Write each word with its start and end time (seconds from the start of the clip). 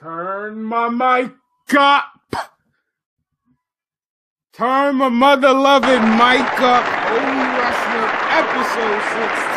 Turn 0.01 0.63
my 0.63 0.89
mic 0.89 1.33
up. 1.77 2.13
Turn 4.53 4.97
my 4.97 5.09
mother 5.09 5.53
loving 5.53 6.03
mic 6.17 6.61
up. 6.61 6.85
Only 7.11 7.49
Wrestling 7.59 8.11
episode 8.31 9.03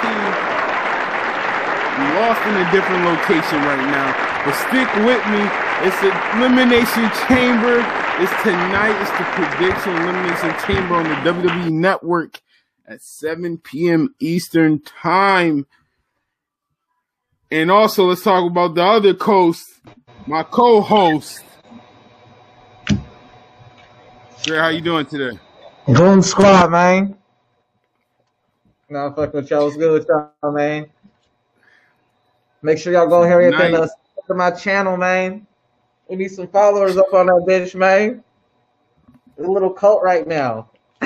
16. 0.01 0.61
We 1.97 2.05
lost 2.17 2.41
in 2.47 2.55
a 2.57 2.71
different 2.71 3.05
location 3.05 3.61
right 3.61 3.85
now. 3.91 4.30
But 4.45 4.53
stick 4.53 4.87
with 5.05 5.23
me. 5.29 5.43
It's 5.85 5.99
the 6.01 6.11
Elimination 6.37 7.09
Chamber. 7.27 7.79
It's 8.19 8.43
tonight. 8.43 8.95
It's 9.01 9.11
the 9.11 9.25
prediction 9.33 9.95
Elimination 9.97 10.53
Chamber 10.65 10.95
on 10.95 11.03
the 11.03 11.15
WWE 11.31 11.71
Network 11.71 12.41
at 12.87 13.01
7 13.01 13.57
p.m. 13.59 14.15
Eastern 14.19 14.79
Time. 14.79 15.65
And 17.51 17.69
also, 17.69 18.05
let's 18.05 18.23
talk 18.23 18.49
about 18.49 18.75
the 18.75 18.83
other 18.83 19.13
coast 19.13 19.71
my 20.27 20.43
co-host. 20.43 21.43
Sir, 24.37 24.59
how 24.59 24.69
you 24.69 24.81
doing 24.81 25.05
today? 25.05 25.37
Goon 25.93 26.21
Squad, 26.21 26.71
man. 26.71 27.17
No, 28.89 29.11
fuck 29.13 29.33
with 29.33 29.49
y'all. 29.49 29.65
What's 29.65 29.77
good 29.77 29.91
with 29.91 30.07
y'all, 30.07 30.51
man? 30.51 30.87
Make 32.61 32.77
sure 32.77 32.93
y'all 32.93 33.07
go 33.07 33.23
here 33.23 33.41
and 33.41 33.75
uh, 33.75 33.87
to 34.27 34.33
my 34.33 34.51
channel, 34.51 34.97
man. 34.97 35.45
We 36.09 36.15
need 36.17 36.29
some 36.29 36.47
followers 36.47 36.97
up 36.97 37.13
on 37.13 37.27
that 37.27 37.45
bitch, 37.47 37.75
man. 37.75 38.23
a 39.37 39.43
little 39.43 39.69
cult 39.69 40.03
right 40.03 40.27
now. 40.27 40.69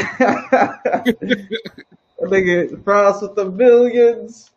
Nigga, 2.22 2.84
France 2.84 3.22
with 3.22 3.36
the 3.36 3.45
millions. 3.45 4.52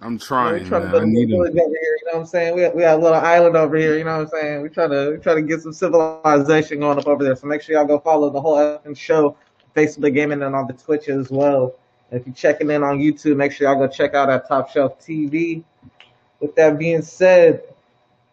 I'm 0.00 0.18
trying. 0.18 0.62
We're 0.62 0.68
trying 0.68 0.90
to 0.90 0.96
a 0.96 1.00
village 1.00 1.32
over 1.32 1.48
here. 1.48 1.98
You 1.98 2.06
know 2.06 2.12
what 2.12 2.20
I'm 2.20 2.26
saying? 2.26 2.54
We 2.54 2.68
we 2.68 2.82
got 2.82 3.00
a 3.00 3.02
little 3.02 3.18
island 3.18 3.56
over 3.56 3.76
here. 3.76 3.98
You 3.98 4.04
know 4.04 4.18
what 4.18 4.32
I'm 4.34 4.40
saying? 4.40 4.62
We 4.62 4.68
try 4.68 4.86
to 4.86 5.10
we 5.10 5.16
try 5.18 5.34
to 5.34 5.42
get 5.42 5.60
some 5.60 5.72
civilization 5.72 6.80
going 6.80 6.98
up 6.98 7.08
over 7.08 7.24
there. 7.24 7.34
So 7.34 7.48
make 7.48 7.62
sure 7.62 7.76
y'all 7.76 7.84
go 7.84 7.98
follow 7.98 8.30
the 8.30 8.40
whole 8.40 8.80
show, 8.94 9.36
Facebook 9.74 10.14
Gaming, 10.14 10.42
and 10.42 10.54
on 10.54 10.68
the 10.68 10.74
Twitch 10.74 11.08
as 11.08 11.30
well. 11.30 11.74
And 12.10 12.20
if 12.20 12.26
you're 12.26 12.34
checking 12.34 12.70
in 12.70 12.84
on 12.84 12.98
YouTube, 12.98 13.36
make 13.36 13.50
sure 13.50 13.68
y'all 13.68 13.78
go 13.78 13.92
check 13.92 14.14
out 14.14 14.30
our 14.30 14.40
Top 14.46 14.70
Shelf 14.70 15.00
TV. 15.00 15.64
With 16.40 16.54
that 16.56 16.78
being 16.78 17.02
said, 17.02 17.62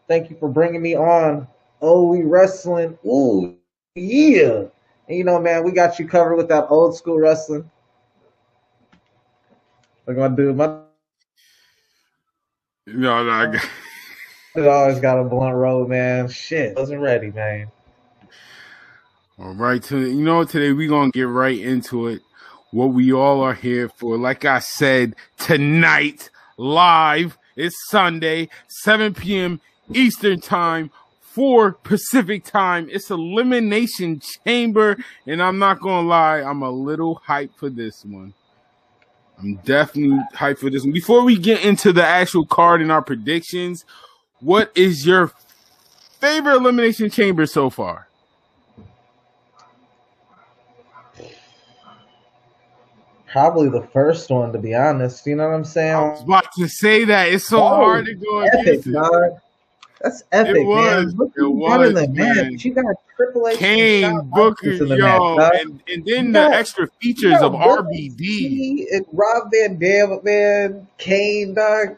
thank 0.07 0.29
you 0.29 0.35
for 0.37 0.49
bringing 0.49 0.81
me 0.81 0.95
on. 0.95 1.47
Oh, 1.81 2.07
we 2.07 2.23
wrestling. 2.23 2.97
Ooh, 3.05 3.55
yeah. 3.95 4.63
And 5.07 5.17
you 5.17 5.23
know, 5.23 5.39
man, 5.39 5.63
we 5.63 5.71
got 5.71 5.99
you 5.99 6.07
covered 6.07 6.35
with 6.35 6.47
that 6.49 6.67
old 6.69 6.95
school 6.95 7.19
wrestling. 7.19 7.69
We're 10.05 10.13
gonna 10.13 10.35
do 10.35 10.53
my 10.53 10.79
no, 12.87 13.23
no, 13.23 13.31
I 13.31 13.45
got. 13.47 13.69
It 14.55 14.67
always 14.67 14.99
got 14.99 15.19
a 15.19 15.23
blunt 15.23 15.55
road, 15.55 15.89
man. 15.89 16.27
Shit, 16.29 16.75
wasn't 16.75 17.01
ready, 17.01 17.31
man. 17.31 17.71
All 19.39 19.53
right, 19.53 19.81
to 19.83 19.99
you 19.99 20.23
know, 20.23 20.43
today 20.43 20.71
we're 20.71 20.89
gonna 20.89 21.11
get 21.11 21.27
right 21.27 21.59
into 21.59 22.07
it. 22.07 22.21
What 22.71 22.87
we 22.87 23.11
all 23.11 23.41
are 23.41 23.53
here 23.53 23.89
for. 23.89 24.17
Like 24.17 24.45
I 24.45 24.59
said, 24.59 25.15
tonight 25.37 26.29
live. 26.57 27.37
It's 27.55 27.75
Sunday, 27.89 28.49
7 28.67 29.13
p.m. 29.13 29.61
Eastern 29.93 30.41
time, 30.41 30.91
4 31.21 31.71
Pacific 31.71 32.43
time. 32.43 32.89
It's 32.91 33.09
Elimination 33.09 34.21
Chamber, 34.43 34.97
and 35.25 35.41
I'm 35.41 35.57
not 35.57 35.79
gonna 35.79 36.07
lie, 36.07 36.41
I'm 36.41 36.61
a 36.61 36.69
little 36.69 37.21
hyped 37.27 37.55
for 37.55 37.69
this 37.69 38.03
one. 38.03 38.33
I'm 39.37 39.55
definitely 39.65 40.19
hyped 40.33 40.59
for 40.59 40.69
this 40.69 40.83
one. 40.83 40.91
Before 40.91 41.23
we 41.23 41.37
get 41.37 41.63
into 41.63 41.93
the 41.93 42.05
actual 42.05 42.45
card 42.45 42.81
and 42.81 42.91
our 42.91 43.01
predictions, 43.01 43.85
what 44.39 44.71
is 44.75 45.05
your 45.05 45.31
favorite 46.19 46.55
elimination 46.55 47.09
chamber 47.09 47.45
so 47.45 47.69
far? 47.69 48.07
Probably 53.35 53.67
the 53.67 53.85
first 53.91 54.29
one, 54.29 54.53
to 54.53 54.59
be 54.59 54.73
honest. 54.73 55.27
You 55.27 55.35
know 55.35 55.49
what 55.49 55.55
I'm 55.55 55.65
saying? 55.65 55.93
I 55.93 56.09
was 56.09 56.23
about 56.23 56.45
to 56.57 56.69
say 56.69 57.03
that. 57.03 57.33
It's 57.33 57.45
so 57.49 57.57
oh, 57.61 57.67
hard 57.67 58.05
to 58.05 58.13
go 58.13 58.39
epic, 58.39 58.85
against 58.85 58.87
that's 60.01 60.23
epic, 60.31 60.55
it 60.55 60.65
was, 60.65 61.15
man. 61.15 61.31
It 61.35 61.43
was, 61.43 61.93
man. 61.93 62.13
man. 62.13 62.57
You 62.59 62.73
got 62.73 62.95
Triple 63.17 63.47
H, 63.49 63.57
Kane, 63.57 64.21
Booker, 64.31 64.71
yo, 64.71 65.35
match, 65.35 65.61
and, 65.61 65.83
and 65.89 66.05
then 66.05 66.31
the 66.31 66.39
extra 66.39 66.87
features 67.01 67.41
of 67.41 67.51
RVD 67.51 68.85
and 68.93 69.05
Rob 69.11 69.51
Van 69.51 69.77
Dam, 69.77 70.19
man. 70.23 70.87
Kane, 70.97 71.55
dog. 71.55 71.97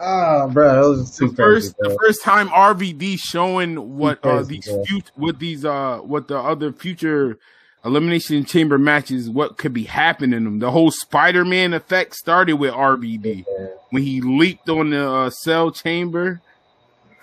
Oh, 0.00 0.48
bro, 0.48 0.94
the 0.94 1.04
crazy, 1.04 1.34
first 1.34 1.74
the 1.78 1.96
first 2.00 2.22
time 2.22 2.48
RVD 2.48 3.18
showing 3.18 3.96
what 3.96 4.24
uh, 4.24 4.42
these 4.42 4.66
fut- 4.66 5.10
what 5.14 5.38
these 5.38 5.64
uh 5.64 5.98
what 5.98 6.28
the 6.28 6.38
other 6.38 6.72
future 6.72 7.38
elimination 7.84 8.44
chamber 8.44 8.78
matches 8.78 9.30
what 9.30 9.56
could 9.56 9.72
be 9.72 9.84
happening 9.84 10.36
in 10.36 10.44
them. 10.44 10.58
The 10.58 10.70
whole 10.70 10.90
Spider 10.90 11.44
Man 11.44 11.74
effect 11.74 12.14
started 12.14 12.54
with 12.54 12.72
RVD 12.72 13.44
yeah. 13.46 13.66
when 13.90 14.02
he 14.02 14.20
leaped 14.20 14.68
on 14.68 14.90
the 14.90 15.08
uh, 15.08 15.30
cell 15.30 15.70
chamber. 15.70 16.40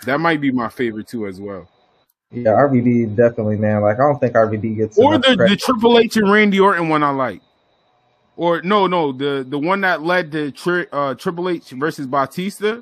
That 0.06 0.20
might 0.20 0.42
be 0.42 0.52
my 0.52 0.70
favorite 0.70 1.08
too 1.08 1.28
as 1.28 1.40
well. 1.40 1.70
Yeah, 2.32 2.52
RVD 2.52 3.16
definitely, 3.16 3.58
man. 3.58 3.82
Like 3.82 3.96
I 3.96 4.04
don't 4.04 4.20
think 4.20 4.34
RVD 4.34 4.76
gets 4.76 4.98
or 4.98 5.18
the 5.18 5.36
the 5.36 5.56
Triple 5.56 6.00
H 6.00 6.18
and 6.18 6.32
Randy 6.32 6.60
Orton 6.60 6.90
one 6.90 7.04
I 7.04 7.12
like. 7.12 7.42
Or 8.36 8.62
no, 8.62 8.88
no, 8.88 9.12
the 9.12 9.46
the 9.48 9.58
one 9.58 9.82
that 9.82 10.04
led 10.04 10.32
to 10.34 10.52
tri- 10.52 10.88
uh, 10.92 11.14
Triple 11.14 11.50
H 11.50 11.70
versus 11.70 12.08
Batista 12.08 12.82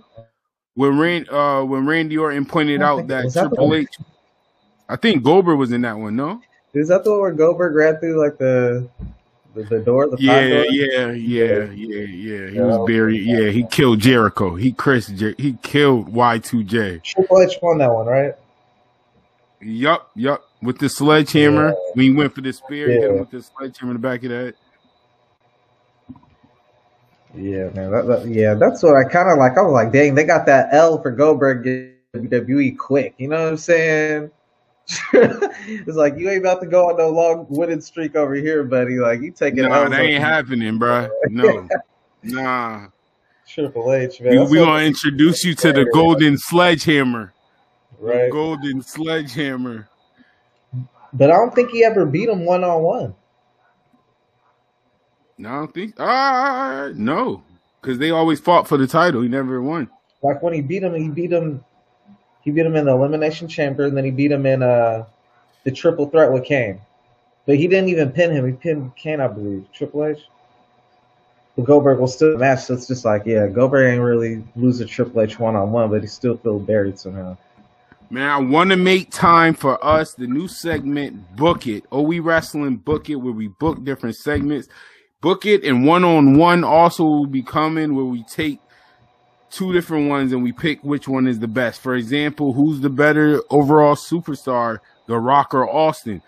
when 0.73 0.97
Rand 0.97 1.29
uh, 1.29 1.63
when 1.63 1.85
Randy 1.85 2.17
Orton 2.17 2.45
pointed 2.45 2.81
out 2.81 3.07
that, 3.07 3.31
that 3.33 3.49
Triple 3.49 3.75
H. 3.75 3.95
I 4.89 4.95
think 4.95 5.23
Goldberg 5.23 5.59
was 5.59 5.71
in 5.71 5.81
that 5.81 5.97
one. 5.97 6.15
No, 6.15 6.41
is 6.73 6.87
that 6.87 7.03
the 7.03 7.11
one 7.11 7.21
where 7.21 7.31
Goldberg 7.31 7.75
ran 7.75 7.97
through 7.97 8.23
like 8.23 8.37
the 8.37 8.89
the, 9.53 9.63
the 9.63 9.79
door? 9.79 10.09
The 10.09 10.17
yeah, 10.19 10.49
door? 10.49 10.65
yeah, 10.65 11.11
yeah, 11.11 11.71
yeah, 11.71 11.99
yeah. 11.99 12.49
He 12.49 12.59
was 12.59 12.87
buried. 12.87 13.23
Yeah, 13.23 13.49
he 13.49 13.63
killed 13.63 13.99
Jericho. 13.99 14.55
He 14.55 14.71
Chris. 14.71 15.07
Jer- 15.07 15.35
he 15.37 15.53
killed 15.61 16.09
Y 16.09 16.39
two 16.39 16.63
J. 16.63 16.99
Triple 17.03 17.41
H 17.41 17.57
won 17.61 17.77
that 17.77 17.93
one, 17.93 18.07
right? 18.07 18.33
Yup, 19.61 20.09
yup. 20.15 20.43
With 20.61 20.79
the 20.79 20.89
sledgehammer, 20.89 21.69
yeah. 21.69 21.91
when 21.93 22.05
he 22.05 22.11
went 22.11 22.33
for 22.33 22.41
the 22.41 22.51
spear, 22.51 22.89
yeah. 22.89 22.99
hit 22.99 23.11
him 23.11 23.19
with 23.19 23.31
the 23.31 23.41
sledgehammer 23.41 23.91
in 23.91 24.01
the 24.01 24.07
back 24.07 24.23
of 24.23 24.29
that. 24.29 24.55
Yeah, 27.35 27.69
man. 27.69 27.91
That, 27.91 28.07
that, 28.07 28.27
yeah, 28.27 28.53
that's 28.53 28.83
what 28.83 28.95
I 28.95 29.09
kind 29.09 29.29
of 29.29 29.37
like. 29.37 29.57
I 29.57 29.61
was 29.61 29.73
like, 29.73 29.91
dang, 29.91 30.15
they 30.15 30.23
got 30.23 30.45
that 30.45 30.73
L 30.73 31.01
for 31.01 31.11
Goldberg 31.11 31.65
WWE 32.13 32.77
quick. 32.77 33.15
You 33.17 33.27
know 33.29 33.41
what 33.41 33.49
I'm 33.49 33.57
saying? 33.57 34.31
it's 35.13 35.95
like 35.95 36.17
you 36.17 36.29
ain't 36.29 36.41
about 36.41 36.61
to 36.61 36.67
go 36.67 36.89
on 36.89 36.97
no 36.97 37.09
long 37.09 37.45
winning 37.49 37.81
streak 37.81 38.15
over 38.15 38.35
here, 38.35 38.63
buddy. 38.63 38.99
Like 38.99 39.21
you 39.21 39.31
taking. 39.31 39.63
No, 39.63 39.89
that 39.89 39.99
ain't 39.99 40.21
happening, 40.23 40.77
bro. 40.77 41.09
No, 41.29 41.67
nah. 42.23 42.87
Triple 43.47 43.93
H, 43.93 44.19
man. 44.19 44.45
We, 44.45 44.51
we 44.51 44.57
gonna 44.57 44.83
introduce 44.83 45.43
you 45.43 45.55
to 45.55 45.71
the 45.71 45.85
Golden 45.93 46.37
Sledgehammer. 46.37 47.33
Right. 47.99 48.31
Golden 48.31 48.81
Sledgehammer. 48.81 49.87
But 51.13 51.29
I 51.29 51.35
don't 51.35 51.53
think 51.53 51.69
he 51.69 51.85
ever 51.85 52.05
beat 52.05 52.27
him 52.27 52.45
one 52.45 52.63
on 52.63 52.81
one. 52.81 53.15
No, 55.37 55.49
I 55.49 55.53
don't 55.53 55.73
think. 55.73 55.95
Ah, 55.99 56.81
uh, 56.81 56.91
no, 56.95 57.43
because 57.81 57.99
they 57.99 58.11
always 58.11 58.39
fought 58.39 58.67
for 58.67 58.77
the 58.77 58.87
title. 58.87 59.21
He 59.21 59.29
never 59.29 59.61
won. 59.61 59.89
Like 60.21 60.41
when 60.41 60.53
he 60.53 60.61
beat 60.61 60.83
him, 60.83 60.95
he 60.95 61.09
beat 61.09 61.31
him. 61.31 61.63
He 62.43 62.51
beat 62.51 62.65
him 62.65 62.75
in 62.75 62.85
the 62.85 62.91
elimination 62.91 63.47
chamber, 63.47 63.85
and 63.85 63.95
then 63.95 64.05
he 64.05 64.11
beat 64.11 64.31
him 64.31 64.45
in 64.45 64.61
uh 64.63 65.05
the 65.63 65.71
triple 65.71 66.09
threat 66.09 66.31
with 66.31 66.45
Kane. 66.45 66.81
But 67.45 67.57
he 67.57 67.67
didn't 67.67 67.89
even 67.89 68.11
pin 68.11 68.31
him. 68.31 68.45
He 68.45 68.53
pinned 68.53 68.95
Kane, 68.95 69.19
I 69.19 69.27
believe. 69.27 69.65
Triple 69.73 70.05
H. 70.05 70.19
But 71.55 71.65
Goldberg 71.65 71.99
will 71.99 72.07
still 72.07 72.37
match. 72.37 72.63
So 72.63 72.73
it's 72.73 72.87
just 72.87 73.05
like, 73.05 73.25
yeah, 73.25 73.47
Goldberg 73.47 73.93
ain't 73.93 74.01
really 74.01 74.43
lose 74.55 74.79
a 74.79 74.85
Triple 74.85 75.21
H 75.21 75.39
one 75.39 75.55
on 75.55 75.71
one, 75.71 75.89
but 75.89 76.01
he 76.01 76.07
still 76.07 76.37
feel 76.37 76.59
buried 76.59 76.99
somehow. 76.99 77.37
Man, 78.09 78.29
I 78.29 78.37
want 78.37 78.69
to 78.69 78.75
make 78.75 79.09
time 79.09 79.53
for 79.55 79.83
us, 79.83 80.13
the 80.13 80.27
new 80.27 80.47
segment, 80.47 81.35
Book 81.35 81.65
It. 81.65 81.83
We 81.91 82.19
wrestling 82.19 82.77
Book 82.77 83.09
It, 83.09 83.15
where 83.15 83.33
we 83.33 83.47
book 83.47 83.83
different 83.83 84.15
segments. 84.15 84.67
Book 85.21 85.45
It 85.45 85.63
and 85.63 85.85
one 85.85 86.03
on 86.03 86.37
one 86.37 86.63
also 86.63 87.03
will 87.05 87.25
be 87.25 87.41
coming, 87.41 87.95
where 87.95 88.05
we 88.05 88.23
take 88.23 88.59
two 89.53 89.73
different 89.73 90.09
ones 90.09 90.33
and 90.33 90.43
we 90.43 90.51
pick 90.51 90.83
which 90.83 91.07
one 91.07 91.27
is 91.27 91.39
the 91.39 91.47
best. 91.47 91.81
For 91.81 91.95
example, 91.95 92.53
who's 92.53 92.81
the 92.81 92.89
better 92.89 93.41
overall 93.49 93.95
superstar, 93.95 94.79
The 95.07 95.17
Rock 95.17 95.53
or 95.53 95.69
Austin? 95.69 96.21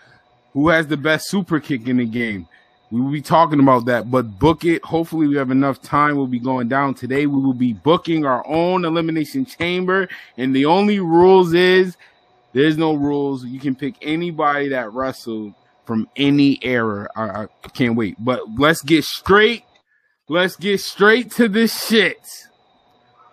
Who 0.54 0.70
has 0.70 0.88
the 0.88 0.98
best 0.98 1.30
super 1.30 1.60
kick 1.60 1.88
in 1.88 1.98
the 1.98 2.06
game? 2.06 2.48
we 2.92 3.02
will 3.02 3.12
be 3.12 3.22
talking 3.22 3.60
about 3.60 3.86
that, 3.86 4.10
but 4.12 4.40
book 4.40 4.64
it. 4.64 4.84
Hopefully, 4.86 5.28
we 5.28 5.36
have 5.36 5.52
enough 5.52 5.82
time. 5.82 6.16
We'll 6.16 6.28
be 6.28 6.40
going 6.40 6.68
down 6.68 6.94
today. 6.94 7.26
We 7.26 7.42
will 7.42 7.54
be 7.54 7.74
booking 7.74 8.26
our 8.26 8.46
own 8.48 8.86
elimination 8.86 9.46
chamber, 9.46 10.08
and 10.38 10.56
the 10.56 10.66
only 10.66 11.00
rules 11.00 11.54
is 11.54 11.98
there's 12.54 12.78
no 12.78 12.94
rules. 12.94 13.44
You 13.44 13.60
can 13.60 13.76
pick 13.76 13.96
anybody 14.02 14.70
that 14.70 14.94
wrestled 14.94 15.56
from 15.86 16.08
any 16.16 16.64
era. 16.64 17.10
I, 17.16 17.44
I 17.44 17.68
can't 17.74 17.96
wait. 17.96 18.16
But 18.18 18.42
let's 18.58 18.82
get 18.82 19.04
straight. 19.04 19.66
Let's 20.30 20.56
get 20.56 20.80
straight 20.80 21.32
to 21.32 21.50
this 21.50 21.88
shit. 21.88 22.20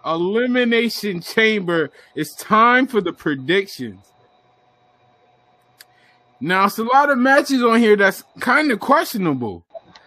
Elimination 0.04 1.20
chamber. 1.20 1.90
It's 2.14 2.34
time 2.37 2.87
for 2.87 3.00
the 3.00 3.12
predictions. 3.12 4.00
Now, 6.40 6.64
it's 6.64 6.78
a 6.78 6.84
lot 6.84 7.10
of 7.10 7.19
matches 7.19 7.62
on 7.62 7.78
here 7.78 7.96
that's 7.96 8.25
kind 8.40 8.72
of 8.72 8.81
questionable. 8.81 9.64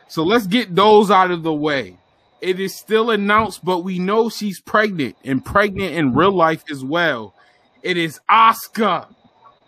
So 0.07 0.23
let's 0.23 0.47
get 0.47 0.75
those 0.75 1.09
out 1.09 1.31
of 1.31 1.43
the 1.43 1.53
way. 1.53 1.97
It 2.41 2.59
is 2.59 2.75
still 2.75 3.11
announced, 3.11 3.63
but 3.63 3.79
we 3.79 3.99
know 3.99 4.29
she's 4.29 4.59
pregnant 4.59 5.15
and 5.23 5.43
pregnant 5.43 5.95
in 5.95 6.13
real 6.13 6.33
life 6.33 6.63
as 6.69 6.83
well. 6.83 7.33
It 7.81 7.97
is 7.97 8.19
Asuka, 8.29 9.07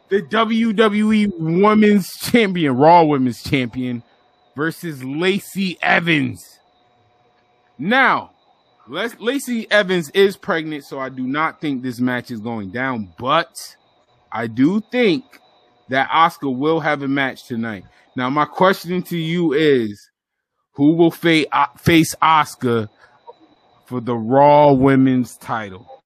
the 0.10 0.22
WWE 0.24 1.32
Women's 1.40 2.10
Champion, 2.18 2.76
Raw 2.76 3.04
Women's 3.04 3.42
Champion, 3.42 4.04
versus 4.56 5.04
Lacey 5.04 5.78
Evans. 5.82 6.60
Now, 7.80 8.32
Lacey 8.90 9.70
Evans 9.70 10.10
is 10.12 10.38
pregnant, 10.38 10.86
so 10.86 11.00
I 11.00 11.10
do 11.10 11.24
not 11.24 11.60
think 11.60 11.84
this 11.84 12.00
match 12.00 12.32
is 12.32 12.40
going 12.40 12.72
down, 12.72 13.14
but 13.20 13.54
I 14.32 14.48
do 14.48 14.82
think 14.92 15.26
that 15.90 16.10
Asuka 16.10 16.56
will 16.56 16.80
have 16.80 17.02
a 17.02 17.08
match 17.08 17.46
tonight. 17.46 17.84
Now, 18.16 18.30
my 18.30 18.46
question 18.46 19.02
to 19.04 19.18
you 19.18 19.54
is 19.54 20.10
who 20.74 20.96
will 20.96 21.12
fa- 21.12 21.46
uh, 21.52 21.68
face 21.78 22.16
Asuka 22.22 22.90
for 23.86 24.00
the 24.00 24.16
Raw 24.16 24.72
Women's 24.72 25.36
title? 25.38 26.04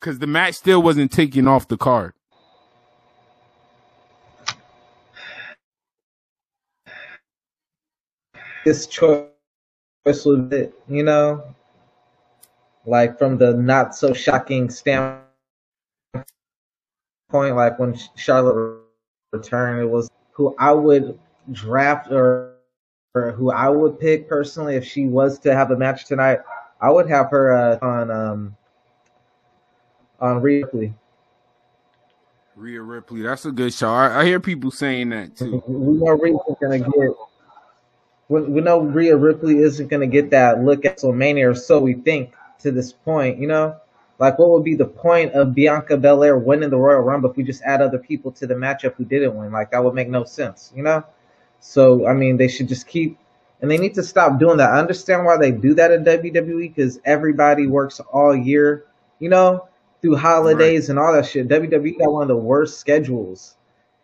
Because 0.00 0.18
the 0.18 0.26
match 0.26 0.54
still 0.54 0.82
wasn't 0.82 1.12
taken 1.12 1.48
off 1.48 1.68
the 1.68 1.76
card. 1.76 2.14
This 8.64 8.86
choice 8.86 9.26
was 10.04 10.26
it, 10.52 10.74
you 10.88 11.02
know, 11.02 11.54
like 12.86 13.18
from 13.18 13.38
the 13.38 13.54
not 13.54 13.94
so 13.94 14.12
shocking 14.12 14.70
standpoint 14.70 15.26
point, 17.30 17.56
like 17.56 17.78
when 17.78 17.98
Charlotte 18.16 18.80
returned, 19.32 19.80
it 19.80 19.88
was 19.88 20.10
who 20.32 20.54
I 20.58 20.72
would 20.72 21.18
draft 21.52 22.10
or, 22.12 22.54
or 23.14 23.32
who 23.32 23.50
I 23.50 23.68
would 23.68 23.98
pick 23.98 24.28
personally 24.28 24.76
if 24.76 24.84
she 24.84 25.06
was 25.06 25.38
to 25.40 25.54
have 25.54 25.70
a 25.70 25.76
match 25.76 26.06
tonight. 26.06 26.40
I 26.80 26.90
would 26.90 27.08
have 27.08 27.30
her 27.30 27.52
uh, 27.52 27.78
on 27.82 28.10
um 28.10 28.56
on 30.20 30.42
Ripley. 30.42 30.94
Rhea 32.56 32.82
Ripley, 32.82 33.22
that's 33.22 33.46
a 33.46 33.52
good 33.52 33.72
show. 33.72 33.90
I, 33.90 34.20
I 34.20 34.24
hear 34.26 34.40
people 34.40 34.70
saying 34.70 35.10
that 35.10 35.36
too. 35.36 35.62
We 35.68 35.96
know 35.96 36.12
Rhea's 36.12 36.36
gonna 36.60 36.78
get. 36.78 37.10
We, 38.30 38.40
we 38.42 38.60
know 38.62 38.80
Rhea 38.80 39.16
Ripley 39.16 39.58
isn't 39.58 39.88
gonna 39.88 40.06
get 40.06 40.30
that 40.30 40.64
look 40.64 40.86
at 40.86 40.96
WrestleMania, 40.96 41.50
or 41.50 41.54
so 41.54 41.78
we 41.80 41.94
think 41.94 42.32
to 42.60 42.72
this 42.72 42.92
point. 42.92 43.38
You 43.38 43.48
know, 43.48 43.76
like, 44.20 44.38
what 44.38 44.50
would 44.50 44.64
be 44.64 44.74
the 44.74 44.84
point 44.84 45.32
of 45.32 45.54
Bianca 45.54 45.96
Belair 45.96 46.36
winning 46.36 46.68
the 46.68 46.76
Royal 46.76 47.00
Rumble 47.00 47.30
if 47.30 47.36
we 47.38 47.42
just 47.42 47.62
add 47.62 47.80
other 47.80 47.98
people 47.98 48.30
to 48.32 48.46
the 48.46 48.54
matchup 48.54 48.94
who 48.96 49.04
didn't 49.06 49.34
win? 49.34 49.50
Like, 49.50 49.70
that 49.70 49.82
would 49.82 49.94
make 49.94 50.10
no 50.10 50.24
sense, 50.24 50.70
you 50.76 50.82
know? 50.82 51.02
So, 51.60 52.06
I 52.06 52.12
mean, 52.12 52.36
they 52.36 52.46
should 52.46 52.68
just 52.68 52.86
keep, 52.86 53.18
and 53.62 53.70
they 53.70 53.78
need 53.78 53.94
to 53.94 54.02
stop 54.02 54.38
doing 54.38 54.58
that. 54.58 54.72
I 54.72 54.78
understand 54.78 55.24
why 55.24 55.38
they 55.38 55.50
do 55.50 55.72
that 55.72 55.90
in 55.90 56.04
WWE 56.04 56.74
because 56.74 57.00
everybody 57.06 57.66
works 57.66 57.98
all 58.12 58.36
year, 58.36 58.84
you 59.20 59.30
know, 59.30 59.66
through 60.02 60.16
holidays 60.16 60.82
right. 60.82 60.90
and 60.90 60.98
all 60.98 61.14
that 61.14 61.24
shit. 61.24 61.48
WWE 61.48 61.98
got 61.98 62.12
one 62.12 62.22
of 62.22 62.28
the 62.28 62.36
worst 62.36 62.78
schedules, 62.78 63.56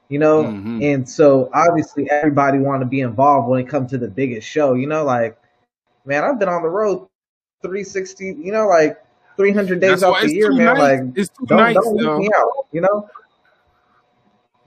you 0.09 0.19
know? 0.19 0.45
Mm-hmm. 0.45 0.83
And 0.83 1.09
so, 1.09 1.51
obviously, 1.53 2.11
everybody 2.11 2.59
want 2.59 2.81
to 2.83 2.87
be 2.87 3.01
involved 3.01 3.49
when 3.49 3.61
it 3.61 3.69
comes 3.69 3.91
to 3.91 3.99
the 3.99 4.09
biggest 4.09 4.47
show, 4.49 4.75
you 4.75 4.87
know? 4.87 5.05
Like, 5.05 5.39
man, 6.05 6.25
I've 6.25 6.39
been 6.39 6.49
on 6.49 6.63
the 6.63 6.69
road 6.69 7.09
360, 7.63 8.37
you 8.39 8.53
know, 8.53 8.67
like, 8.69 9.03
300 9.37 9.81
days 9.81 10.03
off 10.03 10.23
the 10.23 10.33
year, 10.33 10.53
man. 10.53 10.77
Nights. 10.77 10.81
Like, 10.81 11.19
it's 11.19 11.31
don't, 11.47 11.59
nights, 11.59 11.81
don't 11.83 11.97
leave 11.97 12.19
me 12.19 12.31
out, 12.35 12.67
you 12.73 12.81
know? 12.81 13.09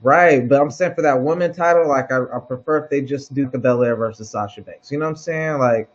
Right, 0.02 0.48
but 0.48 0.60
I'm 0.60 0.70
saying 0.70 0.94
for 0.94 1.02
that 1.02 1.20
woman 1.20 1.52
title, 1.52 1.86
like 1.86 2.10
I, 2.10 2.22
I 2.34 2.38
prefer 2.38 2.78
if 2.84 2.90
they 2.90 3.02
just 3.02 3.34
do 3.34 3.50
the 3.50 3.58
Belair 3.58 3.96
versus 3.96 4.30
Sasha 4.30 4.62
Banks. 4.62 4.90
You 4.90 4.98
know 4.98 5.04
what 5.04 5.10
I'm 5.10 5.16
saying? 5.16 5.58
Like, 5.58 5.90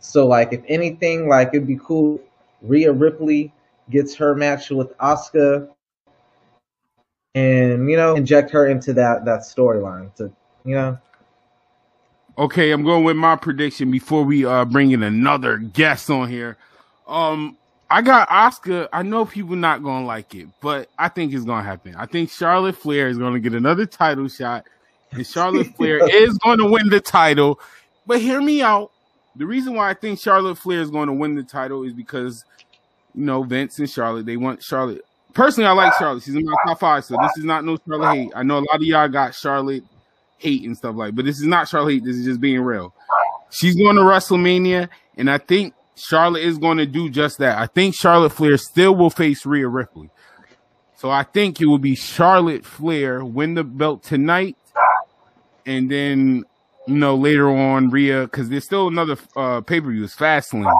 so 0.00 0.26
like 0.26 0.52
if 0.52 0.62
anything, 0.66 1.28
like 1.28 1.50
it'd 1.54 1.66
be 1.66 1.78
cool. 1.80 2.20
Rhea 2.62 2.92
Ripley 2.92 3.52
gets 3.90 4.14
her 4.16 4.34
match 4.34 4.70
with 4.70 4.96
Asuka, 4.98 5.68
and 7.34 7.90
you 7.90 7.96
know 7.96 8.14
inject 8.14 8.50
her 8.50 8.66
into 8.68 8.92
that 8.92 9.24
that 9.24 9.40
storyline 9.40 10.14
to 10.16 10.30
you 10.64 10.74
know. 10.74 10.98
Okay, 12.36 12.72
I'm 12.72 12.82
going 12.82 13.04
with 13.04 13.16
my 13.16 13.36
prediction 13.36 13.90
before 13.90 14.24
we 14.24 14.44
uh 14.44 14.64
bring 14.64 14.90
in 14.90 15.02
another 15.02 15.58
guest 15.58 16.10
on 16.10 16.28
here. 16.28 16.56
Um, 17.06 17.56
I 17.90 18.02
got 18.02 18.30
oscar 18.30 18.88
I 18.92 19.02
know 19.02 19.24
people 19.24 19.56
not 19.56 19.82
gonna 19.82 20.06
like 20.06 20.34
it, 20.34 20.48
but 20.60 20.88
I 20.98 21.08
think 21.08 21.32
it's 21.32 21.44
gonna 21.44 21.62
happen. 21.62 21.94
I 21.96 22.06
think 22.06 22.30
Charlotte 22.30 22.76
Flair 22.76 23.08
is 23.08 23.18
gonna 23.18 23.40
get 23.40 23.54
another 23.54 23.86
title 23.86 24.28
shot, 24.28 24.64
and 25.12 25.26
Charlotte 25.26 25.68
Flair 25.76 26.08
is 26.08 26.36
gonna 26.38 26.68
win 26.68 26.88
the 26.88 27.00
title. 27.00 27.60
But 28.06 28.20
hear 28.20 28.40
me 28.40 28.62
out. 28.62 28.90
The 29.36 29.46
reason 29.46 29.74
why 29.74 29.90
I 29.90 29.94
think 29.94 30.20
Charlotte 30.20 30.56
Flair 30.56 30.80
is 30.80 30.90
going 30.90 31.08
to 31.08 31.12
win 31.12 31.34
the 31.34 31.42
title 31.42 31.82
is 31.82 31.92
because 31.92 32.44
you 33.14 33.24
know 33.24 33.42
Vince 33.42 33.78
and 33.78 33.90
Charlotte. 33.90 34.26
They 34.26 34.36
want 34.36 34.62
Charlotte. 34.62 35.04
Personally, 35.34 35.68
I 35.68 35.72
like 35.72 35.92
Charlotte. 35.98 36.22
She's 36.22 36.34
in 36.34 36.44
my 36.44 36.54
top 36.66 36.78
five, 36.78 37.04
so 37.04 37.16
this 37.20 37.36
is 37.36 37.44
not 37.44 37.64
no 37.64 37.76
Charlotte 37.86 38.14
hate. 38.14 38.32
I 38.36 38.44
know 38.44 38.58
a 38.58 38.60
lot 38.60 38.76
of 38.76 38.82
y'all 38.82 39.08
got 39.08 39.34
Charlotte 39.34 39.82
hate 40.38 40.62
and 40.62 40.76
stuff 40.76 40.94
like, 40.94 41.14
but 41.14 41.24
this 41.24 41.38
is 41.38 41.46
not 41.46 41.68
Charlotte 41.68 41.94
hate. 41.94 42.04
This 42.04 42.16
is 42.16 42.24
just 42.24 42.40
being 42.40 42.60
real. 42.60 42.94
She's 43.50 43.74
going 43.74 43.96
to 43.96 44.02
WrestleMania, 44.02 44.88
and 45.16 45.28
I 45.28 45.38
think 45.38 45.74
Charlotte 45.96 46.42
is 46.42 46.58
going 46.58 46.78
to 46.78 46.86
do 46.86 47.10
just 47.10 47.38
that. 47.38 47.58
I 47.58 47.66
think 47.66 47.94
Charlotte 47.96 48.30
Flair 48.30 48.56
still 48.58 48.94
will 48.94 49.10
face 49.10 49.44
Rhea 49.44 49.68
Ripley. 49.68 50.10
So 50.96 51.10
I 51.10 51.24
think 51.24 51.60
it 51.60 51.66
will 51.66 51.78
be 51.78 51.96
Charlotte 51.96 52.64
Flair 52.64 53.24
win 53.24 53.54
the 53.54 53.64
belt 53.64 54.04
tonight, 54.04 54.56
and 55.66 55.90
then 55.90 56.44
you 56.86 56.94
know 56.94 57.16
later 57.16 57.50
on 57.50 57.90
Rhea 57.90 58.22
because 58.22 58.48
there's 58.48 58.64
still 58.64 58.86
another 58.86 59.16
uh, 59.36 59.60
pay 59.62 59.80
per 59.80 59.90
view. 59.90 60.04
It's 60.04 60.14
Fastlane. 60.14 60.72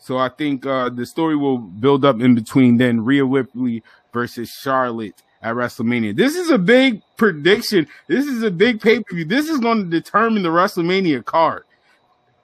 So 0.00 0.16
I 0.16 0.30
think 0.30 0.64
uh, 0.66 0.88
the 0.88 1.04
story 1.06 1.36
will 1.36 1.58
build 1.58 2.04
up 2.04 2.20
in 2.20 2.34
between 2.34 2.78
then 2.78 3.04
Rhea 3.04 3.24
Ripley 3.24 3.82
versus 4.12 4.48
Charlotte 4.48 5.22
at 5.42 5.54
WrestleMania. 5.54 6.16
This 6.16 6.36
is 6.36 6.50
a 6.50 6.58
big 6.58 7.02
prediction. 7.16 7.86
This 8.08 8.26
is 8.26 8.42
a 8.42 8.50
big 8.50 8.80
pay 8.80 9.00
per 9.00 9.14
view. 9.14 9.24
This 9.26 9.48
is 9.48 9.58
going 9.58 9.84
to 9.84 9.90
determine 9.90 10.42
the 10.42 10.48
WrestleMania 10.48 11.24
card. 11.24 11.64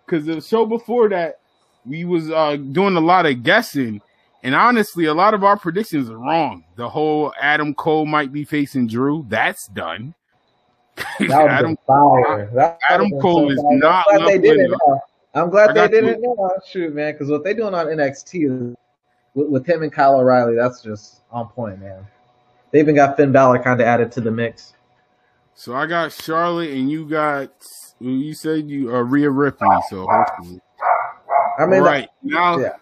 Because 0.04 0.26
the 0.26 0.40
show 0.40 0.66
before 0.66 1.08
that, 1.08 1.40
we 1.84 2.04
was 2.04 2.30
uh, 2.30 2.56
doing 2.56 2.96
a 2.96 3.00
lot 3.00 3.26
of 3.26 3.42
guessing, 3.42 4.00
and 4.42 4.54
honestly, 4.54 5.06
a 5.06 5.14
lot 5.14 5.34
of 5.34 5.42
our 5.42 5.56
predictions 5.56 6.10
are 6.10 6.18
wrong. 6.18 6.64
The 6.76 6.88
whole 6.88 7.32
Adam 7.40 7.74
Cole 7.74 8.06
might 8.06 8.32
be 8.32 8.44
facing 8.44 8.86
Drew, 8.86 9.24
that's 9.28 9.66
done. 9.68 10.14
Adam, 11.20 11.76
Adam 12.88 13.10
Cole 13.20 13.50
is 13.50 13.60
not. 13.62 14.06
They 14.26 14.38
did 14.38 14.58
it. 14.58 14.70
I'm 15.36 15.50
glad 15.50 15.74
they 15.74 15.86
did 15.88 16.04
it. 16.04 16.18
No, 16.20 16.50
shoot, 16.66 16.94
man, 16.94 17.12
because 17.12 17.28
what 17.28 17.44
they're 17.44 17.54
doing 17.54 17.74
on 17.74 17.86
NXT 17.86 18.74
with, 19.34 19.48
with 19.48 19.66
him 19.66 19.82
and 19.82 19.92
Kyle 19.92 20.18
O'Reilly, 20.18 20.54
that's 20.56 20.80
just 20.82 21.20
on 21.30 21.48
point, 21.48 21.78
man. 21.78 22.06
They 22.70 22.80
even 22.80 22.94
got 22.94 23.16
Finn 23.16 23.32
Balor 23.32 23.62
kind 23.62 23.80
of 23.80 23.86
added 23.86 24.10
to 24.12 24.22
the 24.22 24.30
mix. 24.30 24.72
So 25.54 25.74
I 25.74 25.86
got 25.86 26.12
Charlotte, 26.12 26.70
and 26.70 26.90
you 26.90 27.06
got 27.06 27.50
you 28.00 28.34
said 28.34 28.68
you 28.68 28.90
are 28.90 29.00
uh, 29.00 29.04
Rhea 29.04 29.30
Ripley. 29.30 29.68
So 29.90 30.06
hopefully, 30.06 30.60
I 31.58 31.66
mean, 31.66 31.82
right 31.82 32.08
now 32.22 32.58
yeah. 32.58 32.72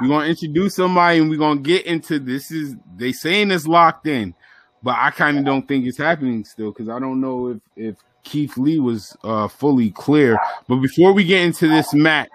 we're 0.00 0.08
gonna 0.08 0.26
introduce 0.26 0.76
somebody 0.76 1.18
and 1.18 1.30
we're 1.30 1.38
gonna 1.38 1.60
get 1.60 1.86
into 1.86 2.18
this. 2.18 2.50
Is 2.50 2.76
they 2.96 3.12
saying 3.12 3.50
it's 3.50 3.66
locked 3.66 4.06
in, 4.06 4.34
but 4.82 4.96
I 4.98 5.10
kind 5.10 5.38
of 5.38 5.44
don't 5.44 5.66
think 5.66 5.86
it's 5.86 5.98
happening 5.98 6.44
still 6.44 6.70
because 6.70 6.88
I 6.88 6.98
don't 6.98 7.20
know 7.20 7.48
if 7.48 7.60
if 7.76 7.96
Keith 8.22 8.56
Lee 8.56 8.78
was 8.78 9.16
uh, 9.24 9.48
fully 9.48 9.90
clear. 9.90 10.38
But 10.68 10.76
before 10.76 11.12
we 11.12 11.24
get 11.24 11.42
into 11.42 11.68
this 11.68 11.92
match, 11.92 12.30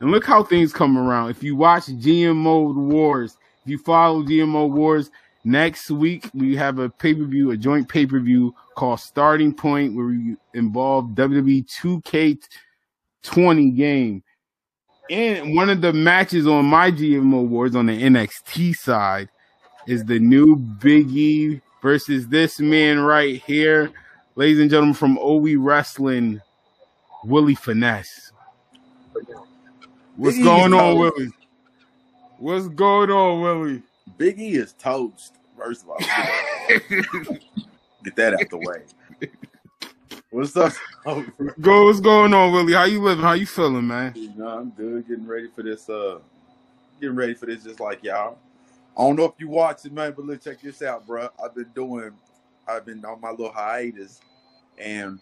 and 0.00 0.10
look 0.10 0.24
how 0.24 0.42
things 0.42 0.72
come 0.72 0.98
around. 0.98 1.30
If 1.30 1.42
you 1.42 1.54
watch 1.54 1.86
GMO 1.86 2.74
Wars, 2.74 3.36
if 3.64 3.70
you 3.70 3.78
follow 3.78 4.22
GMO 4.22 4.70
Wars, 4.70 5.10
next 5.44 5.90
week 5.90 6.28
we 6.34 6.56
have 6.56 6.78
a 6.78 6.88
pay 6.88 7.14
per 7.14 7.24
view, 7.24 7.50
a 7.50 7.56
joint 7.56 7.88
pay 7.88 8.06
per 8.06 8.18
view 8.20 8.54
called 8.74 9.00
Starting 9.00 9.54
Point, 9.54 9.94
where 9.94 10.06
we 10.06 10.36
involve 10.54 11.06
WWE 11.10 11.66
2K20 13.24 13.76
game 13.76 14.22
and 15.10 15.54
one 15.54 15.68
of 15.68 15.80
the 15.80 15.92
matches 15.92 16.46
on 16.46 16.64
my 16.64 16.90
GMO 16.90 17.40
Awards 17.40 17.76
on 17.76 17.86
the 17.86 18.02
NXT 18.02 18.74
side 18.76 19.28
is 19.86 20.04
the 20.04 20.18
new 20.18 20.56
Biggie 20.56 21.60
versus 21.82 22.28
this 22.28 22.60
man 22.60 23.00
right 23.00 23.42
here, 23.42 23.90
ladies 24.34 24.60
and 24.60 24.70
gentlemen, 24.70 24.94
from 24.94 25.18
OE 25.18 25.56
Wrestling, 25.58 26.40
Willie 27.24 27.54
Finesse. 27.54 28.32
What's 30.16 30.36
Big 30.36 30.42
E 30.42 30.44
going 30.44 30.74
on. 30.74 30.98
Willie? 30.98 31.30
What's 32.38 32.68
going 32.68 33.10
on, 33.10 33.40
Willie? 33.40 33.82
Big 34.18 34.38
E 34.40 34.56
is 34.56 34.72
toast. 34.74 35.36
First 35.56 35.84
of 35.84 35.90
all, 35.90 35.98
get 35.98 36.08
that 38.16 38.34
out 38.40 38.50
the 38.50 38.58
way. 38.58 38.82
What's 40.30 40.56
up? 40.56 40.72
Go, 41.60 41.84
what's 41.84 42.00
going 42.00 42.34
on, 42.34 42.52
Willie? 42.52 42.72
How 42.72 42.84
you 42.84 43.02
living? 43.02 43.22
How 43.22 43.32
you 43.32 43.46
feeling, 43.46 43.86
man? 43.86 44.12
you 44.16 44.32
know, 44.34 44.48
I'm 44.48 44.70
good. 44.70 45.06
Getting 45.06 45.26
ready 45.26 45.48
for 45.54 45.62
this. 45.62 45.88
Uh, 45.88 46.18
getting 47.00 47.16
ready 47.16 47.34
for 47.34 47.46
this, 47.46 47.64
just 47.64 47.80
like 47.80 48.02
y'all. 48.02 48.38
I 48.96 49.02
don't 49.02 49.16
know 49.16 49.24
if 49.24 49.34
you 49.38 49.48
watch 49.48 49.84
it, 49.84 49.92
man, 49.92 50.12
but 50.16 50.26
let's 50.26 50.44
check 50.44 50.60
this 50.60 50.82
out, 50.82 51.06
bro. 51.06 51.28
I've 51.42 51.54
been 51.54 51.70
doing. 51.74 52.12
I've 52.68 52.84
been 52.84 53.04
on 53.04 53.20
my 53.20 53.30
little 53.30 53.52
hiatus, 53.52 54.20
and 54.78 55.18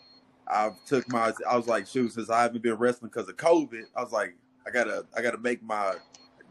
I've 0.46 0.82
took 0.84 1.08
my. 1.10 1.32
I 1.48 1.56
was 1.56 1.66
like, 1.66 1.86
shoot, 1.86 2.12
since 2.12 2.30
I 2.30 2.42
haven't 2.42 2.62
been 2.62 2.74
wrestling 2.74 3.10
because 3.14 3.28
of 3.28 3.36
COVID, 3.36 3.84
I 3.96 4.02
was 4.02 4.12
like, 4.12 4.34
I 4.66 4.70
gotta, 4.70 5.06
I 5.16 5.22
gotta 5.22 5.38
make 5.38 5.62
my, 5.62 5.94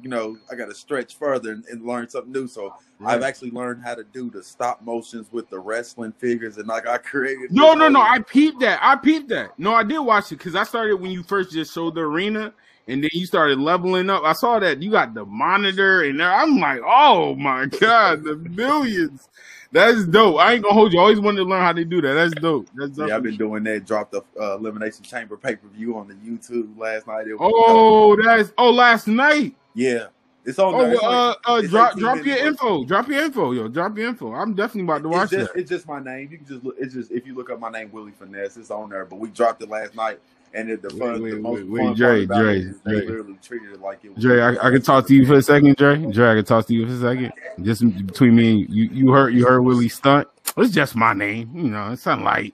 you 0.01 0.09
know, 0.09 0.37
I 0.51 0.55
gotta 0.55 0.73
stretch 0.73 1.17
further 1.17 1.51
and, 1.51 1.65
and 1.65 1.85
learn 1.85 2.09
something 2.09 2.31
new. 2.31 2.47
So 2.47 2.73
I've 3.05 3.23
actually 3.23 3.51
learned 3.51 3.83
how 3.83 3.95
to 3.95 4.03
do 4.03 4.29
the 4.29 4.43
stop 4.43 4.81
motions 4.81 5.31
with 5.31 5.49
the 5.49 5.59
wrestling 5.59 6.13
figures, 6.13 6.57
and 6.57 6.67
like 6.67 6.87
I 6.87 6.97
created. 6.97 7.51
No, 7.51 7.73
no, 7.73 7.87
no. 7.87 8.01
I 8.01 8.19
peeped 8.19 8.59
that. 8.61 8.79
I 8.81 8.95
peeped 8.95 9.29
that. 9.29 9.57
No, 9.59 9.73
I 9.73 9.83
did 9.83 9.99
watch 9.99 10.31
it 10.31 10.37
because 10.37 10.55
I 10.55 10.63
started 10.63 10.95
when 10.95 11.11
you 11.11 11.23
first 11.23 11.51
just 11.51 11.73
showed 11.73 11.95
the 11.95 12.01
arena 12.01 12.53
and 12.89 13.03
then 13.03 13.11
you 13.13 13.25
started 13.27 13.59
leveling 13.59 14.09
up. 14.09 14.23
I 14.23 14.33
saw 14.33 14.57
that 14.59 14.81
you 14.81 14.89
got 14.89 15.13
the 15.13 15.23
monitor 15.23 16.03
and 16.03 16.21
I'm 16.21 16.59
like, 16.59 16.81
oh 16.83 17.35
my 17.35 17.67
God, 17.67 18.23
the 18.23 18.35
millions. 18.35 19.29
That's 19.71 20.05
dope. 20.05 20.39
I 20.39 20.53
ain't 20.53 20.63
gonna 20.63 20.73
hold 20.73 20.93
you. 20.93 20.99
I 20.99 21.03
always 21.03 21.19
wanted 21.19 21.37
to 21.37 21.43
learn 21.43 21.61
how 21.61 21.73
to 21.73 21.85
do 21.85 22.01
that. 22.01 22.13
That's 22.13 22.33
dope. 22.41 22.67
That's 22.73 22.97
Yeah, 22.97 23.15
I've 23.15 23.23
been 23.23 23.37
doing 23.37 23.63
that. 23.63 23.85
Dropped 23.85 24.11
the 24.11 24.23
uh, 24.39 24.55
Elimination 24.55 25.03
Chamber 25.03 25.37
pay 25.37 25.55
per 25.55 25.67
view 25.67 25.95
on 25.97 26.07
the 26.07 26.15
YouTube 26.15 26.77
last 26.77 27.05
night. 27.05 27.27
Oh, 27.39 28.15
that's 28.15 28.51
oh 28.57 28.71
last 28.71 29.07
night. 29.07 29.55
yeah, 29.75 30.07
it's 30.43 30.57
on. 30.57 30.73
Oh, 30.73 30.81
there. 30.81 30.93
It's 30.93 31.03
uh, 31.03 31.27
like- 31.27 31.37
uh, 31.45 31.61
drop 31.61 31.97
drop 31.97 32.25
your 32.25 32.37
worth. 32.37 32.45
info. 32.45 32.83
Drop 32.85 33.07
your 33.07 33.23
info, 33.23 33.51
yo. 33.51 33.67
Drop 33.67 33.95
your 33.95 34.07
info. 34.09 34.33
I'm 34.33 34.55
definitely 34.55 34.83
about 34.91 35.03
to 35.03 35.09
watch 35.09 35.33
it. 35.33 35.49
it's 35.55 35.69
just 35.69 35.87
my 35.87 35.99
name. 35.99 36.29
You 36.31 36.37
can 36.39 36.47
just 36.47 36.63
look. 36.63 36.75
It's 36.79 36.95
just 36.95 37.11
if 37.11 37.27
you 37.27 37.35
look 37.35 37.51
up 37.51 37.59
my 37.59 37.69
name, 37.69 37.91
Willie 37.91 38.11
Finesse, 38.11 38.57
it's 38.57 38.71
on 38.71 38.89
there. 38.89 39.05
But 39.05 39.19
we 39.19 39.29
dropped 39.29 39.61
it 39.61 39.69
last 39.69 39.93
night, 39.93 40.19
and 40.53 40.69
it, 40.69 40.81
the 40.81 40.89
fun, 40.89 41.21
wait, 41.21 41.31
the 41.31 41.39
most 41.39 41.61
wait, 41.61 41.69
wait, 41.69 41.83
fun 41.85 41.93
Dre, 41.95 42.25
part 42.25 42.39
Dre, 42.41 42.59
is 42.59 42.79
they 42.81 42.91
literally 42.93 43.37
treated 43.41 43.71
it 43.73 43.81
like 43.81 44.03
it 44.03 44.13
was. 44.13 44.23
Dre, 44.23 44.41
I, 44.41 44.49
I 44.67 44.71
can 44.71 44.81
talk 44.81 45.07
to 45.07 45.13
you 45.15 45.25
for 45.25 45.35
a 45.35 45.41
second, 45.41 45.75
Dre. 45.75 45.97
Dre, 46.11 46.31
I 46.31 46.35
can 46.35 46.45
talk 46.45 46.65
to 46.67 46.73
you 46.73 46.85
for 46.87 46.93
a 46.93 46.99
second. 46.99 47.33
Just 47.63 47.81
between 48.07 48.35
me 48.35 48.63
and 48.63 48.69
you, 48.73 48.89
you 48.91 49.11
heard 49.11 49.33
you 49.33 49.45
heard 49.45 49.61
Willie 49.61 49.89
stunt. 49.89 50.27
It's 50.57 50.73
just 50.73 50.95
my 50.95 51.13
name, 51.13 51.51
you 51.55 51.69
know. 51.69 51.91
It's 51.91 52.05
not 52.05 52.21
like 52.21 52.53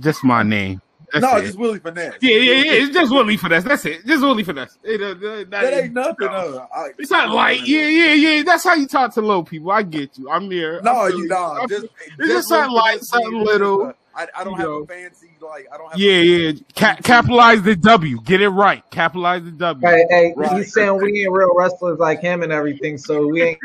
just 0.00 0.24
my 0.24 0.42
name. 0.42 0.82
That's 1.12 1.22
no, 1.24 1.36
it. 1.36 1.38
it's 1.38 1.46
just 1.48 1.58
Willie 1.58 1.80
Finesse. 1.80 2.14
yeah, 2.20 2.36
yeah, 2.36 2.62
yeah. 2.62 2.72
It's 2.72 2.94
just 2.94 3.10
Willie 3.10 3.36
for 3.36 3.48
that. 3.48 3.64
That's 3.64 3.84
it. 3.84 4.06
Just 4.06 4.22
Willie 4.22 4.44
for 4.44 4.52
that. 4.52 4.68
It, 4.84 5.02
uh, 5.02 5.14
that 5.14 5.50
That 5.50 5.72
ain't 5.74 5.92
nothing. 5.92 6.28
no. 6.28 6.68
I, 6.72 6.90
It's 6.98 7.10
not 7.10 7.30
like 7.30 7.66
yeah, 7.66 7.86
yeah, 7.86 8.12
yeah. 8.14 8.42
That's 8.44 8.62
how 8.62 8.74
you 8.74 8.86
talk 8.86 9.12
to 9.14 9.20
low 9.20 9.42
people. 9.42 9.72
I 9.72 9.82
get 9.82 10.16
you. 10.16 10.30
I'm 10.30 10.48
here. 10.50 10.80
No, 10.82 10.92
I 10.92 11.08
feel 11.08 11.18
you 11.18 11.26
know, 11.26 11.36
I 11.36 11.66
just, 11.66 11.80
feel- 11.80 11.90
just 12.18 12.30
just 12.30 12.48
something 12.48 12.72
light, 12.72 13.02
something 13.02 13.40
it's 13.40 13.46
little, 13.46 13.92
I, 14.14 14.26
I 14.36 14.44
don't 14.44 14.54
you 14.54 14.58
have 14.58 14.66
know. 14.68 14.74
a 14.82 14.86
fancy 14.86 15.30
like. 15.40 15.66
I 15.72 15.76
don't 15.78 15.90
have. 15.90 16.00
yeah, 16.00 16.12
a, 16.12 16.22
yeah. 16.24 16.52
Ca- 16.76 16.96
capitalize 17.02 17.62
the 17.62 17.76
W. 17.76 18.20
Get 18.22 18.40
it 18.42 18.48
right. 18.48 18.82
Capitalize 18.90 19.44
the 19.44 19.52
W. 19.52 19.86
Hey, 19.86 20.04
hey, 20.10 20.34
Right. 20.36 20.58
he's 20.58 20.72
saying 20.74 20.96
we 20.96 21.22
ain't 21.22 21.32
real 21.32 21.54
wrestlers 21.56 21.98
like 21.98 22.20
him 22.20 22.42
and 22.42 22.52
everything, 22.52 22.98
so 22.98 23.26
we 23.28 23.42
ain't 23.42 23.58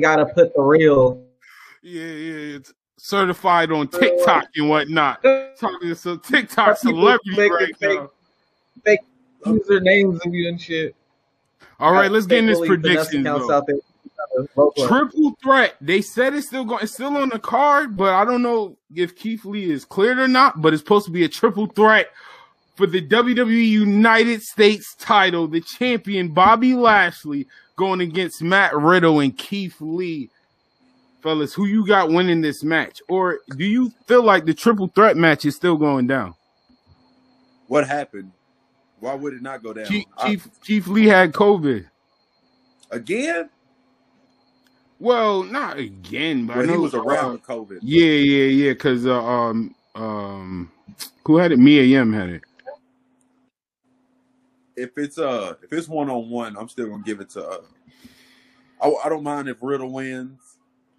gotta 0.00 0.26
put 0.26 0.54
the 0.54 0.62
real. 0.62 1.20
Yeah, 1.86 2.02
yeah. 2.04 2.56
It's 2.56 2.72
certified 2.96 3.70
on 3.70 3.88
TikTok 3.88 4.46
and 4.56 4.70
whatnot. 4.70 5.22
Talking 5.22 5.88
to 5.88 5.94
some 5.94 6.18
TikTok 6.18 6.80
People 6.80 6.98
celebrity 7.20 7.50
right 7.50 7.76
fake- 7.78 7.98
now. 8.00 8.10
Fake 8.86 9.00
usernames 9.44 10.24
of 10.24 10.32
you 10.32 10.48
and 10.48 10.58
shit. 10.58 10.96
All 11.78 11.92
right, 11.92 12.10
let's 12.10 12.24
get 12.24 12.38
in 12.38 12.46
this 12.46 12.58
Fake 12.58 12.70
Willie 14.32 14.48
Finesse 14.54 14.56
predictions. 14.56 14.56
accounts 14.56 14.56
though. 14.56 14.56
out 14.56 14.56
there. 14.56 14.64
Vote 14.64 14.72
for 14.76 14.84
it. 14.84 14.88
Triple 14.88 15.38
threat. 15.42 15.74
They 15.80 16.00
said 16.02 16.34
it's 16.34 16.46
still 16.46 16.64
going. 16.64 16.82
It's 16.82 16.92
still 16.94 17.16
on 17.16 17.28
the 17.30 17.38
card, 17.38 17.96
but 17.96 18.12
I 18.14 18.24
don't 18.24 18.42
know 18.42 18.76
if 18.94 19.16
Keith 19.16 19.44
Lee 19.44 19.70
is 19.70 19.84
cleared 19.84 20.18
or 20.18 20.28
not. 20.28 20.60
But 20.62 20.72
it's 20.72 20.82
supposed 20.82 21.06
to 21.06 21.12
be 21.12 21.24
a 21.24 21.28
triple 21.28 21.66
threat 21.66 22.08
for 22.76 22.86
the 22.86 23.06
WWE 23.06 23.68
United 23.68 24.42
States 24.42 24.94
title. 24.98 25.46
The 25.48 25.60
champion 25.60 26.28
Bobby 26.28 26.74
Lashley 26.74 27.46
going 27.76 28.00
against 28.00 28.42
Matt 28.42 28.74
Riddle 28.76 29.20
and 29.20 29.36
Keith 29.36 29.76
Lee. 29.80 30.30
Fellas, 31.22 31.54
who 31.54 31.64
you 31.64 31.86
got 31.86 32.10
winning 32.10 32.42
this 32.42 32.62
match? 32.62 33.00
Or 33.08 33.38
do 33.56 33.64
you 33.64 33.90
feel 34.06 34.22
like 34.22 34.44
the 34.44 34.52
triple 34.52 34.88
threat 34.88 35.16
match 35.16 35.44
is 35.46 35.56
still 35.56 35.76
going 35.76 36.06
down? 36.06 36.34
What 37.66 37.86
happened? 37.86 38.30
Why 39.00 39.14
would 39.14 39.32
it 39.34 39.40
not 39.42 39.62
go 39.62 39.72
down? 39.72 39.86
Keith, 39.86 40.06
I- 40.18 40.28
Keith, 40.28 40.48
Keith 40.62 40.86
Lee 40.86 41.06
had 41.06 41.32
COVID. 41.32 41.86
again? 42.90 43.48
Well, 45.00 45.42
not 45.42 45.78
again, 45.78 46.46
but 46.46 46.56
I 46.56 46.60
Well, 46.60 46.68
he 46.68 46.76
was 46.76 46.94
around 46.94 47.42
COVID. 47.44 47.80
Yeah, 47.82 48.04
yeah, 48.06 48.44
yeah. 48.44 48.72
Because 48.72 49.06
uh, 49.06 49.22
um, 49.22 49.74
um, 49.94 50.70
who 51.24 51.36
had 51.36 51.52
it? 51.52 51.58
Mia 51.58 51.82
Yim 51.82 52.12
had 52.12 52.30
it. 52.30 52.42
if 54.76 54.96
it's 54.96 55.18
uh 55.18 55.54
if 55.62 55.72
it's 55.72 55.88
one 55.88 56.10
on 56.10 56.30
one, 56.30 56.56
I'm 56.56 56.68
still 56.68 56.88
gonna 56.88 57.02
give 57.02 57.20
it 57.20 57.30
to. 57.30 57.46
Uh, 57.46 57.58
I, 58.82 58.92
I 59.04 59.08
don't 59.08 59.22
mind 59.22 59.48
if 59.48 59.58
Riddle 59.60 59.92
wins, 59.92 60.40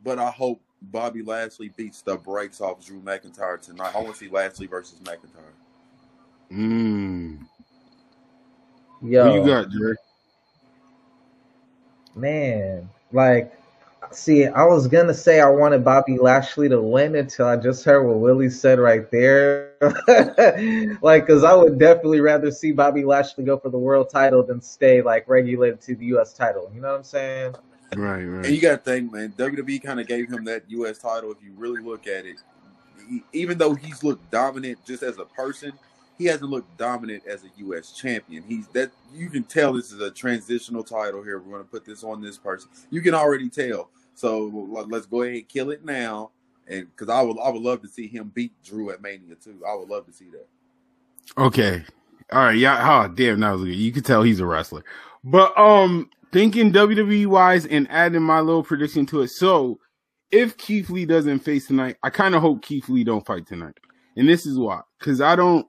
but 0.03 0.19
I 0.19 0.29
hope 0.29 0.61
Bobby 0.81 1.21
Lashley 1.21 1.69
beats 1.69 2.01
the 2.01 2.15
brakes 2.15 2.61
off 2.61 2.85
Drew 2.85 3.01
McIntyre 3.01 3.61
tonight. 3.61 3.93
I 3.95 4.01
want 4.01 4.13
to 4.13 4.17
see 4.17 4.29
Lashley 4.29 4.67
versus 4.67 4.99
McIntyre. 4.99 5.53
Mm. 6.51 7.39
Yo, 9.01 9.23
Who 9.23 9.39
you 9.39 9.45
got, 9.45 9.69
Jerry? 9.69 9.95
man, 12.15 12.89
like, 13.11 13.59
see, 14.11 14.45
I 14.45 14.63
was 14.65 14.87
gonna 14.87 15.13
say 15.13 15.39
I 15.39 15.49
wanted 15.49 15.83
Bobby 15.83 16.17
Lashley 16.17 16.69
to 16.69 16.81
win 16.81 17.15
until 17.15 17.47
I 17.47 17.57
just 17.57 17.83
heard 17.83 18.05
what 18.05 18.17
Willie 18.19 18.49
said 18.49 18.79
right 18.79 19.09
there. 19.11 19.73
like, 21.01 21.27
cause 21.27 21.43
I 21.43 21.53
would 21.53 21.77
definitely 21.79 22.21
rather 22.21 22.51
see 22.51 22.71
Bobby 22.71 23.03
Lashley 23.03 23.43
go 23.43 23.57
for 23.57 23.69
the 23.69 23.77
world 23.77 24.09
title 24.09 24.43
than 24.43 24.61
stay 24.61 25.01
like 25.01 25.27
regulated 25.27 25.81
to 25.81 25.95
the 25.95 26.05
U.S. 26.07 26.33
title. 26.33 26.71
You 26.73 26.81
know 26.81 26.91
what 26.91 26.97
I'm 26.97 27.03
saying? 27.03 27.55
Right, 27.95 28.23
right. 28.23 28.45
And 28.45 28.55
you 28.55 28.61
got 28.61 28.83
to 28.83 28.91
think, 28.91 29.11
man, 29.11 29.33
WWE 29.37 29.81
kind 29.83 29.99
of 29.99 30.07
gave 30.07 30.29
him 30.29 30.43
that 30.45 30.63
U.S. 30.69 30.97
title. 30.97 31.31
If 31.31 31.37
you 31.43 31.53
really 31.55 31.81
look 31.81 32.07
at 32.07 32.25
it, 32.25 32.37
he, 33.07 33.23
even 33.33 33.57
though 33.57 33.73
he's 33.73 34.03
looked 34.03 34.29
dominant 34.31 34.79
just 34.85 35.03
as 35.03 35.17
a 35.17 35.25
person, 35.25 35.73
he 36.17 36.25
hasn't 36.25 36.49
looked 36.49 36.77
dominant 36.77 37.23
as 37.27 37.43
a 37.43 37.47
U.S. 37.57 37.91
champion. 37.91 38.43
He's 38.47 38.67
that 38.69 38.91
you 39.13 39.29
can 39.29 39.43
tell 39.43 39.73
this 39.73 39.91
is 39.91 40.01
a 40.01 40.11
transitional 40.11 40.83
title 40.83 41.23
here. 41.23 41.39
We're 41.39 41.51
going 41.51 41.63
to 41.63 41.69
put 41.69 41.85
this 41.85 42.03
on 42.03 42.21
this 42.21 42.37
person. 42.37 42.69
You 42.89 43.01
can 43.01 43.13
already 43.13 43.49
tell. 43.49 43.89
So 44.13 44.67
let- 44.69 44.89
let's 44.89 45.05
go 45.05 45.23
ahead 45.23 45.35
and 45.35 45.49
kill 45.49 45.71
it 45.71 45.83
now, 45.83 46.31
and 46.67 46.87
because 46.89 47.09
I 47.09 47.21
would 47.21 47.37
I 47.39 47.49
would 47.49 47.61
love 47.61 47.81
to 47.81 47.87
see 47.87 48.07
him 48.07 48.31
beat 48.33 48.53
Drew 48.63 48.91
at 48.91 49.01
Mania 49.01 49.35
too. 49.35 49.61
I 49.67 49.75
would 49.75 49.89
love 49.89 50.05
to 50.05 50.13
see 50.13 50.29
that. 50.31 50.47
Okay. 51.41 51.83
All 52.31 52.39
right. 52.39 52.57
Yeah. 52.57 53.05
Oh, 53.05 53.13
damn. 53.13 53.39
That 53.41 53.51
was 53.51 53.63
good. 53.63 53.75
You 53.75 53.91
could 53.91 54.05
tell 54.05 54.23
he's 54.23 54.39
a 54.39 54.45
wrestler. 54.45 54.83
But 55.23 55.57
um, 55.59 56.09
thinking 56.31 56.71
WWE 56.71 57.27
wise 57.27 57.65
and 57.65 57.89
adding 57.89 58.21
my 58.21 58.39
little 58.39 58.63
prediction 58.63 59.05
to 59.07 59.21
it. 59.21 59.29
So, 59.29 59.79
if 60.31 60.57
Keith 60.57 60.89
Lee 60.89 61.05
doesn't 61.05 61.39
face 61.39 61.67
tonight, 61.67 61.97
I 62.03 62.09
kind 62.09 62.35
of 62.35 62.41
hope 62.41 62.61
Keith 62.61 62.89
Lee 62.89 63.03
don't 63.03 63.25
fight 63.25 63.47
tonight, 63.47 63.77
and 64.17 64.27
this 64.27 64.45
is 64.45 64.57
why. 64.57 64.81
Because 64.99 65.21
I 65.21 65.35
don't. 65.35 65.67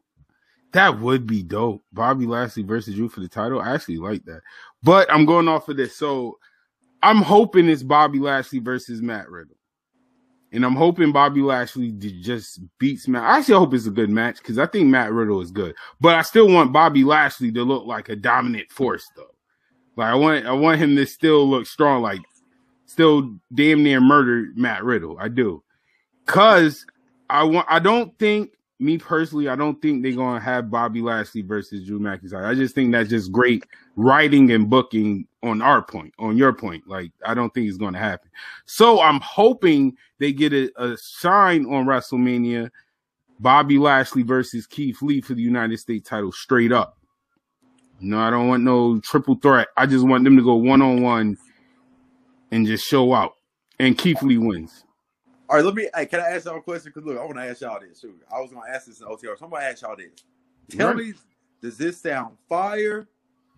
That 0.76 1.00
would 1.00 1.26
be 1.26 1.42
dope. 1.42 1.82
Bobby 1.90 2.26
Lashley 2.26 2.62
versus 2.62 2.96
Drew 2.96 3.08
for 3.08 3.20
the 3.20 3.28
title. 3.28 3.62
I 3.62 3.72
actually 3.72 3.96
like 3.96 4.26
that. 4.26 4.42
But 4.82 5.10
I'm 5.10 5.24
going 5.24 5.48
off 5.48 5.70
of 5.70 5.78
this. 5.78 5.96
So 5.96 6.38
I'm 7.02 7.22
hoping 7.22 7.66
it's 7.70 7.82
Bobby 7.82 8.18
Lashley 8.18 8.58
versus 8.58 9.00
Matt 9.00 9.30
Riddle. 9.30 9.56
And 10.52 10.66
I'm 10.66 10.76
hoping 10.76 11.12
Bobby 11.12 11.40
Lashley 11.40 11.92
just 11.92 12.60
beats 12.78 13.08
Matt. 13.08 13.22
I 13.22 13.38
actually 13.38 13.54
hope 13.54 13.72
it's 13.72 13.86
a 13.86 13.90
good 13.90 14.10
match 14.10 14.36
because 14.36 14.58
I 14.58 14.66
think 14.66 14.88
Matt 14.88 15.12
Riddle 15.12 15.40
is 15.40 15.50
good. 15.50 15.74
But 15.98 16.16
I 16.16 16.20
still 16.20 16.46
want 16.46 16.74
Bobby 16.74 17.04
Lashley 17.04 17.50
to 17.52 17.62
look 17.62 17.86
like 17.86 18.10
a 18.10 18.16
dominant 18.16 18.70
force 18.70 19.08
though. 19.16 19.34
Like 19.96 20.08
I 20.08 20.14
want 20.14 20.44
I 20.44 20.52
want 20.52 20.78
him 20.78 20.94
to 20.96 21.06
still 21.06 21.48
look 21.48 21.64
strong, 21.64 22.02
like 22.02 22.20
still 22.84 23.34
damn 23.54 23.82
near 23.82 24.02
murder 24.02 24.48
Matt 24.56 24.84
Riddle. 24.84 25.16
I 25.18 25.28
do. 25.28 25.62
Cause 26.26 26.84
I 27.30 27.44
want 27.44 27.66
I 27.70 27.78
don't 27.78 28.16
think 28.18 28.50
me 28.78 28.98
personally, 28.98 29.48
I 29.48 29.56
don't 29.56 29.80
think 29.80 30.02
they're 30.02 30.12
gonna 30.12 30.40
have 30.40 30.70
Bobby 30.70 31.00
Lashley 31.00 31.42
versus 31.42 31.86
Drew 31.86 31.98
McIntyre. 31.98 32.46
I 32.46 32.54
just 32.54 32.74
think 32.74 32.92
that's 32.92 33.08
just 33.08 33.32
great 33.32 33.64
writing 33.96 34.50
and 34.52 34.68
booking 34.68 35.26
on 35.42 35.62
our 35.62 35.82
point, 35.82 36.12
on 36.18 36.36
your 36.36 36.52
point. 36.52 36.86
Like 36.86 37.12
I 37.24 37.34
don't 37.34 37.52
think 37.54 37.68
it's 37.68 37.78
gonna 37.78 37.98
happen. 37.98 38.30
So 38.66 39.00
I'm 39.00 39.20
hoping 39.20 39.96
they 40.18 40.32
get 40.32 40.52
a, 40.52 40.70
a 40.76 40.96
shine 40.98 41.64
on 41.66 41.86
WrestleMania. 41.86 42.70
Bobby 43.38 43.78
Lashley 43.78 44.22
versus 44.22 44.66
Keith 44.66 45.02
Lee 45.02 45.20
for 45.20 45.34
the 45.34 45.42
United 45.42 45.78
States 45.78 46.08
title 46.08 46.32
straight 46.32 46.72
up. 46.72 46.98
No, 48.00 48.18
I 48.18 48.30
don't 48.30 48.48
want 48.48 48.62
no 48.62 48.98
triple 49.00 49.36
threat. 49.36 49.68
I 49.76 49.86
just 49.86 50.06
want 50.06 50.24
them 50.24 50.36
to 50.36 50.42
go 50.42 50.54
one 50.54 50.80
on 50.80 51.02
one 51.02 51.36
and 52.50 52.66
just 52.66 52.86
show 52.86 53.12
out. 53.12 53.34
And 53.78 53.96
Keith 53.96 54.22
Lee 54.22 54.38
wins. 54.38 54.85
All 55.48 55.56
right, 55.56 55.64
let 55.64 55.74
me. 55.74 55.88
Hey, 55.94 56.06
can 56.06 56.20
I 56.20 56.30
ask 56.30 56.46
y'all 56.46 56.56
a 56.58 56.62
question? 56.62 56.92
Because 56.94 57.06
look, 57.08 57.18
I 57.18 57.24
want 57.24 57.36
to 57.36 57.44
ask 57.44 57.60
y'all 57.60 57.78
this. 57.80 58.00
Shoot, 58.00 58.20
I 58.34 58.40
was 58.40 58.50
going 58.52 58.66
to 58.66 58.74
ask 58.74 58.86
this 58.86 59.00
in 59.00 59.06
OTR. 59.06 59.38
So 59.38 59.44
I'm 59.44 59.50
going 59.50 59.62
to 59.62 59.68
ask 59.68 59.82
y'all 59.82 59.96
this. 59.96 60.24
Tell 60.70 60.88
Right. 60.88 60.96
me, 60.96 61.12
does 61.62 61.78
this 61.78 62.00
sound 62.00 62.36
fire, 62.48 63.08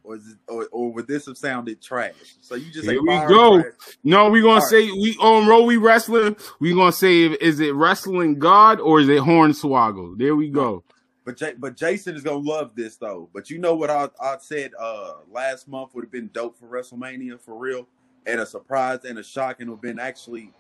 or 0.05 0.17
is 0.17 0.29
it, 0.33 0.39
or, 0.49 0.69
or 0.71 0.93
would 0.93 1.07
this 1.07 1.27
have 1.27 1.39
sounded 1.39 1.81
trash? 1.83 2.37
So 2.41 2.55
you 2.57 2.71
just 2.71 2.85
Here 2.85 3.01
we 3.03 3.09
go. 3.27 3.65
No, 4.05 4.29
we 4.31 4.41
gonna 4.41 4.55
All 4.55 4.57
right. 4.61 4.71
say 4.71 4.91
we 4.93 5.17
on 5.21 5.47
roll. 5.47 5.67
We 5.67 5.77
wrestling. 5.79 6.37
We 6.61 6.75
gonna 6.75 6.93
say 6.93 7.25
is 7.25 7.61
it 7.61 7.75
wrestling 7.75 8.39
God 8.39 8.81
or 8.81 9.01
is 9.01 9.09
it 9.09 9.23
Hornswoggle? 9.23 10.19
There 10.19 10.37
we 10.37 10.51
go. 10.51 10.85
But 11.25 11.37
J- 11.37 11.55
but 11.59 11.77
Jason 11.77 12.17
is 12.17 12.23
gonna 12.23 12.39
love 12.39 12.75
this 12.75 12.97
though. 12.97 13.29
But 13.35 13.51
you 13.51 13.59
know 13.59 13.75
what 13.75 13.91
I 13.91 14.09
I 14.21 14.37
said 14.41 14.73
uh 14.79 15.15
last 15.31 15.69
month 15.69 15.95
would 15.95 16.05
have 16.05 16.13
been 16.13 16.31
dope 16.33 16.59
for 16.59 16.67
WrestleMania 16.67 17.41
for 17.41 17.57
real, 17.57 17.87
and 18.27 18.41
a 18.41 18.47
surprise 18.47 19.01
and 19.05 19.19
a 19.19 19.23
shock, 19.23 19.61
and 19.61 19.69
it 19.69 19.71
would 19.71 19.77
have 19.77 19.83
been 19.83 19.99
actually 19.99 20.53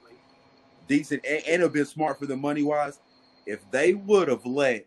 decent 0.89 1.25
and, 1.29 1.43
and 1.47 1.63
have 1.63 1.73
been 1.73 1.87
smart 1.87 2.19
for 2.19 2.27
the 2.27 2.37
money 2.37 2.63
wise. 2.63 2.99
If 3.47 3.69
they 3.71 3.95
would 3.95 4.29
have 4.29 4.45
let 4.45 4.87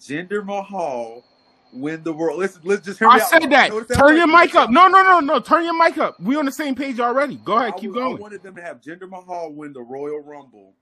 Jinder 0.00 0.44
Mahal 0.44 1.24
win 1.72 2.02
the 2.02 2.12
world, 2.12 2.38
let's 2.38 2.58
let's 2.64 2.84
just 2.84 2.98
hear 2.98 3.08
me 3.08 3.14
I 3.14 3.16
out. 3.18 3.28
said 3.28 3.42
that. 3.50 3.64
You 3.68 3.70
know 3.70 3.76
what 3.76 3.90
I'm 3.90 3.96
Turn 3.96 4.16
your 4.16 4.26
mic 4.26 4.54
up. 4.54 4.70
No, 4.70 4.88
no, 4.88 5.02
no, 5.02 5.20
no. 5.20 5.40
Turn 5.40 5.64
your 5.64 5.76
mic 5.78 5.98
up. 5.98 6.20
We 6.20 6.36
on 6.36 6.44
the 6.44 6.52
same 6.52 6.74
page 6.74 7.00
already. 7.00 7.36
Go 7.36 7.56
ahead. 7.58 7.74
I 7.74 7.78
Keep 7.78 7.92
was- 7.92 8.18
I 8.18 8.20
wanted 8.20 8.42
them 8.42 8.54
to 8.56 8.62
have 8.62 8.80
Jinder 8.80 9.08
Mahal 9.08 9.52
win 9.52 9.72
the 9.72 9.80
Royal 9.82 10.20
Rumble 10.20 10.74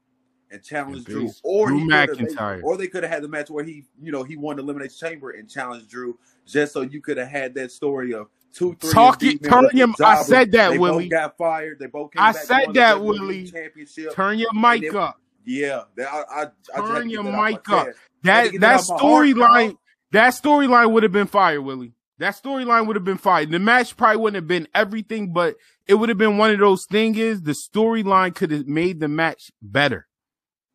and 0.50 0.62
challenge 0.64 0.96
And 0.96 1.06
Drew, 1.06 1.30
or 1.44 1.68
Drew 1.68 1.78
he 1.78 1.84
could 1.88 1.92
have, 1.94 2.08
McIntyre. 2.18 2.62
or 2.64 2.76
they 2.76 2.88
could 2.88 3.04
have 3.04 3.12
had 3.12 3.22
the 3.22 3.28
match 3.28 3.50
where 3.50 3.62
he, 3.62 3.84
you 4.02 4.10
know, 4.10 4.24
he 4.24 4.36
won 4.36 4.56
the 4.56 4.62
elimination 4.62 4.96
chamber 5.08 5.30
and 5.30 5.48
challenged 5.48 5.88
Drew, 5.88 6.18
just 6.44 6.72
so 6.72 6.80
you 6.80 7.00
could 7.00 7.18
have 7.18 7.28
had 7.28 7.54
that 7.54 7.70
story 7.70 8.12
of 8.12 8.28
two, 8.52 8.76
three. 8.80 8.92
Talk 8.92 9.22
it- 9.22 9.42
turn 9.42 9.68
your- 9.72 9.88
I 10.02 10.22
said 10.22 10.52
that, 10.52 10.70
they 10.70 10.78
Willie. 10.78 11.04
Both 11.04 11.10
got 11.10 11.36
fired. 11.38 11.78
They 11.78 11.86
both 11.86 12.12
came 12.12 12.22
I 12.22 12.32
said 12.32 12.74
that, 12.74 13.00
Willie. 13.02 13.46
Championship. 13.46 14.12
Turn 14.14 14.38
your 14.38 14.52
mic 14.52 14.82
it- 14.82 14.94
up. 14.94 15.20
Yeah, 15.44 15.84
that, 15.96 16.08
I, 16.12 16.18
I, 16.18 16.42
I 16.42 16.44
just 16.44 16.70
had 16.74 16.80
to 16.82 16.86
Turn 16.88 17.10
your 17.10 17.22
mic 17.24 17.68
up. 17.70 17.86
chest. 17.86 17.98
That 18.22 18.52
that 18.60 18.80
out 18.80 18.88
my 18.90 18.96
heart, 18.96 19.00
storyline. 19.00 19.76
That 20.12 20.34
storyline 20.34 20.92
would 20.92 21.02
have 21.02 21.12
been 21.12 21.26
fire, 21.26 21.62
Willie. 21.62 21.94
That 22.18 22.34
storyline 22.34 22.86
would 22.86 22.96
have 22.96 23.04
been 23.04 23.16
fire. 23.16 23.46
The 23.46 23.58
match 23.58 23.96
probably 23.96 24.18
wouldn't 24.18 24.34
have 24.36 24.46
been 24.46 24.68
everything, 24.74 25.32
but 25.32 25.56
it 25.86 25.94
would 25.94 26.10
have 26.10 26.18
been 26.18 26.36
one 26.36 26.50
of 26.50 26.58
those 26.58 26.84
things. 26.84 27.16
Is 27.16 27.42
the 27.42 27.52
storyline 27.52 28.34
could 28.34 28.50
have 28.50 28.66
made 28.66 29.00
the 29.00 29.08
match 29.08 29.50
better. 29.62 30.06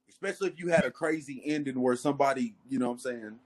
Especially 0.10 0.48
if 0.50 0.60
you 0.60 0.70
had 0.70 0.86
a 0.86 0.91
crazy 0.91 1.44
ending 1.46 1.79
where 1.79 1.96
somebody, 1.96 2.55
you 2.67 2.79
know, 2.79 2.88
what 2.88 2.94
I'm 2.94 3.00
saying. 3.00 3.39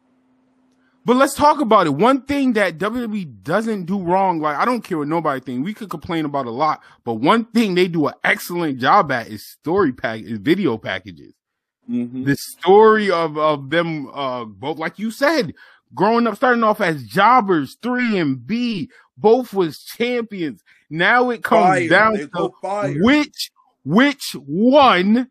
But 1.06 1.16
let's 1.16 1.34
talk 1.34 1.60
about 1.62 1.88
it. 1.88 1.92
One 1.92 2.22
thing 2.24 2.54
that 2.54 2.78
WWE 2.78 3.42
doesn't 3.44 3.86
do 3.86 4.02
wrong, 4.02 4.40
like 4.40 4.58
I 4.58 4.66
don't 4.66 4.84
care 4.84 4.98
what 4.98 5.08
nobody 5.08 5.40
thinks. 5.40 5.66
We 5.66 5.74
could 5.74 5.90
complain 5.90 6.26
about 6.26 6.46
a 6.46 6.52
lot, 6.52 6.82
but 7.04 7.16
one 7.16 7.46
thing 7.46 7.74
they 7.76 7.88
do 7.88 8.08
an 8.08 8.14
excellent 8.24 8.80
job 8.80 9.12
at 9.12 9.28
is 9.28 9.46
story 9.46 9.92
pack, 9.94 10.22
is 10.22 10.38
video 10.40 10.78
packages. 10.78 11.34
Mhm. 11.90 12.26
The 12.26 12.36
story 12.36 13.10
of 13.10 13.38
of 13.38 13.70
them, 13.70 14.10
uh, 14.14 14.46
both 14.46 14.78
like 14.78 15.00
you 15.00 15.10
said, 15.10 15.54
growing 15.96 16.28
up, 16.28 16.36
starting 16.36 16.64
off 16.64 16.82
as 16.82 17.04
jobbers, 17.04 17.78
3MB, 17.82 18.90
both 19.18 19.54
was 19.54 19.80
champions. 19.84 20.62
Now 20.90 21.30
it 21.30 21.44
comes 21.44 21.66
Fire. 21.66 21.90
down 21.90 22.14
They 22.14 22.28
to 22.28 22.54
which 23.02 23.52
which 23.84 24.36
one 24.46 25.30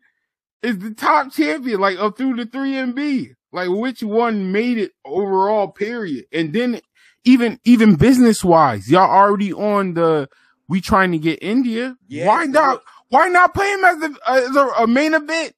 is 0.61 0.79
the 0.79 0.91
top 0.93 1.31
champion, 1.31 1.79
like 1.79 1.97
up 1.99 2.17
through 2.17 2.35
the 2.35 2.45
3MB, 2.45 3.35
like 3.51 3.69
which 3.69 4.03
one 4.03 4.51
made 4.51 4.77
it 4.77 4.91
overall, 5.05 5.67
period. 5.67 6.25
And 6.31 6.53
then 6.53 6.81
even 7.23 7.59
even 7.63 7.95
business 7.95 8.43
wise, 8.43 8.89
y'all 8.89 9.09
already 9.09 9.53
on 9.53 9.93
the 9.93 10.29
we 10.67 10.81
trying 10.81 11.11
to 11.11 11.17
get 11.17 11.41
India. 11.41 11.95
Yes, 12.07 12.27
why 12.27 12.45
not? 12.45 12.81
Why 13.09 13.27
not 13.27 13.55
play 13.55 13.71
him 13.71 13.83
as, 13.83 13.97
the, 13.99 14.19
as 14.27 14.55
a, 14.55 14.67
a 14.83 14.87
main 14.87 15.13
event? 15.15 15.53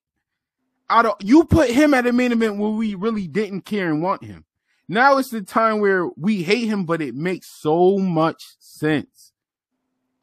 Out 0.90 1.06
of 1.06 1.16
you 1.22 1.44
put 1.46 1.70
him 1.70 1.94
at 1.94 2.08
a 2.08 2.14
main 2.14 2.32
event 2.32 2.58
where 2.58 2.72
we 2.72 2.96
really 2.96 3.28
didn't 3.28 3.62
care 3.62 3.90
and 3.90 4.02
want 4.02 4.24
him. 4.24 4.46
Now 4.88 5.18
it's 5.18 5.30
the 5.30 5.42
time 5.42 5.80
where 5.80 6.08
we 6.18 6.44
hate 6.44 6.68
him, 6.68 6.86
but 6.86 7.02
it 7.02 7.16
makes 7.16 7.48
so 7.48 7.98
much 7.98 8.56
sense. 8.60 9.32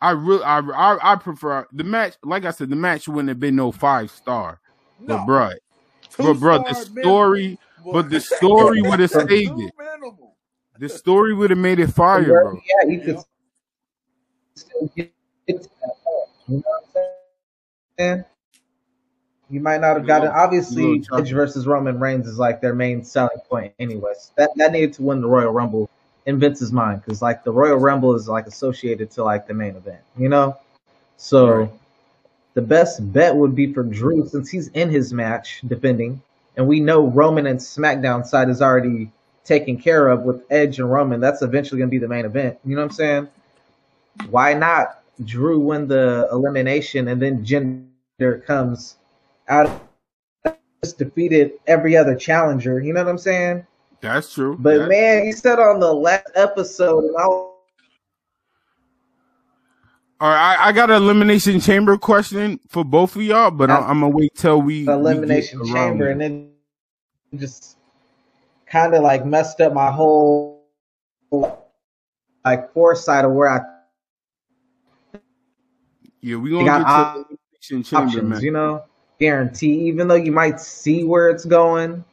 I 0.01 0.11
really, 0.11 0.45
I, 0.45 0.59
I, 0.61 1.13
I 1.13 1.17
prefer 1.17 1.67
the 1.73 1.85
match. 1.85 2.17
Like 2.23 2.45
I 2.45 2.51
said, 2.51 2.69
the 2.71 2.77
match 2.77 3.09
wouldn't 3.09 3.31
have 3.31 3.41
been 3.41 3.57
no 3.57 3.73
five 3.73 4.11
star, 4.11 4.61
but 5.01 5.19
No. 5.19 5.27
bruh, 5.27 5.53
Two 5.53 5.59
but 6.19 6.37
bruh, 6.37 6.65
the 6.69 6.75
story, 6.75 7.59
minimum. 7.77 7.93
but 7.93 8.11
the 8.11 8.21
story 8.21 8.83
would 8.83 9.01
have 9.01 9.11
saved 9.11 9.31
it. 9.31 9.73
minimum. 9.79 10.19
The 10.79 10.89
story 10.89 11.35
would 11.35 11.51
have 11.51 11.59
made 11.59 11.81
it 11.81 11.89
fire, 11.89 12.43
bro. 12.43 12.55
he 12.55 12.73
at, 12.81 12.91
you 12.91 13.01
could 13.01 13.19
still 14.55 14.91
get 14.95 15.13
get 15.47 15.63
to 15.63 15.69
that 15.81 15.95
point. 16.05 16.29
You 16.49 16.57
know 16.57 16.63
what 16.67 16.85
I'm 16.97 17.97
saying? 17.99 18.25
You 19.51 19.61
might 19.61 19.81
not 19.81 19.97
have 19.97 20.07
gotten. 20.07 20.29
Obviously, 20.29 21.01
Little. 21.01 21.19
Edge 21.19 21.33
versus 21.33 21.67
Roman 21.67 21.99
Reigns 21.99 22.27
is 22.27 22.39
like 22.39 22.61
their 22.61 22.75
main 22.75 23.03
selling 23.03 23.39
point, 23.49 23.73
anyways. 23.79 24.33
That 24.37 24.51
that 24.57 24.73
needed 24.73 24.93
to 24.95 25.03
win 25.03 25.21
the 25.21 25.29
Royal 25.29 25.53
Rumble 25.53 25.89
in 26.27 26.39
Vince's 26.39 26.73
mind, 26.73 27.03
because 27.03 27.23
like 27.23 27.43
the 27.45 27.53
Royal 27.53 27.79
Rumble 27.79 28.15
is 28.15 28.29
like 28.29 28.47
associated 28.47 29.11
to 29.13 29.25
like 29.25 29.47
the 29.47 29.55
main 29.55 29.75
event, 29.75 30.03
you 30.17 30.29
know. 30.29 30.59
So 31.17 31.47
Right. 31.49 31.71
The 32.59 32.63
best 32.63 33.13
bet 33.13 33.37
would 33.37 33.55
be 33.55 33.73
for 33.73 33.85
Drew 33.85 34.27
since 34.27 34.51
he's 34.51 34.67
in 34.71 34.91
his 34.91 35.13
match 35.13 35.61
defending, 35.69 36.21
and 36.57 36.67
we 36.67 36.81
know 36.81 37.07
Roman 37.07 37.47
and 37.47 37.61
SmackDown 37.61 38.27
side 38.27 38.49
is 38.49 38.61
already 38.61 39.13
taken 39.45 39.77
care 39.81 40.09
of 40.09 40.23
with 40.23 40.43
Edge 40.51 40.81
and 40.81 40.91
Roman. 40.91 41.21
That's 41.21 41.41
eventually 41.41 41.79
going 41.79 41.89
to 41.89 41.93
be 41.93 42.01
the 42.01 42.09
main 42.09 42.25
event. 42.25 42.59
You 42.65 42.75
know 42.75 42.83
what 42.83 42.91
I'm 42.91 42.97
saying? 42.97 43.29
Why 44.31 44.55
not 44.55 45.05
Drew 45.25 45.61
win 45.61 45.87
the 45.87 46.29
elimination 46.33 47.07
and 47.07 47.23
then 47.23 47.45
Jinder 47.45 48.45
comes 48.45 48.97
out 49.47 49.81
just 50.83 50.99
defeated 50.99 51.53
every 51.69 51.97
other 51.97 52.17
challenger. 52.17 52.81
You 52.81 52.93
know 52.93 53.05
what 53.05 53.11
I'm 53.11 53.19
saying? 53.19 53.65
That's 54.01 54.35
true. 54.35 54.57
But 54.59 54.79
That- 54.79 54.89
man, 54.89 55.25
he 55.25 55.31
said 55.31 55.61
on 55.61 55.79
the 55.79 55.95
last 55.95 56.33
episode, 56.35 57.05
and 57.05 57.17
I 57.17 57.27
was 57.29 57.48
all 60.21 60.31
right, 60.31 60.57
I, 60.59 60.69
I 60.69 60.73
got 60.73 60.91
an 60.91 60.97
elimination 61.03 61.61
chamber 61.61 61.99
question 61.99 62.61
for 62.69 62.85
both 62.85 63.17
of 63.17 63.23
y'all, 63.23 63.51
but 63.53 63.71
I, 63.71 63.77
uh, 63.77 63.81
I'm 63.81 64.01
gonna 64.01 64.11
wait 64.11 64.35
till 64.37 64.63
we 64.63 64.97
we 65.03 65.17
elimination 65.17 65.61
around 65.61 66.01
chamber, 66.01 66.09
and 66.11 66.21
then 66.21 66.51
just 67.37 67.79
kind 68.67 68.95
of 68.95 69.03
like 69.03 69.27
messed 69.27 69.61
up 69.61 69.73
my 69.75 69.91
whole 69.91 70.65
like 72.45 72.73
foresight 72.75 73.25
of 73.25 73.33
where 73.33 73.51
I 73.51 73.61
Yeah, 76.23 76.37
we 76.37 76.51
gonna 76.51 76.71
got 76.71 76.79
get 76.79 76.91
to 76.91 77.01
op- 77.01 77.15
elimination 77.15 77.83
chamber 77.85 78.23
options, 78.23 78.23
match. 78.23 78.45
you 78.45 78.53
know, 78.53 78.85
guarantee. 79.21 79.89
Even 79.89 80.09
though 80.09 80.17
you 80.17 80.33
might 80.33 80.61
see 80.61 81.05
where 81.05 81.31
it's 81.31 81.45
going, 81.45 82.05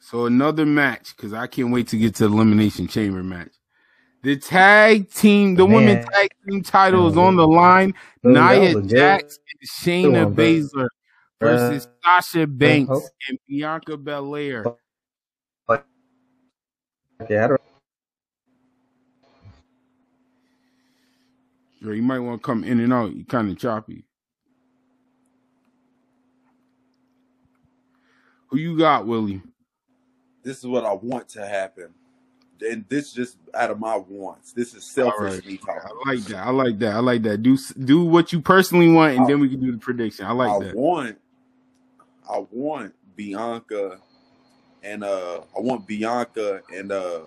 So 0.00 0.26
another 0.26 0.66
match 0.66 1.16
because 1.16 1.32
I 1.34 1.46
can't 1.48 1.72
wait 1.72 1.88
to 1.88 1.98
get 1.98 2.16
to 2.16 2.28
the 2.28 2.34
elimination 2.34 2.88
chamber 2.88 3.24
match. 3.24 3.52
The 4.22 4.36
tag 4.36 5.10
team, 5.10 5.54
the 5.54 5.64
women 5.64 6.04
tag 6.12 6.28
team 6.46 6.62
title 6.62 7.08
is 7.08 7.16
on 7.16 7.36
the 7.36 7.46
line. 7.46 7.94
Dude, 8.22 8.34
Nia 8.34 8.60
was 8.60 8.70
a 8.70 8.80
good- 8.80 8.88
Jax 8.90 9.38
and 9.38 9.70
Shayna 9.70 10.24
one, 10.24 10.34
bro. 10.34 10.44
Baszler 10.44 10.88
versus 11.40 11.88
Sasha 12.04 12.46
Banks 12.46 12.90
hope- 12.90 13.02
and 13.28 13.38
Bianca 13.48 13.96
Belair. 13.96 14.76
yeah, 17.28 17.44
I 17.44 17.48
don't- 17.48 17.60
Sure, 21.82 21.94
you 21.94 22.02
might 22.02 22.18
want 22.18 22.42
to 22.42 22.46
come 22.46 22.62
in 22.62 22.78
and 22.80 22.92
out. 22.92 23.14
You 23.14 23.24
kind 23.24 23.50
of 23.50 23.56
choppy. 23.56 24.04
Who 28.48 28.58
you 28.58 28.76
got, 28.76 29.06
Willie? 29.06 29.40
This 30.42 30.58
is 30.58 30.66
what 30.66 30.84
I 30.84 30.92
want 30.92 31.28
to 31.30 31.46
happen. 31.46 31.94
And 32.62 32.84
this 32.88 33.12
just 33.12 33.36
out 33.54 33.70
of 33.70 33.78
my 33.80 33.96
wants. 33.96 34.52
This 34.52 34.74
is 34.74 34.84
selfish 34.84 35.18
Alright. 35.18 35.46
me 35.46 35.58
I 35.66 36.10
like 36.12 36.24
that. 36.24 36.46
I 36.46 36.50
like 36.50 36.78
that. 36.80 36.94
I 36.94 36.98
like 36.98 37.22
that. 37.22 37.42
Do 37.42 37.56
do 37.84 38.04
what 38.04 38.32
you 38.32 38.40
personally 38.40 38.90
want, 38.92 39.16
and 39.16 39.26
then 39.26 39.40
we 39.40 39.48
can 39.48 39.60
do 39.60 39.72
the 39.72 39.78
prediction. 39.78 40.26
I 40.26 40.32
like 40.32 40.50
I 40.50 40.64
that. 40.66 40.74
want 40.76 41.18
I 42.28 42.44
want 42.50 42.94
Bianca 43.16 43.98
and 44.82 45.04
uh 45.04 45.40
I 45.56 45.60
want 45.60 45.86
Bianca 45.86 46.62
and 46.74 46.92
uh 46.92 47.20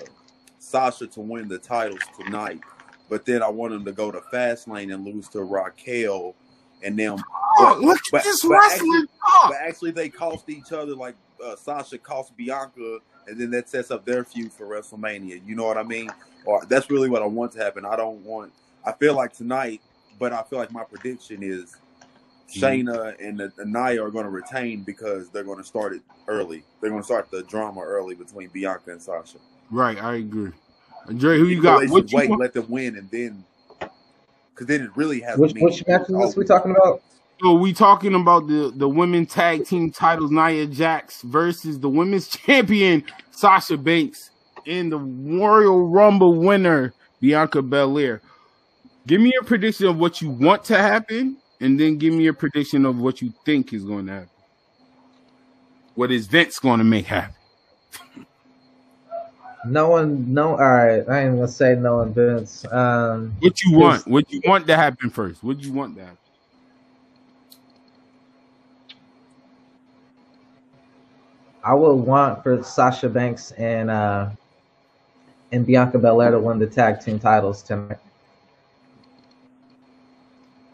Sasha 0.59 1.07
to 1.07 1.19
win 1.21 1.47
the 1.47 1.57
titles 1.57 2.01
tonight. 2.17 2.61
But 3.09 3.25
then 3.25 3.43
I 3.43 3.49
want 3.49 3.73
them 3.73 3.85
to 3.85 3.91
go 3.91 4.11
to 4.11 4.19
Fastlane 4.31 4.93
and 4.93 5.05
lose 5.05 5.27
to 5.29 5.43
Raquel 5.43 6.35
and 6.83 6.97
them. 6.97 7.17
Oh, 7.59 7.77
look 7.81 7.99
but- 8.11 8.19
at 8.19 8.23
this 8.23 8.41
but 8.43 8.49
wrestling 8.51 9.05
talk. 9.21 9.51
But 9.51 9.57
actually 9.61 9.91
they 9.91 10.09
cost 10.09 10.49
each 10.49 10.71
other 10.71 10.95
like 10.95 11.15
uh, 11.43 11.55
Sasha 11.55 11.97
cost 11.97 12.35
Bianca 12.37 12.99
and 13.27 13.39
then 13.39 13.51
that 13.51 13.69
sets 13.69 13.91
up 13.91 14.05
their 14.05 14.23
feud 14.23 14.51
for 14.51 14.65
WrestleMania. 14.65 15.41
You 15.45 15.55
know 15.55 15.65
what 15.65 15.77
I 15.77 15.83
mean? 15.83 16.09
Or 16.45 16.65
that's 16.65 16.89
really 16.89 17.09
what 17.09 17.21
I 17.21 17.25
want 17.25 17.51
to 17.53 17.59
happen. 17.59 17.85
I 17.85 17.95
don't 17.95 18.23
want 18.23 18.51
I 18.85 18.91
feel 18.91 19.15
like 19.15 19.33
tonight, 19.33 19.81
but 20.19 20.33
I 20.33 20.43
feel 20.43 20.59
like 20.59 20.71
my 20.71 20.83
prediction 20.83 21.41
is 21.41 21.75
mm-hmm. 22.51 22.63
Shayna 22.63 23.15
and 23.25 23.39
the, 23.39 23.51
the 23.55 23.65
Nia 23.65 24.03
are 24.03 24.11
going 24.11 24.25
to 24.25 24.31
retain 24.31 24.83
because 24.83 25.29
they're 25.29 25.43
going 25.43 25.57
to 25.57 25.63
start 25.63 25.93
it 25.93 26.01
early. 26.27 26.63
They're 26.81 26.89
going 26.89 27.01
to 27.01 27.05
start 27.05 27.31
the 27.31 27.43
drama 27.43 27.81
early 27.81 28.15
between 28.15 28.49
Bianca 28.49 28.91
and 28.91 29.01
Sasha. 29.01 29.37
Right, 29.71 30.01
I 30.01 30.15
agree. 30.15 30.51
Dre, 31.17 31.37
who 31.37 31.45
you 31.45 31.51
Even 31.51 31.63
got? 31.63 31.89
What 31.89 32.11
you 32.11 32.17
wait, 32.17 32.29
want? 32.29 32.41
let 32.41 32.53
them 32.53 32.69
win, 32.69 32.97
and 32.97 33.09
then 33.11 33.43
because 34.53 34.67
then 34.67 34.81
it 34.81 34.91
really 34.95 35.19
has. 35.21 35.37
Which 35.37 35.55
a 35.55 35.59
which 35.59 35.85
match 35.87 36.09
is 36.09 36.17
this 36.17 36.35
we 36.37 36.45
talking 36.45 36.71
about? 36.71 37.01
So 37.41 37.53
we 37.53 37.73
talking 37.73 38.15
about 38.15 38.47
the 38.47 38.71
the 38.75 38.87
women 38.87 39.25
tag 39.25 39.65
team 39.65 39.91
titles, 39.91 40.31
Nia 40.31 40.65
Jax 40.67 41.21
versus 41.23 41.79
the 41.79 41.89
women's 41.89 42.27
champion 42.29 43.03
Sasha 43.31 43.77
Banks 43.77 44.31
and 44.65 44.91
the 44.91 44.97
Royal 44.97 45.87
Rumble 45.87 46.35
winner 46.35 46.93
Bianca 47.19 47.61
Belair. 47.61 48.21
Give 49.07 49.19
me 49.19 49.33
a 49.39 49.43
prediction 49.43 49.87
of 49.87 49.97
what 49.97 50.21
you 50.21 50.29
want 50.29 50.63
to 50.65 50.77
happen, 50.77 51.37
and 51.59 51.79
then 51.79 51.97
give 51.97 52.13
me 52.13 52.27
a 52.27 52.33
prediction 52.33 52.85
of 52.85 52.99
what 52.99 53.21
you 53.21 53.33
think 53.45 53.73
is 53.73 53.83
going 53.83 54.05
to 54.07 54.13
happen. 54.13 54.29
What 55.95 56.11
is 56.11 56.27
Vince 56.27 56.59
going 56.59 56.79
to 56.79 56.85
make 56.85 57.05
happen? 57.05 57.35
No 59.65 59.89
one, 59.89 60.33
no. 60.33 60.51
All 60.51 60.57
right, 60.57 61.07
I 61.07 61.21
ain't 61.21 61.35
gonna 61.35 61.47
say 61.47 61.75
no 61.75 61.97
one, 61.97 62.13
Vince. 62.13 62.65
Um, 62.71 63.33
What 63.39 63.61
you 63.61 63.77
want? 63.77 64.05
What 64.07 64.29
you 64.31 64.41
want 64.45 64.67
to 64.67 64.75
happen 64.75 65.09
first? 65.09 65.41
What 65.41 65.59
do 65.59 65.65
you 65.65 65.71
want 65.71 65.95
to 65.95 66.01
happen? 66.01 66.17
I 71.63 71.73
would 71.73 71.93
want 71.93 72.43
for 72.43 72.61
Sasha 72.63 73.09
Banks 73.09 73.51
and 73.51 73.89
uh 73.89 74.29
and 75.51 75.65
Bianca 75.65 75.99
Belair 75.99 76.31
to 76.31 76.39
win 76.39 76.59
the 76.59 76.67
tag 76.67 76.99
team 76.99 77.19
titles 77.19 77.61
tonight. 77.61 77.99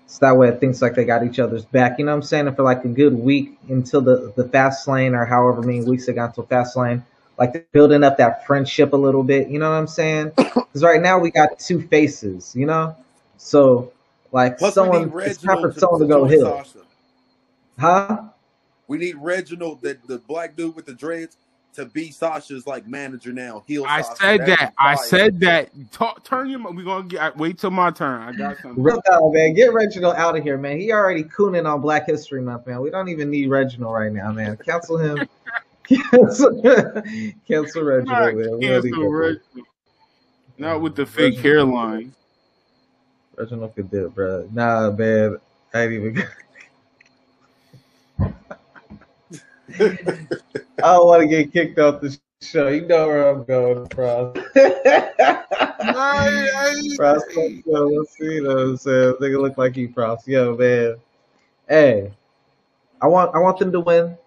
So 0.08 0.26
that 0.26 0.38
way 0.38 0.48
it 0.48 0.60
thinks 0.60 0.82
like 0.82 0.96
they 0.96 1.06
got 1.06 1.24
each 1.24 1.38
other's 1.38 1.66
back. 1.66 2.00
You 2.00 2.06
know 2.06 2.12
what 2.12 2.18
I'm 2.18 2.24
saying? 2.24 2.48
And 2.48 2.56
for 2.56 2.64
like 2.64 2.84
a 2.84 2.88
good 2.88 3.14
week 3.14 3.60
until 3.68 4.02
the, 4.02 4.34
the 4.36 4.46
Fastlane 4.46 5.14
or 5.14 5.26
however 5.26 5.62
many 5.62 5.84
weeks 5.84 6.08
they 6.08 6.14
got 6.14 6.30
until 6.30 6.46
Fastlane, 6.46 7.04
like 7.38 7.72
building 7.74 8.04
up 8.04 8.18
that 8.18 8.48
friendship 8.48 8.94
a 8.94 8.96
little 8.96 9.22
bit. 9.22 9.50
You 9.50 9.60
know 9.60 9.70
what 9.70 9.78
I'm 9.78 9.88
saying? 9.88 10.32
Because 10.70 10.84
right 10.84 11.02
now 11.02 11.18
we 11.18 11.32
got 11.32 11.58
two 11.58 11.82
faces, 11.88 12.56
you 12.56 12.68
know? 12.68 12.96
So 13.38 13.92
like 14.32 14.60
Plus, 14.60 14.72
we 14.72 14.76
someone 14.76 15.12
it's 15.22 15.42
time 15.42 15.62
for 15.62 15.72
to, 15.72 15.80
someone 15.80 16.02
to 16.02 16.06
to 16.06 16.14
go 16.14 16.20
join 16.28 16.30
heel. 16.30 16.64
Sasha. 16.64 16.80
Huh? 17.80 18.22
We 18.90 18.98
need 18.98 19.16
Reginald, 19.18 19.82
the, 19.82 19.98
the 20.08 20.18
black 20.18 20.58
dude 20.58 20.76
with 20.76 20.88
the 20.88 20.96
dreads, 20.96 21.38
to 21.76 21.86
be 21.86 22.10
Sasha's 22.10 22.66
like 22.66 22.88
manager 22.88 23.32
now. 23.32 23.64
Heel 23.68 23.86
I 23.88 24.02
Sasha. 24.02 24.16
said 24.16 24.40
That'd 24.42 24.58
that. 24.58 24.74
I 24.80 24.96
said 24.96 25.40
that. 25.42 25.92
Talk, 25.92 26.24
turn 26.24 26.50
your. 26.50 26.60
We 26.72 26.84
gonna 26.84 27.08
get. 27.08 27.38
Wait 27.38 27.60
till 27.60 27.70
my 27.70 27.92
turn. 27.92 28.24
I 28.24 28.32
got 28.32 28.58
something. 28.58 28.82
Real 28.82 29.00
talk, 29.04 29.32
man. 29.32 29.54
Get 29.54 29.74
Reginald 29.74 30.16
out 30.16 30.36
of 30.36 30.44
here, 30.44 30.58
man. 30.58 30.80
He 30.80 30.92
already 30.92 31.24
cooning 31.24 31.72
on 31.72 31.82
Black 31.82 32.08
History 32.08 32.42
Month, 32.42 32.66
man. 32.66 32.82
We 32.82 32.90
don't 32.90 33.10
even 33.10 33.30
need 33.30 33.48
Reginald 33.50 33.94
right 33.94 34.12
now, 34.12 34.32
man. 34.32 34.58
Cancel 34.58 34.98
him. 34.98 35.30
cancel, 35.84 36.62
cancel 37.48 37.84
Reginald, 37.84 38.08
Not 38.08 38.36
man. 38.36 38.36
We 38.36 38.44
don't 38.44 38.62
cancel 38.62 39.04
him. 39.04 39.12
Reginald. 39.12 39.68
Not 40.58 40.82
with 40.82 40.96
the 40.96 41.06
fake 41.06 41.38
hairline. 41.38 42.14
Reginald 43.38 43.76
could 43.76 43.92
do 43.92 44.08
it, 44.08 44.16
bro. 44.16 44.50
Nah, 44.52 44.90
man. 44.90 45.38
I 45.76 45.84
ain't 45.84 45.94
even. 45.94 46.24
I 49.80 50.94
don't 50.94 51.08
want 51.08 51.22
to 51.22 51.28
get 51.28 51.54
kicked 51.54 51.80
off 51.80 52.02
the 52.02 52.18
show. 52.42 52.70
You 52.70 52.88
know 52.88 53.08
where 53.08 53.30
I'm 53.30 53.44
going. 53.44 53.88
Frost, 53.90 54.38
yo, 57.66 57.86
let's 57.88 58.18
see, 58.18 58.26
you 58.26 58.44
know 58.44 58.56
what 58.56 58.64
I'm 58.64 58.78
saying? 58.78 59.14
Nigga 59.22 59.42
look 59.42 59.58
like 59.58 59.76
he 59.76 59.88
Frost. 59.88 60.28
Yo, 60.28 60.56
man. 60.56 60.96
Hey, 61.68 62.12
I 63.02 63.08
want 63.08 63.36
I 63.36 63.40
want 63.40 63.60
them 63.60 63.72
to 63.72 63.80
win, 63.80 64.18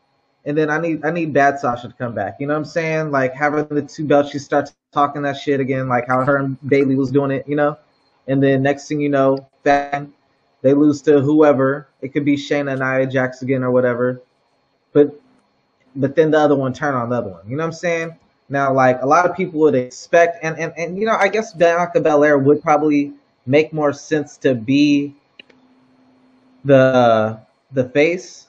and 0.45 0.57
then 0.57 0.71
I 0.71 0.79
need 0.79 1.05
I 1.05 1.11
need 1.11 1.33
Bad 1.33 1.59
Sasha 1.59 1.89
to 1.89 1.95
come 1.95 2.15
back. 2.15 2.37
You 2.39 2.47
know 2.47 2.55
what 2.55 2.61
I'm 2.61 2.65
saying? 2.65 3.11
Like 3.11 3.35
having 3.35 3.67
the 3.69 3.83
two 3.83 4.05
belts, 4.07 4.31
she 4.31 4.39
starts 4.39 4.75
talking 4.93 5.23
that 5.23 5.37
shit 5.37 5.59
again, 5.59 5.89
like 5.89 6.07
how 6.07 6.25
her 6.25 6.37
and 6.37 6.57
Bayley 6.69 6.95
was 6.95 7.11
doing 7.11 7.31
it, 7.31 7.49
you 7.49 7.57
know. 7.57 7.77
And 8.29 8.43
then 8.43 8.63
next 8.63 8.87
thing 8.87 9.01
you 9.01 9.09
know, 9.09 9.49
bang, 9.65 10.13
they 10.61 10.75
lose 10.75 11.03
to 11.03 11.21
whoever. 11.21 11.89
It 12.01 12.13
could 12.13 12.25
be 12.25 12.37
Shayna 12.37 12.73
and 12.73 12.81
Nia 12.81 13.07
Jax 13.07 13.43
again 13.43 13.65
or 13.65 13.71
whatever. 13.71 14.23
But 14.93 15.19
but 15.97 16.17
then 16.17 16.31
the 16.31 16.39
other 16.39 16.57
one 16.57 16.73
turn 16.73 16.95
on 16.95 17.11
the 17.11 17.17
other 17.17 17.31
one. 17.31 17.49
You 17.49 17.57
know 17.57 17.63
what 17.63 17.69
I'm 17.69 17.73
saying? 17.73 18.17
Now, 18.49 18.73
like 18.73 19.01
a 19.03 19.07
lot 19.07 19.29
of 19.29 19.37
people 19.37 19.61
would 19.61 19.75
expect, 19.75 20.39
and 20.43 20.59
and, 20.59 20.73
and 20.77 20.99
you 20.99 21.07
know, 21.07 21.17
I 21.19 21.29
guess 21.29 21.53
Bianca 21.55 22.01
Belair 22.01 22.39
would 22.39 22.63
probably 22.63 23.13
make 23.47 23.73
more 23.73 23.93
sense 23.93 24.37
to 24.39 24.55
be 24.55 25.15
the 26.65 27.39
the 27.73 27.89
face, 27.89 28.49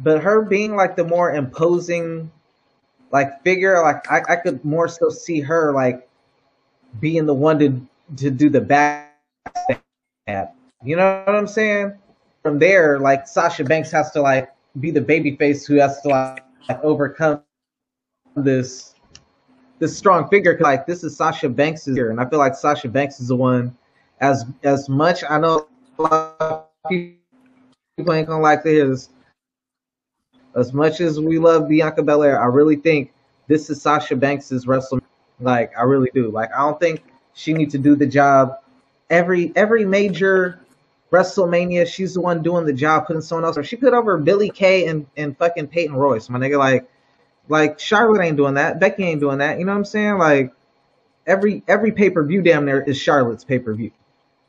but 0.00 0.22
her 0.22 0.42
being 0.42 0.76
like 0.76 0.96
the 0.96 1.04
more 1.04 1.32
imposing 1.32 2.30
like 3.12 3.42
figure, 3.42 3.80
like 3.82 4.10
I, 4.10 4.34
I 4.34 4.36
could 4.36 4.64
more 4.64 4.88
so 4.88 5.08
see 5.08 5.40
her 5.40 5.72
like 5.72 6.08
being 7.00 7.26
the 7.26 7.34
one 7.34 7.58
to 7.58 7.80
to 8.16 8.30
do 8.30 8.50
the 8.50 8.60
back 8.60 9.14
stab. 10.26 10.48
You 10.82 10.96
know 10.96 11.22
what 11.26 11.34
I'm 11.34 11.46
saying? 11.46 11.94
From 12.42 12.58
there, 12.58 12.98
like 12.98 13.26
Sasha 13.26 13.64
Banks 13.64 13.90
has 13.90 14.10
to 14.12 14.22
like 14.22 14.50
be 14.80 14.90
the 14.90 15.00
baby 15.00 15.36
face 15.36 15.66
who 15.66 15.76
has 15.76 16.00
to 16.02 16.08
like, 16.08 16.44
overcome 16.82 17.42
this 18.36 18.94
this 19.78 19.96
strong 19.96 20.28
figure. 20.28 20.56
Like 20.60 20.86
this 20.86 21.04
is 21.04 21.16
Sasha 21.16 21.48
Banks 21.48 21.84
here, 21.84 22.10
and 22.10 22.20
I 22.20 22.28
feel 22.28 22.38
like 22.38 22.54
Sasha 22.54 22.88
Banks 22.88 23.20
is 23.20 23.28
the 23.28 23.36
one. 23.36 23.76
As 24.20 24.44
as 24.64 24.88
much 24.88 25.22
I 25.28 25.38
know, 25.38 25.66
people 26.88 28.12
ain't 28.12 28.28
gonna 28.28 28.40
like 28.40 28.62
to 28.64 28.68
hear 28.70 28.88
this. 28.88 29.10
As 30.54 30.72
much 30.72 31.00
as 31.00 31.20
we 31.20 31.38
love 31.38 31.68
Bianca 31.68 32.02
Belair, 32.02 32.42
I 32.42 32.46
really 32.46 32.76
think 32.76 33.12
this 33.46 33.70
is 33.70 33.80
Sasha 33.80 34.16
Banks's 34.16 34.66
wrestling. 34.66 35.02
Like 35.40 35.72
I 35.78 35.82
really 35.82 36.10
do. 36.14 36.30
Like 36.30 36.52
I 36.52 36.58
don't 36.58 36.80
think 36.80 37.04
she 37.34 37.52
needs 37.52 37.72
to 37.72 37.78
do 37.78 37.94
the 37.94 38.06
job. 38.06 38.58
Every 39.10 39.52
every 39.54 39.84
major 39.84 40.60
WrestleMania, 41.10 41.86
she's 41.86 42.14
the 42.14 42.20
one 42.20 42.42
doing 42.42 42.66
the 42.66 42.72
job, 42.72 43.06
putting 43.06 43.22
someone 43.22 43.44
else. 43.44 43.56
Or 43.56 43.64
she 43.64 43.76
put 43.76 43.94
over 43.94 44.18
Billie 44.18 44.50
Kay 44.50 44.86
and, 44.86 45.06
and 45.16 45.36
fucking 45.38 45.68
Peyton 45.68 45.96
Royce, 45.96 46.28
my 46.28 46.38
nigga. 46.38 46.58
Like, 46.58 46.88
like 47.48 47.78
Charlotte 47.78 48.22
ain't 48.22 48.36
doing 48.36 48.54
that. 48.54 48.78
Becky 48.78 49.04
ain't 49.04 49.20
doing 49.20 49.38
that. 49.38 49.58
You 49.58 49.64
know 49.64 49.72
what 49.72 49.78
I'm 49.78 49.84
saying? 49.84 50.18
Like, 50.18 50.52
every 51.26 51.62
every 51.68 51.92
pay 51.92 52.10
per 52.10 52.24
view 52.24 52.42
damn 52.42 52.64
near 52.64 52.82
is 52.82 52.98
Charlotte's 52.98 53.44
pay 53.44 53.58
per 53.58 53.74
view. 53.74 53.90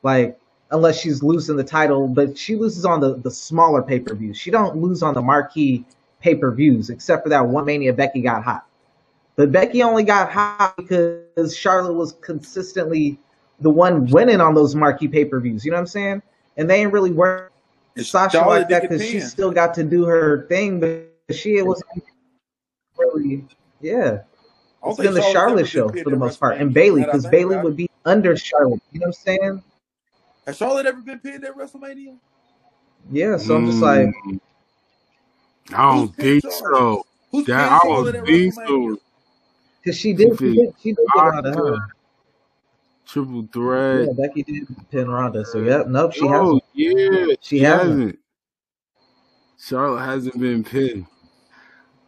Like, 0.02 0.38
unless 0.70 1.00
she's 1.00 1.22
losing 1.22 1.56
the 1.56 1.64
title, 1.64 2.08
but 2.08 2.36
she 2.36 2.56
loses 2.56 2.84
on 2.84 3.00
the 3.00 3.14
the 3.16 3.30
smaller 3.30 3.82
pay 3.82 4.00
per 4.00 4.14
views. 4.14 4.36
She 4.36 4.50
don't 4.50 4.76
lose 4.76 5.02
on 5.02 5.14
the 5.14 5.22
marquee 5.22 5.84
pay 6.20 6.34
per 6.34 6.50
views, 6.50 6.90
except 6.90 7.22
for 7.22 7.30
that 7.30 7.46
one 7.46 7.64
Mania 7.64 7.92
Becky 7.92 8.20
got 8.22 8.44
hot. 8.44 8.66
But 9.36 9.52
Becky 9.52 9.82
only 9.82 10.02
got 10.02 10.30
hot 10.30 10.76
because 10.76 11.56
Charlotte 11.56 11.94
was 11.94 12.12
consistently 12.20 13.18
the 13.60 13.70
one 13.70 14.06
winning 14.06 14.40
on 14.40 14.54
those 14.54 14.74
marquee 14.74 15.08
pay 15.08 15.24
per 15.24 15.40
views. 15.40 15.64
You 15.64 15.70
know 15.70 15.76
what 15.76 15.82
I'm 15.82 15.86
saying? 15.86 16.22
And 16.60 16.68
they 16.68 16.82
ain't 16.82 16.92
really 16.92 17.10
work 17.10 17.54
Sasha 17.96 18.42
like 18.42 18.68
that 18.68 18.82
because 18.82 19.02
she 19.02 19.18
still 19.18 19.50
got 19.50 19.72
to 19.74 19.82
do 19.82 20.04
her 20.04 20.46
thing, 20.46 20.78
but 20.78 21.08
she 21.34 21.60
was 21.62 21.82
really, 22.98 23.46
yeah. 23.80 23.96
I 24.82 24.86
don't 24.86 24.90
It's 24.90 24.96
think 24.98 24.98
been 24.98 25.14
the 25.14 25.22
Charlotte 25.22 25.66
show 25.66 25.88
for 25.88 26.10
the 26.10 26.16
most 26.16 26.38
part, 26.38 26.58
and 26.58 26.74
Bayley 26.74 27.00
Now 27.00 27.06
that 27.06 27.12
I 27.12 27.16
because 27.16 27.30
Bayley 27.30 27.56
would 27.56 27.76
be 27.78 27.88
under 28.04 28.36
Charlotte. 28.36 28.82
You 28.92 29.00
know 29.00 29.04
what 29.04 29.06
I'm 29.06 29.12
saying? 29.14 29.62
Has 30.46 30.58
Charlotte 30.58 30.84
ever 30.84 31.00
been 31.00 31.18
pinned 31.20 31.46
at 31.46 31.56
WrestleMania? 31.56 32.18
Yeah. 33.10 33.38
So 33.38 33.56
I'm 33.56 33.64
just 33.64 33.80
like, 33.80 34.08
Mm, 34.26 34.40
I 35.72 35.96
don't 35.96 36.14
think 36.14 36.42
so. 36.42 37.06
Who's 37.30 37.46
That 37.46 37.70
pinned 37.70 37.80
I 37.82 37.88
was 37.88 38.12
don't 38.12 38.26
think 38.26 38.54
so. 38.54 38.98
because 39.82 39.98
she 39.98 40.12
did, 40.12 40.38
she 40.38 40.56
did, 40.56 40.74
she 40.82 40.92
did 40.92 40.96
get 41.14 41.22
Ronda, 41.22 41.54
huh? 41.54 41.56
Asuka, 41.58 41.90
triple 43.06 43.48
threat. 43.52 44.06
Yeah, 44.06 44.12
Becky 44.26 44.42
did 44.42 44.90
pin 44.90 45.08
Ronda. 45.08 45.44
So 45.44 45.60
yep, 45.60 45.86
nope, 45.88 46.12
she 46.12 46.28
oh 46.28 46.28
hasn't. 46.28 46.64
yeah, 46.74 47.34
She 47.40 47.58
she 47.58 47.58
hasn't. 47.60 47.90
hasn't. 48.00 48.18
Charlotte 49.58 50.04
hasn't 50.04 50.40
been 50.40 50.64
pinned. 50.64 51.06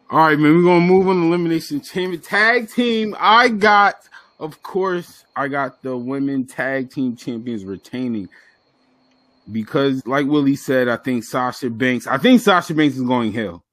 All 0.09 0.19
right, 0.19 0.37
man. 0.37 0.55
We're 0.57 0.63
gonna 0.63 0.85
move 0.85 1.07
on 1.07 1.15
to 1.21 1.27
elimination 1.27 1.81
chamber 1.81 2.17
tag 2.17 2.69
team. 2.69 3.15
I 3.19 3.49
got, 3.49 3.95
of 4.39 4.61
course, 4.63 5.25
I 5.35 5.47
got 5.47 5.81
the 5.81 5.97
women 5.97 6.45
tag 6.45 6.91
team 6.91 7.15
champions 7.15 7.65
retaining 7.65 8.29
because, 9.51 10.05
like 10.07 10.25
Willie 10.27 10.55
said, 10.55 10.87
I 10.87 10.97
think 10.97 11.23
Sasha 11.23 11.69
Banks. 11.69 12.07
I 12.07 12.17
think 12.17 12.41
Sasha 12.41 12.73
Banks 12.73 12.95
is 12.95 13.03
going 13.03 13.33
hell. 13.33 13.63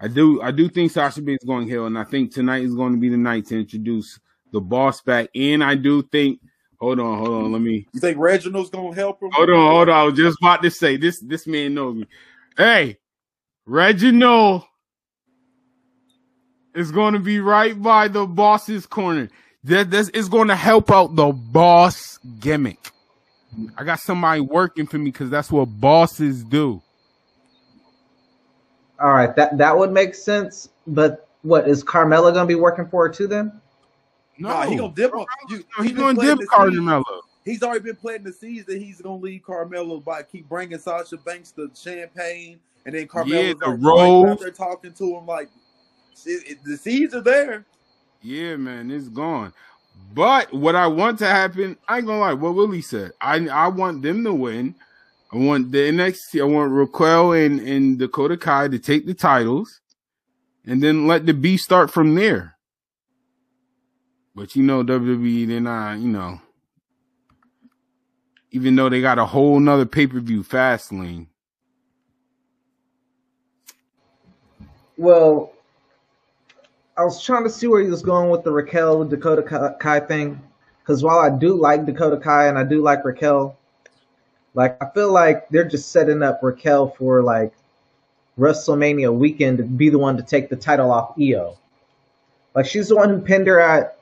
I 0.00 0.08
do. 0.08 0.40
I 0.42 0.50
do 0.50 0.68
think 0.68 0.90
Sasha 0.90 1.20
Banks 1.20 1.42
is 1.44 1.46
going 1.46 1.68
hell, 1.68 1.86
and 1.86 1.98
I 1.98 2.04
think 2.04 2.32
tonight 2.32 2.64
is 2.64 2.74
going 2.74 2.92
to 2.92 2.98
be 2.98 3.10
the 3.10 3.18
night 3.18 3.46
to 3.46 3.58
introduce 3.58 4.18
the 4.52 4.60
boss 4.60 5.00
back. 5.00 5.28
And 5.34 5.62
I 5.62 5.74
do 5.74 6.02
think. 6.02 6.40
Hold 6.80 6.98
on, 6.98 7.18
hold 7.18 7.44
on. 7.44 7.52
Let 7.52 7.60
me. 7.60 7.86
You 7.92 8.00
think 8.00 8.18
Reginald's 8.18 8.70
gonna 8.70 8.94
help 8.94 9.22
him? 9.22 9.30
Hold 9.32 9.50
on, 9.50 9.70
hold 9.70 9.88
on. 9.90 9.96
I 9.96 10.02
was 10.04 10.14
just 10.14 10.38
about 10.40 10.62
to 10.62 10.70
say 10.70 10.96
this. 10.96 11.20
This 11.20 11.46
man 11.46 11.74
knows 11.74 11.96
me. 11.96 12.06
Hey, 12.56 12.98
Reginald 13.66 14.64
is 16.74 16.90
going 16.90 17.14
to 17.14 17.20
be 17.20 17.40
right 17.40 17.80
by 17.80 18.08
the 18.08 18.26
boss's 18.26 18.86
corner. 18.86 19.28
That 19.64 19.90
this 19.90 20.08
is 20.10 20.30
going 20.30 20.48
to 20.48 20.56
help 20.56 20.90
out 20.90 21.16
the 21.16 21.32
boss 21.32 22.18
gimmick. 22.38 22.92
I 23.76 23.84
got 23.84 24.00
somebody 24.00 24.40
working 24.40 24.86
for 24.86 24.98
me 24.98 25.06
because 25.06 25.28
that's 25.28 25.50
what 25.50 25.66
bosses 25.66 26.44
do. 26.44 26.80
All 29.00 29.12
right, 29.12 29.34
that 29.36 29.56
that 29.58 29.76
would 29.76 29.92
make 29.92 30.14
sense. 30.14 30.68
But 30.86 31.28
what 31.42 31.68
is 31.68 31.82
Carmella 31.82 32.32
gonna 32.34 32.46
be 32.46 32.54
working 32.54 32.86
for 32.86 33.06
her 33.06 33.12
too? 33.12 33.26
Then 33.26 33.60
No, 34.40 34.48
Nah, 34.48 34.62
he 34.62 34.76
gonna 34.76 34.92
dip 34.94 35.14
on 35.14 35.26
you. 35.48 35.62
no, 35.76 35.84
he 35.84 35.90
been 35.92 36.00
going 36.00 36.16
to 36.16 36.20
playing 36.20 36.38
dip 36.38 36.48
the 36.50 36.70
team. 36.70 36.80
Carmella. 36.82 37.20
he's 37.44 37.62
already 37.62 37.80
been 37.84 37.96
planting 37.96 38.24
the 38.24 38.32
seeds 38.32 38.66
that 38.66 38.78
he's 38.80 39.00
gonna 39.00 39.16
leave 39.20 39.42
Carmella 39.42 40.02
by 40.02 40.22
keep 40.22 40.48
bringing 40.48 40.78
Sasha 40.78 41.18
Banks 41.18 41.50
the 41.52 41.70
champagne, 41.74 42.58
and 42.86 42.94
then 42.94 43.06
Carmella 43.06 43.28
Yeah, 43.28 43.52
the 43.60 43.66
out 43.66 43.80
rose. 43.80 44.40
there 44.40 44.50
talking 44.50 44.92
to 44.94 45.16
him 45.16 45.26
like 45.26 45.50
it- 46.26 46.50
it- 46.52 46.64
the 46.64 46.76
seeds 46.76 47.14
are 47.14 47.20
there. 47.20 47.64
Yeah, 48.22 48.56
man, 48.56 48.90
it's 48.90 49.08
gone. 49.08 49.52
But 50.14 50.52
what 50.52 50.74
I 50.74 50.86
want 50.86 51.18
to 51.20 51.26
happen, 51.26 51.76
I 51.88 51.98
ain't 51.98 52.06
gonna 52.06 52.20
lie. 52.20 52.32
What 52.32 52.54
Willie 52.54 52.80
said, 52.82 53.12
I 53.20 53.46
I 53.48 53.68
want 53.68 54.02
them 54.02 54.24
to 54.24 54.32
win. 54.32 54.74
I 55.32 55.36
want 55.36 55.70
the 55.70 55.78
NXT. 55.88 56.40
I 56.40 56.44
want 56.44 56.72
Raquel 56.72 57.32
and 57.32 57.60
and 57.60 57.98
Dakota 57.98 58.36
Kai 58.36 58.68
to 58.68 58.78
take 58.78 59.06
the 59.06 59.14
titles, 59.14 59.80
and 60.66 60.82
then 60.82 61.06
let 61.06 61.26
the 61.26 61.34
B 61.34 61.56
start 61.56 61.90
from 61.90 62.14
there. 62.14 62.56
But 64.34 64.54
you 64.56 64.62
know, 64.62 64.82
WWE, 64.84 65.46
they're 65.46 65.60
not. 65.60 65.98
You 65.98 66.08
know, 66.08 66.40
even 68.52 68.76
though 68.76 68.88
they 68.88 69.00
got 69.00 69.18
a 69.18 69.26
whole 69.26 69.58
nother 69.60 69.86
pay 69.86 70.06
per 70.06 70.20
view, 70.20 70.42
Fastlane. 70.42 71.26
Well, 74.96 75.52
I 76.96 77.04
was 77.04 77.22
trying 77.24 77.44
to 77.44 77.50
see 77.50 77.66
where 77.66 77.82
he 77.82 77.88
was 77.88 78.02
going 78.02 78.28
with 78.28 78.44
the 78.44 78.52
Raquel 78.52 79.04
Dakota 79.04 79.74
Kai- 79.80 80.00
thing, 80.00 80.40
because 80.80 81.02
while 81.02 81.18
I 81.18 81.30
do 81.30 81.54
like 81.54 81.86
Dakota 81.86 82.18
Kai 82.18 82.48
and 82.48 82.58
I 82.58 82.64
do 82.64 82.82
like 82.82 83.04
Raquel, 83.04 83.56
like 84.54 84.76
I 84.82 84.90
feel 84.90 85.10
like 85.10 85.48
they're 85.48 85.68
just 85.68 85.92
setting 85.92 86.22
up 86.22 86.40
Raquel 86.42 86.90
for 86.98 87.22
like 87.22 87.54
WrestleMania 88.38 89.12
weekend 89.14 89.58
to 89.58 89.64
be 89.64 89.88
the 89.88 89.98
one 89.98 90.16
to 90.16 90.22
take 90.22 90.50
the 90.50 90.56
title 90.56 90.90
off 90.92 91.14
Io. 91.18 91.56
Like 92.54 92.66
she's 92.66 92.88
the 92.88 92.96
one 92.96 93.08
who 93.08 93.20
pinned 93.20 93.46
her 93.46 93.60
at. 93.60 93.96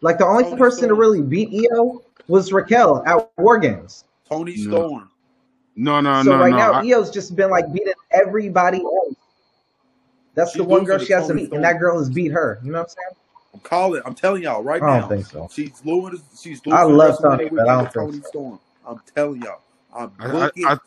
Like 0.00 0.18
the 0.18 0.26
only 0.26 0.44
Toni 0.44 0.56
person 0.56 0.88
to 0.88 0.94
really 0.94 1.22
beat 1.22 1.48
Io 1.72 2.02
was 2.28 2.52
Raquel 2.52 3.02
at 3.06 3.30
War 3.38 3.58
Games. 3.58 4.04
Toni 4.28 4.56
Storm. 4.56 5.10
No, 5.76 6.00
no, 6.00 6.22
no. 6.22 6.22
so 6.22 6.30
no, 6.32 6.38
right 6.38 6.50
no. 6.50 6.56
now, 6.56 6.72
I- 6.72 6.82
Io's 6.82 7.10
just 7.10 7.36
been 7.36 7.50
like 7.50 7.72
beating 7.72 7.92
everybody 8.10 8.78
else. 8.78 9.14
That's 10.34 10.52
She's 10.52 10.58
the 10.58 10.64
one 10.64 10.84
girl 10.84 10.98
she 10.98 11.12
has 11.12 11.26
to 11.28 11.34
beat, 11.34 11.46
Storm. 11.46 11.56
and 11.56 11.64
that 11.64 11.78
girl 11.78 11.98
has 11.98 12.10
beat 12.10 12.30
her. 12.32 12.60
You 12.62 12.72
know 12.72 12.78
what 12.78 12.84
I'm 12.84 12.88
saying? 12.88 13.16
I'm 13.54 13.60
calling. 13.60 14.02
I'm 14.04 14.14
telling 14.14 14.42
y'all 14.42 14.62
right 14.62 14.82
now. 14.82 14.88
I 14.88 15.00
don't 15.00 15.10
now. 15.10 15.16
think 15.16 15.26
so. 15.26 15.48
She's 15.50 15.82
losing. 15.84 16.22
She's 16.36 16.60
losing. 16.66 16.72
I 16.72 16.82
love 16.82 17.18
Toni, 17.20 17.48
but 17.48 17.68
I 17.68 17.74
don't 17.74 17.84
think 17.84 17.94
Toni 17.94 18.18
so. 18.22 18.28
Storm. 18.28 18.60
I'm 18.86 19.00
telling 19.14 19.42
y'all. 19.42 19.60
I'm 19.94 20.12
I, 20.18 20.28
booking. 20.28 20.66
I, 20.66 20.72
I, 20.72 20.78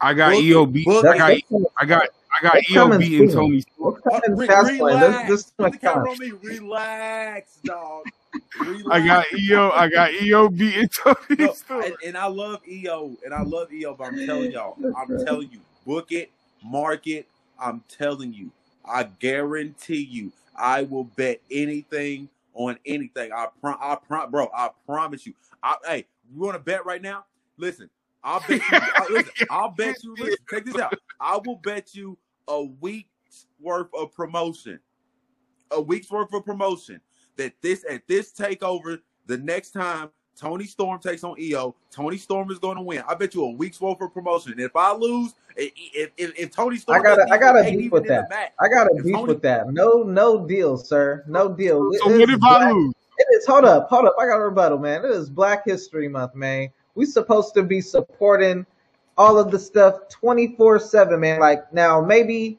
I 0.00 0.14
got 0.14 0.32
Book 0.32 0.44
Io 0.44 0.66
beat. 0.66 0.86
I 0.88 0.92
got, 0.92 1.02
That's, 1.18 1.42
that's, 1.50 1.64
I 1.78 1.84
got, 1.84 2.08
I 2.38 2.42
got 2.42 2.54
that's 2.54 2.68
Io 2.70 2.90
coming 2.90 2.98
beating 2.98 3.28
soon. 3.30 3.30
Toni. 3.30 3.64
What's 3.76 4.00
Uh, 4.12 4.20
coming 4.22 4.36
re- 4.36 4.48
fast 4.48 4.72
relax. 4.78 5.26
there's 5.26 5.44
too 5.46 5.52
Put 5.58 5.72
much 5.72 5.80
the 5.80 6.06
on 6.06 6.18
me. 6.18 6.32
Relax, 6.32 7.58
dog. 7.66 8.06
Relax. 8.54 8.90
I 8.90 9.00
got 9.00 9.26
Io. 9.34 9.70
I 9.72 9.88
got 9.88 10.10
Io 10.22 10.48
beating 10.50 10.88
Toni 11.04 11.16
No, 11.38 11.54
Storm. 11.54 11.84
and, 11.84 11.96
and 12.04 12.16
I 12.18 12.26
love 12.26 12.60
Io, 12.70 13.16
and 13.24 13.34
I 13.34 13.42
love 13.42 13.68
Io, 13.72 13.94
but 13.94 14.04
I'm 14.04 14.16
telling 14.26 14.52
y'all, 14.52 14.78
I'm 14.94 15.12
telling 15.18 15.50
you, 15.52 15.60
book 15.86 16.12
it, 16.12 16.30
mark 16.62 17.06
it. 17.08 17.28
I'm 17.60 17.82
telling 17.88 18.32
you, 18.34 18.52
I 18.84 19.04
guarantee 19.04 20.04
you, 20.10 20.32
I 20.56 20.82
will 20.84 21.04
bet 21.04 21.40
anything 21.50 22.28
on 22.54 22.78
anything. 22.86 23.32
I 23.32 23.48
prom, 23.60 23.78
I 23.80 23.96
prom, 23.96 24.30
bro. 24.30 24.50
I 24.54 24.70
promise 24.86 25.26
you. 25.26 25.34
I, 25.62 25.76
hey, 25.86 26.06
you 26.32 26.40
want 26.40 26.54
to 26.56 26.60
bet 26.60 26.86
right 26.86 27.02
now? 27.02 27.24
Listen, 27.58 27.90
I'll 28.24 28.40
bet 28.40 28.70
you. 28.70 28.82
I, 28.96 29.06
listen, 29.10 29.32
I'll 29.50 29.70
bet 29.70 30.02
you. 30.04 30.16
Listen, 30.18 30.44
check 30.50 30.64
this 30.66 30.78
out. 30.78 30.96
I 31.20 31.38
will 31.44 31.56
bet 31.56 31.94
you 31.94 32.18
a 32.48 32.64
week's 32.80 33.46
worth 33.60 33.88
of 33.94 34.12
promotion, 34.12 34.78
a 35.70 35.80
week's 35.80 36.10
worth 36.10 36.32
of 36.32 36.44
promotion 36.44 37.00
that 37.36 37.52
this 37.62 37.84
at 37.88 38.06
this 38.06 38.32
takeover 38.32 38.98
the 39.26 39.38
next 39.38 39.70
time 39.70 40.10
Toni 40.36 40.64
Storm 40.64 40.98
takes 41.00 41.22
on 41.24 41.36
Io, 41.40 41.74
Toni 41.90 42.16
Storm 42.18 42.50
is 42.50 42.58
going 42.58 42.76
to 42.76 42.82
win. 42.82 43.02
I 43.08 43.14
bet 43.14 43.34
you 43.34 43.44
a 43.44 43.50
week's 43.52 43.80
worth 43.80 44.00
of 44.00 44.12
promotion. 44.12 44.52
And 44.52 44.60
if 44.60 44.74
I 44.74 44.92
lose, 44.92 45.34
if 45.56 46.10
if, 46.16 46.32
if 46.38 46.50
Toni 46.50 46.76
Storm, 46.76 47.00
I 47.00 47.02
gotta- 47.02 47.16
doesn't 47.22 47.32
I 47.32 47.38
gotta 47.38 47.58
even- 47.60 47.72
ain't 47.72 47.82
beef 47.82 47.92
with 47.92 48.06
that. 48.08 48.28
match, 48.28 48.52
I 48.60 48.68
got 48.68 48.88
a 48.88 48.96
If 48.96 49.04
beef 49.04 49.14
Toni- 49.14 49.26
with 49.28 49.42
that. 49.42 49.72
No, 49.72 50.02
no 50.02 50.46
deal, 50.46 50.76
sir. 50.76 51.24
No 51.28 51.48
deal. 51.52 51.88
It 51.92 52.00
So 52.00 52.06
what 52.10 52.28
is 52.28 52.34
if 52.36 52.42
I 52.42 52.70
lose? 52.72 52.94
It 53.16 53.26
is. 53.36 53.46
Hold 53.46 53.64
up, 53.64 53.88
hold 53.88 54.06
up. 54.06 54.16
I 54.18 54.26
got 54.26 54.38
a 54.40 54.44
rebuttal, 54.44 54.78
man. 54.78 55.04
It 55.04 55.12
is 55.12 55.30
Black 55.30 55.64
History 55.64 56.08
Month, 56.08 56.34
man. 56.34 56.68
We 56.96 57.06
supposed 57.06 57.54
to 57.54 57.62
be 57.62 57.80
supporting 57.80 58.66
all 59.16 59.38
of 59.38 59.50
the 59.50 59.58
stuff 59.58 60.08
twenty 60.08 60.54
four 60.56 60.78
seven, 60.78 61.20
man. 61.20 61.40
Like 61.40 61.72
now, 61.72 62.00
maybe 62.00 62.58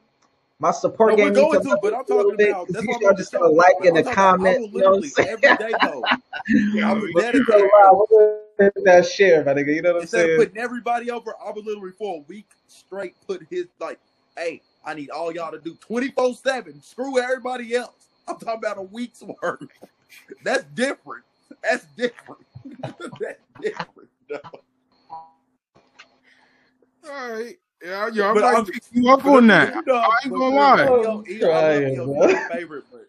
my 0.58 0.70
support 0.70 1.12
No, 1.12 1.16
game 1.16 1.34
needs 1.34 1.40
going 1.40 1.62
to 1.62 1.68
to, 1.68 1.78
but 1.82 1.94
I'm 1.94 2.04
talking 2.04 2.34
about- 2.34 2.66
because 2.68 2.86
that's 2.86 3.00
you 3.00 3.08
I'm 3.08 3.16
just 3.16 3.32
gonna 3.32 3.48
like 3.48 3.76
in 3.84 3.94
the 3.94 4.02
comment. 4.02 4.72
You 4.72 4.80
know 4.80 4.90
literally 4.90 5.10
every 5.18 5.56
day 5.58 5.72
go. 5.82 6.02
Yeah, 6.48 6.94
But 7.12 7.34
you 7.34 7.44
dedicated. 7.44 7.70
Uh, 7.82 8.38
that 8.84 9.06
share, 9.06 9.44
my 9.44 9.52
nigga. 9.52 9.74
You 9.74 9.82
know 9.82 9.90
what 9.90 9.96
I'm 9.96 10.02
Instead 10.02 10.20
of 10.20 10.26
saying? 10.28 10.38
putting 10.38 10.58
everybody 10.58 11.10
over, 11.10 11.34
I 11.44 11.50
would 11.50 11.66
literally 11.66 11.92
for 11.92 12.16
a 12.16 12.20
week 12.20 12.46
straight 12.68 13.14
put 13.26 13.46
his 13.50 13.66
like, 13.80 13.98
hey, 14.36 14.62
I 14.84 14.94
need 14.94 15.10
all 15.10 15.30
y'all 15.32 15.50
to 15.52 15.58
do 15.58 15.74
24 15.80 16.34
7. 16.34 16.80
Screw 16.82 17.18
everybody 17.20 17.74
else. 17.74 18.08
I'm 18.28 18.38
talking 18.38 18.60
about 18.60 18.78
a 18.78 18.82
week's 18.82 19.22
work. 19.42 19.68
That's 20.44 20.64
different. 20.74 21.24
That's 21.62 21.84
different. 21.96 22.46
That's 23.20 23.40
different. 23.60 24.05
Yeah, 27.86 28.08
yo, 28.08 28.30
I 28.30 28.34
But 28.34 28.42
might 28.42 28.54
I'm- 28.54 28.64
pick 28.66 28.82
you 28.92 29.08
up 29.10 29.22
But 29.22 29.28
on 29.30 29.42
you 29.44 29.48
that. 29.48 29.86
know, 29.86 29.94
I 29.94 30.08
ain't 30.24 30.32
gonna 30.34 30.54
lie. 30.56 30.84
know, 30.84 30.94
I'm 31.04 31.06
Io, 31.06 31.24
Io, 31.28 31.50
I 31.50 31.78
love 31.78 31.82
trying, 31.84 32.00
Io. 32.00 32.14
my 32.14 32.48
favorite, 32.50 32.84
but 32.90 33.08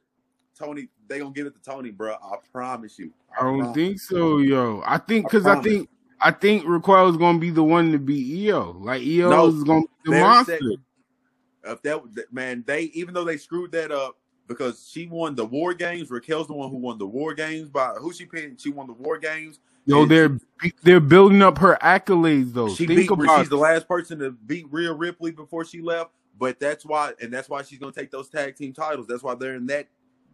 Toni, 0.58 0.88
they 1.08 1.20
gonna 1.20 1.32
give 1.32 1.48
it 1.48 1.56
to 1.56 1.62
Toni, 1.62 1.90
bro. 1.90 2.14
I 2.14 2.36
promise 2.52 3.00
you. 3.00 3.12
I 3.36 3.44
don't 3.44 3.60
promise. 3.60 3.76
think 3.76 4.00
so, 4.00 4.38
yo. 4.38 4.84
I 4.86 4.98
think 5.00 5.26
because 5.26 5.46
I, 5.48 5.54
promise. 5.54 5.66
think 5.72 5.90
I 6.22 6.32
think 6.32 6.64
Raquel 6.68 7.10
is 7.10 7.18
gonna 7.18 7.40
be 7.40 7.50
the 7.50 7.64
one 7.64 7.92
to 7.92 7.98
beat 7.98 8.50
Io. 8.50 8.78
Like 8.80 9.02
Io 9.02 9.30
No, 9.30 9.48
is 9.48 9.64
gonna 9.64 9.82
be 9.82 10.12
the 10.12 10.20
monster. 10.20 10.58
set- 10.60 11.72
If 11.72 11.82
that 11.82 12.16
that- 12.16 12.32
man, 12.34 12.64
they 12.68 12.84
even 12.94 13.14
though 13.16 13.26
they 13.26 13.38
screwed 13.38 13.72
that 13.72 13.92
up 13.92 14.18
because 14.48 14.88
she 14.90 15.08
won 15.08 15.34
the 15.36 15.46
war 15.46 15.74
games. 15.74 16.10
Raquel's 16.12 16.48
the 16.48 16.54
one 16.54 16.70
who 16.70 16.78
won 16.78 16.98
the 17.00 17.08
war 17.08 17.34
games 17.34 17.68
by 17.70 17.90
who 18.00 18.14
she 18.14 18.26
pinned. 18.26 18.62
She 18.62 18.70
won 18.70 18.86
the 18.88 18.94
war 18.94 19.18
games. 19.18 19.60
Yo, 19.88 20.06
they're 20.06 20.38
they're 20.84 21.00
building 21.00 21.42
up 21.42 21.58
her 21.60 21.78
accolades 21.82 22.54
though. 22.54 22.76
She 22.76 22.86
Think 22.86 23.10
beat. 23.10 23.10
about 23.10 23.40
She's 23.40 23.50
the 23.50 23.58
last 23.58 23.88
person 23.88 24.20
to 24.20 24.32
beat 24.32 24.68
Rhea 24.70 24.92
Ripley 24.94 25.32
before 25.32 25.66
she 25.66 25.82
left. 25.82 26.12
But 26.38 26.60
that's 26.60 26.86
why, 26.86 27.14
and 27.22 27.34
that's 27.34 27.50
why 27.50 27.64
she's 27.64 27.80
gonna 27.80 27.92
take 27.94 28.12
those 28.12 28.30
tag 28.30 28.56
team 28.56 28.74
titles. 28.74 29.08
That's 29.08 29.24
why 29.24 29.36
they're 29.36 29.56
in 29.56 29.66
that. 29.68 29.88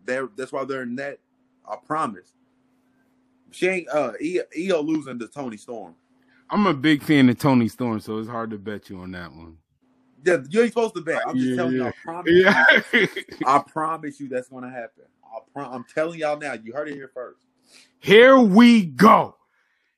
They're 0.05 0.27
that's 0.35 0.51
why 0.51 0.65
they're 0.65 0.81
in 0.81 0.95
that. 0.97 1.19
I 1.69 1.77
promise. 1.77 2.33
She 3.51 3.67
ain't 3.67 3.89
uh 3.89 4.13
Io, 4.21 4.81
losing 4.81 5.19
to 5.19 5.27
Toni 5.27 5.57
Storm. 5.57 5.95
I'm 6.49 6.67
a 6.67 6.73
big 6.73 7.03
fan 7.03 7.29
of 7.29 7.37
Toni 7.37 7.67
Storm, 7.67 7.99
so 7.99 8.17
it's 8.17 8.27
hard 8.27 8.49
to 8.51 8.57
bet 8.57 8.89
you 8.89 8.99
on 8.99 9.11
that 9.11 9.31
one. 9.31 9.57
Yeah, 10.25 10.37
you 10.49 10.61
ain't 10.61 10.71
supposed 10.71 10.95
to 10.95 11.01
bet. 11.01 11.21
I'm 11.27 11.37
just 11.37 11.51
Yeah, 11.51 11.55
telling 11.55 11.75
you. 11.75 11.83
yeah. 11.83 11.89
I 11.89 11.91
promise. 12.03 12.31
you. 12.31 12.43
Yeah. 12.43 13.07
I 13.45 13.59
promise 13.59 14.19
you 14.19 14.29
that's 14.29 14.49
gonna 14.49 14.69
happen. 14.69 15.03
I 15.23 15.39
pro- 15.53 15.71
I'm 15.71 15.85
telling 15.93 16.19
y'all 16.19 16.37
now. 16.39 16.53
You 16.53 16.73
heard 16.73 16.89
it 16.89 16.95
here 16.95 17.11
first. 17.13 17.45
Here 17.99 18.37
we 18.37 18.85
go. 18.85 19.35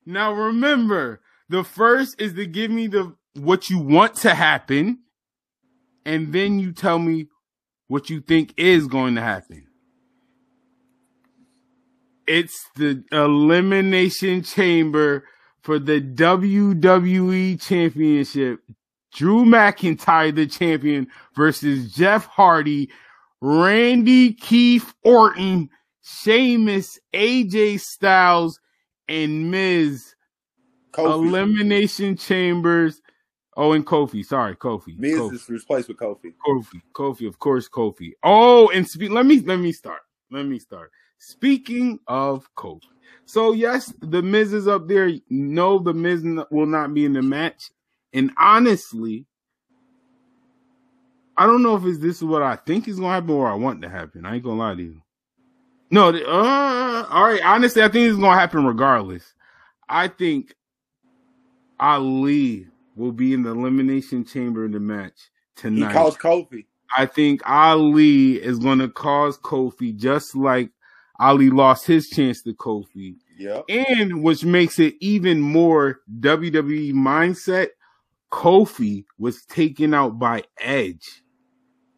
Now 0.05 0.33
remember, 0.33 1.21
the 1.49 1.63
first 1.63 2.19
is 2.21 2.33
to 2.33 2.45
give 2.45 2.71
me 2.71 2.87
the 2.87 3.15
what 3.33 3.69
you 3.69 3.79
want 3.79 4.15
to 4.17 4.33
happen, 4.33 4.99
and 6.05 6.31
then 6.31 6.59
you 6.59 6.71
tell 6.71 6.99
me 6.99 7.27
what 7.87 8.09
you 8.09 8.21
think 8.21 8.53
is 8.57 8.87
going 8.87 9.15
to 9.15 9.21
happen. 9.21 9.67
It's 12.27 12.69
the 12.75 13.03
elimination 13.11 14.41
chamber 14.41 15.25
for 15.61 15.79
the 15.79 16.01
WWE 16.01 17.61
championship. 17.61 18.61
Drew 19.13 19.45
McIntyre, 19.45 20.35
the 20.35 20.47
champion, 20.47 21.07
versus 21.35 21.93
Jeff 21.93 22.25
Hardy, 22.25 22.89
Randy 23.41 24.33
Keith 24.33 24.93
Orton, 25.03 25.69
Sheamus, 26.01 26.99
AJ 27.13 27.79
Styles, 27.79 28.59
and 29.07 29.51
Miz. 29.51 30.15
Kofi. 30.91 31.27
Elimination 31.27 32.15
chambers. 32.15 33.01
Oh, 33.57 33.73
and 33.73 33.85
Kofi. 33.85 34.25
Sorry, 34.25 34.55
Kofi. 34.55 34.97
Miz 34.97 35.17
Kofi. 35.17 35.33
is 35.33 35.49
replaced 35.49 35.87
with 35.87 35.97
Kofi. 35.97 36.33
Kofi, 36.45 36.81
Kofi, 36.93 37.27
of 37.27 37.39
course, 37.39 37.67
Kofi. 37.69 38.11
Oh, 38.23 38.69
and 38.69 38.87
spe- 38.87 39.09
let 39.09 39.25
me 39.25 39.39
let 39.41 39.59
me 39.59 39.71
start. 39.71 40.01
Let 40.31 40.45
me 40.45 40.59
start. 40.59 40.91
Speaking 41.17 41.99
of 42.07 42.47
Kofi, 42.55 42.81
so 43.25 43.53
yes, 43.53 43.93
the 44.01 44.21
Miz 44.21 44.53
is 44.53 44.67
up 44.67 44.87
there. 44.87 45.11
No, 45.29 45.79
the 45.79 45.93
Miz 45.93 46.23
will 46.51 46.65
not 46.65 46.93
be 46.93 47.05
in 47.05 47.13
the 47.13 47.21
match. 47.21 47.71
And 48.13 48.31
honestly, 48.37 49.25
I 51.37 51.45
don't 51.45 51.63
know 51.63 51.75
if 51.75 51.83
it's, 51.83 51.99
this 51.99 52.17
is 52.17 52.23
what 52.23 52.41
I 52.41 52.55
think 52.55 52.87
is 52.87 52.99
gonna 52.99 53.13
happen 53.13 53.31
or 53.31 53.49
I 53.49 53.55
want 53.55 53.81
to 53.81 53.89
happen. 53.89 54.25
I 54.25 54.35
ain't 54.35 54.43
gonna 54.43 54.59
lie 54.59 54.75
to 54.75 54.81
you. 54.81 55.01
No, 55.91 56.10
uh, 56.10 57.06
all 57.10 57.24
right. 57.24 57.41
Honestly, 57.43 57.82
I 57.82 57.88
think 57.88 58.10
it's 58.10 58.19
gonna 58.19 58.39
happen 58.39 58.65
regardless. 58.65 59.34
I 59.88 60.08
think 60.08 60.56
Ali 61.80 62.67
will 62.95 63.12
be 63.12 63.34
in 63.34 63.43
the 63.43 63.52
elimination 63.52 64.26
chamber 64.26 64.65
in 64.65 64.71
the 64.71 64.80
match 64.80 65.30
tonight. 65.56 65.88
He 65.88 65.93
calls 65.93 66.17
Kofi. 66.17 66.65
I 66.95 67.06
think 67.06 67.41
Ali 67.48 68.41
is 68.41 68.60
going 68.60 68.80
to 68.80 68.88
cause 68.88 69.38
Kofi 69.38 69.95
just 69.95 70.36
like 70.36 70.71
Ali 71.19 71.50
lost 71.50 71.86
his 71.86 72.10
chance 72.10 72.41
to 72.43 72.54
Kofi. 72.54 73.15
Yep. 73.38 73.65
And 73.69 74.24
which 74.24 74.45
makes 74.45 74.80
it 74.80 74.95
even 75.02 75.41
more 75.41 76.00
WWE 76.19 76.93
mindset, 76.93 77.69
Kofi 78.32 79.06
was 79.17 79.43
taken 79.45 79.93
out 79.93 80.19
by 80.19 80.43
Edge 80.60 81.24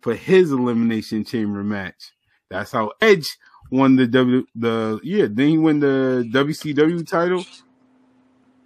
for 0.01 0.15
his 0.15 0.51
elimination 0.51 1.23
chamber 1.23 1.63
match. 1.63 2.11
That's 2.49 2.71
how 2.71 2.93
Edge 3.01 3.37
won 3.71 3.95
the 3.95 4.07
W 4.07 4.45
the 4.55 4.99
yeah, 5.03 5.27
then 5.29 5.47
he 5.49 5.57
won 5.57 5.79
the 5.79 6.27
WCW 6.31 7.07
title 7.07 7.45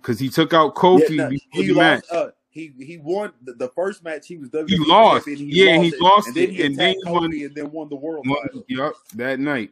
because 0.02 0.20
he 0.20 0.30
took 0.30 0.54
out 0.54 0.76
Kofi 0.76 1.10
Yeah, 1.18 1.24
no, 1.24 1.30
before 1.30 1.62
he 1.62 1.68
the 1.68 1.74
match. 1.76 2.04
lost. 2.10 2.12
Uh, 2.28 2.32
he 2.50 2.74
he 2.80 2.98
won 2.98 3.32
the, 3.44 3.54
the 3.54 3.70
first 3.70 4.04
match. 4.04 4.28
He 4.28 4.38
was 4.38 4.50
WWE 4.50 4.68
He 4.70 4.78
lost. 4.78 5.26
champion. 5.26 5.50
Yeah, 5.50 5.82
he 5.82 5.94
lost 6.00 6.28
and 6.28 6.36
then 6.36 6.44
it, 6.44 6.50
he 6.52 6.64
and 6.64 6.78
then 6.78 6.96
he 6.96 7.10
won- 7.10 7.32
Kofi 7.32 7.46
and 7.46 7.56
then 7.56 7.72
won 7.72 7.90
the 7.90 7.96
world 7.96 8.26
title. 8.28 8.66
Yep, 8.68 8.94
that 9.16 9.40
night. 9.40 9.72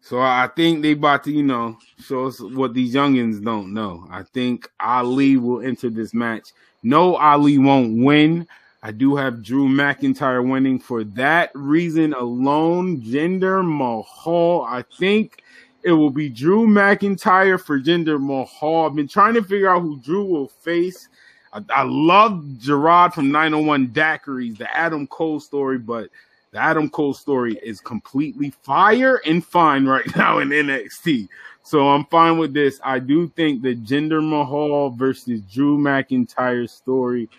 So 0.00 0.20
I 0.20 0.50
think 0.54 0.82
they 0.82 0.92
about 0.92 1.24
to, 1.24 1.32
you 1.32 1.42
know, 1.42 1.78
show 1.98 2.26
us 2.26 2.38
what 2.38 2.74
these 2.74 2.94
youngins 2.94 3.42
don't 3.42 3.72
know. 3.72 4.06
I 4.10 4.22
think 4.22 4.70
Ali 4.78 5.38
will 5.38 5.62
enter 5.62 5.88
this 5.88 6.12
match. 6.12 6.50
No, 6.82 7.16
Ali 7.16 7.56
won't 7.56 8.04
win. 8.04 8.46
I 8.84 8.92
do 8.92 9.16
have 9.16 9.42
Drew 9.42 9.66
McIntyre 9.66 10.46
winning 10.46 10.78
for 10.78 11.04
that 11.04 11.50
reason 11.54 12.12
alone. 12.12 13.00
Jinder 13.00 13.66
Mahal. 13.66 14.66
I 14.68 14.84
think 14.98 15.42
it 15.82 15.92
will 15.92 16.10
be 16.10 16.28
Drew 16.28 16.66
McIntyre 16.66 17.58
for 17.58 17.80
Jinder 17.80 18.20
Mahal. 18.20 18.84
I've 18.84 18.94
been 18.94 19.08
trying 19.08 19.32
to 19.34 19.42
figure 19.42 19.70
out 19.70 19.80
who 19.80 19.98
Drew 20.00 20.26
will 20.26 20.48
face. 20.48 21.08
I, 21.54 21.62
I 21.70 21.84
love 21.84 22.44
Gerard 22.58 23.14
from 23.14 23.32
901 23.32 23.88
Daiquiris, 23.88 24.58
the 24.58 24.76
Adam 24.76 25.06
Cole 25.06 25.40
story, 25.40 25.78
but 25.78 26.10
the 26.50 26.58
Adam 26.58 26.90
Cole 26.90 27.14
story 27.14 27.58
is 27.62 27.80
completely 27.80 28.50
fire 28.64 29.22
and 29.24 29.42
fine 29.42 29.86
right 29.86 30.04
now 30.16 30.40
in 30.40 30.50
NXT. 30.50 31.30
So 31.62 31.88
I'm 31.88 32.04
fine 32.04 32.36
with 32.36 32.52
this. 32.52 32.80
I 32.84 32.98
do 32.98 33.28
think 33.28 33.62
the 33.62 33.76
Jinder 33.76 34.22
Mahal 34.22 34.90
versus 34.90 35.40
Drew 35.40 35.78
McIntyre 35.78 36.68
story 36.68 37.30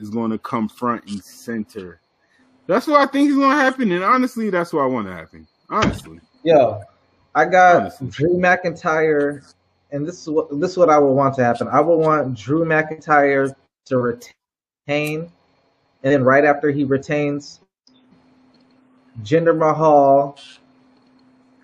is 0.00 0.10
going 0.10 0.30
to 0.30 0.38
come 0.38 0.68
front 0.68 1.04
and 1.06 1.22
center. 1.22 2.00
That's 2.66 2.86
what 2.86 3.00
I 3.00 3.06
think 3.06 3.30
is 3.30 3.36
going 3.36 3.50
to 3.50 3.62
happen, 3.62 3.92
and 3.92 4.04
honestly, 4.04 4.50
that's 4.50 4.72
what 4.72 4.82
I 4.82 4.86
want 4.86 5.06
to 5.06 5.12
happen. 5.12 5.46
Honestly, 5.68 6.20
Yo, 6.42 6.82
I 7.34 7.44
got 7.44 7.76
Honestly. 7.76 8.08
Drew 8.08 8.36
McIntyre, 8.36 9.52
and 9.90 10.06
this 10.06 10.20
is 10.22 10.28
what 10.28 10.48
this 10.58 10.72
is 10.72 10.76
what 10.76 10.90
I 10.90 10.98
would 10.98 11.12
want 11.12 11.34
to 11.36 11.44
happen. 11.44 11.68
I 11.68 11.80
would 11.80 11.96
want 11.96 12.36
Drew 12.36 12.64
McIntyre 12.64 13.54
to 13.86 13.98
retain, 13.98 14.28
and 14.88 15.30
then 16.02 16.24
right 16.24 16.44
after 16.44 16.70
he 16.70 16.84
retains, 16.84 17.60
Jinder 19.22 19.56
Mahal 19.56 20.38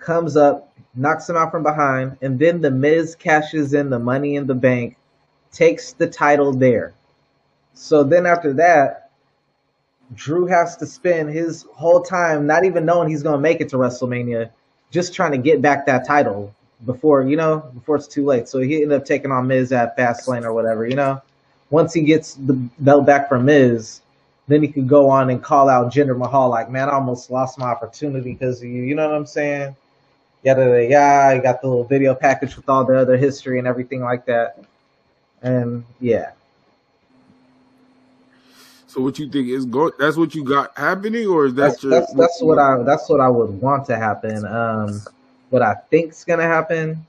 comes 0.01 0.37
up, 0.37 0.77
knocks 0.95 1.29
him 1.29 1.37
out 1.37 1.51
from 1.51 1.63
behind, 1.63 2.17
and 2.21 2.39
then 2.39 2.61
the 2.61 2.71
Miz 2.71 3.15
cashes 3.15 3.75
in 3.75 3.91
the 3.91 3.99
Money 3.99 4.37
in 4.37 4.47
the 4.47 4.55
Bank, 4.55 4.97
takes 5.53 5.93
the 5.93 6.07
title 6.07 6.53
there. 6.53 6.95
So 7.77 8.03
then 8.03 8.25
after 8.25 8.55
that, 8.55 9.11
Drew 10.15 10.47
has 10.47 10.77
to 10.79 10.87
spend 10.87 11.31
his 11.31 11.67
whole 11.75 12.01
time 12.01 12.47
not 12.47 12.65
even 12.65 12.87
knowing 12.87 13.09
he's 13.09 13.23
going 13.23 13.37
to 13.37 13.41
make 13.41 13.61
it 13.61 13.69
to 13.71 13.77
WrestleMania, 13.77 14.51
just 14.91 15.15
trying 15.15 15.33
to 15.33 15.39
get 15.39 15.61
back 15.61 15.87
that 15.87 16.07
title 16.07 16.55
before 16.85 17.23
you 17.23 17.37
know 17.37 17.71
before 17.75 17.97
it's 17.97 18.09
too 18.09 18.25
late. 18.25 18.49
So 18.49 18.61
he 18.61 18.83
ended 18.83 18.93
up 18.93 19.05
taking 19.05 19.31
on 19.31 19.47
Miz 19.47 19.73
at 19.73 19.97
Fastlane 19.97 20.45
or 20.45 20.55
whatever. 20.55 20.87
You 20.87 20.97
know, 20.97 21.23
once 21.69 21.93
he 21.93 22.01
gets 22.03 22.35
the 22.35 22.55
belt 22.79 23.05
back 23.05 23.29
from 23.29 23.45
Miz, 23.45 24.01
then 24.49 24.63
he 24.63 24.69
could 24.69 24.89
go 24.89 25.11
on 25.11 25.29
and 25.29 25.43
call 25.43 25.69
out 25.69 25.93
Jinder 25.93 26.17
Mahal 26.17 26.49
like, 26.49 26.71
man, 26.71 26.89
I 26.89 26.93
almost 26.93 27.31
lost 27.31 27.59
my 27.59 27.67
opportunity 27.67 28.33
because 28.33 28.63
of 28.63 28.69
you. 28.69 28.83
You 28.85 28.95
know 28.95 29.07
what 29.07 29.17
I'm 29.17 29.27
saying? 29.27 29.77
Yada 30.45 30.63
yada 30.63 30.89
yada. 30.89 31.37
You 31.37 31.43
got 31.43 31.61
the 31.61 31.69
little 31.69 31.85
video 31.85 32.15
package 32.15 32.57
with 32.57 32.69
all 32.71 32.85
the 32.85 32.99
other 32.99 33.19
history 33.19 33.59
and 33.59 33.69
everything 33.69 34.01
like 34.01 34.25
that. 34.27 34.65
And 35.43 35.85
yeah, 36.01 36.33
so 38.97 39.03
what 39.03 39.19
you 39.19 39.29
think 39.29 39.49
is 39.49 39.67
going? 39.67 39.93
That's 39.99 40.17
what 40.17 40.35
you 40.35 40.43
got 40.43 40.77
happening, 40.77 41.27
or 41.27 41.47
is 41.47 41.55
that 41.55 41.73
that's 41.73 41.83
your? 41.83 41.91
that's, 41.91 42.15
that's 42.15 42.41
what 42.41 42.59
I 42.59 42.83
that's 42.83 43.11
what 43.11 43.21
I 43.21 43.29
would 43.29 43.61
want 43.61 43.85
to 43.89 43.97
happen. 43.97 44.47
Um, 44.47 45.03
what 45.51 45.61
I 45.61 45.75
think's 45.91 46.25
gonna 46.25 46.45
happen. 46.45 47.05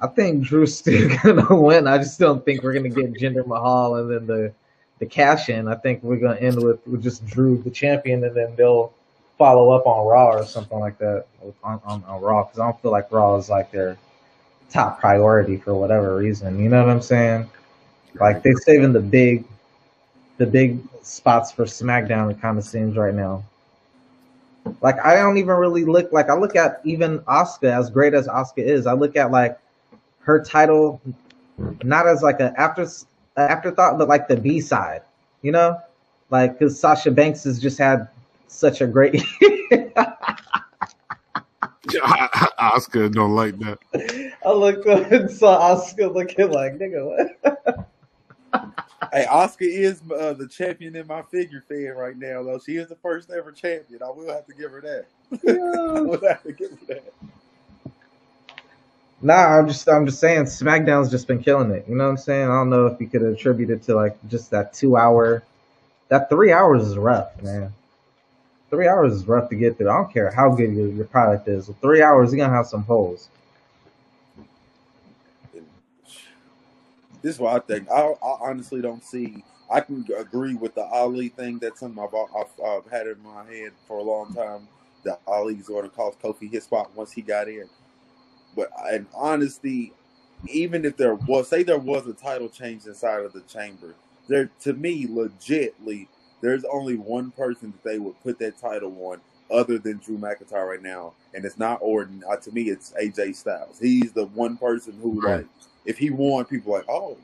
I 0.00 0.06
think 0.06 0.44
Drew's 0.44 0.78
still 0.78 1.10
gonna 1.22 1.54
win. 1.54 1.86
I 1.86 1.98
just 1.98 2.18
don't 2.18 2.42
think 2.42 2.62
we're 2.62 2.72
gonna 2.72 2.88
get 2.88 3.12
Jinder 3.12 3.46
Mahal 3.46 3.96
and 3.96 4.10
then 4.10 4.26
the 4.26 4.54
the 4.98 5.04
cash 5.04 5.50
in. 5.50 5.68
I 5.68 5.74
think 5.74 6.02
we're 6.02 6.16
gonna 6.16 6.40
end 6.40 6.62
with, 6.62 6.86
with 6.86 7.02
just 7.02 7.26
Drew 7.26 7.62
the 7.62 7.70
champion, 7.70 8.24
and 8.24 8.34
then 8.34 8.56
they'll 8.56 8.94
follow 9.36 9.72
up 9.72 9.86
on 9.86 10.06
Raw 10.06 10.30
or 10.30 10.46
something 10.46 10.78
like 10.78 10.96
that 10.98 11.26
on 11.62 11.82
on, 11.84 12.02
on 12.04 12.20
Raw 12.22 12.44
because 12.44 12.60
I 12.60 12.64
don't 12.64 12.80
feel 12.80 12.92
like 12.92 13.12
Raw 13.12 13.36
is 13.36 13.50
like 13.50 13.70
their 13.70 13.98
top 14.70 15.00
priority 15.00 15.58
for 15.58 15.74
whatever 15.74 16.16
reason. 16.16 16.58
You 16.58 16.70
know 16.70 16.80
what 16.80 16.88
I'm 16.88 17.02
saying? 17.02 17.50
Like 18.14 18.42
they're 18.42 18.56
saving 18.56 18.94
the 18.94 19.00
big 19.00 19.44
the 20.42 20.50
big 20.50 20.80
spots 21.02 21.52
for 21.52 21.66
SmackDown. 21.66 22.28
It 22.28 22.40
kind 22.40 22.58
of 22.58 22.64
seems 22.64 22.96
right 22.96 23.14
now. 23.14 23.44
Like 24.80 24.96
I 25.04 25.14
don't 25.14 25.38
even 25.38 25.54
really 25.54 25.84
look 25.84 26.10
like 26.10 26.28
I 26.30 26.34
look 26.34 26.56
at 26.56 26.80
even 26.82 27.20
Asuka 27.20 27.70
as 27.70 27.90
great 27.90 28.12
as 28.12 28.26
Asuka 28.26 28.58
is. 28.58 28.88
I 28.88 28.94
look 28.94 29.14
at 29.14 29.30
like 29.30 29.56
her 30.22 30.42
title 30.42 31.00
not 31.84 32.08
as 32.08 32.24
like 32.24 32.40
a 32.40 32.52
after 32.58 32.88
afterthought, 33.36 33.98
but 33.98 34.08
like 34.08 34.26
the 34.26 34.36
B 34.36 34.60
side. 34.60 35.02
You 35.42 35.52
know, 35.52 35.78
like 36.30 36.58
because 36.58 36.76
Sasha 36.78 37.12
Banks 37.12 37.44
has 37.44 37.60
just 37.60 37.78
had 37.78 38.08
such 38.48 38.80
a 38.80 38.86
great. 38.88 39.22
Asuka 42.58 43.12
don't 43.12 43.36
like 43.36 43.56
that. 43.60 43.78
I 44.44 44.52
looked 44.52 44.88
up 44.88 45.12
and 45.12 45.30
saw 45.30 45.76
Asuka 45.76 46.12
looking 46.12 46.50
like 46.50 46.78
nigga. 46.78 47.30
What? 47.44 47.88
Hey, 49.10 49.26
Asuka 49.28 49.62
is 49.62 50.00
uh, 50.10 50.34
the 50.34 50.46
champion 50.46 50.94
in 50.96 51.06
my 51.06 51.22
figure 51.22 51.62
fan 51.66 51.94
right 51.96 52.16
now, 52.16 52.42
though. 52.42 52.58
She 52.58 52.76
is 52.76 52.88
the 52.88 52.96
first 52.96 53.30
ever 53.30 53.50
champion. 53.50 54.02
I 54.02 54.10
will 54.10 54.28
have 54.28 54.46
to 54.46 54.54
give 54.54 54.70
her 54.70 54.80
that. 54.82 55.06
I 55.48 56.00
will 56.00 56.20
have 56.28 56.42
to 56.42 56.52
give 56.52 56.70
her 56.70 56.78
that. 56.88 57.12
Nah, 59.22 59.58
I'm 59.58 59.68
just 59.68 59.88
I'm 59.88 60.04
just 60.04 60.18
saying 60.18 60.44
SmackDown's 60.44 61.10
just 61.10 61.28
been 61.28 61.42
killing 61.42 61.70
it. 61.70 61.84
You 61.88 61.94
know 61.94 62.04
what 62.04 62.10
I'm 62.10 62.16
saying? 62.16 62.48
I 62.48 62.54
don't 62.54 62.70
know 62.70 62.86
if 62.86 63.00
you 63.00 63.06
could 63.06 63.22
attribute 63.22 63.70
it 63.70 63.82
to 63.84 63.94
like 63.94 64.16
just 64.28 64.50
that 64.50 64.74
two 64.74 64.96
hour 64.96 65.42
that 66.08 66.28
three 66.28 66.52
hours 66.52 66.84
is 66.86 66.96
rough, 66.98 67.40
man. 67.42 67.72
Three 68.70 68.88
hours 68.88 69.12
is 69.12 69.28
rough 69.28 69.48
to 69.50 69.56
get 69.56 69.78
through. 69.78 69.90
I 69.90 69.96
don't 69.96 70.12
care 70.12 70.30
how 70.30 70.50
good 70.50 70.74
your, 70.74 70.88
your 70.88 71.04
product 71.04 71.46
is. 71.46 71.70
Three 71.80 72.02
hours, 72.02 72.32
you're 72.32 72.44
gonna 72.44 72.54
have 72.54 72.66
some 72.66 72.82
holes. 72.82 73.28
This 77.22 77.36
is 77.36 77.40
what 77.40 77.54
I 77.56 77.60
think. 77.60 77.88
I, 77.90 78.00
I 78.00 78.36
honestly 78.40 78.82
don't 78.82 79.04
see. 79.04 79.44
I 79.70 79.80
can 79.80 80.06
agree 80.18 80.54
with 80.54 80.74
the 80.74 80.84
Ali 80.84 81.28
thing. 81.28 81.58
That's 81.58 81.80
something 81.80 82.02
I've, 82.02 82.14
I've, 82.14 82.64
I've 82.64 82.90
had 82.90 83.06
in 83.06 83.22
my 83.22 83.44
head 83.44 83.72
for 83.86 83.98
a 83.98 84.02
long 84.02 84.34
time. 84.34 84.68
That 85.04 85.20
Ali's 85.26 85.68
going 85.68 85.84
to 85.84 85.88
cost 85.90 86.20
Kofi 86.20 86.50
his 86.50 86.64
spot 86.64 86.94
once 86.94 87.12
he 87.12 87.22
got 87.22 87.48
in. 87.48 87.68
But 88.56 88.70
in 88.92 89.06
honesty, 89.14 89.92
even 90.48 90.84
if 90.84 90.96
there 90.96 91.14
was, 91.14 91.48
say 91.48 91.62
there 91.62 91.78
was 91.78 92.06
a 92.06 92.12
title 92.12 92.48
change 92.48 92.86
inside 92.86 93.24
of 93.24 93.32
the 93.32 93.40
chamber, 93.42 93.94
there 94.28 94.50
to 94.60 94.72
me, 94.74 95.06
legitly, 95.06 96.08
there's 96.40 96.64
only 96.64 96.96
one 96.96 97.30
person 97.32 97.72
that 97.72 97.88
they 97.88 97.98
would 97.98 98.20
put 98.22 98.38
that 98.40 98.58
title 98.58 98.94
on 99.06 99.20
other 99.50 99.78
than 99.78 99.98
Drew 99.98 100.18
McIntyre 100.18 100.68
right 100.68 100.82
now, 100.82 101.12
and 101.34 101.44
it's 101.44 101.58
not 101.58 101.78
Orton. 101.82 102.22
Uh, 102.28 102.36
to 102.36 102.50
me, 102.52 102.62
it's 102.70 102.92
AJ 102.92 103.36
Styles. 103.36 103.78
He's 103.80 104.12
the 104.12 104.26
one 104.26 104.56
person 104.56 104.94
who, 105.02 105.20
Right. 105.20 105.38
like, 105.38 105.46
if 105.84 105.98
he 105.98 106.10
won, 106.10 106.44
people 106.44 106.72
like, 106.72 106.88
oh, 106.88 107.16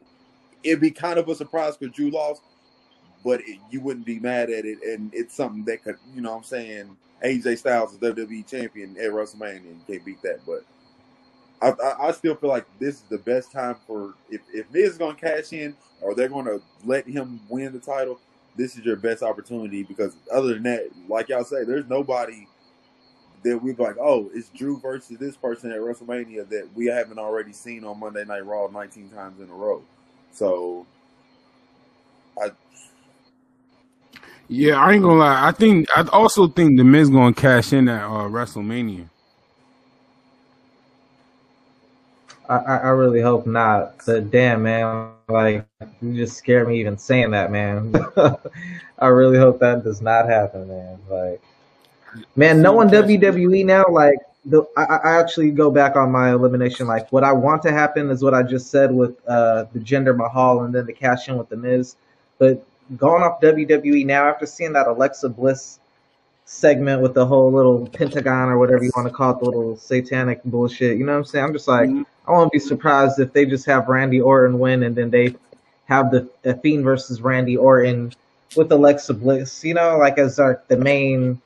it'd 0.63 0.81
be 0.81 0.91
kind 0.91 1.19
of 1.19 1.29
a 1.29 1.35
surprise 1.35 1.77
because 1.77 1.95
Drew 1.95 2.11
lost, 2.11 2.43
but 3.25 3.41
it, 3.41 3.59
you 3.71 3.81
wouldn't 3.81 4.07
be 4.07 4.19
mad 4.19 4.51
at 4.51 4.65
it, 4.65 4.79
and 4.83 5.13
it's 5.15 5.35
something 5.35 5.65
that 5.65 5.85
could, 5.85 5.97
you 6.15 6.21
know, 6.21 6.31
what 6.31 6.39
I'm 6.39 6.45
saying 6.45 6.97
AJ 7.25 7.59
Styles 7.59 7.93
is 7.93 7.99
WWE 7.99 8.47
champion 8.49 8.97
at 8.97 9.11
WrestleMania, 9.11 9.57
and 9.57 9.81
you 9.81 9.95
can't 9.95 10.05
beat 10.05 10.23
that, 10.23 10.41
but. 10.47 10.65
I, 11.61 11.71
I, 11.71 12.09
I 12.09 12.13
still 12.13 12.37
feel 12.37 12.51
like 12.51 12.67
this 12.79 12.97
is 12.97 13.03
the 13.11 13.19
best 13.19 13.51
time 13.51 13.75
for 13.85 14.15
if 14.31 14.41
if 14.55 14.71
Miz 14.73 14.93
is 14.93 14.97
going 14.97 15.17
to 15.17 15.21
cash 15.21 15.53
in 15.53 15.75
or 16.01 16.15
they're 16.15 16.29
going 16.29 16.45
to 16.45 16.63
let 16.85 17.05
him 17.05 17.41
win 17.49 17.73
the 17.73 17.81
title. 17.81 18.21
This 18.57 18.77
is 18.77 18.85
your 18.85 18.95
best 18.95 19.25
opportunity 19.25 19.83
because 19.83 20.15
other 20.33 20.55
than 20.55 20.63
that, 20.65 20.89
like 21.09 21.29
y'all 21.29 21.43
say, 21.43 21.65
there's 21.65 21.89
nobody 21.89 22.47
that 23.45 23.59
we're 23.63 23.75
like, 23.75 23.97
oh, 24.01 24.31
it's 24.35 24.49
Drew 24.51 24.79
versus 24.81 25.19
this 25.19 25.37
person 25.37 25.71
at 25.73 25.79
WrestleMania 25.79 26.49
that 26.49 26.69
we 26.75 26.87
haven't 26.87 27.19
already 27.19 27.53
seen 27.53 27.85
on 27.85 28.01
Monday 28.01 28.25
Night 28.25 28.45
Raw 28.45 28.69
19 28.69 29.11
times 29.11 29.41
in 29.41 29.49
a 29.51 29.55
row. 29.55 29.83
So, 30.33 30.87
I 32.43 32.51
Yeah, 34.49 34.81
I 34.81 34.93
ain't 34.95 35.03
gonna 35.03 35.19
lie. 35.19 35.47
I 35.49 35.53
think 35.53 35.87
I 35.97 36.09
also 36.09 36.49
think 36.49 36.79
the 36.79 36.85
Miz 36.85 37.11
gonna 37.11 37.35
cash 37.35 37.73
in 37.73 37.89
at 37.89 38.05
uh, 38.05 38.29
WrestleMania. 38.29 39.09
I, 42.49 42.57
I 42.57 42.77
I 42.79 42.89
really 42.89 43.21
hope 43.21 43.47
not. 43.47 43.95
But 44.07 44.31
damn, 44.31 44.63
man, 44.63 45.13
like 45.29 45.67
you 46.01 46.15
just 46.15 46.39
scared 46.39 46.69
me 46.69 46.81
even 46.81 46.97
saying 46.97 47.33
that, 47.33 47.51
man. 47.53 47.95
I 48.99 49.09
really 49.09 49.39
hope 49.39 49.61
that 49.61 49.85
does 49.85 50.01
not 50.01 50.29
happen, 50.29 50.69
man. 50.69 50.99
Like 51.11 51.43
Man, 52.37 52.57
See 52.57 52.63
knowing 52.63 52.89
WWE 52.89 53.65
now, 53.65 53.85
like 53.91 54.19
the 54.45 54.63
I, 54.77 54.85
I 54.85 55.21
actually 55.21 55.51
go 55.51 55.71
back 55.71 55.97
on 55.97 56.11
my 56.11 56.33
elimination. 56.33 56.87
Like 56.87 57.11
what 57.13 57.25
I 57.25 57.33
want 57.33 57.63
to 57.63 57.73
happen 57.73 58.11
is 58.11 58.23
what 58.23 58.35
I 58.35 58.43
just 58.43 58.71
said 58.71 58.93
with 58.93 59.17
uh 59.29 59.65
the 59.73 59.81
Jinder 59.81 60.17
Mahal 60.17 60.63
and 60.63 60.75
then 60.75 60.87
the 60.87 60.93
cash 60.93 61.29
in 61.29 61.37
with 61.37 61.49
the 61.49 61.57
Miz. 61.57 61.97
But 62.39 62.65
going 62.97 63.23
off 63.23 63.41
WWE 63.41 64.07
now 64.07 64.29
after 64.29 64.47
seeing 64.47 64.73
that 64.73 64.87
Alexa 64.87 65.29
Bliss 65.29 65.79
segment 66.47 67.03
with 67.03 67.13
the 67.13 67.27
whole 67.27 67.53
little 67.53 67.87
pentagon 67.89 68.49
or 68.49 68.59
whatever 68.59 68.83
you 68.83 68.91
want 68.97 69.07
to 69.07 69.13
call 69.13 69.33
it, 69.33 69.41
the 69.41 69.45
little 69.45 69.77
satanic 69.77 70.43
bullshit. 70.45 70.97
You 70.97 71.05
know 71.05 71.13
what 71.13 71.19
I'm 71.19 71.25
saying? 71.25 71.45
I'm 71.45 71.53
just 71.53 71.69
like 71.69 71.91
Mhm. 71.91 72.07
I 72.27 72.33
won't 72.33 72.53
be 72.53 72.59
surprised 72.59 73.19
if 73.19 73.33
they 73.33 73.45
just 73.45 73.67
have 73.67 73.89
Randy 73.89 74.21
Orton 74.21 74.59
win 74.59 74.83
and 74.83 74.95
then 74.95 75.11
they 75.11 75.35
have 75.87 76.11
the, 76.11 76.29
the 76.43 76.55
Fiend 76.55 76.85
versus 76.85 77.21
Randy 77.21 77.57
Orton 77.57 78.13
with 78.57 78.71
Alexa 78.73 79.15
Bliss. 79.15 79.65
You 79.65 79.75
know, 79.75 79.99
like 79.99 80.19
as 80.19 80.39
our, 80.39 80.63
the 80.69 80.77
main 80.77 81.41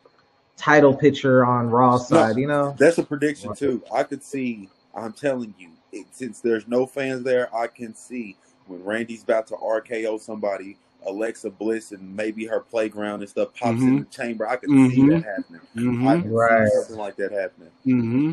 title 0.63 0.95
picture 0.95 1.45
on 1.45 1.69
Raw 1.71 1.99
side. 1.99 2.37
You 2.37 2.47
know. 2.47 2.75
That's 2.79 2.99
a 2.99 3.03
prediction 3.03 3.55
too. 3.55 3.83
I 3.93 4.03
could 4.05 4.23
see. 4.23 4.69
I'm 4.95 5.13
telling 5.13 5.55
you, 5.59 5.71
it, 5.93 6.07
since 6.13 6.41
there's 6.41 6.69
no 6.69 6.87
fans 6.87 7.25
there, 7.25 7.55
I 7.55 7.67
can 7.67 7.95
see 7.95 8.37
when 8.67 8.85
Randy's 8.85 9.23
about 9.23 9.47
to 9.49 9.55
RKO 9.55 10.21
somebody, 10.21 10.77
Alexa 11.07 11.51
Bliss 11.51 11.93
and 11.93 12.15
maybe 12.15 12.47
her 12.47 12.61
playground 12.61 13.21
and 13.21 13.29
stuff 13.29 13.49
pops 13.59 13.81
in 13.81 13.99
Mhm. 13.99 14.11
the 14.11 14.17
chamber. 14.17 14.47
I 14.49 14.57
could 14.57 14.69
see 14.69 15.01
Mhm. 15.01 15.09
that 15.23 15.25
happening. 15.25 15.61
I 15.75 15.79
Mhm. 15.81 16.23
can 16.23 16.31
Right. 16.31 16.69
see 16.69 16.77
something 16.79 16.97
like 16.97 17.17
that 17.17 17.33
happening. 17.33 17.71
hmm 17.85 18.33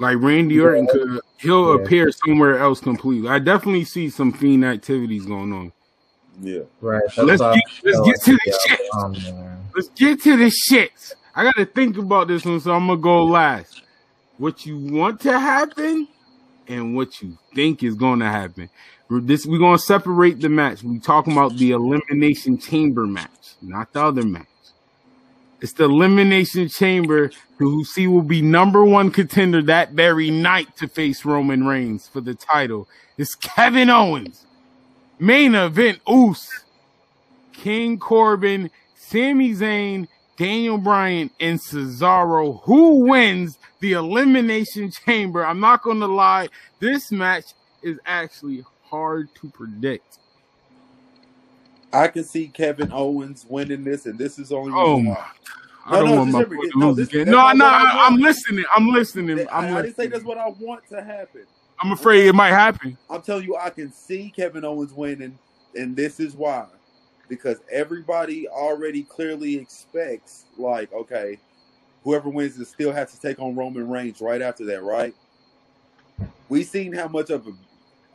Like 0.00 0.18
Randy 0.20 0.60
Orton 0.60 0.86
could, 0.86 1.20
he'll 1.38 1.76
Yeah. 1.76 1.82
appear 1.82 2.10
somewhere 2.12 2.58
else 2.58 2.78
completely. 2.80 3.28
I 3.28 3.38
definitely 3.40 3.84
see 3.84 4.08
some 4.10 4.32
fiend 4.32 4.64
activities 4.64 5.24
going 5.26 5.52
on. 5.52 5.72
Yeah. 6.40 6.60
Right. 6.80 7.02
Let's 7.16 7.40
get- 7.42 7.54
let's 7.84 8.00
get 8.00 8.20
to 8.22 8.32
the 8.32 8.40
yeah, 8.46 8.54
shit. 8.76 9.34
man. 9.34 9.57
Let's 9.78 9.90
get 9.90 10.20
to 10.24 10.36
the 10.36 10.50
shits. 10.50 11.12
I 11.36 11.44
gotta 11.44 11.64
think 11.64 11.98
about 11.98 12.26
this 12.26 12.44
one, 12.44 12.58
so 12.58 12.72
I'm 12.72 12.88
gonna 12.88 13.00
go 13.00 13.22
last. 13.22 13.80
What 14.36 14.66
you 14.66 14.76
want 14.76 15.20
to 15.20 15.38
happen 15.38 16.08
and 16.66 16.96
what 16.96 17.22
you 17.22 17.38
think 17.54 17.84
is 17.84 17.94
gonna 17.94 18.28
happen. 18.28 18.70
We're 19.08 19.20
This 19.20 19.46
we're 19.46 19.60
gonna 19.60 19.78
separate 19.78 20.40
the 20.40 20.48
match. 20.48 20.82
We 20.82 20.98
talking 20.98 21.32
about 21.32 21.56
the 21.58 21.70
elimination 21.70 22.58
chamber 22.58 23.06
match, 23.06 23.54
not 23.62 23.92
the 23.92 24.02
other 24.02 24.24
match. 24.24 24.48
It's 25.60 25.74
the 25.74 25.84
elimination 25.84 26.68
chamber 26.68 27.30
who 27.58 27.84
see 27.84 28.08
will 28.08 28.22
be 28.22 28.42
number 28.42 28.84
one 28.84 29.12
contender 29.12 29.62
that 29.62 29.92
very 29.92 30.28
night 30.28 30.76
to 30.78 30.88
face 30.88 31.24
Roman 31.24 31.64
Reigns 31.64 32.08
for 32.08 32.20
the 32.20 32.34
title. 32.34 32.88
It's 33.16 33.36
Kevin 33.36 33.90
Owens. 33.90 34.44
Main 35.20 35.54
event 35.54 36.00
Oos. 36.10 36.64
King 37.52 37.98
Corbin, 37.98 38.70
Sami 39.08 39.54
Zayn, 39.54 40.06
Daniel 40.36 40.78
Bryan, 40.78 41.30
and 41.40 41.58
Cesaro. 41.58 42.62
Who 42.64 43.06
wins 43.06 43.58
the 43.80 43.92
Elimination 43.92 44.90
Chamber? 45.06 45.44
I'm 45.46 45.60
not 45.60 45.82
going 45.82 46.00
to 46.00 46.06
lie. 46.06 46.48
This 46.78 47.10
match 47.10 47.46
is 47.82 47.98
actually 48.06 48.64
hard 48.84 49.28
to 49.36 49.48
predict. 49.50 50.18
I 51.92 52.08
can 52.08 52.24
see 52.24 52.48
Kevin 52.48 52.92
Owens 52.92 53.46
winning 53.48 53.82
this, 53.82 54.04
and 54.06 54.18
this 54.18 54.38
is 54.38 54.52
only 54.52 54.72
Oh 54.74 55.00
my! 55.00 55.16
I 55.86 55.92
No, 55.92 56.00
don't 56.00 56.10
no, 56.10 56.16
want 56.16 56.30
my 56.32 56.38
just 56.40 56.50
boy 56.50 56.54
every- 56.56 56.70
to 56.70 56.78
no, 56.78 56.86
lose 56.88 56.96
this- 56.96 57.08
again. 57.08 57.26
No, 57.30 57.52
no, 57.52 57.64
I 57.66 57.70
I, 57.70 58.06
I'm 58.06 58.16
listening. 58.16 58.64
I'm 58.76 58.88
listening. 58.88 59.48
I, 59.48 59.58
I'm 59.58 59.76
I 59.76 59.82
didn't 59.82 59.96
say 59.96 60.06
that's 60.06 60.24
what 60.24 60.36
I 60.36 60.48
want 60.60 60.86
to 60.90 61.02
happen. 61.02 61.46
I'm 61.80 61.92
afraid 61.92 62.26
it 62.26 62.34
might 62.34 62.50
happen. 62.50 62.98
I'm 63.08 63.22
telling 63.22 63.44
you, 63.44 63.56
I 63.56 63.70
can 63.70 63.90
see 63.90 64.30
Kevin 64.36 64.64
Owens 64.66 64.92
winning, 64.92 65.38
and 65.74 65.96
this 65.96 66.20
is 66.20 66.34
why. 66.34 66.66
Because 67.28 67.58
everybody 67.70 68.48
already 68.48 69.02
clearly 69.02 69.56
expects, 69.56 70.46
like, 70.56 70.92
okay, 70.92 71.38
whoever 72.04 72.28
wins 72.28 72.58
is 72.58 72.68
still 72.68 72.92
has 72.92 73.12
to 73.12 73.20
take 73.20 73.38
on 73.38 73.54
Roman 73.54 73.88
Reigns 73.88 74.20
right 74.20 74.40
after 74.40 74.64
that, 74.66 74.82
right? 74.82 75.14
We 76.48 76.64
seen 76.64 76.92
how 76.92 77.08
much 77.08 77.30
of 77.30 77.46
a 77.46 77.52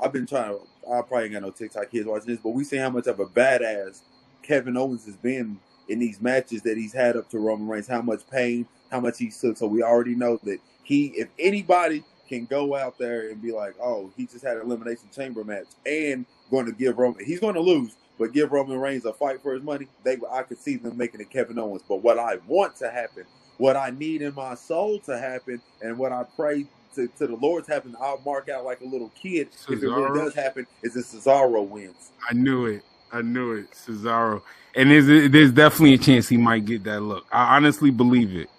I've 0.01 0.11
been 0.11 0.25
trying 0.25 0.49
to 0.49 0.59
I 0.91 1.01
probably 1.01 1.25
ain't 1.25 1.33
got 1.33 1.43
no 1.43 1.51
TikTok 1.51 1.91
kids 1.91 2.07
watching 2.07 2.27
this, 2.27 2.39
but 2.39 2.49
we 2.49 2.63
seen 2.63 2.79
how 2.79 2.89
much 2.89 3.07
of 3.07 3.19
a 3.19 3.25
badass 3.25 4.01
Kevin 4.41 4.75
Owens 4.75 5.05
has 5.05 5.15
been 5.15 5.59
in 5.87 5.99
these 5.99 6.21
matches 6.21 6.61
that 6.63 6.77
he's 6.77 6.93
had 6.93 7.15
up 7.15 7.29
to 7.29 7.39
Roman 7.39 7.67
Reigns, 7.67 7.87
how 7.87 8.01
much 8.01 8.21
pain, 8.29 8.67
how 8.91 8.99
much 8.99 9.17
he 9.19 9.29
took. 9.29 9.57
So 9.57 9.67
we 9.67 9.83
already 9.83 10.15
know 10.15 10.39
that 10.43 10.59
he 10.83 11.07
if 11.15 11.29
anybody 11.39 12.03
can 12.27 12.45
go 12.45 12.75
out 12.75 12.97
there 12.97 13.29
and 13.29 13.41
be 13.41 13.51
like, 13.51 13.75
oh, 13.81 14.11
he 14.17 14.25
just 14.25 14.43
had 14.43 14.57
an 14.57 14.63
elimination 14.63 15.07
chamber 15.15 15.43
match 15.43 15.67
and 15.85 16.25
going 16.49 16.65
to 16.65 16.71
give 16.71 16.97
Roman, 16.97 17.23
he's 17.23 17.39
going 17.39 17.55
to 17.55 17.61
lose, 17.61 17.95
but 18.17 18.33
give 18.33 18.51
Roman 18.51 18.79
Reigns 18.79 19.05
a 19.05 19.13
fight 19.13 19.41
for 19.41 19.53
his 19.53 19.63
money. 19.63 19.87
They, 20.03 20.17
I 20.31 20.43
could 20.43 20.59
see 20.59 20.77
them 20.77 20.97
making 20.97 21.21
it 21.21 21.29
Kevin 21.29 21.57
Owens. 21.59 21.83
But 21.87 22.03
what 22.03 22.19
I 22.19 22.37
want 22.47 22.75
to 22.77 22.89
happen, 22.89 23.25
what 23.57 23.75
I 23.75 23.89
need 23.91 24.21
in 24.21 24.33
my 24.35 24.55
soul 24.55 24.99
to 24.99 25.17
happen, 25.17 25.61
and 25.81 25.97
what 25.97 26.11
I 26.11 26.23
pray 26.35 26.65
to, 26.95 27.07
to 27.07 27.27
the 27.27 27.35
Lord 27.35 27.65
to 27.65 27.73
happen, 27.73 27.95
I'll 27.99 28.21
mark 28.25 28.49
out 28.49 28.65
like 28.65 28.81
a 28.81 28.85
little 28.85 29.09
kid 29.09 29.49
if 29.67 29.69
it 29.69 29.81
Cesaro? 29.81 29.95
really 29.95 30.19
does 30.19 30.35
happen, 30.35 30.67
is 30.83 30.93
that 30.93 31.05
Cesaro 31.05 31.67
wins. 31.67 32.11
I 32.29 32.33
knew 32.33 32.65
it. 32.67 32.83
I 33.11 33.21
knew 33.21 33.53
it. 33.53 33.71
Cesaro. 33.71 34.41
And 34.75 34.89
there's, 34.89 35.31
there's 35.31 35.51
definitely 35.51 35.93
a 35.93 35.97
chance 35.99 36.27
he 36.27 36.37
might 36.37 36.65
get 36.65 36.83
that 36.85 37.01
look. 37.01 37.25
I 37.31 37.55
honestly 37.55 37.91
believe 37.91 38.35
it. 38.35 38.49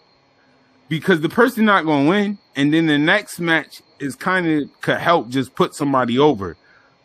Because 0.89 1.21
the 1.21 1.29
person 1.29 1.65
not 1.65 1.85
going 1.85 2.05
to 2.05 2.11
win. 2.11 2.39
And 2.57 2.73
then 2.73 2.87
the 2.87 2.99
next 2.99 3.41
match 3.41 3.83
is 3.99 4.15
kind 4.15 4.47
of 4.47 4.69
could 4.81 4.99
help 4.99 5.29
just 5.29 5.55
put 5.55 5.75
somebody 5.75 6.19
over. 6.19 6.57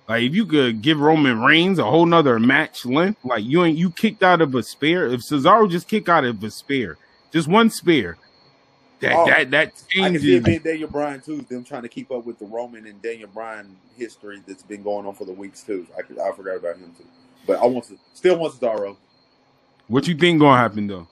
Like 0.09 0.23
if 0.23 0.33
you 0.33 0.47
could 0.47 0.81
give 0.81 0.99
Roman 0.99 1.39
Reigns 1.39 1.77
a 1.77 1.85
whole 1.85 2.07
nother 2.07 2.39
match 2.39 2.83
length, 2.83 3.23
like 3.23 3.43
you 3.43 3.63
ain't 3.63 3.77
you 3.77 3.91
kicked 3.91 4.23
out 4.23 4.41
of 4.41 4.55
a 4.55 4.63
spear. 4.63 5.07
If 5.07 5.21
Cesaro 5.21 5.69
just 5.69 5.87
kick 5.87 6.09
out 6.09 6.25
of 6.25 6.43
a 6.43 6.49
spear, 6.49 6.97
just 7.31 7.47
one 7.47 7.69
spear, 7.69 8.17
that 9.01 9.13
Oh, 9.15 9.25
that 9.27 9.51
that 9.51 9.83
I 10.01 10.09
can 10.09 10.19
see 10.19 10.37
it 10.37 10.63
Daniel 10.63 10.89
Bryan 10.89 11.21
too. 11.21 11.45
Them 11.47 11.63
trying 11.63 11.83
to 11.83 11.89
keep 11.89 12.09
up 12.11 12.25
with 12.25 12.39
the 12.39 12.47
Roman 12.47 12.87
and 12.87 12.99
Daniel 13.03 13.29
Bryan 13.31 13.77
history 13.97 14.41
that's 14.47 14.63
been 14.63 14.81
going 14.81 15.05
on 15.05 15.13
for 15.13 15.25
the 15.25 15.31
weeks 15.31 15.61
too. 15.61 15.85
I 15.95 16.01
could, 16.01 16.17
I 16.17 16.31
forgot 16.31 16.57
about 16.57 16.77
him 16.77 16.91
too. 16.97 17.05
But 17.45 17.59
I 17.59 17.67
want 17.67 17.85
to 17.85 17.99
still 18.15 18.39
want 18.39 18.55
Cesaro. 18.55 18.97
What 19.89 20.07
you 20.07 20.15
think 20.15 20.39
gonna 20.39 20.57
happen 20.57 20.87
though? 20.87 21.07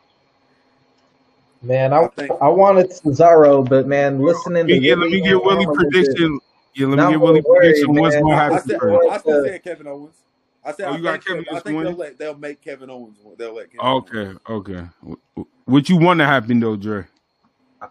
Man, 1.61 1.93
I 1.93 2.05
I 2.05 2.07
think 2.07 2.31
I 2.41 2.47
wanted 2.47 2.89
Cesaro, 2.89 3.67
but 3.67 3.85
man, 3.85 4.19
listening 4.19 4.67
to 4.67 4.75
Yeah, 4.75 4.95
let 4.95 5.11
me 5.11 5.21
get 5.21 5.43
Willie 5.43 5.65
Ham 5.65 5.69
a 5.69 5.75
prediction. 5.75 6.39
Yeah, 6.77 6.87
let 6.87 6.99
me 6.99 7.07
get 7.07 7.15
I'm 7.15 7.21
Willie 7.21 7.41
worried, 7.41 7.59
prediction. 7.59 7.95
What's 7.95 8.15
man. 8.15 8.23
gonna 8.23 8.35
I, 8.35 8.37
I 8.37 8.49
happen 8.51 8.79
first? 8.79 9.09
I 9.11 9.17
still 9.17 9.39
Uh, 9.39 9.43
said 9.43 9.63
Kevin 9.63 9.87
Owens. 9.87 10.15
I 10.63 10.71
said 10.73 10.87
Oh, 10.87 10.93
I 10.93 10.97
you 10.97 11.03
got 11.03 11.25
think, 11.25 11.25
Kevin 11.25 11.45
I 11.55 11.59
think 11.59 11.83
they'll 11.83 11.95
let 11.95 12.17
they'll 12.19 12.37
make 12.37 12.61
Kevin 12.61 12.89
Owens. 12.91 13.17
They'll 13.37 13.55
let 13.55 13.71
Kevin 13.71 13.87
Owens. 13.87 14.09
Okay, 14.11 14.39
okay. 14.49 14.87
Wh- 15.07 15.39
wh- 15.41 15.69
What 15.69 15.89
you 15.89 15.97
want 15.97 16.19
to 16.19 16.25
happen 16.25 16.59
though, 16.59 16.75
Dre? 16.75 17.05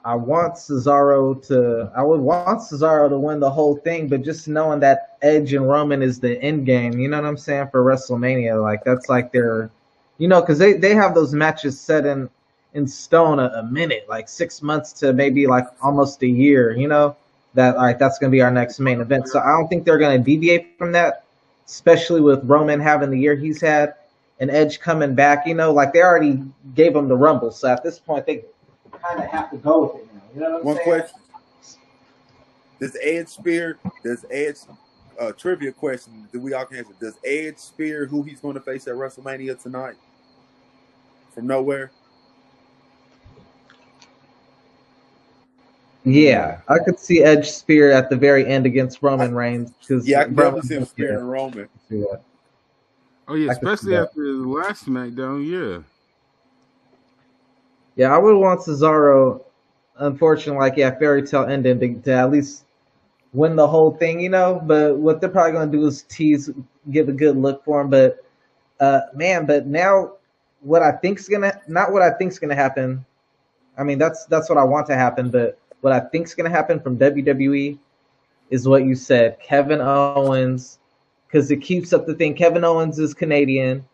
I 0.04 0.14
want 0.14 0.54
Cesaro 0.54 1.44
to. 1.48 1.90
I 1.96 2.02
would 2.02 2.20
want 2.20 2.60
Cesaro 2.60 3.08
to 3.08 3.18
win 3.18 3.40
the 3.40 3.50
whole 3.50 3.76
thing, 3.76 4.08
but 4.08 4.22
just 4.22 4.46
knowing 4.46 4.78
that 4.80 5.16
Edge 5.22 5.52
and 5.52 5.68
Roman 5.68 6.02
is 6.02 6.20
the 6.20 6.40
end 6.42 6.66
game, 6.66 6.98
you 6.98 7.08
know 7.08 7.20
what 7.20 7.26
I'm 7.26 7.36
saying 7.36 7.68
for 7.70 7.84
WrestleMania, 7.84 8.60
like 8.60 8.84
that's 8.84 9.08
like 9.08 9.32
their, 9.32 9.70
you 10.18 10.28
know, 10.28 10.40
because 10.40 10.58
they 10.58 10.74
they 10.74 10.94
have 10.94 11.14
those 11.14 11.32
matches 11.34 11.78
set 11.80 12.04
in 12.06 12.28
in 12.74 12.86
stone 12.86 13.38
a, 13.38 13.46
a 13.56 13.62
minute, 13.64 14.06
like 14.08 14.28
six 14.28 14.60
months 14.60 14.92
to 14.94 15.12
maybe 15.12 15.46
like 15.46 15.66
almost 15.82 16.22
a 16.22 16.26
year, 16.28 16.76
you 16.76 16.88
know, 16.88 17.16
that 17.56 17.76
like 17.76 17.98
that's 17.98 18.18
gonna 18.18 18.30
be 18.30 18.40
our 18.42 18.50
next 18.50 18.78
main 18.78 19.00
event. 19.00 19.28
So 19.28 19.40
I 19.40 19.48
don't 19.48 19.68
think 19.68 19.84
they're 19.84 19.98
gonna 19.98 20.18
deviate 20.18 20.78
from 20.78 20.92
that, 20.92 21.24
especially 21.66 22.20
with 22.20 22.40
Roman 22.44 22.80
having 22.80 23.10
the 23.10 23.18
year 23.18 23.34
he's 23.34 23.60
had 23.60 23.94
and 24.38 24.50
Edge 24.50 24.78
coming 24.80 25.14
back. 25.14 25.46
You 25.46 25.54
know, 25.54 25.72
like 25.72 25.92
they 25.92 26.02
already 26.02 26.42
gave 26.74 26.94
him 26.94 27.08
the 27.08 27.16
Rumble, 27.16 27.50
so 27.50 27.68
at 27.68 27.82
this 27.82 27.98
point 27.98 28.26
they 28.26 28.44
kind 29.02 29.20
of 29.20 29.26
have 29.30 29.50
to 29.50 29.56
go 29.56 29.84
with 29.94 30.02
it 30.02 30.14
now. 30.14 30.20
You 30.34 30.40
know 30.40 30.50
what 30.50 30.58
I'm 30.60 30.64
One 30.64 30.76
saying? 30.76 30.88
question: 30.88 31.20
Does 32.80 32.96
Edge 33.02 33.28
spear? 33.28 33.78
Does 34.04 34.24
Edge? 34.30 34.56
Uh, 35.18 35.32
trivia 35.32 35.72
question: 35.72 36.28
Do 36.32 36.40
we 36.40 36.52
all 36.52 36.66
can 36.66 36.76
answer? 36.78 36.92
Does 37.00 37.18
Edge 37.24 37.56
spear 37.58 38.06
who 38.06 38.22
he's 38.22 38.40
going 38.40 38.54
to 38.54 38.60
face 38.60 38.86
at 38.86 38.94
WrestleMania 38.94 39.60
tonight? 39.60 39.94
From 41.34 41.46
nowhere. 41.46 41.90
Yeah, 46.06 46.60
I 46.68 46.78
could 46.78 47.00
see 47.00 47.24
Edge 47.24 47.50
spear 47.50 47.90
at 47.90 48.08
the 48.10 48.16
very 48.16 48.46
end 48.46 48.64
against 48.64 49.02
Roman 49.02 49.34
Reigns 49.34 49.72
because 49.72 50.06
Yeah, 50.06 50.20
I 50.20 50.24
can 50.26 50.34
definitely 50.36 50.68
see 50.68 50.74
him 50.76 50.84
spearing 50.84 51.24
Roman. 51.24 51.68
Yeah. 51.90 52.04
Oh 53.26 53.34
yeah, 53.34 53.50
I 53.50 53.54
could 53.54 53.62
see 53.62 53.72
especially 53.72 53.90
that. 53.96 54.02
after 54.10 54.22
the 54.22 54.46
last 54.46 54.86
SmackDown. 54.86 55.44
Yeah, 55.44 55.82
Yeah, 57.96 58.14
I 58.14 58.18
would 58.18 58.36
want 58.36 58.60
Cesaro. 58.60 59.42
Unfortunately, 59.96 60.60
like 60.60 60.76
yeah, 60.76 60.96
fairy 60.96 61.26
tale 61.26 61.44
ending 61.46 61.80
to, 61.80 62.00
to 62.02 62.12
at 62.12 62.30
least 62.30 62.66
win 63.32 63.56
the 63.56 63.66
whole 63.66 63.90
thing, 63.96 64.20
you 64.20 64.28
know. 64.28 64.60
But 64.62 64.98
what 64.98 65.20
they're 65.20 65.28
probably 65.28 65.54
gonna 65.54 65.72
do 65.72 65.84
is 65.86 66.02
tease, 66.02 66.50
give 66.92 67.08
a 67.08 67.12
good 67.12 67.36
look 67.36 67.64
for 67.64 67.80
him. 67.80 67.90
But 67.90 68.24
uh, 68.78 69.00
man, 69.12 69.44
but 69.44 69.66
now 69.66 70.12
what 70.60 70.82
I 70.82 70.92
think's 70.92 71.28
gonna 71.28 71.60
not 71.66 71.90
what 71.90 72.02
I 72.02 72.10
think's 72.10 72.38
gonna 72.38 72.54
happen. 72.54 73.04
I 73.76 73.82
mean, 73.82 73.98
that's 73.98 74.24
that's 74.26 74.48
what 74.48 74.56
I 74.56 74.62
want 74.62 74.86
to 74.86 74.94
happen. 74.94 75.30
But 75.30 75.58
what 75.80 75.92
I 75.92 76.00
think's 76.00 76.34
gonna 76.34 76.50
happen 76.50 76.80
from 76.80 76.98
WWE 76.98 77.78
is 78.50 78.68
what 78.68 78.84
you 78.84 78.94
said, 78.94 79.38
Kevin 79.40 79.80
Owens, 79.80 80.78
because 81.26 81.50
it 81.50 81.58
keeps 81.58 81.92
up 81.92 82.06
the 82.06 82.14
thing. 82.14 82.34
Kevin 82.34 82.64
Owens 82.64 82.98
is 82.98 83.14
Canadian. 83.14 83.84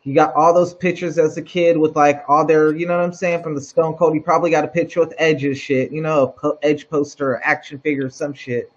he 0.00 0.12
got 0.12 0.34
all 0.34 0.52
those 0.52 0.74
pictures 0.74 1.16
as 1.16 1.36
a 1.36 1.42
kid 1.42 1.76
with 1.76 1.94
like 1.94 2.24
all 2.28 2.44
their, 2.44 2.74
you 2.74 2.86
know 2.86 2.96
what 2.96 3.04
I'm 3.04 3.12
saying, 3.12 3.42
from 3.42 3.54
the 3.54 3.60
Stone 3.60 3.94
Cold. 3.94 4.14
He 4.14 4.20
probably 4.20 4.50
got 4.50 4.64
a 4.64 4.68
picture 4.68 5.00
with 5.00 5.14
Edge's 5.16 5.58
shit, 5.58 5.92
you 5.92 6.00
know, 6.02 6.24
a 6.24 6.28
po- 6.28 6.58
Edge 6.62 6.88
poster, 6.90 7.30
or 7.32 7.46
action 7.46 7.78
figure, 7.78 8.10
some 8.10 8.32
shit. 8.32 8.72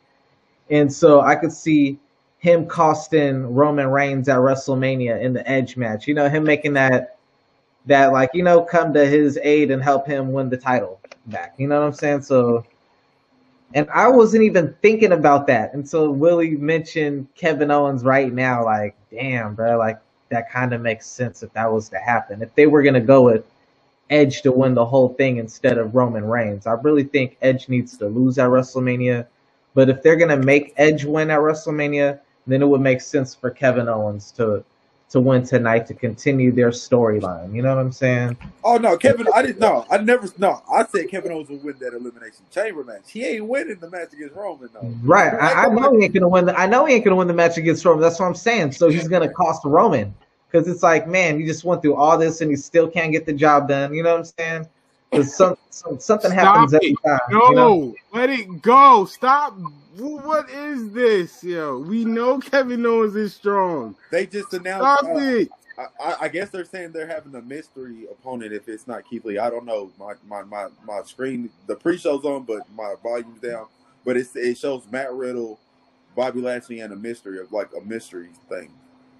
And 0.69 0.91
so 0.91 1.21
I 1.21 1.35
could 1.35 1.51
see 1.51 1.99
him 2.37 2.67
costing 2.67 3.55
Roman 3.55 3.87
Reigns 3.87 4.29
at 4.29 4.37
WrestleMania 4.37 5.19
in 5.19 5.33
the 5.33 5.47
Edge 5.49 5.77
match. 5.77 6.07
You 6.07 6.13
know, 6.13 6.29
him 6.29 6.43
making 6.43 6.73
that 6.73 7.14
that 7.85 8.11
like 8.11 8.31
you 8.33 8.43
know 8.43 8.61
come 8.61 8.93
to 8.93 9.05
his 9.05 9.37
aid 9.43 9.71
and 9.71 9.81
help 9.81 10.07
him 10.07 10.31
win 10.31 10.49
the 10.49 10.57
title 10.57 10.99
back. 11.27 11.55
You 11.57 11.67
know 11.67 11.79
what 11.79 11.87
I'm 11.87 11.93
saying? 11.93 12.21
So, 12.23 12.65
and 13.73 13.89
I 13.89 14.07
wasn't 14.07 14.43
even 14.43 14.75
thinking 14.81 15.11
about 15.11 15.47
that 15.47 15.73
until 15.73 16.11
Willie 16.11 16.57
mentioned 16.57 17.27
Kevin 17.35 17.71
Owens 17.71 18.03
right 18.03 18.31
now. 18.31 18.63
Like, 18.63 18.95
damn, 19.11 19.55
bro, 19.55 19.77
like 19.77 19.99
that 20.29 20.49
kind 20.51 20.73
of 20.73 20.81
makes 20.81 21.05
sense 21.07 21.43
if 21.43 21.53
that 21.53 21.71
was 21.71 21.89
to 21.89 21.97
happen. 21.97 22.41
If 22.41 22.53
they 22.55 22.67
were 22.67 22.83
gonna 22.83 23.01
go 23.01 23.23
with 23.23 23.45
Edge 24.09 24.41
to 24.43 24.51
win 24.51 24.75
the 24.75 24.85
whole 24.85 25.09
thing 25.09 25.37
instead 25.37 25.77
of 25.77 25.95
Roman 25.95 26.25
Reigns, 26.25 26.67
I 26.67 26.73
really 26.73 27.03
think 27.03 27.37
Edge 27.41 27.69
needs 27.69 27.97
to 27.97 28.07
lose 28.07 28.37
at 28.37 28.49
WrestleMania. 28.49 29.27
But 29.73 29.89
if 29.89 30.01
they're 30.01 30.15
gonna 30.15 30.37
make 30.37 30.73
Edge 30.77 31.05
win 31.05 31.29
at 31.29 31.39
WrestleMania, 31.39 32.19
then 32.47 32.61
it 32.61 32.67
would 32.67 32.81
make 32.81 33.01
sense 33.01 33.33
for 33.33 33.49
Kevin 33.49 33.89
Owens 33.89 34.31
to 34.33 34.63
to 35.09 35.19
win 35.19 35.45
tonight 35.45 35.85
to 35.87 35.93
continue 35.93 36.51
their 36.51 36.71
storyline. 36.71 37.53
You 37.55 37.61
know 37.61 37.75
what 37.75 37.81
I'm 37.81 37.91
saying? 37.91 38.37
Oh 38.63 38.77
no, 38.77 38.97
Kevin! 38.97 39.27
I 39.33 39.41
didn't 39.41 39.59
know. 39.59 39.85
I 39.89 39.97
never 39.97 40.27
no. 40.37 40.61
I 40.71 40.85
said 40.85 41.09
Kevin 41.09 41.31
Owens 41.31 41.49
will 41.49 41.57
win 41.57 41.75
that 41.79 41.93
elimination 41.93 42.43
chamber 42.51 42.83
match. 42.83 43.11
He 43.11 43.23
ain't 43.25 43.45
winning 43.45 43.77
the 43.79 43.89
match 43.89 44.13
against 44.13 44.35
Roman 44.35 44.69
though. 44.73 44.93
Right. 45.03 45.33
I, 45.33 45.65
I 45.65 45.67
know 45.67 45.97
he 45.97 46.05
ain't 46.05 46.13
gonna 46.13 46.27
win. 46.27 46.45
The, 46.45 46.59
I 46.59 46.65
know 46.65 46.85
he 46.85 46.95
ain't 46.95 47.05
gonna 47.05 47.15
win 47.17 47.27
the 47.27 47.33
match 47.33 47.57
against 47.57 47.85
Roman. 47.85 48.01
That's 48.01 48.19
what 48.19 48.25
I'm 48.25 48.35
saying. 48.35 48.71
So 48.71 48.89
he's 48.89 49.07
gonna 49.07 49.29
cost 49.29 49.63
Roman 49.63 50.13
because 50.51 50.67
it's 50.67 50.83
like, 50.83 51.07
man, 51.07 51.39
you 51.39 51.45
just 51.45 51.63
went 51.63 51.81
through 51.81 51.95
all 51.95 52.17
this 52.17 52.41
and 52.41 52.49
you 52.49 52.57
still 52.57 52.87
can't 52.89 53.11
get 53.11 53.25
the 53.25 53.33
job 53.33 53.67
done. 53.67 53.93
You 53.93 54.03
know 54.03 54.11
what 54.11 54.19
I'm 54.19 54.25
saying? 54.25 54.67
Because 55.11 55.35
some, 55.35 55.55
some, 55.69 55.99
something 55.99 56.31
Stop 56.31 56.55
happens 56.55 56.73
it. 56.73 56.77
every 56.77 56.95
time. 57.05 57.19
No, 57.29 57.49
You 57.49 57.55
know? 57.55 57.95
let 58.13 58.29
it 58.29 58.61
go. 58.61 59.05
Stop. 59.05 59.57
What 59.97 60.49
is 60.49 60.91
this, 60.91 61.41
yo? 61.43 61.79
We 61.79 62.03
know 62.03 62.39
Kevin 62.39 62.85
Owens 62.85 63.15
is 63.15 63.33
strong. 63.33 63.95
They 64.11 64.25
just 64.25 64.53
announced. 64.53 64.99
Stop 64.99 65.15
uh, 65.15 65.19
it. 65.19 65.49
I, 65.77 66.15
I- 66.21 66.27
guess 66.27 66.49
they're 66.49 66.65
saying 66.65 66.91
they're 66.91 67.07
having 67.07 67.33
a 67.35 67.41
mystery 67.41 68.05
opponent 68.11 68.51
if 68.51 68.67
it's 68.67 68.87
not 68.87 69.07
Keith 69.09 69.23
Lee. 69.23 69.37
I 69.37 69.49
don't 69.49 69.65
know. 69.65 69.91
My 69.97 70.13
my 70.27 70.43
my, 70.43 70.67
my 70.85 71.01
screen, 71.03 71.49
the 71.67 71.75
pre-show's 71.75 72.25
on, 72.25 72.43
but 72.43 72.63
my 72.75 72.95
volume's 73.01 73.39
down. 73.39 73.67
But 74.03 74.17
it's, 74.17 74.35
it 74.35 74.57
shows 74.57 74.83
Matt 74.91 75.13
Riddle, 75.13 75.59
Bobby 76.15 76.41
Lashley, 76.41 76.81
and 76.81 76.91
a 76.91 76.95
mystery 76.95 77.39
of 77.39 77.51
like 77.51 77.69
a 77.75 77.83
mystery 77.85 78.29
thing. 78.49 78.71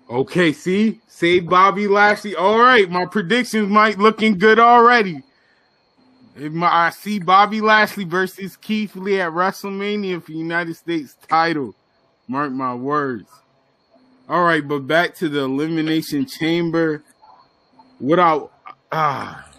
Okay, 0.10 0.52
see, 0.52 1.02
say 1.08 1.40
Bobby 1.40 1.88
Lashley. 1.88 2.36
All 2.36 2.60
right, 2.60 2.90
my 2.90 3.06
predictions 3.06 3.70
might 3.70 3.98
looking 3.98 4.38
good 4.38 4.60
already. 4.60 5.24
I 6.38 6.90
see 6.90 7.20
Bobby 7.20 7.62
Lashley 7.62 8.04
versus 8.04 8.58
Keith 8.58 8.96
Lee 8.96 9.22
at 9.22 9.32
WrestleMania 9.32 10.22
for 10.22 10.34
United 10.34 10.76
States 10.76 11.16
title. 11.28 11.76
Mark 12.28 12.52
my 12.52 12.74
words. 12.74 13.30
All 14.28 14.44
right, 14.44 14.68
but 14.68 14.80
back 14.80 15.16
to 15.16 15.30
the 15.30 15.42
Elimination 15.42 16.26
Chamber. 16.26 17.04
What 18.00 18.20
I 18.20 18.42
ah, 18.92 19.50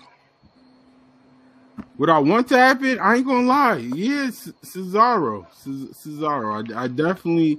what 1.96 2.10
I 2.10 2.18
want 2.18 2.48
to 2.48 2.58
happen, 2.58 2.98
I 2.98 3.16
ain't 3.16 3.26
gonna 3.26 3.46
lie. 3.46 3.76
Yeah, 3.76 4.26
Cesaro, 4.26 5.46
Cesaro. 5.64 6.74
I, 6.74 6.82
I 6.82 6.88
definitely, 6.88 7.58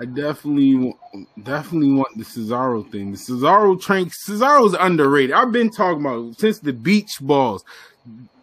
I 0.00 0.04
definitely, 0.04 0.94
definitely 1.42 1.92
want 1.92 2.16
the 2.16 2.24
Cesaro 2.24 2.88
thing. 2.92 3.12
The 3.12 3.18
Cesaro 3.18 3.80
train, 3.80 4.06
Cesaro's 4.06 4.76
underrated. 4.78 5.34
I've 5.34 5.52
been 5.52 5.70
talking 5.70 6.04
about 6.04 6.38
since 6.38 6.60
the 6.60 6.72
beach 6.72 7.16
balls. 7.20 7.64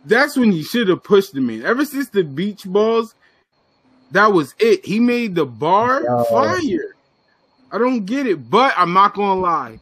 That's 0.05 0.37
when 0.37 0.51
you 0.51 0.63
should 0.63 0.87
have 0.87 1.03
pushed 1.03 1.35
him 1.35 1.49
in. 1.49 1.65
Ever 1.65 1.83
since 1.83 2.09
the 2.09 2.23
beach 2.23 2.63
balls, 2.65 3.15
that 4.11 4.31
was 4.31 4.53
it. 4.59 4.85
He 4.85 4.99
made 4.99 5.35
the 5.35 5.45
bar 5.45 6.03
Yo. 6.03 6.23
fire. 6.25 6.95
I 7.71 7.77
don't 7.77 8.05
get 8.05 8.27
it, 8.27 8.49
but 8.49 8.73
I'm 8.77 8.93
not 8.93 9.15
gonna 9.15 9.39
lie. 9.39 9.79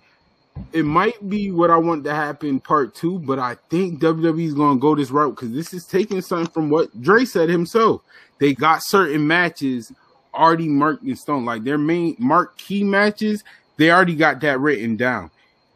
It 0.71 0.85
might 0.85 1.29
be 1.29 1.51
what 1.51 1.69
I 1.69 1.77
want 1.77 2.03
to 2.05 2.13
happen 2.13 2.59
part 2.59 2.95
two, 2.95 3.19
but 3.19 3.37
I 3.37 3.57
think 3.69 3.99
WWE's 3.99 4.53
gonna 4.53 4.79
go 4.79 4.95
this 4.95 5.11
route 5.11 5.35
because 5.35 5.51
this 5.51 5.73
is 5.73 5.85
taking 5.85 6.21
something 6.21 6.51
from 6.51 6.69
what 6.69 7.01
Dre 7.01 7.25
said 7.25 7.49
himself. 7.49 8.01
They 8.39 8.53
got 8.53 8.83
certain 8.83 9.27
matches 9.27 9.91
already 10.33 10.67
marked 10.67 11.03
in 11.03 11.15
stone, 11.15 11.45
like 11.45 11.63
their 11.63 11.77
main 11.77 12.15
marquee 12.17 12.83
matches. 12.83 13.43
They 13.77 13.91
already 13.91 14.15
got 14.15 14.41
that 14.41 14.59
written 14.59 14.95
down. 14.95 15.31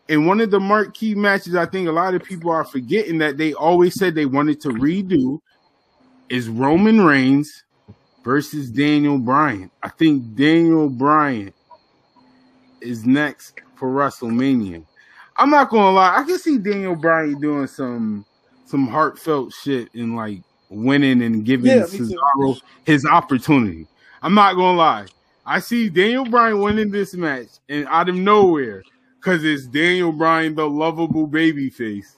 And 0.09 0.25
one 0.25 0.39
of 0.39 0.51
the 0.51 0.59
marquee 0.59 1.15
matches, 1.15 1.55
I 1.55 1.65
think 1.65 1.87
a 1.87 1.91
lot 1.91 2.13
of 2.13 2.23
people 2.23 2.49
are 2.51 2.63
forgetting 2.63 3.17
that 3.17 3.37
they 3.37 3.53
always 3.53 3.95
said 3.95 4.15
they 4.15 4.25
wanted 4.25 4.61
to 4.61 4.69
redo 4.69 5.39
is 6.29 6.47
Roman 6.49 7.01
Reigns 7.01 7.63
versus 8.23 8.69
Daniel 8.69 9.17
Bryan. 9.17 9.69
I 9.83 9.89
think 9.89 10.35
Daniel 10.35 10.89
Bryan 10.89 11.53
is 12.81 13.05
next 13.05 13.59
for 13.75 13.89
WrestleMania. 13.89 14.85
I'm 15.35 15.49
not 15.49 15.69
gonna 15.69 15.91
lie, 15.91 16.17
I 16.17 16.23
can 16.23 16.39
see 16.39 16.57
Daniel 16.57 16.95
Bryan 16.95 17.39
doing 17.39 17.67
some 17.67 18.25
some 18.65 18.87
heartfelt 18.87 19.53
shit 19.53 19.93
and 19.93 20.15
like 20.15 20.41
winning 20.69 21.21
and 21.21 21.45
giving 21.45 21.71
Yeah. 21.71 21.83
Cesaro 21.83 22.59
his 22.85 23.05
opportunity. 23.05 23.87
I'm 24.21 24.33
not 24.33 24.55
gonna 24.55 24.77
lie. 24.77 25.05
I 25.45 25.59
see 25.59 25.89
Daniel 25.89 26.25
Bryan 26.25 26.59
winning 26.59 26.91
this 26.91 27.13
match 27.13 27.47
and 27.69 27.87
out 27.87 28.09
of 28.09 28.15
nowhere, 28.15 28.83
because 29.19 29.43
it's 29.43 29.65
Daniel 29.67 30.11
Bryan, 30.11 30.55
the 30.55 30.69
lovable 30.69 31.27
baby 31.27 31.69
face. 31.69 32.17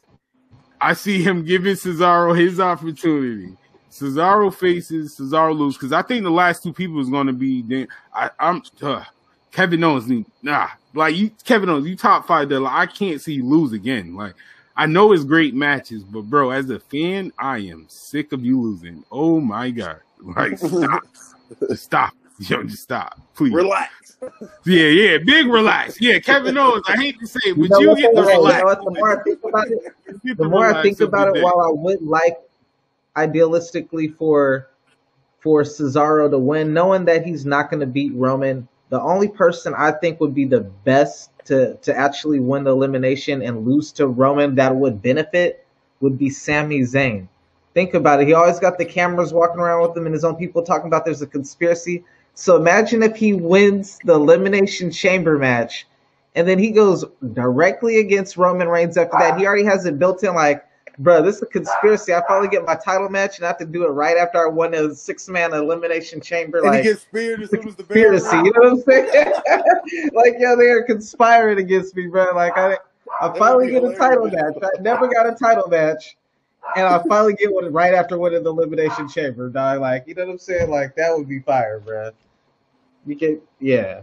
I 0.82 0.93
see 0.93 1.22
him 1.22 1.43
giving 1.43 1.76
Cesaro 1.76 2.38
his 2.38 2.60
opportunity. 2.60 3.56
Cesaro 3.91 4.54
faces 4.54 5.18
Cesaro 5.18 5.58
lose 5.58 5.76
because 5.76 5.91
I 5.91 6.02
think 6.04 6.24
the 6.24 6.30
last 6.32 6.64
two 6.64 6.72
people 6.74 7.02
is 7.02 7.10
going 7.10 7.28
to 7.28 7.34
be. 7.34 7.62
Dan- 7.64 7.88
I, 8.14 8.30
I'm 8.39 8.62
uh, 8.82 9.04
Kevin 9.52 9.84
Owens. 9.84 10.08
need- 10.08 10.26
Nah, 10.41 10.70
like 10.93 11.16
you, 11.16 11.32
Kevin 11.43 11.70
Owens, 11.70 11.88
you 11.88 11.95
top 11.95 12.28
five. 12.28 12.50
That 12.50 12.60
like, 12.62 12.74
I 12.74 12.86
can't 12.86 13.20
see 13.20 13.34
you 13.34 13.45
lose 13.45 13.74
again. 13.74 14.16
Like 14.16 14.36
I 14.78 14.86
know 14.86 15.12
it's 15.12 15.24
great 15.26 15.54
matches, 15.56 16.04
but 16.04 16.22
bro, 16.30 16.52
as 16.52 16.70
a 16.70 16.80
fan, 16.80 17.34
I 17.39 17.58
am 17.60 17.86
sick 17.89 18.32
of 18.32 18.45
you 18.45 18.62
losing. 18.62 19.04
Oh 19.12 19.41
my 19.41 19.72
god! 19.72 20.00
Like 20.22 20.58
stop, 20.58 21.04
stop, 21.76 22.14
yo, 22.39 22.63
just 22.63 22.83
stop, 22.83 23.19
please. 23.35 23.53
Relax. 23.53 24.17
Yeah, 24.65 24.87
yeah, 24.87 25.17
big 25.17 25.47
relax. 25.47 25.99
Yeah, 26.01 26.19
Kevin 26.19 26.57
Owens. 26.57 26.83
I 26.87 26.97
hate 26.97 27.19
to 27.19 27.27
say 27.27 27.39
it, 27.45 27.57
but 27.57 27.69
know 27.69 27.79
you 27.79 27.89
what, 27.89 27.97
get 27.99 28.15
the 28.15 28.21
though? 28.21 28.29
You 28.29 28.35
know 28.35 28.43
relax. 28.43 28.83
The 28.83 28.91
more 28.91 29.19
I 29.19 29.23
think 29.23 29.39
about 29.43 29.67
it, 29.67 30.37
the 30.37 30.49
more 30.49 30.65
I 30.65 30.81
think 30.81 30.99
about 30.99 31.27
it, 31.29 31.33
day. 31.35 31.41
while 31.41 31.61
I 31.61 31.69
would 31.71 32.01
like 32.01 32.37
idealistically 33.15 34.15
for 34.15 34.69
for 35.39 35.63
Cesaro 35.63 36.29
to 36.29 36.37
win, 36.37 36.73
knowing 36.73 37.05
that 37.05 37.25
he's 37.25 37.45
not 37.45 37.69
going 37.69 37.79
to 37.79 37.85
beat 37.85 38.13
Roman, 38.13 38.67
the 38.89 39.01
only 39.01 39.29
person 39.29 39.73
I 39.77 39.91
think 39.91 40.19
would 40.19 40.35
be 40.35 40.45
the 40.45 40.61
best 40.61 41.31
to 41.45 41.75
to 41.75 41.95
actually 41.95 42.39
win 42.39 42.63
the 42.63 42.71
elimination 42.71 43.41
and 43.41 43.65
lose 43.65 43.91
to 43.93 44.07
Roman 44.07 44.55
that 44.55 44.75
would 44.75 45.01
benefit 45.01 45.65
would 46.01 46.17
be 46.17 46.29
Sami 46.29 46.81
Zayn. 46.81 47.27
Think 47.73 47.93
about 47.93 48.21
it. 48.21 48.27
He 48.27 48.33
always 48.33 48.59
got 48.59 48.77
the 48.77 48.85
cameras 48.85 49.31
walking 49.31 49.59
around 49.59 49.87
with 49.87 49.95
him 49.95 50.05
and 50.05 50.13
his 50.13 50.23
own 50.23 50.35
people 50.35 50.61
talking 50.63 50.87
about 50.87 51.05
there's 51.05 51.21
a 51.21 51.27
conspiracy. 51.27 52.03
So 52.39 52.55
imagine 52.55 53.03
if 53.03 53.17
he 53.17 53.33
wins 53.33 53.99
the 54.05 54.13
Elimination 54.13 54.91
Chamber 54.91 55.37
match 55.37 55.85
and 56.35 56.47
then 56.47 56.57
he 56.57 56.71
goes 56.71 57.03
directly 57.33 57.99
against 57.99 58.37
Roman 58.37 58.69
Reigns 58.69 58.95
after 58.95 59.17
that. 59.19 59.37
He 59.37 59.45
already 59.45 59.65
has 59.65 59.85
it 59.85 59.99
built 59.99 60.23
in 60.23 60.33
like, 60.35 60.65
bro, 60.99 61.21
this 61.21 61.35
is 61.35 61.41
a 61.41 61.47
conspiracy. 61.47 62.13
I 62.13 62.23
finally 62.29 62.47
get 62.47 62.63
my 62.65 62.75
title 62.75 63.09
match 63.09 63.39
and 63.39 63.45
I 63.45 63.49
have 63.49 63.57
to 63.57 63.65
do 63.65 63.83
it 63.83 63.89
right 63.89 64.15
after 64.15 64.41
I 64.41 64.49
won 64.49 64.73
a 64.73 64.95
six 64.95 65.27
man 65.27 65.53
elimination 65.53 66.21
chamber. 66.21 66.59
And 66.59 66.67
Like 66.67 66.83
he 66.83 66.91
gets 66.91 67.01
speared 67.01 67.41
as 67.41 67.49
soon 67.49 67.67
as 67.67 67.75
the 67.75 67.83
conspiracy, 67.83 68.37
you 68.37 68.53
know 68.55 68.71
what 68.71 68.71
I'm 68.71 68.81
saying? 68.83 70.11
like, 70.13 70.35
yo, 70.39 70.55
they're 70.55 70.83
conspiring 70.85 71.59
against 71.59 71.93
me, 71.97 72.07
bro. 72.07 72.31
Like 72.33 72.57
I 72.57 72.77
I 73.19 73.37
finally 73.37 73.69
get 73.69 73.83
a 73.83 73.93
title 73.97 74.27
match. 74.27 74.55
I 74.63 74.81
never 74.81 75.09
got 75.09 75.27
a 75.27 75.35
title 75.35 75.67
match. 75.67 76.15
And 76.77 76.85
I 76.85 77.03
finally 77.09 77.33
get 77.33 77.51
one 77.53 77.73
right 77.73 77.93
after 77.93 78.17
winning 78.17 78.43
the 78.43 78.51
elimination 78.51 79.09
chamber, 79.09 79.49
dog. 79.49 79.81
Like, 79.81 80.05
you 80.07 80.15
know 80.15 80.25
what 80.25 80.31
I'm 80.31 80.37
saying? 80.37 80.69
Like 80.69 80.95
that 80.95 81.17
would 81.17 81.27
be 81.27 81.39
fire, 81.39 81.81
bro. 81.81 82.11
You 83.10 83.16
get 83.16 83.41
yeah. 83.60 84.01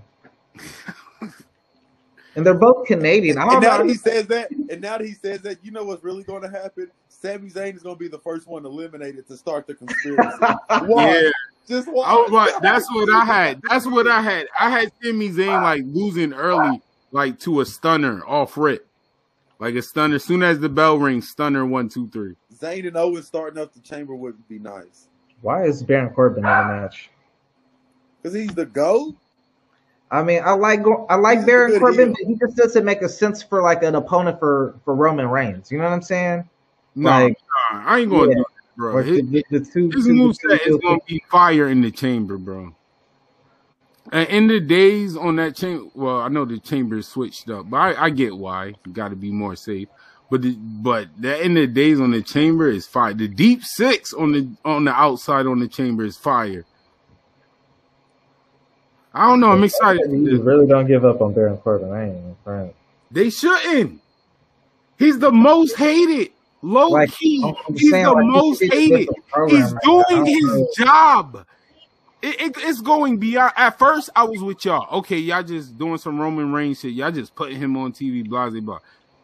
And 2.34 2.44
they're 2.44 2.54
both 2.54 2.86
Canadian. 2.86 3.38
I 3.38 3.44
don't 3.46 3.54
And 3.54 3.62
now 3.62 3.78
know. 3.78 3.78
that 3.78 3.88
he 3.88 3.94
says 3.94 4.26
that, 4.26 4.50
and 4.50 4.80
now 4.82 4.98
that 4.98 5.06
he 5.06 5.14
says 5.14 5.40
that, 5.42 5.64
you 5.64 5.70
know 5.70 5.84
what's 5.84 6.04
really 6.04 6.22
going 6.24 6.42
to 6.42 6.50
happen? 6.50 6.90
Sami 7.08 7.48
Zayn 7.50 7.74
is 7.76 7.82
going 7.82 7.94
to 7.94 7.98
be 7.98 8.08
the 8.08 8.18
first 8.18 8.46
one 8.46 8.66
eliminated 8.66 9.26
to 9.28 9.36
start 9.38 9.66
the 9.66 9.74
conspiracy. 9.74 10.36
Watch. 10.82 11.14
Yeah, 11.22 11.30
Just 11.66 11.88
I 11.88 11.92
watch. 11.92 12.30
was 12.30 12.32
like, 12.32 12.60
that's 12.60 12.86
what 12.92 13.08
I 13.10 13.24
had. 13.24 13.60
That's 13.68 13.86
what 13.86 14.06
I 14.06 14.20
had. 14.20 14.48
I 14.58 14.68
had 14.70 14.92
Sami 15.02 15.30
Zayn 15.30 15.62
like 15.62 15.82
losing 15.86 16.34
early, 16.34 16.82
like 17.12 17.38
to 17.40 17.60
a 17.60 17.64
stunner 17.64 18.22
off 18.26 18.58
rip, 18.58 18.86
like 19.58 19.74
a 19.76 19.80
stunner. 19.82 20.16
As 20.16 20.24
soon 20.24 20.42
as 20.42 20.60
the 20.60 20.68
bell 20.68 20.98
rings, 20.98 21.30
stunner 21.30 21.64
one, 21.64 21.88
two, 21.88 22.08
three. 22.10 22.34
Zayn 22.54 22.86
and 22.86 22.96
Owens 22.98 23.26
starting 23.28 23.62
up 23.62 23.72
the 23.72 23.80
chamber 23.80 24.14
would 24.14 24.46
be 24.48 24.58
nice 24.58 25.08
Why 25.42 25.64
is 25.64 25.82
Baron 25.82 26.12
Corbin 26.12 26.38
in 26.38 26.42
the 26.44 26.48
match? 26.50 27.08
Because 28.26 28.40
he's 28.40 28.54
the 28.56 28.66
GOAT. 28.66 29.14
I 30.10 30.20
mean, 30.24 30.42
I 30.44 30.50
like 30.50 30.82
go- 30.82 31.06
I 31.08 31.14
like 31.14 31.38
He's 31.38 31.46
Baron 31.46 31.78
Corbin, 31.78 32.08
heel. 32.08 32.16
but 32.18 32.26
he 32.26 32.34
just 32.34 32.56
doesn't 32.56 32.84
make 32.84 33.02
a 33.02 33.08
sense 33.08 33.40
for 33.40 33.62
like 33.62 33.84
an 33.84 33.94
opponent 33.94 34.40
for 34.40 34.74
for 34.84 34.96
Roman 34.96 35.28
Reigns. 35.28 35.70
You 35.70 35.78
know 35.78 35.84
what 35.84 35.92
I'm 35.92 36.02
saying? 36.02 36.48
No, 36.96 37.10
Like, 37.10 37.38
nah, 37.72 37.82
I 37.86 38.00
ain't 38.00 38.10
gonna 38.10 38.26
yeah. 38.30 38.34
do 38.34 38.38
that, 38.40 38.76
bro. 38.76 39.02
His, 39.04 39.20
the 39.50 39.60
two, 39.72 39.90
his 39.90 40.06
two- 40.06 40.12
move 40.12 40.36
two- 40.40 40.50
is 40.66 40.76
gonna 40.78 40.98
be 41.06 41.22
fire 41.30 41.68
in 41.68 41.82
the 41.82 41.92
chamber, 41.92 42.36
bro. 42.36 42.74
And 44.10 44.28
end 44.28 44.50
of 44.50 44.66
days 44.66 45.16
on 45.16 45.36
that 45.36 45.54
chamber, 45.54 45.84
well, 45.94 46.20
I 46.20 46.26
know 46.26 46.44
the 46.44 46.58
chamber 46.58 46.96
is 46.96 47.06
switched 47.06 47.48
up, 47.48 47.70
but 47.70 47.76
I, 47.76 48.06
I 48.06 48.10
get 48.10 48.36
why. 48.36 48.74
Got 48.92 49.10
to 49.10 49.16
be 49.16 49.30
more 49.30 49.54
safe. 49.54 49.86
But 50.32 50.42
the, 50.42 50.56
but 50.56 51.10
the 51.16 51.40
end 51.44 51.56
of 51.58 51.72
days 51.74 52.00
on 52.00 52.10
the 52.10 52.22
chamber 52.22 52.68
is 52.68 52.88
fire. 52.88 53.14
The 53.14 53.28
deep 53.28 53.62
six 53.62 54.12
on 54.12 54.32
the 54.32 54.48
on 54.64 54.84
the 54.84 54.92
outside 54.92 55.46
on 55.46 55.60
the 55.60 55.68
chamber 55.68 56.04
is 56.04 56.16
fire. 56.16 56.64
I 59.16 59.26
don't 59.28 59.40
know. 59.40 59.50
I'm 59.50 59.64
excited. 59.64 60.10
You 60.10 60.42
really 60.42 60.66
don't 60.66 60.86
give 60.86 61.04
up 61.04 61.20
on 61.22 61.32
Baron 61.32 61.56
Corbin. 61.58 61.90
I 61.90 62.04
ain't 62.06 62.16
even 62.16 62.36
friend. 62.44 62.72
They 63.10 63.30
shouldn't. 63.30 64.00
He's 64.98 65.18
the 65.18 65.30
most 65.32 65.76
hated. 65.76 66.32
Low 66.62 66.88
Like, 66.88 67.12
key. 67.12 67.54
He's 67.68 67.90
saying, 67.90 68.04
the 68.04 68.12
like, 68.12 68.26
most 68.26 68.62
hated. 68.62 69.08
with 69.08 69.16
the 69.16 69.22
program 69.30 69.62
He's 69.62 69.74
doing 69.82 70.26
his 70.26 70.44
know. 70.44 70.68
job. 70.76 71.46
It, 72.22 72.40
it, 72.40 72.56
it's 72.58 72.80
going 72.80 73.18
beyond. 73.18 73.52
At 73.56 73.78
first, 73.78 74.10
I 74.16 74.24
was 74.24 74.42
with 74.42 74.64
y'all. 74.64 74.98
Okay, 74.98 75.18
y'all 75.18 75.42
just 75.42 75.78
doing 75.78 75.98
some 75.98 76.18
Roman 76.18 76.52
Reigns 76.52 76.80
shit. 76.80 76.92
Y'all 76.92 77.10
just 77.12 77.34
putting 77.34 77.58
him 77.58 77.76
on 77.76 77.92
TV, 77.92 78.26
blah, 78.28 78.50
blah, 78.50 78.60
blah. 78.60 78.78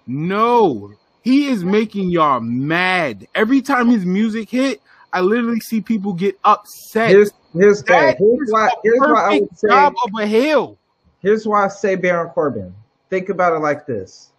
No, 0.07 0.93
he 1.22 1.49
is 1.49 1.64
making 1.64 2.11
y'all 2.11 2.40
mad. 2.40 3.26
Every 3.34 3.61
time 3.62 3.88
his 3.88 4.05
music 4.07 4.51
hit, 4.51 4.80
I 5.12 5.20
literally 5.20 5.61
see 5.61 5.80
people 5.80 6.12
get 6.12 6.38
upset. 6.45 7.11
Here's 7.11 7.32
here's 7.53 7.82
That 7.84 8.18
thing. 8.18 8.36
Here's 8.36 8.48
is 8.48 8.53
why 8.53 8.70
here's 8.82 9.00
why 9.00 9.22
I 9.22 9.38
would 9.40 9.59
say 9.59 9.68
job 9.68 9.94
of 10.05 10.11
a 10.18 10.26
heel. 10.26 10.78
here's 11.20 11.46
why 11.46 11.64
I 11.64 11.68
say 11.68 11.94
Baron 11.94 12.30
Corbin. 12.30 12.74
Think 13.11 13.28
about 13.28 13.53
it 13.55 13.61
like 13.61 13.86
this: 13.86 14.32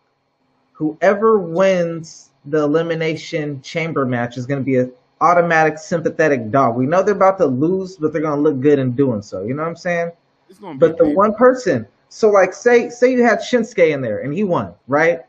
whoever 0.74 1.40
wins 1.40 2.32
the 2.46 2.64
elimination 2.64 3.62
chamber 3.62 4.06
match 4.06 4.38
is 4.38 4.46
going 4.46 4.60
to 4.60 4.66
be 4.66 4.78
an 4.78 4.92
automatic 5.22 5.78
sympathetic 5.78 6.52
dog. 6.52 6.76
We 6.76 6.86
know 6.86 7.02
they're 7.02 7.16
about 7.16 7.38
to 7.38 7.46
lose, 7.46 7.96
but 7.96 8.12
they're 8.12 8.22
going 8.22 8.36
to 8.36 8.42
look 8.42 8.60
good 8.60 8.80
in 8.80 8.92
doing 8.92 9.22
so. 9.22 9.44
You 9.44 9.54
know 9.54 9.64
what 9.64 9.70
I'm 9.70 9.76
saying? 9.78 10.12
It's 10.50 10.60
gonna 10.60 10.74
be 10.74 10.80
But 10.80 10.98
the 10.98 11.10
one 11.10 11.34
person, 11.36 11.88
so 12.10 12.30
like 12.30 12.54
say 12.54 12.90
say 12.90 13.12
you 13.12 13.24
had 13.24 13.40
Shinsuke 13.40 13.92
in 13.92 14.02
there 14.02 14.20
and 14.20 14.34
he 14.34 14.44
won, 14.44 14.74
right? 14.88 15.22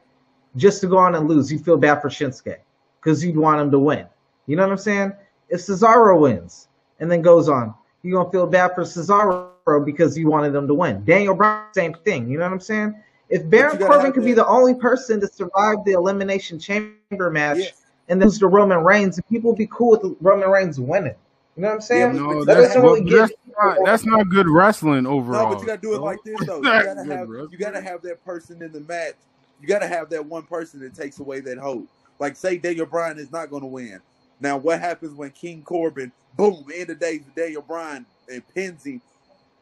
Just 0.56 0.80
to 0.82 0.86
go 0.86 0.98
on 0.98 1.14
and 1.14 1.28
lose, 1.28 1.50
you 1.50 1.58
feel 1.58 1.76
bad 1.76 2.00
for 2.00 2.08
Shinsuke 2.08 2.56
because 3.00 3.24
you'd 3.24 3.36
want 3.36 3.60
him 3.60 3.70
to 3.70 3.78
win. 3.78 4.06
You 4.46 4.56
know 4.56 4.62
what 4.64 4.72
I'm 4.72 4.78
saying? 4.78 5.12
If 5.48 5.60
Cesaro 5.60 6.20
wins 6.20 6.68
and 7.00 7.10
then 7.10 7.22
goes 7.22 7.48
on, 7.48 7.74
you're 8.02 8.18
gonna 8.18 8.30
feel 8.30 8.46
bad 8.46 8.74
for 8.74 8.82
Cesaro 8.82 9.84
because 9.84 10.16
you 10.16 10.28
wanted 10.28 10.54
him 10.54 10.66
to 10.68 10.74
win. 10.74 11.04
Daniel 11.04 11.34
Bryan, 11.34 11.64
same 11.72 11.94
thing. 12.04 12.28
You 12.28 12.38
know 12.38 12.44
what 12.44 12.52
I'm 12.52 12.60
saying? 12.60 12.94
If 13.30 13.48
Baron 13.48 13.78
Corbin 13.78 14.06
have 14.06 14.14
could 14.14 14.24
be 14.24 14.34
the 14.34 14.46
only 14.46 14.74
person 14.74 15.20
to 15.20 15.26
survive 15.26 15.78
the 15.84 15.92
elimination 15.92 16.58
chamber 16.58 17.30
match 17.30 17.58
Yes. 17.58 17.82
and 18.08 18.20
then 18.20 18.28
lose 18.28 18.38
to 18.40 18.46
Roman 18.46 18.84
Reigns, 18.84 19.18
people 19.30 19.50
would 19.50 19.58
be 19.58 19.68
cool 19.72 19.98
with 20.02 20.16
Roman 20.20 20.50
Reigns 20.50 20.78
winning. 20.78 21.14
You 21.56 21.62
know 21.62 21.68
what 21.68 21.74
I'm 21.76 21.80
saying? 21.80 22.14
Yeah, 22.16 22.20
No, 22.20 22.44
That 22.44 22.54
that's, 22.54 22.68
doesn't 22.68 22.82
well, 22.82 22.94
really 22.94 23.08
get 23.10 23.18
that's 23.18 23.32
not 23.58 23.78
that's 23.84 24.04
not 24.04 24.28
good 24.28 24.48
wrestling 24.48 25.06
overall. 25.06 25.48
No, 25.50 25.54
but 25.54 25.60
you 25.60 25.66
gotta 25.66 25.80
do 25.80 25.94
it 25.94 26.00
like 26.00 26.22
this 26.24 26.44
though. 26.46 26.56
You 26.56 26.62
gotta 26.62 27.04
have 27.04 27.28
you 27.28 27.58
gotta 27.58 27.80
have 27.80 28.02
that 28.02 28.24
person 28.24 28.60
in 28.62 28.72
the 28.72 28.80
match. 28.80 29.14
You 29.60 29.68
gotta 29.68 29.86
have 29.86 30.10
that 30.10 30.24
one 30.26 30.42
person 30.42 30.80
that 30.80 30.94
takes 30.94 31.20
away 31.20 31.40
that 31.40 31.58
hope. 31.58 31.86
Like 32.18 32.36
say 32.36 32.58
Daniel 32.58 32.86
Bryan 32.86 33.18
is 33.18 33.32
not 33.32 33.50
gonna 33.50 33.66
win. 33.66 34.00
Now 34.44 34.58
what 34.58 34.78
happens 34.78 35.14
when 35.14 35.30
King 35.30 35.62
Corbin, 35.62 36.12
boom, 36.36 36.66
end 36.74 36.90
of 36.90 37.00
days 37.00 37.22
with 37.24 37.34
Daniel 37.34 37.62
Bryan 37.62 38.04
and 38.30 38.42
him? 38.54 39.00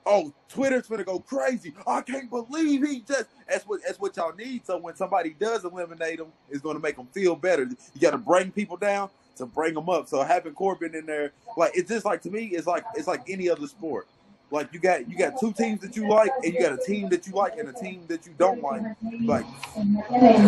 Oh, 0.04 0.32
Twitter's 0.48 0.88
gonna 0.88 1.04
go 1.04 1.20
crazy. 1.20 1.72
I 1.86 2.00
can't 2.00 2.28
believe 2.28 2.84
he 2.84 2.98
just 3.02 3.26
that's 3.48 3.64
what 3.64 3.80
that's 3.86 4.00
what 4.00 4.16
y'all 4.16 4.34
need. 4.34 4.66
So 4.66 4.78
when 4.78 4.96
somebody 4.96 5.36
does 5.38 5.64
eliminate 5.64 6.18
him, 6.18 6.32
it's 6.50 6.62
gonna 6.62 6.80
make 6.80 6.96
them 6.96 7.06
feel 7.12 7.36
better. 7.36 7.62
You 7.62 8.00
gotta 8.00 8.18
bring 8.18 8.50
people 8.50 8.76
down 8.76 9.08
to 9.36 9.46
bring 9.46 9.74
them 9.74 9.88
up. 9.88 10.08
So 10.08 10.20
having 10.24 10.52
Corbin 10.52 10.96
in 10.96 11.06
there, 11.06 11.30
like 11.56 11.70
it's 11.76 11.88
just 11.88 12.04
like 12.04 12.20
to 12.22 12.30
me, 12.32 12.46
it's 12.46 12.66
like 12.66 12.84
it's 12.96 13.06
like 13.06 13.22
any 13.28 13.48
other 13.48 13.68
sport. 13.68 14.08
Like 14.52 14.70
you 14.74 14.80
got 14.80 15.08
you 15.08 15.16
got 15.16 15.40
two 15.40 15.50
teams 15.54 15.80
that 15.80 15.96
you 15.96 16.06
like, 16.06 16.30
and 16.44 16.52
you 16.52 16.60
got 16.60 16.74
a 16.74 16.76
team 16.76 17.08
that 17.08 17.26
you 17.26 17.32
like 17.32 17.56
and 17.56 17.70
a 17.70 17.72
team 17.72 18.04
that 18.08 18.26
you 18.26 18.34
don't 18.36 18.60
like. 18.60 18.82
Like 19.22 19.46
you 19.74 20.02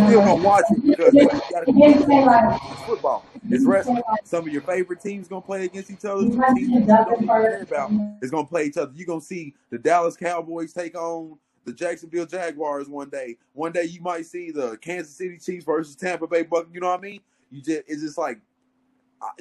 still 0.07 0.21
gonna 0.21 0.43
watch 0.43 0.65
it 0.71 0.87
because 0.87 1.15
you 1.15 1.27
gotta 1.27 1.65
it's 1.67 2.83
football. 2.83 3.25
It's 3.49 3.65
wrestling. 3.65 4.03
Some 4.25 4.47
of 4.47 4.53
your 4.53 4.61
favorite 4.61 5.01
teams 5.01 5.27
gonna 5.27 5.41
play 5.41 5.65
against 5.65 5.91
each 5.91 6.05
other. 6.05 6.21
Some 6.21 6.55
teams 6.55 6.69
you 6.69 6.81
don't 6.87 7.27
care 7.27 7.63
about 7.63 7.93
is 8.21 8.31
gonna 8.31 8.47
play 8.47 8.67
each 8.67 8.77
other. 8.77 8.93
You're 8.95 9.07
gonna 9.07 9.23
see 9.23 9.55
the 9.71 9.79
Dallas 9.79 10.19
Cowboys 10.19 10.75
take 10.75 10.95
on 10.99 11.39
the 11.65 11.73
Jacksonville 11.73 12.27
Jaguars 12.27 12.91
one 12.91 13.09
day. 13.09 13.39
One 13.55 13.73
day 13.73 13.85
you 13.85 14.03
might 14.03 14.27
see 14.27 14.51
the 14.51 14.77
Kansas 14.83 15.17
City 15.17 15.39
Chiefs 15.39 15.65
versus 15.65 15.97
Tampa 15.97 16.27
Bay 16.27 16.43
Buck. 16.43 16.67
You 16.71 16.81
know 16.81 16.89
what 16.89 16.99
I 16.99 17.03
mean? 17.03 17.21
You 17.51 17.63
just 17.63 17.83
it's 17.87 18.03
just 18.03 18.19
like 18.19 18.39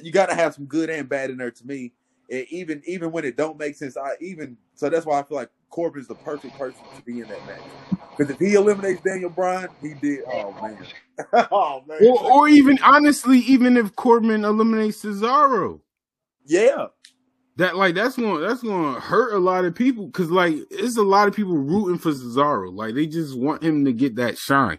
you 0.00 0.10
got 0.10 0.30
to 0.30 0.34
have 0.34 0.54
some 0.54 0.64
good 0.64 0.88
and 0.88 1.06
bad 1.06 1.30
in 1.30 1.36
there 1.36 1.50
to 1.50 1.66
me. 1.66 1.92
And 2.30 2.46
even 2.50 2.82
even 2.86 3.12
when 3.12 3.24
it 3.24 3.36
don't 3.36 3.58
make 3.58 3.76
sense, 3.76 3.96
I 3.96 4.14
even 4.20 4.56
so 4.74 4.88
that's 4.88 5.04
why 5.04 5.20
I 5.20 5.22
feel 5.22 5.36
like 5.36 5.50
Corbin's 5.70 6.08
the 6.08 6.14
perfect 6.14 6.56
person 6.56 6.80
to 6.96 7.02
be 7.02 7.20
in 7.20 7.28
that 7.28 7.46
match. 7.46 7.60
Because 8.16 8.32
if 8.32 8.38
he 8.38 8.54
eliminates 8.54 9.02
Daniel 9.02 9.30
Bryan, 9.30 9.68
he 9.82 9.94
did. 9.94 10.20
Oh 10.26 10.52
man, 10.62 10.86
oh 11.50 11.82
man, 11.86 11.98
or, 12.06 12.32
or 12.32 12.48
even 12.48 12.78
honestly, 12.82 13.40
even 13.40 13.76
if 13.76 13.94
Corbin 13.96 14.44
eliminates 14.44 15.04
Cesaro, 15.04 15.80
yeah. 16.46 16.86
that 17.56 17.76
like 17.76 17.94
that's 17.94 18.16
gonna 18.16 18.38
that's 18.38 18.62
gonna 18.62 19.00
hurt 19.00 19.34
a 19.34 19.38
lot 19.38 19.64
of 19.64 19.74
people 19.74 20.06
because 20.06 20.30
like 20.30 20.54
it's 20.70 20.96
a 20.96 21.02
lot 21.02 21.28
of 21.28 21.34
people 21.34 21.56
rooting 21.56 21.98
for 21.98 22.12
Cesaro. 22.12 22.72
Like 22.72 22.94
they 22.94 23.06
just 23.06 23.36
want 23.36 23.62
him 23.62 23.84
to 23.84 23.92
get 23.92 24.16
that 24.16 24.38
shine. 24.38 24.78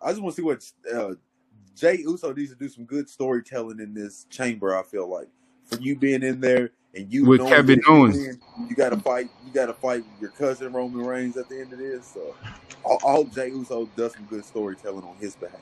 I 0.00 0.10
just 0.10 0.22
want 0.22 0.34
to 0.34 0.40
see 0.40 0.44
what 0.44 0.64
uh, 0.92 1.14
Jey 1.78 1.98
Uso 1.98 2.34
needs 2.34 2.50
to 2.50 2.56
do 2.56 2.68
some 2.68 2.84
good 2.84 3.08
storytelling 3.10 3.80
in 3.80 3.94
this 3.94 4.26
chamber. 4.30 4.76
I 4.78 4.84
feel 4.84 5.08
like 5.08 5.28
for 5.66 5.76
you 5.76 5.96
being 5.96 6.24
in 6.24 6.40
there 6.40 6.72
and 6.94 7.12
you 7.12 7.26
With 7.26 7.40
Kevin 7.46 7.80
that 7.80 7.88
you 7.88 7.94
Owens. 7.94 8.18
win, 8.26 8.40
you 8.68 8.76
got 8.76 8.90
to 8.90 8.98
fight. 8.98 9.30
You 9.44 9.52
got 9.52 9.66
to 9.66 9.74
fight 9.74 10.04
your 10.20 10.30
cousin 10.30 10.72
Roman 10.74 11.02
Reigns 11.02 11.36
at 11.38 11.48
the 11.48 11.60
end 11.60 11.72
of 11.74 11.80
this. 11.80 12.08
So 12.12 12.36
I, 12.86 12.94
I 13.08 13.12
hope 13.12 13.32
Jey 13.32 13.48
Uso 13.50 13.86
does 13.96 14.14
some 14.14 14.26
good 14.26 14.44
storytelling 14.44 15.04
on 15.04 15.16
his 15.18 15.36
behalf. 15.36 15.60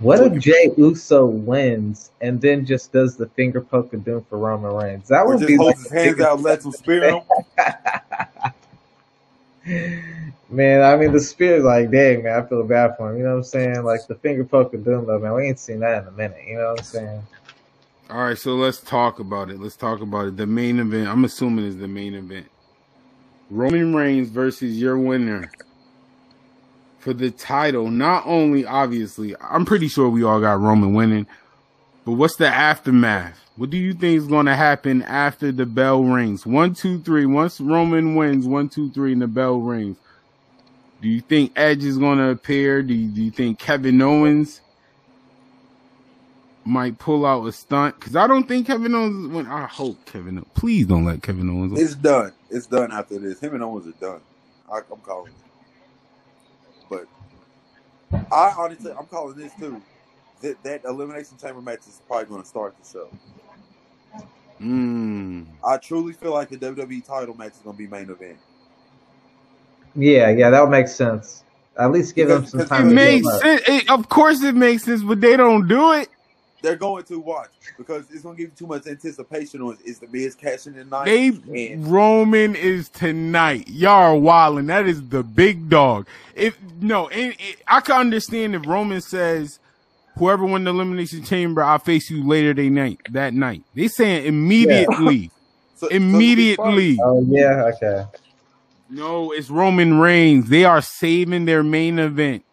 What 0.00 0.20
if 0.20 0.38
Jey 0.42 0.72
Uso 0.76 1.26
wins 1.26 2.12
and 2.20 2.40
then 2.40 2.66
just 2.66 2.92
does 2.92 3.16
the 3.16 3.28
finger 3.30 3.62
poke 3.62 3.94
of 3.94 4.04
doom 4.04 4.26
for 4.30 4.38
Roman 4.38 4.72
Reigns? 4.74 5.08
That 5.08 5.26
Or 5.26 5.34
would 5.34 5.38
just 5.38 5.46
be 5.46 5.58
holds 5.58 5.78
like 5.78 5.80
his 5.80 5.90
hands 5.90 6.20
out, 6.20 6.42
lets 6.42 6.64
him 6.66 6.72
spear 6.72 7.08
him. 7.16 7.22
Man, 10.54 10.82
I 10.82 10.96
mean 10.96 11.12
the 11.12 11.20
spirit 11.20 11.64
like 11.64 11.90
dang 11.90 12.22
man, 12.22 12.38
I 12.40 12.46
feel 12.46 12.62
bad 12.62 12.96
for 12.96 13.10
him. 13.10 13.18
You 13.18 13.24
know 13.24 13.30
what 13.30 13.36
I'm 13.38 13.44
saying? 13.44 13.82
Like 13.82 14.06
the 14.06 14.14
finger 14.14 14.44
poke 14.44 14.72
of 14.72 14.84
doom 14.84 15.06
though, 15.06 15.18
man. 15.18 15.34
We 15.34 15.48
ain't 15.48 15.58
seen 15.58 15.80
that 15.80 16.02
in 16.02 16.08
a 16.08 16.12
minute. 16.12 16.44
You 16.46 16.58
know 16.58 16.70
what 16.70 16.78
I'm 16.78 16.84
saying? 16.84 17.22
All 18.08 18.24
right, 18.24 18.38
so 18.38 18.54
let's 18.54 18.80
talk 18.80 19.18
about 19.18 19.50
it. 19.50 19.58
Let's 19.58 19.76
talk 19.76 20.00
about 20.00 20.28
it. 20.28 20.36
The 20.36 20.46
main 20.46 20.78
event, 20.78 21.08
I'm 21.08 21.24
assuming 21.24 21.64
is 21.64 21.76
the 21.78 21.88
main 21.88 22.14
event. 22.14 22.46
Roman 23.50 23.94
Reigns 23.94 24.28
versus 24.28 24.80
your 24.80 24.96
winner 24.96 25.50
for 26.98 27.12
the 27.12 27.30
title. 27.30 27.90
Not 27.90 28.24
only 28.26 28.64
obviously, 28.64 29.34
I'm 29.40 29.64
pretty 29.64 29.88
sure 29.88 30.08
we 30.08 30.22
all 30.22 30.40
got 30.40 30.60
Roman 30.60 30.94
winning, 30.94 31.26
but 32.04 32.12
what's 32.12 32.36
the 32.36 32.46
aftermath? 32.46 33.40
What 33.56 33.70
do 33.70 33.76
you 33.76 33.92
think 33.92 34.18
is 34.18 34.28
going 34.28 34.46
to 34.46 34.54
happen 34.54 35.02
after 35.02 35.50
the 35.50 35.66
bell 35.66 36.04
rings? 36.04 36.46
One, 36.46 36.74
two, 36.74 37.00
three. 37.00 37.26
Once 37.26 37.60
Roman 37.60 38.14
wins, 38.14 38.46
one, 38.46 38.68
two, 38.68 38.90
three, 38.90 39.12
and 39.12 39.22
the 39.22 39.26
bell 39.26 39.58
rings. 39.58 39.96
Do 41.04 41.10
you 41.10 41.20
think 41.20 41.52
Edge 41.54 41.84
is 41.84 41.98
going 41.98 42.16
to 42.16 42.30
appear? 42.30 42.82
Do 42.82 42.94
you, 42.94 43.08
do 43.08 43.22
you 43.22 43.30
think 43.30 43.58
Kevin 43.58 44.00
Owens 44.00 44.62
might 46.64 46.98
pull 46.98 47.26
out 47.26 47.44
a 47.44 47.52
stunt? 47.52 48.00
Because 48.00 48.16
I 48.16 48.26
don't 48.26 48.48
think 48.48 48.68
Kevin 48.68 48.94
Owens. 48.94 49.28
When 49.28 49.46
I 49.46 49.66
hope 49.66 50.02
Kevin, 50.06 50.38
Owens, 50.38 50.48
please 50.54 50.86
don't 50.86 51.04
let 51.04 51.22
Kevin 51.22 51.50
Owens. 51.50 51.78
It's 51.78 51.94
done. 51.94 52.32
It's 52.48 52.66
done 52.66 52.90
after 52.90 53.18
this. 53.18 53.38
Him 53.38 53.52
and 53.52 53.62
Owens 53.62 53.86
are 53.86 54.00
done. 54.00 54.22
I, 54.72 54.78
I'm 54.78 55.00
calling 55.02 55.30
it. 55.30 55.38
But 56.88 57.06
I 58.32 58.54
honestly, 58.56 58.92
I'm 58.98 59.04
calling 59.04 59.36
this 59.36 59.52
too. 59.60 59.82
That 60.40 60.62
that 60.62 60.84
elimination 60.86 61.36
chamber 61.36 61.60
match 61.60 61.80
is 61.80 62.00
probably 62.08 62.28
going 62.28 62.40
to 62.40 62.48
start 62.48 62.74
the 62.82 62.88
show. 62.88 63.10
Mm. 64.58 65.48
I 65.62 65.76
truly 65.76 66.14
feel 66.14 66.32
like 66.32 66.48
the 66.48 66.56
WWE 66.56 67.06
title 67.06 67.34
match 67.34 67.52
is 67.52 67.58
going 67.58 67.76
to 67.76 67.78
be 67.78 67.88
main 67.88 68.08
event. 68.08 68.38
Yeah, 69.96 70.30
yeah, 70.30 70.50
that 70.50 70.60
would 70.60 70.70
make 70.70 70.88
sense. 70.88 71.44
At 71.78 71.90
least 71.90 72.14
give 72.14 72.28
them 72.28 72.46
some 72.46 72.66
time. 72.66 72.86
It 72.86 72.88
to 72.90 72.94
makes 72.94 73.26
up. 73.26 73.42
sense. 73.42 73.62
It, 73.66 73.90
of 73.90 74.08
course, 74.08 74.42
it 74.42 74.54
makes 74.54 74.84
sense, 74.84 75.02
but 75.02 75.20
they 75.20 75.36
don't 75.36 75.66
do 75.66 75.92
it. 75.92 76.08
They're 76.62 76.76
going 76.76 77.04
to 77.04 77.20
watch 77.20 77.50
because 77.76 78.10
it's 78.10 78.22
going 78.22 78.36
to 78.36 78.42
give 78.42 78.50
you 78.50 78.56
too 78.56 78.66
much 78.66 78.86
anticipation 78.86 79.60
on 79.60 79.76
is 79.84 79.98
the 79.98 80.06
Miz 80.06 80.34
cashing 80.34 80.76
in 80.76 80.88
night. 80.88 81.04
They 81.04 81.26
and 81.72 81.86
Roman 81.86 82.56
is 82.56 82.88
tonight. 82.88 83.68
Y'all 83.68 84.14
are 84.14 84.16
wilding. 84.16 84.66
That 84.66 84.86
is 84.86 85.06
the 85.08 85.22
big 85.22 85.68
dog. 85.68 86.06
If 86.34 86.56
no, 86.80 87.08
it, 87.08 87.36
it, 87.38 87.56
I 87.66 87.80
can 87.80 87.96
understand 88.00 88.54
if 88.54 88.66
Roman 88.66 89.02
says, 89.02 89.58
"Whoever 90.16 90.46
won 90.46 90.64
the 90.64 90.70
elimination 90.70 91.22
chamber, 91.22 91.62
I'll 91.62 91.78
face 91.78 92.08
you 92.08 92.26
later 92.26 92.54
that 92.54 92.70
night." 92.70 93.00
That 93.10 93.34
night, 93.34 93.62
they 93.74 93.88
saying 93.88 94.26
immediately. 94.26 95.30
So- 95.76 95.88
so 95.88 95.88
to 95.88 95.90
be 95.90 95.96
immediately. 95.96 96.98
Oh 97.02 97.22
yeah, 97.28 97.70
okay. 97.74 98.04
No, 98.88 99.32
it's 99.32 99.50
Roman 99.50 99.98
Reigns. 99.98 100.48
They 100.48 100.64
are 100.64 100.82
saving 100.82 101.46
their 101.46 101.62
main 101.62 101.98
event. 101.98 102.44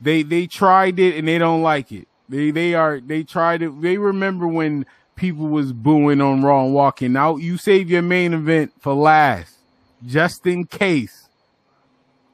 They 0.00 0.22
they 0.22 0.46
tried 0.46 0.98
it 0.98 1.16
and 1.16 1.28
they 1.28 1.38
don't 1.38 1.62
like 1.62 1.92
it. 1.92 2.08
They 2.28 2.50
they 2.50 2.74
are 2.74 3.00
they 3.00 3.22
tried 3.22 3.62
it. 3.62 3.80
They 3.80 3.98
remember 3.98 4.46
when 4.46 4.84
people 5.14 5.46
was 5.46 5.72
booing 5.72 6.20
on 6.20 6.42
Raw 6.42 6.64
and 6.64 6.74
walking 6.74 7.16
out. 7.16 7.36
You 7.36 7.56
save 7.56 7.88
your 7.90 8.02
main 8.02 8.34
event 8.34 8.72
for 8.80 8.94
last, 8.94 9.58
just 10.04 10.46
in 10.46 10.66
case. 10.66 11.28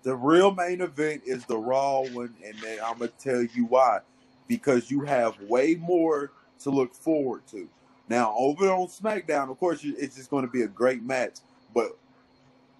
The 0.02 0.16
real 0.16 0.54
main 0.54 0.80
event 0.80 1.22
is 1.26 1.44
the 1.44 1.58
Raw 1.58 2.02
one, 2.02 2.34
and 2.44 2.56
then 2.62 2.78
I'm 2.82 2.98
gonna 2.98 3.10
tell 3.18 3.42
you 3.42 3.66
why. 3.66 4.00
Because 4.46 4.90
you 4.90 5.02
have 5.02 5.38
way 5.42 5.74
more 5.74 6.32
to 6.60 6.70
look 6.70 6.94
forward 6.94 7.42
to. 7.50 7.68
Now, 8.08 8.34
over 8.38 8.70
on 8.70 8.88
SmackDown, 8.88 9.50
of 9.50 9.58
course, 9.58 9.80
it's 9.84 10.16
just 10.16 10.30
going 10.30 10.46
to 10.46 10.50
be 10.50 10.62
a 10.62 10.68
great 10.68 11.02
match. 11.02 11.40
But 11.74 11.98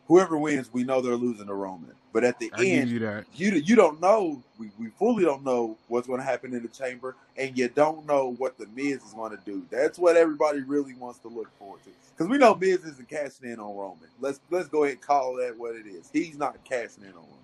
whoever 0.08 0.36
wins, 0.36 0.72
we 0.72 0.82
know 0.82 1.00
they're 1.00 1.14
losing 1.14 1.46
to 1.46 1.54
Roman. 1.54 1.92
But 2.12 2.24
at 2.24 2.38
the 2.40 2.50
I 2.56 2.64
end, 2.64 2.90
you 2.90 2.98
that. 3.00 3.26
you 3.34 3.50
you 3.52 3.76
don't 3.76 4.00
know. 4.00 4.42
We, 4.58 4.70
we 4.78 4.88
fully 4.98 5.24
don't 5.24 5.44
know 5.44 5.76
what's 5.86 6.08
going 6.08 6.18
to 6.18 6.24
happen 6.26 6.54
in 6.54 6.62
the 6.62 6.68
chamber, 6.68 7.14
and 7.36 7.56
you 7.56 7.68
don't 7.68 8.06
know 8.06 8.34
what 8.38 8.58
the 8.58 8.66
Miz 8.74 9.04
is 9.04 9.12
going 9.12 9.30
to 9.30 9.44
do. 9.44 9.64
That's 9.70 9.98
what 9.98 10.16
everybody 10.16 10.62
really 10.62 10.94
wants 10.94 11.18
to 11.20 11.28
look 11.28 11.56
forward 11.58 11.84
to, 11.84 11.90
because 12.16 12.28
we 12.28 12.38
know 12.38 12.54
Miz 12.54 12.82
isn't 12.84 13.08
cashing 13.08 13.50
in 13.50 13.60
on 13.60 13.76
Roman. 13.76 14.08
Let's 14.20 14.40
let's 14.50 14.68
go 14.68 14.84
ahead 14.84 14.94
and 14.94 15.02
call 15.02 15.36
that 15.36 15.56
what 15.56 15.76
it 15.76 15.86
is. 15.86 16.08
He's 16.12 16.38
not 16.38 16.64
cashing 16.64 17.04
in 17.04 17.10
on 17.10 17.16
Roman. 17.16 17.36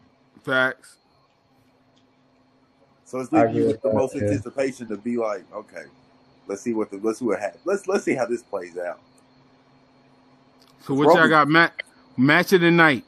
Facts. 0.42 0.96
So 3.04 3.20
it's 3.20 3.32
I 3.32 3.42
leaving 3.42 3.56
you 3.56 3.62
with 3.64 3.72
with 3.72 3.82
the 3.82 3.88
that, 3.90 3.94
most 3.94 4.16
yeah. 4.16 4.22
anticipation 4.22 4.88
to 4.88 4.96
be 4.96 5.18
like, 5.18 5.44
okay, 5.52 5.84
let's 6.48 6.62
see 6.62 6.72
what 6.72 6.90
the 6.90 6.98
let's 7.02 7.18
see 7.18 7.26
what 7.26 7.38
happens. 7.38 7.62
Let's 7.66 7.86
let's 7.86 8.02
see 8.04 8.14
how 8.14 8.24
this 8.24 8.42
plays 8.42 8.78
out. 8.78 8.98
So 10.80 10.94
what 10.94 11.14
y'all 11.14 11.28
got? 11.28 11.48
Match 11.48 11.80
match 12.16 12.52
of 12.52 12.60
the 12.60 12.70
night. 12.70 13.04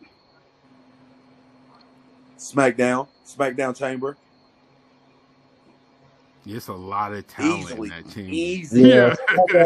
SmackDown, 2.38 3.08
SmackDown 3.26 3.76
Chamber, 3.76 4.16
It's 6.46 6.68
a 6.68 6.72
lot 6.72 7.12
of 7.12 7.26
talent 7.26 7.62
easily, 7.64 7.88
in 7.88 7.94
that 8.04 8.10
team. 8.10 8.28
easy. 8.32 8.82
Yeah, 8.82 9.14
Yeah. 9.52 9.64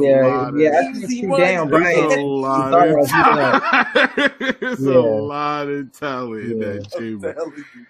yeah, 0.00 0.50
yeah. 0.56 0.70
I 0.78 0.90
Easy 0.90 1.00
can 1.00 1.08
see 1.08 1.22
money. 1.26 1.44
It's 1.44 2.16
a 2.16 2.20
lot 2.20 2.74
of 2.74 3.08
talent. 3.08 4.32
It's 4.62 4.80
a 4.82 5.00
lot 5.00 5.68
of 5.68 5.92
talent 5.98 6.52
in 6.52 6.58
that 6.60 6.76
I'm 6.94 7.00
chamber. 7.00 7.34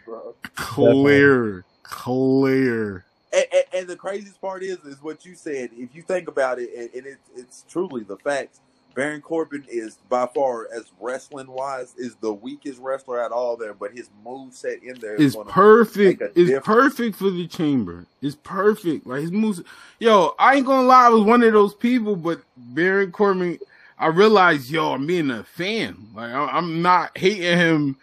you. 0.07 0.34
Clear, 0.55 1.64
clear. 1.82 3.05
And, 3.34 3.45
and, 3.53 3.64
and 3.74 3.86
the 3.88 3.97
craziest 3.97 4.40
part 4.40 4.62
is, 4.62 4.78
is 4.84 5.03
what 5.03 5.24
you 5.26 5.34
said. 5.34 5.70
If 5.74 5.95
you 5.95 6.03
think 6.03 6.28
about 6.28 6.59
it, 6.59 6.70
and, 6.76 6.90
and 6.95 7.07
it, 7.14 7.18
it's 7.36 7.64
truly 7.68 8.03
the 8.05 8.16
facts. 8.18 8.61
Baron 8.95 9.20
Corbin 9.20 9.64
is 9.68 9.99
by 10.09 10.26
far, 10.34 10.68
as 10.74 10.90
wrestling 11.01 11.47
wise, 11.49 11.95
is 11.97 12.14
the 12.16 12.32
weakest 12.32 12.80
wrestler 12.80 13.22
at 13.22 13.32
all 13.32 13.57
there. 13.57 13.74
But 13.74 13.93
his 13.93 14.11
move 14.24 14.55
set 14.55 14.82
in 14.82 14.99
there 15.01 15.16
is 15.16 15.36
perfect. 15.49 16.22
It's 16.22 16.51
difference. 16.51 16.64
perfect 16.64 17.16
for 17.16 17.30
the 17.30 17.47
chamber. 17.47 18.07
It's 18.20 18.36
perfect. 18.36 19.07
Like 19.07 19.22
his 19.22 19.32
moves. 19.32 19.62
Yo, 19.99 20.34
I 20.38 20.57
ain't 20.57 20.66
gonna 20.66 20.86
lie. 20.86 21.07
I 21.07 21.11
was 21.11 21.22
one 21.22 21.43
of 21.43 21.53
those 21.53 21.74
people, 21.74 22.16
but 22.16 22.43
Baron 22.57 23.12
Corbin. 23.12 23.59
I 23.99 24.07
realized, 24.07 24.68
yo, 24.68 24.95
I'm 24.95 25.07
being 25.07 25.30
a 25.30 25.45
fan. 25.45 26.09
Like 26.14 26.32
I- 26.32 26.49
I'm 26.49 26.82
not 26.82 27.16
hating 27.16 27.57
him 27.57 27.97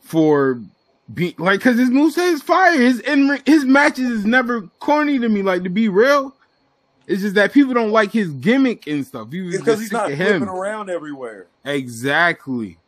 for 0.00 0.60
being 1.12 1.34
like 1.38 1.60
because 1.60 1.78
his 1.78 1.90
moveset 1.90 2.32
is 2.32 2.42
fire. 2.42 2.78
His 2.78 3.00
in 3.00 3.38
his 3.46 3.64
matches 3.64 4.10
is 4.10 4.24
never 4.26 4.62
corny 4.80 5.18
to 5.18 5.28
me. 5.28 5.42
Like 5.42 5.62
to 5.62 5.70
be 5.70 5.88
real, 5.88 6.33
it's 7.06 7.22
just 7.22 7.34
that 7.34 7.52
people 7.52 7.74
don't 7.74 7.90
like 7.90 8.12
his 8.12 8.30
gimmick 8.30 8.86
and 8.86 9.06
stuff. 9.06 9.32
You 9.32 9.48
It's 9.48 9.62
just 9.64 9.64
because 9.64 9.80
he's 9.80 9.92
not 9.92 10.10
of 10.12 10.16
flipping 10.16 10.42
him. 10.42 10.48
around 10.48 10.90
everywhere. 10.90 11.46
Exactly. 11.64 12.78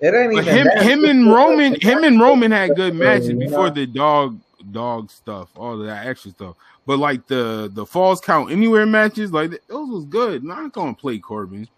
It 0.00 0.14
ain't 0.14 0.34
But 0.34 0.46
even 0.48 0.66
him, 0.66 0.66
him 0.78 1.04
and 1.04 1.32
Roman, 1.32 1.80
him 1.80 2.04
and 2.04 2.20
Roman 2.20 2.50
had 2.50 2.74
good 2.74 2.94
matches 2.94 3.34
before 3.34 3.70
the 3.70 3.86
dog, 3.86 4.38
dog 4.72 5.10
stuff, 5.10 5.50
all 5.56 5.80
of 5.80 5.86
that 5.86 6.06
extra 6.06 6.32
stuff. 6.32 6.56
But 6.86 6.98
like 6.98 7.26
the 7.28 7.70
the 7.72 7.86
falls 7.86 8.20
count 8.20 8.50
anywhere 8.50 8.84
matches, 8.86 9.32
like 9.32 9.50
those 9.68 9.88
was 9.88 10.04
good. 10.06 10.42
Not 10.42 10.72
gonna 10.72 10.94
play 10.94 11.18
Corbin. 11.18 11.68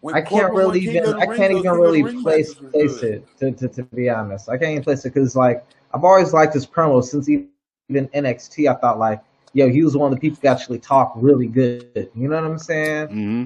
When 0.00 0.14
I 0.14 0.20
can't 0.22 0.52
Corbin 0.52 0.56
really 0.56 0.80
even. 0.80 1.14
I 1.14 1.26
can't 1.26 1.52
those 1.52 1.60
even 1.60 1.62
King 1.62 1.84
of 1.84 1.94
the 1.94 2.02
really 2.02 2.22
place 2.22 2.54
place 2.54 3.02
it. 3.02 3.26
To, 3.38 3.52
to 3.52 3.68
to 3.68 3.82
be 3.84 4.08
honest, 4.08 4.48
I 4.48 4.56
can't 4.56 4.70
even 4.72 4.84
place 4.84 5.04
it 5.04 5.12
because 5.12 5.36
like 5.36 5.64
I've 5.92 6.04
always 6.04 6.32
liked 6.32 6.54
his 6.54 6.66
promo 6.66 7.04
since 7.04 7.28
even 7.28 7.48
NXT. 7.90 8.70
I 8.70 8.80
thought 8.80 8.98
like, 8.98 9.20
yo, 9.56 9.70
he 9.70 9.82
was 9.82 9.96
one 9.96 10.12
of 10.12 10.18
the 10.18 10.20
people 10.20 10.38
who 10.42 10.48
actually 10.48 10.78
talk 10.78 11.12
really 11.16 11.46
good. 11.46 12.10
You 12.14 12.28
know 12.28 12.36
what 12.36 12.44
I'm 12.44 12.58
saying? 12.58 13.08
hmm 13.08 13.44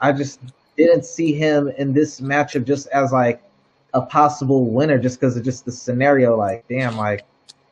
I 0.00 0.12
just 0.12 0.40
didn't 0.76 1.04
see 1.04 1.32
him 1.32 1.68
in 1.78 1.92
this 1.92 2.20
matchup 2.20 2.64
just 2.64 2.86
as 2.88 3.12
like 3.12 3.42
a 3.94 4.02
possible 4.02 4.66
winner 4.66 4.98
just 4.98 5.18
because 5.18 5.36
of 5.36 5.44
just 5.44 5.64
the 5.64 5.72
scenario. 5.72 6.36
Like, 6.36 6.64
damn, 6.68 6.96
like 6.96 7.24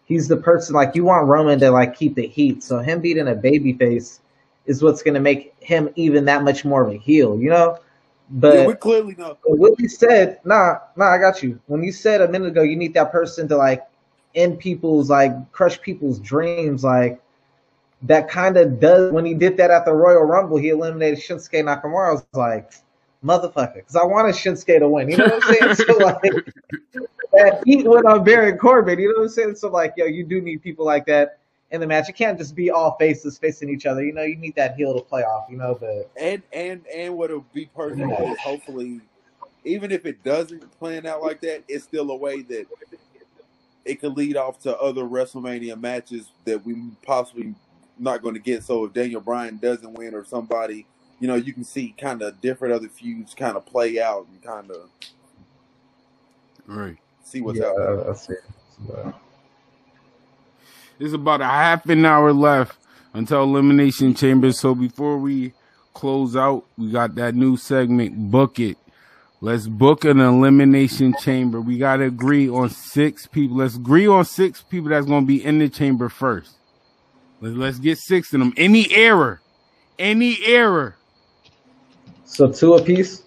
he's 0.06 0.28
the 0.28 0.36
person 0.36 0.74
like 0.74 0.96
you 0.96 1.04
want 1.04 1.26
Roman 1.28 1.60
to 1.60 1.70
like 1.70 1.94
keep 1.94 2.14
the 2.16 2.26
heat. 2.26 2.62
So 2.64 2.78
him 2.78 3.00
beating 3.00 3.28
a 3.28 3.34
babyface 3.34 4.20
is 4.66 4.82
what's 4.82 5.02
gonna 5.02 5.20
make 5.20 5.54
him 5.60 5.88
even 5.94 6.24
that 6.24 6.42
much 6.42 6.64
more 6.64 6.82
of 6.82 6.92
a 6.92 6.98
heel, 6.98 7.38
you 7.38 7.50
know? 7.50 7.78
But 8.30 8.58
yeah, 8.58 8.66
we 8.66 8.74
clearly 8.74 9.14
know. 9.16 9.36
what 9.44 9.78
you 9.78 9.88
said, 9.88 10.40
nah, 10.44 10.78
nah, 10.96 11.14
I 11.14 11.18
got 11.18 11.42
you. 11.42 11.60
When 11.66 11.82
you 11.84 11.92
said 11.92 12.22
a 12.22 12.28
minute 12.28 12.48
ago, 12.48 12.62
you 12.62 12.76
need 12.76 12.94
that 12.94 13.12
person 13.12 13.46
to 13.48 13.56
like 13.56 13.82
end 14.34 14.58
people's 14.58 15.10
like 15.10 15.52
crush 15.52 15.80
people's 15.80 16.18
dreams, 16.18 16.82
like 16.82 17.20
that 18.02 18.28
kind 18.28 18.56
of 18.56 18.80
does. 18.80 19.12
When 19.12 19.24
he 19.24 19.34
did 19.34 19.56
that 19.58 19.70
at 19.70 19.84
the 19.84 19.92
Royal 19.92 20.22
Rumble, 20.22 20.56
he 20.56 20.70
eliminated 20.70 21.18
Shinsuke 21.18 21.62
Nakamura. 21.62 22.08
I 22.08 22.12
was 22.12 22.26
like, 22.32 22.72
motherfucker, 23.24 23.74
because 23.74 23.96
I 23.96 24.04
wanted 24.04 24.34
Shinsuke 24.34 24.78
to 24.78 24.88
win. 24.88 25.10
You 25.10 25.18
know 25.18 25.26
what 25.26 25.44
I'm 25.44 25.54
saying? 25.54 25.74
so 25.74 25.96
like 25.98 26.20
that 27.32 27.62
heat 27.64 27.86
went 27.86 28.06
on 28.06 28.24
Baron 28.24 28.58
Corbin. 28.58 28.98
You 28.98 29.08
know 29.08 29.20
what 29.20 29.24
I'm 29.24 29.28
saying? 29.28 29.54
So 29.56 29.68
like, 29.68 29.94
yo, 29.96 30.06
you 30.06 30.24
do 30.24 30.40
need 30.40 30.62
people 30.62 30.84
like 30.84 31.06
that 31.06 31.38
in 31.70 31.80
the 31.80 31.86
match. 31.86 32.08
It 32.08 32.14
can't 32.14 32.38
just 32.38 32.54
be 32.54 32.70
all 32.70 32.96
faces 32.98 33.38
facing 33.38 33.70
each 33.70 33.86
other. 33.86 34.04
You 34.04 34.12
know, 34.12 34.22
you 34.22 34.36
need 34.36 34.56
that 34.56 34.74
heel 34.74 34.94
to 34.94 35.00
play 35.04 35.22
off. 35.22 35.46
You 35.48 35.56
know, 35.56 35.76
but 35.80 36.10
And 36.20 36.42
and 36.52 36.84
and 36.92 37.16
what'll 37.16 37.46
be 37.52 37.66
perfect 37.74 38.00
is 38.00 38.38
hopefully, 38.38 39.00
even 39.64 39.92
if 39.92 40.06
it 40.06 40.22
doesn't 40.24 40.70
plan 40.78 41.06
out 41.06 41.22
like 41.22 41.40
that, 41.42 41.62
it's 41.68 41.84
still 41.84 42.10
a 42.10 42.16
way 42.16 42.42
that 42.42 42.66
it 43.84 44.00
could 44.00 44.16
lead 44.16 44.36
off 44.36 44.60
to 44.60 44.76
other 44.78 45.02
WrestleMania 45.02 45.80
matches 45.80 46.30
that 46.44 46.64
we 46.64 46.76
possibly 47.04 47.54
not 47.98 48.22
going 48.22 48.34
to 48.34 48.40
get. 48.40 48.64
So 48.64 48.84
if 48.84 48.92
Daniel 48.92 49.20
Bryan 49.20 49.58
doesn't 49.58 49.94
win 49.94 50.14
or 50.14 50.24
somebody, 50.24 50.86
you 51.20 51.28
know, 51.28 51.34
you 51.36 51.52
can 51.52 51.64
see 51.64 51.94
kind 51.98 52.22
of 52.22 52.40
different 52.40 52.74
other 52.74 52.88
feuds 52.88 53.34
kind 53.34 53.56
of 53.56 53.64
play 53.66 54.00
out 54.00 54.26
and 54.30 54.42
kind 54.42 54.70
of 54.70 54.90
Right. 56.66 56.96
see 57.24 57.40
what's 57.40 57.58
yeah, 57.58 57.66
out 57.66 57.76
there. 57.76 57.96
that's 58.04 58.30
it. 58.30 58.44
But- 58.88 59.14
There's 60.98 61.12
about 61.12 61.40
a 61.40 61.46
half 61.46 61.86
an 61.88 62.04
hour 62.04 62.32
left 62.32 62.76
until 63.12 63.42
Elimination 63.42 64.14
Chamber. 64.14 64.52
So 64.52 64.74
before 64.74 65.18
we 65.18 65.52
close 65.94 66.36
out, 66.36 66.64
we 66.78 66.90
got 66.90 67.14
that 67.16 67.34
new 67.34 67.56
segment, 67.56 68.30
Book 68.30 68.58
It. 68.60 68.78
Let's 69.40 69.66
book 69.66 70.04
an 70.04 70.20
Elimination 70.20 71.14
Chamber. 71.20 71.60
We 71.60 71.76
got 71.76 71.96
to 71.96 72.04
agree 72.04 72.48
on 72.48 72.70
six 72.70 73.26
people. 73.26 73.56
Let's 73.56 73.74
agree 73.74 74.06
on 74.06 74.24
six 74.24 74.62
people 74.62 74.90
that's 74.90 75.06
going 75.06 75.24
to 75.24 75.26
be 75.26 75.44
in 75.44 75.58
the 75.58 75.68
chamber 75.68 76.08
first. 76.08 76.52
Let's, 77.42 77.56
let's 77.56 77.78
get 77.80 77.98
six 77.98 78.32
of 78.32 78.38
them. 78.38 78.54
Any 78.56 78.90
error, 78.94 79.40
any 79.98 80.38
error, 80.46 80.94
So 82.24 82.50
two 82.50 82.74
apiece. 82.74 83.24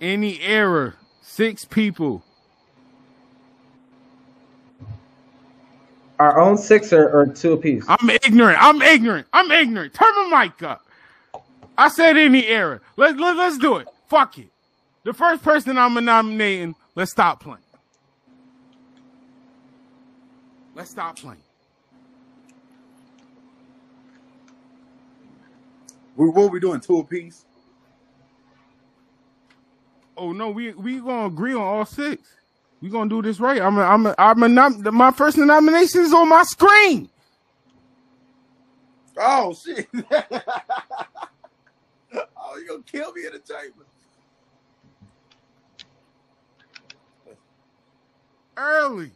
any 0.00 0.38
error, 0.42 0.94
six 1.22 1.64
people. 1.64 2.22
Our 6.18 6.38
own 6.38 6.58
six 6.58 6.92
or, 6.92 7.08
or 7.08 7.26
two 7.26 7.54
apiece. 7.54 7.84
I'm 7.88 8.08
ignorant. 8.10 8.58
I'm 8.62 8.80
ignorant. 8.82 9.26
I'm 9.32 9.50
ignorant. 9.50 9.94
Turn 9.94 10.14
the 10.14 10.36
mic 10.36 10.62
up. 10.62 10.86
I 11.76 11.88
said 11.88 12.16
any 12.18 12.46
error. 12.46 12.82
Let, 12.96 13.18
let, 13.18 13.36
let's 13.36 13.58
do 13.58 13.76
it. 13.78 13.88
Fuck 14.08 14.38
it. 14.38 14.48
The 15.02 15.12
first 15.14 15.42
person 15.42 15.76
I'm 15.78 15.94
nominating, 16.04 16.74
let's 16.94 17.10
stop 17.10 17.42
playing. 17.42 17.58
Let's 20.74 20.90
stop 20.90 21.16
playing. 21.18 21.40
We, 26.16 26.28
what 26.30 26.52
we 26.52 26.60
doing? 26.60 26.80
Two 26.80 26.98
apiece. 27.00 27.44
Oh 30.16 30.32
no, 30.32 30.50
we 30.50 30.72
we 30.74 31.00
gonna 31.00 31.26
agree 31.26 31.54
on 31.54 31.62
all 31.62 31.86
six. 31.86 32.22
We 32.82 32.90
gonna 32.90 33.10
do 33.10 33.22
this 33.22 33.40
right. 33.40 33.60
I'm 33.62 33.78
a, 33.78 33.82
I'm 33.82 34.06
a, 34.06 34.14
I'm 34.18 34.42
a 34.44 34.48
nom- 34.48 34.82
my 34.94 35.10
first 35.12 35.38
nomination 35.38 36.02
is 36.02 36.12
on 36.14 36.28
my 36.28 36.44
screen. 36.44 37.10
Oh 39.18 39.54
shit! 39.54 39.88
oh, 40.12 40.40
you 42.58 42.68
gonna 42.68 42.82
kill 42.84 43.12
me 43.12 43.26
in 43.26 43.32
the 43.34 43.40
chamber? 43.40 43.86
Early. 48.56 49.12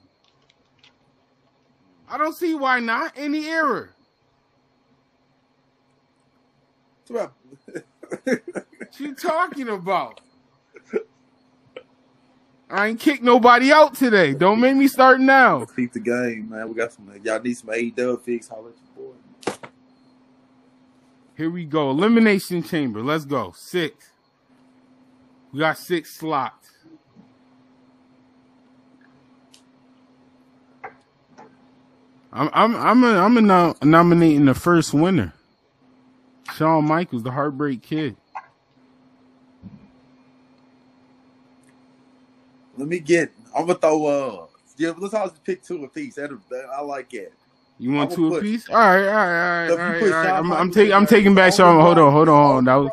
I 2.08 2.18
don't 2.18 2.36
see 2.36 2.54
why 2.54 2.80
not. 2.80 3.12
Any 3.16 3.46
error. 3.48 3.90
It's 6.90 6.96
about 6.96 6.97
What 7.10 9.00
you 9.00 9.14
talking 9.14 9.68
about? 9.68 10.20
I 12.70 12.88
ain't 12.88 13.00
kicked 13.00 13.22
nobody 13.22 13.72
out 13.72 13.94
today. 13.94 14.34
Don't 14.34 14.60
make 14.60 14.76
me 14.76 14.88
start 14.88 15.20
now. 15.20 15.64
keep 15.64 15.92
the 15.92 16.00
game, 16.00 16.50
man. 16.50 16.68
We 16.68 16.74
got 16.74 16.92
some. 16.92 17.10
Y'all 17.24 17.40
need 17.40 17.54
some 17.56 17.70
AEW 17.70 18.20
fix. 18.22 18.48
Holler 18.48 18.70
at 18.70 18.76
your 18.96 19.06
boy. 19.08 19.14
Here 21.36 21.50
we 21.50 21.64
go. 21.64 21.90
Elimination 21.90 22.62
chamber. 22.62 23.02
Let's 23.02 23.24
go. 23.24 23.52
Six. 23.56 24.12
We 25.52 25.60
got 25.60 25.78
six 25.78 26.14
slots. 26.14 26.70
I'm 32.32 32.50
I'm 32.52 32.76
I'm 32.76 33.04
a, 33.04 33.18
I'm 33.18 33.36
a 33.38 33.40
nom- 33.40 33.76
nominating 33.82 34.44
the 34.46 34.54
first 34.54 34.92
winner. 34.94 35.32
Shawn 36.54 36.84
Michaels, 36.86 37.22
the 37.22 37.30
Heartbreak 37.30 37.82
Kid. 37.82 38.16
Let 42.76 42.88
me 42.88 43.00
get. 43.00 43.32
I'm 43.56 43.66
gonna 43.66 43.78
throw. 43.78 44.06
Uh, 44.06 44.46
yeah, 44.76 44.92
let's 44.96 45.14
always 45.14 45.32
pick 45.44 45.62
two 45.62 45.84
apiece. 45.84 46.14
That, 46.14 46.30
that 46.50 46.66
I 46.72 46.80
like 46.80 47.12
it. 47.14 47.32
You 47.78 47.92
want 47.92 48.12
two 48.12 48.34
apiece? 48.34 48.68
All 48.68 48.76
right, 48.76 49.06
all 49.06 49.14
right, 49.14 49.68
all 49.68 49.68
right, 49.68 49.68
all 49.68 49.72
if 49.72 49.78
right. 49.78 50.02
all 50.02 50.08
right. 50.08 50.38
I'm, 50.38 50.52
I'm 50.52 50.70
taking 50.70 50.92
I'm 50.92 51.06
taking 51.06 51.34
back 51.34 51.48
it's 51.48 51.56
Shawn. 51.56 51.80
Hold 51.80 51.98
on, 51.98 52.12
hold 52.12 52.28
on. 52.28 52.64
That 52.64 52.76
was 52.76 52.90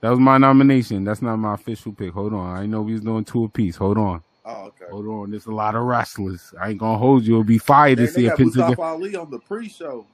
that 0.00 0.10
was 0.10 0.18
my 0.18 0.38
nomination. 0.38 1.04
That's 1.04 1.22
not 1.22 1.36
my 1.36 1.54
official 1.54 1.92
pick. 1.92 2.12
Hold 2.12 2.34
on. 2.34 2.56
I 2.56 2.66
know 2.66 2.82
we 2.82 2.92
was 2.92 3.02
doing 3.02 3.24
two 3.24 3.44
apiece. 3.44 3.76
Hold 3.76 3.98
on. 3.98 4.22
Oh, 4.44 4.66
okay. 4.66 4.86
Hold 4.90 5.06
on, 5.06 5.30
there's 5.30 5.46
a 5.46 5.52
lot 5.52 5.74
of 5.74 5.82
wrestlers. 5.82 6.54
I 6.60 6.70
ain't 6.70 6.78
gonna 6.78 6.98
hold 6.98 7.24
you. 7.24 7.34
It'll 7.34 7.44
be 7.44 7.58
fire 7.58 7.94
to 7.96 8.06
see 8.06 8.22
they 8.22 8.26
a 8.28 8.30
got 8.30 8.38
Pentagon. 8.38 8.66
Mustafa 8.68 8.82
Ali 8.82 9.16
on 9.16 9.30
the 9.30 9.38
pre-show. 9.38 10.06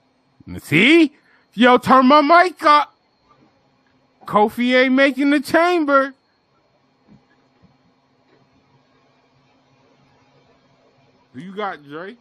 See? 0.59 1.15
Yo, 1.55 1.79
turn 1.79 2.07
my 2.07 2.21
mic 2.21 2.63
up. 2.65 2.93
Kofi 4.27 4.75
ain't 4.75 4.95
making 4.95 5.31
the 5.31 5.41
chamber. 5.41 6.13
Who 11.33 11.41
you 11.41 11.55
got, 11.55 11.85
Dre? 11.85 12.17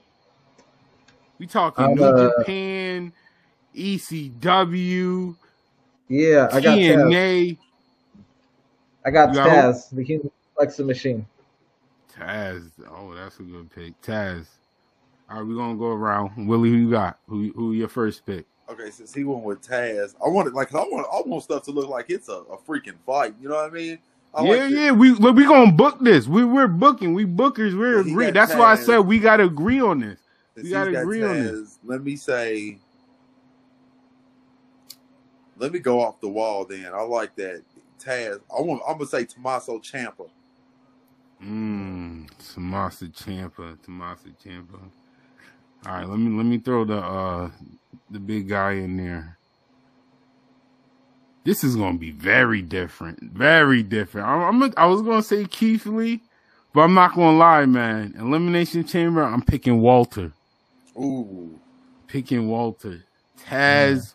We 1.39 1.47
talking 1.47 1.83
I'm, 1.85 1.95
New 1.95 2.03
uh, 2.03 2.31
Japan, 2.39 3.11
ECW, 3.75 5.35
Yeah, 6.09 6.47
I 6.51 6.61
got 6.61 6.77
Taz. 6.77 6.95
TNA, 6.95 7.57
I 9.05 9.11
got 9.11 9.29
You 9.29 9.35
got 9.35 9.49
Taz, 9.49 9.89
the 9.95 10.03
human 10.03 10.31
flexing 10.55 10.87
machine. 10.87 11.25
Taz. 12.15 12.69
Oh, 12.89 13.13
that's 13.15 13.39
a 13.39 13.43
good 13.43 13.71
pick. 13.73 13.99
Taz. 14.01 14.45
All 15.29 15.37
right, 15.37 15.47
we're 15.47 15.55
gonna 15.55 15.75
go 15.75 15.87
around. 15.87 16.47
Willie, 16.47 16.69
who 16.69 16.75
you 16.75 16.91
got? 16.91 17.17
Who 17.27 17.51
who 17.55 17.73
your 17.73 17.87
first 17.87 18.25
pick? 18.25 18.45
Okay, 18.69 18.89
since 18.91 19.13
he 19.13 19.23
went 19.23 19.43
with 19.43 19.61
Taz, 19.61 20.15
I 20.23 20.29
wanted 20.29 20.53
like 20.53 20.73
I 20.73 20.79
want 20.79 21.05
I 21.11 21.21
want 21.27 21.43
stuff 21.43 21.63
to 21.63 21.71
look 21.71 21.89
like 21.89 22.09
it's 22.09 22.29
a, 22.29 22.43
a 22.51 22.57
freaking 22.57 22.97
fight. 23.05 23.35
You 23.41 23.49
know 23.49 23.55
what 23.55 23.69
I 23.69 23.73
mean? 23.73 23.99
I 24.33 24.43
yeah, 24.43 24.49
like 24.49 24.71
yeah. 24.71 24.91
We 24.91 25.13
we 25.13 25.45
gonna 25.45 25.71
book 25.71 25.99
this. 25.99 26.27
We 26.27 26.45
we're 26.45 26.67
booking. 26.67 27.13
We 27.13 27.25
bookers. 27.25 27.77
We're 27.77 27.99
agree. 27.99 28.31
That's 28.31 28.53
why 28.55 28.71
I 28.71 28.75
said 28.75 28.99
we 28.99 29.19
gotta 29.19 29.43
agree 29.43 29.81
on 29.81 29.99
this. 29.99 30.19
we 30.55 30.69
gotta 30.69 30.91
got 30.91 31.01
agree 31.01 31.23
on 31.23 31.43
this. 31.43 31.77
Let 31.83 32.03
me 32.03 32.15
say. 32.15 32.77
Let 35.57 35.71
me 35.71 35.79
go 35.79 36.01
off 36.01 36.19
the 36.19 36.29
wall. 36.29 36.65
Then 36.65 36.93
I 36.93 37.01
like 37.01 37.35
that 37.35 37.63
Taz. 37.99 38.39
I 38.55 38.61
want. 38.61 38.81
I'm 38.87 38.97
gonna 38.97 39.07
say 39.07 39.25
Tommaso 39.25 39.79
Ciampa. 39.79 40.29
Mmm. 41.43 42.27
Tommaso 42.53 43.05
Ciampa. 43.07 43.77
Tommaso 43.83 44.29
Ciampa. 44.43 44.79
All 45.85 45.93
right. 45.93 46.07
Let 46.07 46.17
me 46.17 46.35
let 46.35 46.45
me 46.45 46.59
throw 46.59 46.85
the 46.85 46.97
uh 46.97 47.51
the 48.09 48.19
big 48.19 48.47
guy 48.47 48.73
in 48.73 48.97
there. 48.97 49.37
This 51.43 51.63
is 51.63 51.75
gonna 51.75 51.97
be 51.97 52.11
very 52.11 52.61
different. 52.61 53.21
Very 53.21 53.83
different. 53.83 54.27
I'm, 54.27 54.63
I'm 54.63 54.73
I 54.77 54.85
was 54.85 55.01
gonna 55.01 55.23
say 55.23 55.45
Keith 55.45 55.85
Lee, 55.85 56.21
but 56.73 56.81
I'm 56.81 56.93
not 56.93 57.15
gonna 57.15 57.37
lie, 57.37 57.65
man. 57.65 58.15
Elimination 58.17 58.85
Chamber. 58.85 59.23
I'm 59.23 59.41
picking 59.41 59.81
Walter. 59.81 60.31
Ooh, 60.97 61.59
picking 62.07 62.47
Walter. 62.47 63.03
Taz, 63.45 64.13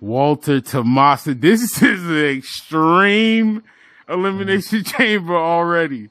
Walter, 0.00 0.60
Tommaso. 0.60 1.34
This 1.34 1.82
is 1.82 2.02
an 2.04 2.24
extreme 2.24 3.62
elimination 4.08 4.84
chamber 4.84 5.36
already. 5.36 6.08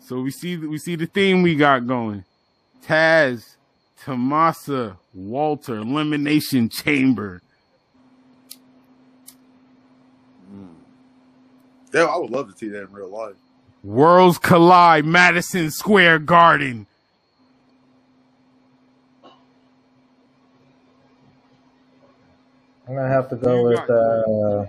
So 0.00 0.22
we 0.22 0.30
see 0.30 0.56
we 0.56 0.78
see 0.78 0.96
the 0.96 1.06
theme 1.06 1.42
we 1.42 1.54
got 1.54 1.86
going. 1.86 2.24
Taz, 2.86 3.56
Tommaso, 4.02 4.98
Walter, 5.14 5.76
elimination 5.76 6.68
chamber. 6.68 7.42
yeah, 11.92 12.04
I 12.04 12.16
would 12.16 12.30
love 12.30 12.50
to 12.52 12.56
see 12.56 12.68
that 12.68 12.82
in 12.82 12.92
real 12.92 13.08
life. 13.10 13.34
Worlds 13.82 14.38
collide, 14.38 15.04
Madison 15.04 15.70
Square 15.70 16.20
Garden. 16.20 16.86
I'm 22.86 22.96
gonna 22.96 23.08
have 23.08 23.28
to 23.30 23.36
go 23.36 23.66
with. 23.68 23.76
got, 23.76 23.90
Uh, 23.90 24.66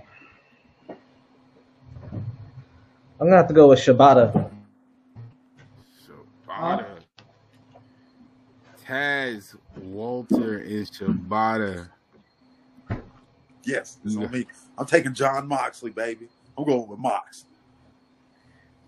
I'm 3.20 3.26
gonna 3.26 3.36
have 3.36 3.48
to 3.48 3.54
go 3.54 3.68
with 3.68 3.80
Shibata. 3.80 4.50
Shibata. 6.48 6.91
Taz, 8.92 9.56
Walter, 9.74 10.58
and 10.58 10.86
Shibata. 10.86 11.88
Yes, 13.64 13.98
it's 14.04 14.16
Yeah. 14.16 14.26
on 14.26 14.30
me. 14.32 14.46
I'm 14.78 14.86
taking 14.86 15.14
Jon 15.14 15.48
Moxley, 15.48 15.90
baby. 15.92 16.28
I'm 16.58 16.64
going 16.64 16.88
with 16.88 16.98
Mox. 16.98 17.46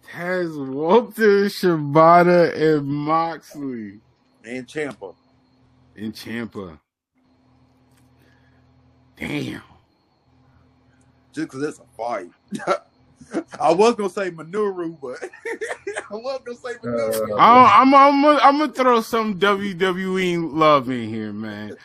Taz, 0.07 0.57
Walter, 0.73 1.47
Shibata, 1.47 2.55
and 2.55 2.87
Moxley. 2.87 4.01
and 4.45 4.67
Ciampa. 4.67 5.15
In 5.97 6.13
Ciampa. 6.13 6.79
Damn. 9.17 9.63
Just 11.33 11.49
because 11.49 11.63
it's 11.63 11.79
a 11.81 11.85
fight. 11.97 12.31
I 13.61 13.73
was 13.73 13.95
gonna 13.95 14.11
say 14.11 14.31
Minoru, 14.31 14.99
but 15.01 15.23
I 16.11 16.15
was 16.15 16.41
gonna 16.45 16.59
say 16.59 16.75
Minoru. 16.83 17.33
Uh, 17.33 17.37
I'm 17.39 17.95
I'm 17.95 18.23
gonna 18.23 18.39
I'm 18.43 18.59
gonna 18.59 18.73
throw 18.73 19.01
some 19.01 19.39
WWE 19.39 20.53
love 20.53 20.89
in 20.91 21.09
here, 21.09 21.33
man. 21.33 21.77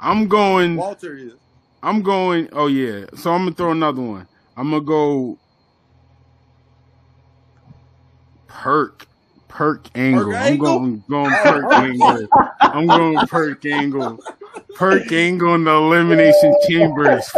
I'm 0.00 0.28
going. 0.28 0.76
Walter 0.76 1.16
is. 1.16 1.34
I'm 1.82 2.02
going. 2.02 2.48
Oh 2.52 2.66
yeah. 2.66 3.06
So 3.16 3.32
I'm 3.32 3.44
gonna 3.44 3.54
throw 3.54 3.72
another 3.72 4.02
one. 4.02 4.26
I'm 4.56 4.70
gonna 4.70 4.82
go. 4.82 5.38
Kurt. 8.46 9.06
Kurt 9.48 9.90
Angle. 9.94 10.28
I'm 10.28 10.34
Angle? 10.34 10.78
going 10.78 11.04
going 11.08 11.30
Kurt 11.42 11.72
Angle. 11.72 12.28
I'm 12.60 12.86
going 12.86 13.26
Kurt 13.26 13.64
Angle. 13.66 14.18
Kurt 14.76 15.10
Angle 15.10 15.54
in 15.56 15.64
the 15.64 15.72
elimination 15.72 16.54
chamber 16.68 17.18
is 17.18 17.28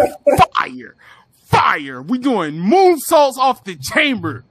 fire. 0.55 0.97
Fire. 1.71 2.03
We 2.03 2.19
doing 2.19 2.55
moonsaults 2.55 3.37
off 3.37 3.63
the 3.63 3.77
chamber. 3.77 4.45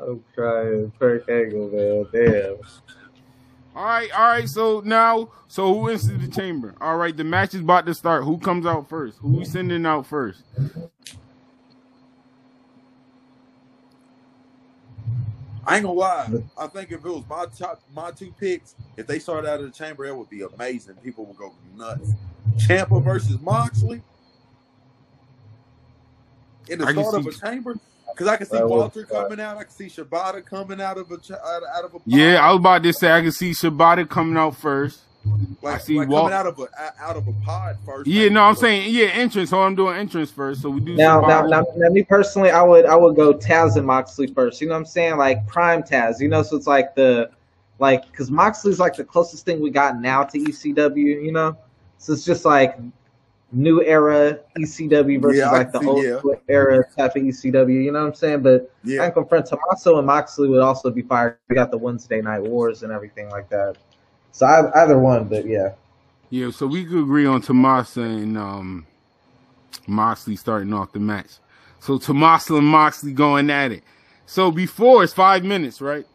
I'm 0.00 0.24
trying 0.34 0.92
Kurt 0.98 1.28
Angle, 1.28 1.68
man. 1.68 2.06
Damn. 2.10 2.56
All 3.76 3.84
right, 3.84 4.10
all 4.12 4.28
right. 4.28 4.48
So 4.48 4.80
now, 4.80 5.28
so 5.46 5.74
who 5.74 5.88
enters 5.88 6.06
the 6.06 6.28
chamber? 6.28 6.74
All 6.80 6.96
right, 6.96 7.14
the 7.14 7.22
match 7.22 7.52
is 7.52 7.60
about 7.60 7.84
to 7.84 7.92
start. 7.92 8.24
Who 8.24 8.38
comes 8.38 8.64
out 8.64 8.88
first? 8.88 9.18
Who 9.18 9.32
we 9.32 9.44
sending 9.44 9.84
out 9.84 10.06
first? 10.06 10.42
I 15.66 15.76
ain't 15.76 15.84
gonna 15.84 15.92
lie. 15.92 16.30
I 16.56 16.66
think 16.68 16.92
if 16.92 17.04
it 17.04 17.10
was 17.10 17.24
my 17.28 17.44
top, 17.58 17.82
my 17.94 18.10
two 18.10 18.32
picks, 18.40 18.74
if 18.96 19.06
they 19.06 19.18
started 19.18 19.50
out 19.50 19.60
of 19.60 19.66
the 19.66 19.72
chamber, 19.72 20.06
it 20.06 20.16
would 20.16 20.30
be 20.30 20.42
amazing. 20.42 20.94
People 21.04 21.26
would 21.26 21.36
go 21.36 21.52
nuts. 21.76 22.12
Ciampa 22.56 23.02
versus 23.04 23.38
Moxley 23.42 24.00
in 26.68 26.78
the 26.78 26.86
I 26.86 26.92
can 26.92 27.04
start 27.04 27.26
of 27.26 27.26
a 27.26 27.32
chamber, 27.32 27.76
because 28.12 28.26
I 28.28 28.36
can 28.36 28.46
see 28.46 28.56
That 28.56 28.68
would- 28.68 28.76
Walter 28.78 29.04
coming 29.04 29.40
out. 29.40 29.56
I 29.56 29.64
can 29.64 29.72
see 29.72 29.86
Shibata 29.86 30.44
coming 30.44 30.80
out 30.80 30.98
of 30.98 31.10
a 31.10 31.14
out, 31.14 31.62
out 31.76 31.84
of 31.84 31.94
a 31.94 31.98
Yeah, 32.06 32.44
I 32.46 32.50
was 32.50 32.58
about 32.60 32.82
to 32.82 32.92
say 32.92 33.10
I 33.12 33.22
can 33.22 33.32
see 33.32 33.50
Shibata 33.52 34.08
coming 34.08 34.36
out 34.36 34.56
first. 34.56 35.00
like, 35.62 35.76
I 35.76 35.78
see 35.78 35.98
like 35.98 36.08
Walt- 36.08 36.24
coming 36.30 36.34
out 36.36 36.46
of 36.46 36.58
a 36.58 37.02
out 37.02 37.16
of 37.16 37.26
a 37.26 37.32
pod 37.44 37.78
first. 37.86 38.06
Yeah, 38.06 38.28
no, 38.28 38.42
I'm 38.44 38.54
saying 38.56 38.92
yeah, 38.94 39.06
entrance. 39.06 39.50
So 39.50 39.62
I'm 39.62 39.74
doing 39.74 39.96
entrance 39.96 40.30
first. 40.30 40.60
So 40.62 40.68
we 40.70 40.80
do 40.80 40.94
Now, 40.96 41.20
now, 41.22 41.46
now, 41.46 41.64
now, 41.76 41.88
me 41.88 42.02
personally, 42.02 42.50
I 42.50 42.62
would, 42.62 42.84
I 42.84 42.94
would 42.94 43.16
go 43.16 43.32
Taz 43.32 43.76
and 43.76 43.86
Moxley 43.86 44.26
first. 44.26 44.60
You 44.60 44.68
know 44.68 44.74
what 44.74 44.80
I'm 44.80 44.86
saying? 44.86 45.16
Like 45.16 45.46
prime 45.46 45.82
Taz. 45.82 46.20
You 46.20 46.28
know, 46.28 46.42
so 46.42 46.56
it's 46.56 46.66
like 46.66 46.94
the, 46.94 47.30
like, 47.78 48.04
because 48.10 48.30
Moxley's 48.30 48.78
like 48.78 48.94
the 48.96 49.04
closest 49.04 49.46
thing 49.46 49.60
we 49.60 49.70
got 49.70 49.98
now 49.98 50.24
to 50.24 50.38
ECW. 50.38 50.96
You 51.24 51.32
know, 51.32 51.56
so 51.98 52.12
it's 52.12 52.24
just 52.26 52.44
like 52.44 52.78
new 53.54 53.82
era 53.82 54.40
ECW 54.56 55.20
versus 55.20 55.38
Yeah, 55.38 55.50
like 55.52 55.72
the 55.72 55.80
see, 55.80 55.86
old 55.86 56.04
yeah. 56.04 56.20
era 56.48 56.84
type 56.96 57.16
of 57.16 57.22
ECW. 57.22 57.84
You 57.84 57.92
know 57.92 58.00
what 58.02 58.08
I'm 58.08 58.14
saying? 58.14 58.42
But 58.42 58.72
yeah. 58.84 59.02
I 59.02 59.06
Yeah, 59.06 59.10
can 59.10 59.14
confront 59.14 59.46
Tommaso 59.46 59.98
and 59.98 60.06
Moxley 60.06 60.48
would 60.48 60.60
also 60.60 60.90
be 60.90 61.02
fired. 61.02 61.38
We 61.48 61.56
got 61.56 61.70
the 61.70 61.78
Wednesday 61.78 62.20
night 62.22 62.42
wars 62.42 62.82
and 62.82 62.92
everything 62.92 63.30
like 63.30 63.48
that. 63.50 63.76
So 64.32 64.46
I, 64.46 64.82
either 64.82 64.98
one, 64.98 65.28
but 65.28 65.46
yeah. 65.46 65.74
Yeah, 66.30 66.50
so 66.50 66.66
we 66.66 66.84
could 66.84 67.02
agree 67.04 67.26
on 67.26 67.42
Tommaso 67.42 68.02
and 68.02 68.36
um, 68.38 68.86
Moxley 69.86 70.36
starting 70.36 70.72
off 70.72 70.92
the 70.92 71.00
match. 71.00 71.32
So 71.80 71.98
Tommaso 71.98 72.58
and 72.58 72.66
Moxley 72.66 73.12
going 73.12 73.50
at 73.50 73.72
it. 73.72 73.84
So 74.26 74.50
before 74.50 75.04
it's 75.04 75.12
five 75.12 75.44
minutes, 75.44 75.80
right? 75.80 76.06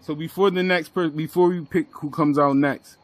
So 0.00 0.14
before 0.14 0.50
the 0.50 0.62
next 0.62 0.90
person, 0.90 1.16
before 1.16 1.48
we 1.48 1.62
pick 1.64 1.88
who 1.92 2.10
comes 2.10 2.38
out 2.38 2.56
next, 2.56 2.98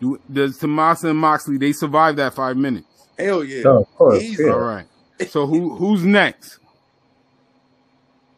do, 0.00 0.20
does 0.32 0.58
Tommaso 0.58 1.10
and 1.10 1.18
Moxley 1.18 1.58
they 1.58 1.72
survive 1.72 2.16
that 2.16 2.34
five 2.34 2.56
minutes? 2.56 2.89
Hell 3.22 3.44
yeah. 3.44 3.62
Oh, 3.66 3.78
of 3.80 3.94
course. 3.94 4.22
Easy. 4.22 4.44
Yeah. 4.44 4.50
All 4.52 4.60
right. 4.60 4.86
So 5.28 5.46
who 5.46 5.76
who's 5.76 6.04
next? 6.04 6.58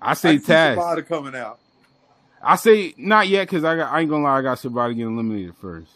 I 0.01 0.15
say 0.15 0.31
I 0.31 0.37
see 0.39 0.53
Taz. 0.53 0.77
Shibata 0.77 1.07
coming 1.07 1.35
out. 1.37 1.59
I 2.43 2.57
say 2.57 2.95
not 2.99 3.29
yet 3.29 3.49
because 3.49 3.65
I 3.65 3.77
got 3.77 3.93
I 3.93 4.01
ain't 4.01 4.11
gonna 4.11 4.25
lie, 4.25 4.39
I 4.39 4.43
got 4.43 4.59
Shibata 4.59 4.95
getting 4.97 5.13
eliminated 5.15 5.55
first. 5.57 5.93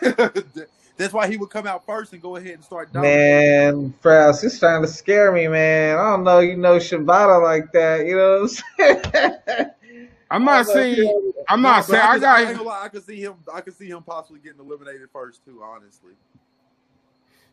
That's 0.98 1.12
why 1.12 1.28
he 1.28 1.36
would 1.36 1.50
come 1.50 1.66
out 1.66 1.84
first 1.84 2.12
and 2.14 2.22
go 2.22 2.36
ahead 2.36 2.54
and 2.54 2.64
start 2.64 2.92
dominating. 2.92 3.82
Man, 3.82 3.94
Frass, 4.02 4.42
he's 4.42 4.58
trying 4.58 4.82
to 4.82 4.88
scare 4.88 5.30
me, 5.30 5.46
man. 5.46 5.98
I 5.98 6.10
don't 6.10 6.24
know, 6.24 6.38
you 6.40 6.56
know 6.56 6.76
Shibata 6.76 7.42
like 7.42 7.70
that, 7.72 8.06
you 8.06 8.16
know 8.16 8.42
what 8.42 8.62
I'm 8.80 9.02
saying? 9.08 9.66
I'm 10.30 10.44
not 10.44 10.66
don't 10.66 10.74
saying 10.74 10.96
you 10.96 11.34
I'm 11.48 11.62
not 11.62 11.86
but 11.86 11.92
saying 11.92 12.02
I 12.02 12.14
could- 12.14 12.24
I 12.24 12.38
ain't 12.40 12.48
got 12.48 12.56
gonna 12.56 12.68
lie, 12.68 12.82
I 12.84 12.88
could 12.88 13.04
see 13.04 13.20
him. 13.22 13.34
I 13.52 13.60
could 13.60 13.74
see 13.76 13.88
him 13.88 14.02
possibly 14.02 14.40
getting 14.40 14.60
eliminated 14.60 15.08
first 15.12 15.44
too. 15.44 15.62
Honestly, 15.62 16.12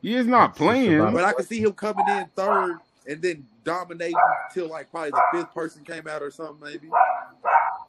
he 0.04 0.16
is 0.16 0.28
not 0.28 0.56
playing. 0.56 1.00
but 1.00 1.24
I 1.24 1.32
could 1.32 1.48
see 1.48 1.62
him 1.62 1.72
coming 1.72 2.06
in 2.10 2.28
third 2.36 2.78
and 3.08 3.22
then 3.22 3.48
dominating 3.64 4.18
till 4.54 4.68
like 4.70 4.92
probably 4.92 5.12
the 5.12 5.22
fifth 5.32 5.54
person 5.54 5.84
came 5.84 6.08
out 6.08 6.22
or 6.22 6.30
something 6.30 6.60
maybe. 6.62 6.90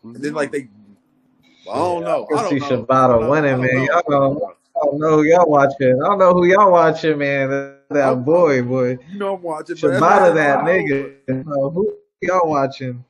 And 0.04 0.16
then 0.16 0.32
like 0.32 0.52
they, 0.52 0.58
I 0.58 0.62
mm-hmm. 0.62 1.74
don't 1.74 2.04
know. 2.04 2.26
I 2.32 2.38
I 2.38 2.42
don't 2.42 2.50
see 2.50 2.58
know. 2.60 2.84
Shibata 2.84 2.90
I 2.92 3.08
don't 3.08 3.20
know. 3.22 3.30
winning, 3.30 3.60
man. 3.60 3.74
know. 3.74 3.84
Y'all 3.84 4.02
know. 4.08 4.54
I 4.76 4.86
don't 4.86 4.98
know 5.00 5.16
who 5.16 5.22
y'all 5.24 5.48
watching. 5.48 6.02
I 6.02 6.06
don't 6.06 6.18
know 6.18 6.32
who 6.32 6.44
y'all 6.46 6.70
watching, 6.70 7.18
man. 7.18 7.78
That 7.90 8.24
boy, 8.24 8.62
boy. 8.62 8.98
You 9.10 9.18
know 9.18 9.36
I'm 9.36 9.42
watching. 9.42 9.76
but 9.80 9.88
that's 9.88 10.00
why 10.00 10.08
I 10.08 10.30
Shibata, 10.30 10.34
that 10.34 10.58
I 10.58 10.64
don't 10.64 10.88
know. 10.88 10.94
nigga. 10.94 11.16
You 11.28 11.44
know, 11.46 11.70
who 11.70 11.96
y'all 12.22 12.48
watching? 12.48 13.04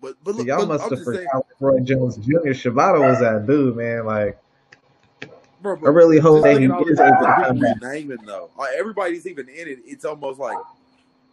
But 0.00 0.16
but 0.22 0.34
look, 0.34 0.46
y'all 0.46 0.58
but 0.58 0.68
must 0.68 0.84
I'm 0.84 0.90
have 0.90 0.98
just 0.98 1.10
saying, 1.10 1.26
forgot 1.32 1.46
Roy 1.60 1.80
Jones 1.80 2.16
Jr. 2.16 2.50
Shibata 2.50 3.00
was 3.00 3.20
that 3.20 3.46
dude, 3.46 3.76
man. 3.76 4.04
Like, 4.04 4.38
bro, 5.64 5.78
I 5.84 5.88
really 5.88 6.18
hope 6.18 6.44
that 6.44 6.60
he 6.60 6.66
is 6.66 6.70
able 6.70 6.84
to 6.84 7.34
come 7.42 7.58
back. 7.58 7.78
though, 8.24 8.50
like 8.56 8.74
everybody's 8.76 9.26
even 9.26 9.48
in 9.48 9.68
it. 9.68 9.78
It's 9.84 10.04
almost 10.04 10.38
like, 10.38 10.58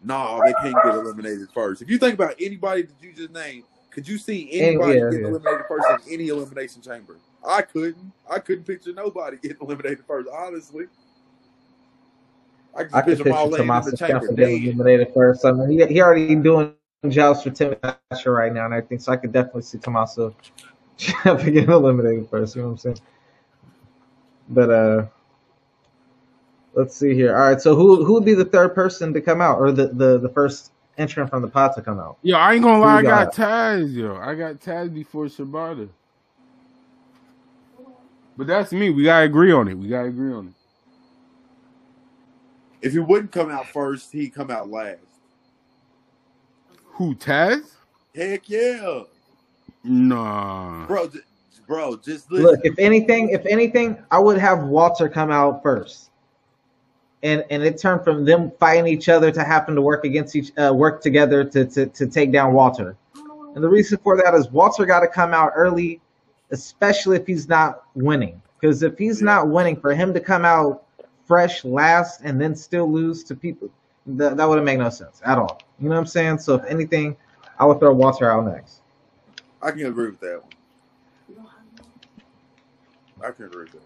nah, 0.03 0.39
they 0.43 0.53
can't 0.53 0.75
get 0.83 0.95
eliminated 0.95 1.49
first. 1.53 1.81
If 1.81 1.89
you 1.89 1.97
think 1.97 2.15
about 2.15 2.35
anybody 2.39 2.83
that 2.83 2.95
you 3.01 3.13
just 3.13 3.31
named, 3.31 3.63
could 3.91 4.07
you 4.07 4.17
see 4.17 4.49
anybody 4.53 4.99
yeah, 4.99 5.05
getting 5.05 5.21
yeah. 5.21 5.27
eliminated 5.27 5.65
first 5.67 6.07
in 6.07 6.13
any 6.13 6.29
elimination 6.29 6.81
chamber? 6.81 7.17
I 7.47 7.61
couldn't. 7.61 8.11
I 8.29 8.39
couldn't 8.39 8.63
picture 8.63 8.93
nobody 8.93 9.37
getting 9.41 9.57
eliminated 9.61 10.05
first. 10.07 10.29
Honestly, 10.33 10.85
I 12.75 12.83
could 12.85 12.93
I 12.93 13.01
just 13.01 13.05
could 13.05 13.05
picture 13.05 13.23
picture 13.25 13.37
all 13.37 13.53
in 13.53 13.57
Tommaso 13.57 13.91
Ciampa 13.91 14.35
getting 14.35 14.63
eliminated 14.63 15.13
first. 15.13 15.45
I 15.45 15.51
mean, 15.51 15.69
he, 15.69 15.85
he 15.85 16.01
already 16.01 16.33
doing 16.35 16.73
jobs 17.09 17.43
for 17.43 17.49
Timmy 17.49 17.75
Thatcher 17.75 18.31
right 18.31 18.53
now 18.53 18.65
and 18.65 18.73
everything, 18.73 18.99
so 18.99 19.11
I 19.11 19.17
could 19.17 19.33
definitely 19.33 19.63
see 19.63 19.77
Tommaso 19.77 20.33
Ciampa 20.97 21.45
getting 21.45 21.69
eliminated 21.69 22.29
first. 22.29 22.55
You 22.55 22.61
know 22.61 22.69
what 22.69 22.73
I'm 22.73 22.77
saying? 22.77 22.99
But 24.51 24.71
uh, 24.71 25.07
let's 26.75 26.95
see 26.97 27.15
here. 27.15 27.35
All 27.37 27.49
right, 27.49 27.61
so 27.61 27.75
who 27.75 28.05
who 28.05 28.13
would 28.15 28.25
be 28.25 28.35
the 28.35 28.45
third 28.45 28.75
person 28.75 29.13
to 29.13 29.21
come 29.21 29.41
out, 29.41 29.59
or 29.59 29.71
the 29.71 29.87
the, 29.89 30.19
the 30.19 30.29
first 30.29 30.71
entrant 30.97 31.29
from 31.31 31.41
the 31.43 31.49
pot 31.49 31.75
to 31.75 31.83
come 31.83 31.99
out? 31.99 32.17
Yo, 32.23 32.37
I 32.37 32.53
ain't 32.55 32.63
gonna 32.63 32.79
lie, 32.79 32.99
I 32.99 33.03
Who 33.03 33.07
you 33.07 33.07
got 33.07 33.31
Taz, 33.33 33.93
yo. 33.95 34.15
I 34.17 34.35
got 34.35 34.55
Taz 34.61 34.93
before 34.93 35.25
Shibata. 35.27 35.89
But 38.37 38.47
that's 38.47 38.73
me. 38.73 38.89
We 38.91 39.03
gotta 39.05 39.25
agree 39.25 39.51
on 39.51 39.67
it. 39.69 39.75
We 39.77 39.89
gotta 39.89 40.09
agree 40.09 40.33
on 40.33 40.47
it. 40.49 40.53
If 42.81 42.93
he 42.93 42.99
wouldn't 42.99 43.31
come 43.33 43.51
out 43.51 43.67
first, 43.73 44.11
he'd 44.13 44.31
come 44.33 44.51
out 44.51 44.69
last. 44.69 44.99
Who 46.95 47.15
Taz? 47.15 47.63
Heck 48.15 48.49
yeah, 48.49 49.03
Nah. 49.83 50.87
bro, 50.87 51.09
j- 51.09 51.19
bro. 51.71 51.95
Just 51.95 52.29
listen. 52.29 52.47
Look, 52.47 52.59
if 52.65 52.77
anything, 52.77 53.29
if 53.29 53.45
anything, 53.45 53.97
I 54.11 54.19
would 54.19 54.37
have 54.37 54.65
Walter 54.65 55.07
come 55.07 55.31
out 55.31 55.63
first. 55.63 56.11
And 57.23 57.45
and 57.49 57.63
it 57.63 57.77
turned 57.77 58.03
from 58.03 58.25
them 58.25 58.51
fighting 58.59 58.87
each 58.87 59.07
other 59.07 59.31
to 59.31 59.43
having 59.43 59.75
to 59.75 59.81
work 59.81 60.03
against 60.03 60.35
each 60.35 60.51
uh, 60.57 60.73
work 60.73 61.01
together 61.01 61.45
to, 61.45 61.65
to 61.65 61.85
to 61.85 62.07
take 62.07 62.33
down 62.33 62.53
Walter. 62.53 62.97
And 63.55 63.63
the 63.63 63.69
reason 63.69 63.99
for 64.03 64.17
that 64.17 64.33
is 64.33 64.51
Walter 64.51 64.85
got 64.85 64.99
to 65.01 65.07
come 65.07 65.33
out 65.33 65.53
early, 65.55 66.01
especially 66.51 67.15
if 67.15 67.25
he's 67.25 67.47
not 67.47 67.83
winning. 67.95 68.41
Because 68.59 68.83
if 68.83 68.97
he's 68.97 69.21
not 69.21 69.47
winning, 69.47 69.79
for 69.79 69.93
him 69.93 70.13
to 70.13 70.19
come 70.19 70.45
out 70.45 70.83
fresh 71.25 71.63
last 71.63 72.21
and 72.21 72.39
then 72.39 72.55
still 72.55 72.91
lose 72.91 73.23
to 73.25 73.35
people, 73.35 73.69
that, 74.05 74.37
that 74.37 74.47
wouldn't 74.47 74.65
make 74.65 74.79
no 74.79 74.89
sense 74.89 75.21
at 75.25 75.37
all. 75.37 75.61
You 75.79 75.89
know 75.89 75.95
what 75.95 76.01
I'm 76.01 76.05
saying? 76.05 76.39
So 76.39 76.55
if 76.55 76.65
anything, 76.65 77.17
I 77.59 77.65
would 77.65 77.79
throw 77.79 77.93
Walter 77.93 78.29
out 78.31 78.45
next. 78.45 78.81
I 79.61 79.71
can 79.71 79.85
agree 79.85 80.09
with 80.09 80.19
that 80.21 80.41
one. 80.41 80.51
I 83.23 83.31
can 83.31 83.45
agree 83.45 83.65
with 83.65 83.81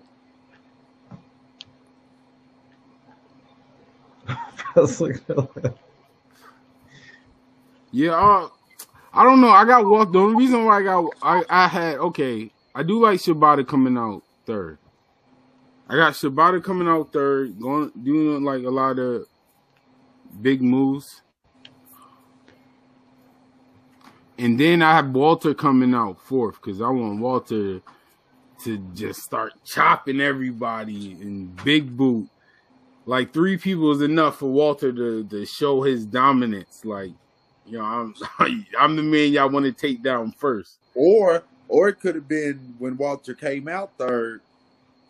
that. 4.76 5.76
Yeah, 7.96 8.12
uh, 8.12 8.50
I 9.14 9.24
don't 9.24 9.40
know. 9.40 9.48
I 9.48 9.64
got 9.64 9.86
walked. 9.86 10.12
The 10.12 10.20
only 10.20 10.36
reason 10.36 10.66
why 10.66 10.80
I 10.80 10.84
got 10.84 11.10
I, 11.22 11.44
I 11.50 11.68
had 11.70 11.96
okay, 12.00 12.52
I 12.76 12.84
do 12.84 13.02
like 13.02 13.20
Shibata 13.20 13.66
coming 13.66 13.98
out 13.98 14.22
third. 14.46 14.80
I 15.88 15.96
got 15.96 16.12
Shibata 16.12 16.62
coming 16.62 16.90
out 16.90 17.14
third, 17.14 17.58
going 17.58 17.92
doing 18.04 18.44
like 18.44 18.66
a 18.66 18.70
lot 18.70 19.00
of 19.00 19.28
big 20.42 20.62
moves. 20.62 21.22
And 24.38 24.60
then 24.60 24.82
I 24.82 24.94
have 24.98 25.12
Walter 25.12 25.54
coming 25.54 25.94
out 25.94 26.20
fourth 26.20 26.56
because 26.62 26.82
I 26.82 26.90
want 26.90 27.22
Walter 27.22 27.80
to 28.64 28.78
just 28.94 29.22
start 29.22 29.54
chopping 29.64 30.22
everybody 30.22 31.12
in 31.14 31.48
big 31.64 31.96
boot. 31.96 32.30
Like 33.06 33.34
three 33.34 33.58
people 33.58 33.92
is 33.92 34.02
enough 34.02 34.40
for 34.40 34.48
Walter 34.48 34.92
to, 34.92 35.24
to 35.26 35.46
show 35.46 35.84
his 35.84 36.06
dominance. 36.06 36.84
Like, 36.84 37.12
you 37.66 37.78
know, 37.78 37.84
I'm 37.84 38.16
I'm 38.80 38.96
the 38.96 39.04
man 39.04 39.32
y'all 39.32 39.50
want 39.50 39.66
to 39.66 39.72
take 39.72 40.02
down 40.02 40.32
first. 40.32 40.80
Or 40.96 41.44
or 41.68 41.90
it 41.90 42.00
could 42.00 42.16
have 42.16 42.28
been 42.28 42.76
when 42.78 42.98
Walter 42.98 43.34
came 43.34 43.68
out 43.68 43.92
third, 43.98 44.42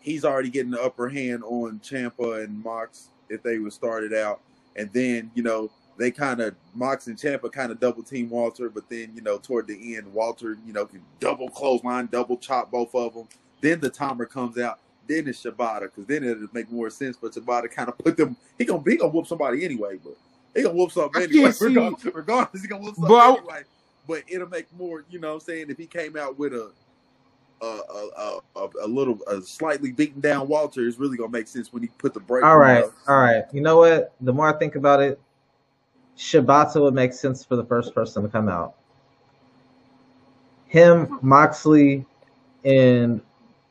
he's 0.00 0.24
already 0.24 0.50
getting 0.50 0.70
the 0.70 0.82
upper 0.82 1.08
hand 1.08 1.42
on 1.44 1.80
Ciampa 1.80 2.44
and 2.44 2.62
Mox 2.62 3.08
if 3.28 3.42
they 3.42 3.58
would 3.58 3.72
started 3.72 4.14
out. 4.14 4.40
And 4.76 4.92
then, 4.92 5.30
you 5.34 5.42
know, 5.42 5.70
they 5.98 6.10
kind 6.10 6.40
of 6.40 6.54
Mox 6.74 7.06
and 7.06 7.16
Ciampa 7.16 7.50
kind 7.50 7.72
of 7.72 7.80
double 7.80 8.02
team 8.02 8.28
Walter, 8.30 8.68
but 8.68 8.88
then, 8.88 9.12
you 9.14 9.22
know, 9.22 9.38
toward 9.38 9.66
the 9.66 9.96
end, 9.96 10.12
Walter, 10.12 10.58
you 10.66 10.72
know, 10.72 10.86
can 10.86 11.02
double 11.20 11.48
clothesline, 11.48 12.06
double 12.06 12.36
chop 12.36 12.70
both 12.70 12.94
of 12.94 13.14
them. 13.14 13.28
Then 13.60 13.80
the 13.80 13.90
timer 13.90 14.26
comes 14.26 14.58
out. 14.58 14.78
Then 15.08 15.28
it's 15.28 15.42
Shibata, 15.42 15.82
because 15.82 16.06
then 16.06 16.24
it'll 16.24 16.48
make 16.52 16.70
more 16.70 16.90
sense 16.90 17.16
for 17.16 17.30
Shibata 17.30 17.70
kind 17.70 17.88
of 17.88 17.96
put 17.98 18.16
them. 18.16 18.36
He 18.58 18.64
gonna 18.64 18.82
he 18.84 18.96
gonna 18.96 19.12
whoop 19.12 19.26
somebody 19.26 19.64
anyway, 19.64 19.98
but 20.02 20.16
he 20.54 20.62
gonna 20.62 20.74
whoop 20.74 20.90
something 20.90 21.22
anyway. 21.22 21.52
Regardless, 21.60 22.04
regardless, 22.04 22.62
he 22.62 22.68
gonna 22.68 22.82
whoop 22.82 22.96
something 22.96 23.08
But 23.08 23.38
anyway. 23.38 23.62
But 24.08 24.22
it'll 24.28 24.48
make 24.48 24.66
more, 24.76 25.04
you 25.10 25.18
know, 25.18 25.28
what 25.28 25.34
I'm 25.34 25.40
saying 25.40 25.70
if 25.70 25.78
he 25.78 25.86
came 25.86 26.16
out 26.16 26.38
with 26.38 26.52
a 26.54 26.70
a 27.62 27.64
a, 27.64 28.40
a, 28.56 28.68
a 28.82 28.86
little 28.86 29.18
a 29.28 29.40
slightly 29.42 29.92
beaten 29.92 30.20
down 30.20 30.48
Walter, 30.48 30.86
it's 30.86 30.98
really 30.98 31.16
gonna 31.16 31.30
make 31.30 31.46
sense 31.46 31.72
when 31.72 31.82
he 31.82 31.88
put 31.98 32.12
the 32.12 32.20
break. 32.20 32.44
All 32.44 32.58
right, 32.58 32.84
on. 32.84 32.92
all 33.08 33.20
right. 33.20 33.44
You 33.52 33.60
know 33.60 33.78
what? 33.78 34.12
The 34.20 34.32
more 34.32 34.52
I 34.52 34.58
think 34.58 34.74
about 34.74 35.00
it, 35.00 35.20
Shibata 36.16 36.80
would 36.80 36.94
make 36.94 37.12
sense 37.12 37.44
for 37.44 37.56
the 37.56 37.64
first 37.64 37.94
person 37.94 38.22
to 38.22 38.28
come 38.28 38.48
out. 38.48 38.74
Him, 40.66 41.18
Moxley, 41.22 42.04
and 42.64 43.20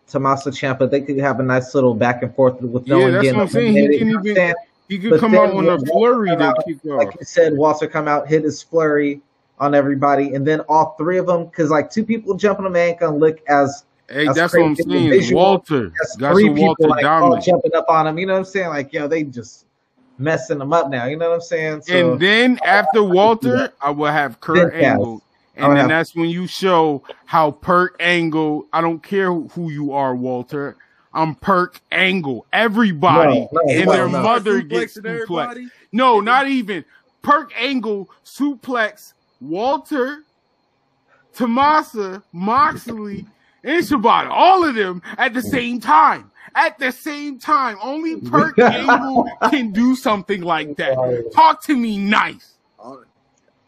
Tommaso 0.07 0.51
Ciampa, 0.51 0.89
they 0.89 1.01
could 1.01 1.17
have 1.17 1.39
a 1.39 1.43
nice 1.43 1.73
little 1.75 1.93
back 1.93 2.23
and 2.23 2.33
forth 2.35 2.61
with 2.61 2.87
no 2.87 2.99
Yeah, 2.99 3.03
one 3.05 3.11
that's 3.13 3.23
getting 3.23 3.37
what 3.39 3.43
I'm 3.43 3.49
saying. 3.49 3.91
He 3.91 3.97
can 3.97 4.07
you 4.07 4.13
know 4.13 4.19
what 4.19 4.27
I'm 4.29 4.37
even-? 4.37 4.55
He 4.87 4.99
could 4.99 5.11
But 5.11 5.19
come 5.19 5.33
out 5.35 5.49
on 5.49 5.67
a 5.67 5.79
flurry 5.79 6.29
come 6.29 6.39
to 6.39 6.43
out, 6.43 6.65
kick 6.65 6.85
Like 6.85 7.07
off. 7.07 7.15
you 7.19 7.25
said, 7.25 7.53
Walter 7.53 7.87
come 7.87 8.07
out, 8.07 8.27
hit 8.27 8.43
his 8.43 8.61
flurry 8.61 9.21
on 9.59 9.73
everybody, 9.73 10.35
and 10.35 10.45
then 10.45 10.59
all 10.61 10.95
three 10.97 11.17
of 11.17 11.25
them, 11.25 11.45
because 11.45 11.71
like 11.71 11.89
two 11.89 12.05
people 12.05 12.35
jumping 12.35 12.65
them 12.65 12.75
ain't 12.75 12.99
gonna 12.99 13.17
look 13.17 13.39
as 13.47 13.85
Hey, 14.07 14.25
That's 14.25 14.37
that's 14.37 14.53
what 14.53 14.63
I'm 14.63 14.75
saying. 14.75 15.09
Visual- 15.09 15.41
Walter. 15.43 15.91
That's 15.97 16.15
three 16.15 16.49
people 16.49 16.67
Walter 16.67 16.87
like 16.89 17.05
all 17.05 17.37
jumping 17.41 17.73
up 17.73 17.85
on 17.89 18.05
him. 18.05 18.19
You 18.19 18.27
know 18.27 18.33
what 18.33 18.39
I'm 18.39 18.45
saying? 18.45 18.69
Like 18.69 18.93
yo, 18.93 19.07
they 19.07 19.23
just 19.23 19.64
messing 20.17 20.59
them 20.59 20.73
up 20.73 20.89
now. 20.89 21.05
You 21.05 21.17
know 21.17 21.29
what 21.29 21.35
I'm 21.35 21.41
saying? 21.41 21.81
So 21.83 22.11
And 22.11 22.19
then 22.19 22.59
after 22.63 23.03
Walter, 23.03 23.71
I 23.81 23.89
will 23.91 24.11
have 24.11 24.39
Kurt 24.39 24.71
Then 24.73 24.83
Angle. 24.83 25.21
I 25.57 25.61
And 25.61 25.71
then 25.71 25.77
have- 25.77 25.89
that's 25.89 26.15
when 26.15 26.29
you 26.29 26.47
show 26.47 27.03
how 27.25 27.51
Perk 27.51 27.95
Angle, 27.99 28.67
I 28.73 28.81
don't 28.81 29.01
care 29.01 29.31
who 29.33 29.69
you 29.69 29.93
are, 29.93 30.15
Walter. 30.15 30.75
I'm 31.13 31.35
Perk 31.35 31.79
Angle. 31.91 32.45
Everybody 32.51 33.39
No, 33.39 33.49
no, 33.53 33.73
and 33.73 33.89
their 33.89 34.09
no. 34.09 34.21
mother 34.21 34.61
Suplexing 34.61 34.69
gets 34.69 34.97
suplexed. 34.97 35.69
No, 35.93 36.19
not 36.19 36.49
even. 36.49 36.83
Perk 37.21 37.53
Angle, 37.57 38.09
suplex, 38.25 39.13
Walter, 39.39 40.23
Tommaso, 41.33 42.21
Moxley, 42.33 43.25
and 43.63 43.83
Shibata, 43.83 44.29
all 44.29 44.65
of 44.65 44.75
them 44.75 45.01
at 45.17 45.33
the 45.33 45.39
mm. 45.39 45.49
same 45.49 45.79
time. 45.79 46.31
At 46.55 46.79
the 46.79 46.91
same 46.91 47.37
time, 47.37 47.77
only 47.81 48.21
Perk 48.21 48.57
Angle 48.59 49.29
can 49.49 49.71
do 49.71 49.95
something 49.95 50.41
like 50.41 50.77
that. 50.77 51.31
Talk 51.33 51.61
to 51.65 51.75
me 51.75 51.97
nice. 51.97 52.53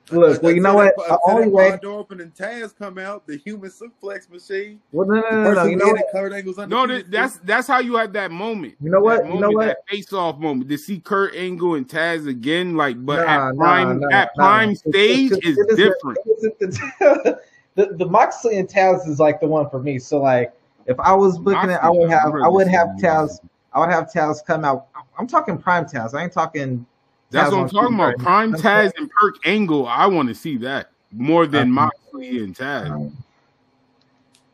Look, 0.10 0.42
well, 0.42 0.54
you 0.54 0.62
know 0.62 0.74
what? 0.76 0.96
The 0.96 1.20
only 1.28 1.50
way. 1.50 1.78
door 1.82 2.00
opening 2.00 2.32
Taz 2.32 2.74
come 2.74 2.98
out, 2.98 3.28
the 3.28 3.36
human 3.36 3.70
suplex 3.70 4.30
machine. 4.30 4.80
Well, 4.94 5.06
no, 5.06 5.16
no, 5.16 5.22
The 5.30 5.36
no, 5.44 5.54
no. 5.54 5.66
You 5.66 5.76
know 5.76 5.88
what? 5.88 6.06
Kurt 6.14 6.32
Angle's 6.32 6.58
No, 6.60 6.88
that, 6.88 7.12
that's 7.12 7.38
that's 7.44 7.68
how 7.68 7.80
you 7.80 7.96
had 7.98 8.14
that 8.14 8.32
moment. 8.32 8.76
You 8.82 8.90
know 8.90 9.02
what? 9.02 9.24
That 9.24 9.34
You 9.34 9.38
know 9.42 9.50
what? 9.52 9.66
That 9.66 9.80
face-off 9.90 10.38
moment 10.40 10.70
to 10.70 10.78
see 10.78 11.02
Kurt 11.02 11.36
Angle 11.36 11.76
and 11.76 11.86
Taz 11.90 12.26
again, 12.26 12.78
like, 12.78 13.06
but 13.06 13.26
Nah, 13.26 13.50
at 13.50 13.58
prime 13.58 14.00
nah, 14.00 14.08
at 14.14 14.30
nah. 14.38 14.46
prime 14.46 14.70
It's- 14.70 14.80
stage 14.94 15.32
it's- 15.34 15.44
is 15.46 15.58
it 15.58 15.72
isn't- 15.72 15.76
different. 15.76 16.18
it 16.26 16.56
isn't 16.62 16.92
the, 17.02 17.42
the 17.76 17.86
the 17.98 18.06
Moxley 18.06 18.60
and 18.60 18.70
Taz 18.70 19.06
is 19.10 19.20
like 19.20 19.42
the 19.42 19.48
one 19.48 19.70
for 19.70 19.82
me. 19.84 20.00
So 20.00 20.22
like, 20.22 20.54
if 20.88 21.00
I 21.00 21.14
was 21.14 21.38
booking 21.38 21.70
it, 21.70 21.80
I 21.82 21.90
would 21.90 22.10
have 22.10 22.34
I 22.34 22.48
would 22.48 22.68
have 22.68 22.90
Taz. 23.00 23.40
I 23.74 23.80
would 23.80 23.90
have 23.90 24.10
Taz 24.12 24.44
come 24.44 24.66
out. 24.66 24.88
I'm 25.20 25.28
talking 25.28 25.58
prime 25.58 25.86
Taz. 25.86 26.14
I 26.14 26.24
ain't 26.24 26.34
talking. 26.34 26.86
That's 27.30 27.52
what 27.52 27.62
I'm 27.62 27.70
talking 27.70 27.96
about. 27.96 28.18
Prime 28.18 28.54
I'm 28.56 28.62
Taz 28.62 28.94
and 28.98 29.10
Perk 29.12 29.36
Angle. 29.46 29.86
I 29.86 30.08
want 30.08 30.30
to 30.30 30.36
see 30.36 30.58
that 30.58 30.92
more 31.12 31.46
than 31.46 31.64
Um, 31.64 31.72
Moxley 31.72 32.44
and 32.44 32.56
Taz. 32.56 33.12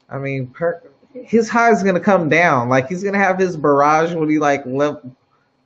I 0.10 0.18
mean, 0.18 0.48
Perk. 0.48 0.92
his 1.14 1.50
high 1.50 1.72
is 1.72 1.84
gonna 1.84 2.00
come 2.00 2.30
down. 2.30 2.68
Like 2.68 2.90
he's 2.90 3.04
gonna 3.04 3.20
have 3.20 3.38
his 3.38 3.56
barrage 3.56 4.14
when 4.14 4.30
he 4.30 4.40
like 4.40 4.66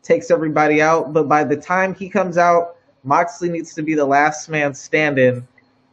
takes 0.04 0.30
everybody 0.30 0.82
out. 0.82 1.14
But 1.14 1.30
by 1.30 1.46
the 1.46 1.56
time 1.56 1.96
he 1.96 2.10
comes 2.10 2.38
out, 2.38 2.76
Moxley 3.06 3.50
needs 3.50 3.74
to 3.76 3.82
be 3.82 3.96
the 3.96 4.06
last 4.06 4.50
man 4.50 4.74
standing, 4.74 5.48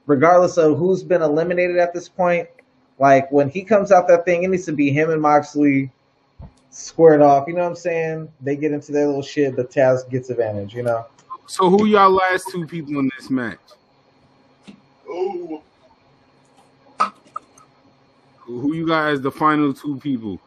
regardless 0.07 0.59
of 0.59 0.79
who's 0.79 1.05
been 1.05 1.23
eliminated 1.23 1.77
at 1.77 1.95
this 1.95 2.09
point. 2.09 2.49
Like 2.99 3.31
when 3.33 3.49
he 3.49 3.63
comes 3.63 3.91
out 3.93 4.09
that 4.09 4.25
thing, 4.25 4.45
it 4.45 4.49
needs 4.49 4.67
to 4.67 4.73
be 4.73 4.91
him 4.91 5.11
and 5.11 5.21
Moxley 5.21 5.91
squared 6.71 7.23
off. 7.23 7.47
You 7.49 7.55
know 7.55 7.63
what 7.63 7.71
I'm 7.71 7.77
saying? 7.77 8.33
They 8.41 8.57
get 8.57 8.73
into 8.73 8.93
their 8.93 9.07
little 9.07 9.23
shit, 9.23 9.57
but 9.57 9.71
Taz 9.71 10.09
gets 10.09 10.31
advantage. 10.31 10.75
You 10.75 10.85
know. 10.85 11.07
So 11.47 11.69
who 11.69 11.87
y'all 11.87 12.11
last 12.11 12.49
two 12.51 12.67
people 12.67 12.99
in 12.99 13.11
this 13.19 13.31
match? 13.31 13.59
Ooh. 15.09 15.61
Who 18.39 18.61
who 18.61 18.75
you 18.75 18.87
guys 18.87 19.21
the 19.21 19.31
final 19.31 19.75
two 19.75 19.97
people? 19.97 20.41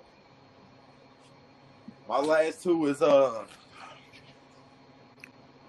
My 2.07 2.19
last 2.19 2.63
two 2.63 2.85
is 2.85 3.01
uh 3.01 3.43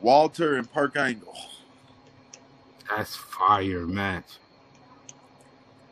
Walter 0.01 0.57
and 0.57 0.71
Park 0.71 0.97
Angle. 0.97 1.37
That's 2.89 3.17
fire 3.17 3.87
match. 3.87 4.39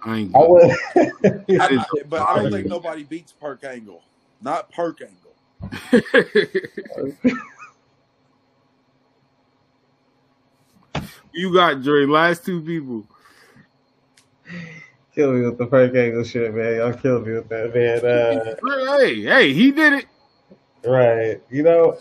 I 0.06 0.16
ain't 0.18 0.34
I 0.36 0.38
would. 0.46 0.70
That 1.48 1.72
is 1.72 1.80
I- 1.80 2.02
but 2.08 2.22
I 2.22 2.34
don't 2.40 2.52
think 2.52 2.68
nobody 2.68 3.02
beats 3.02 3.32
Perk 3.32 3.64
Angle. 3.64 4.02
Not 4.40 4.70
Perk 4.72 5.00
Angle. 5.02 5.34
you 11.32 11.52
got 11.52 11.82
Dre. 11.82 12.06
Last 12.06 12.44
two 12.44 12.60
people. 12.62 13.04
Kill 15.14 15.32
me 15.32 15.40
with 15.46 15.58
the 15.58 15.66
Frank 15.66 15.96
Angle 15.96 16.22
shit, 16.24 16.54
man. 16.54 16.76
Y'all 16.76 16.92
kill 16.92 17.20
me 17.20 17.32
with 17.32 17.48
that, 17.48 17.74
man. 17.74 18.04
Uh, 18.04 18.98
Hey, 18.98 19.22
hey, 19.22 19.52
he 19.52 19.72
did 19.72 19.94
it. 19.94 20.06
Right. 20.84 21.42
You 21.50 21.62
know, 21.64 21.98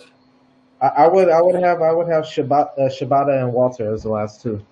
I, 0.82 0.88
I 0.88 1.08
would 1.08 1.30
I 1.30 1.41
would 1.41 1.56
have 1.56 1.82
I 1.82 1.91
would 1.91 2.08
have 2.10 2.26
Shibata, 2.26 2.78
uh, 2.78 2.89
Shibata 2.89 3.41
and 3.41 3.51
Walter 3.51 3.91
as 3.93 4.03
the 4.03 4.10
last 4.10 4.41
two. 4.43 4.64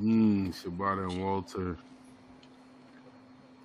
Mm, 0.00 0.54
Shibata 0.54 1.10
and 1.10 1.22
Walter. 1.22 1.76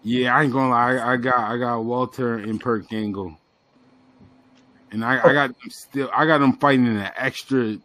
Yeah, 0.04 0.36
I 0.36 0.44
ain't 0.44 0.52
gonna 0.52 0.70
lie. 0.70 0.96
I, 0.96 1.14
I 1.14 1.18
got 1.18 1.40
I 1.40 1.58
got 1.58 1.80
Walter 1.80 2.38
and 2.38 2.60
Perk 2.60 2.92
Angle, 2.92 3.38
and 4.92 5.04
I, 5.04 5.20
I 5.24 5.34
got 5.34 5.48
them 5.48 5.70
still. 5.70 6.10
I 6.14 6.26
got 6.26 6.40
them 6.40 6.58
fighting 6.58 6.86
in 6.86 6.98
an 6.98 7.12
extra 7.16 7.78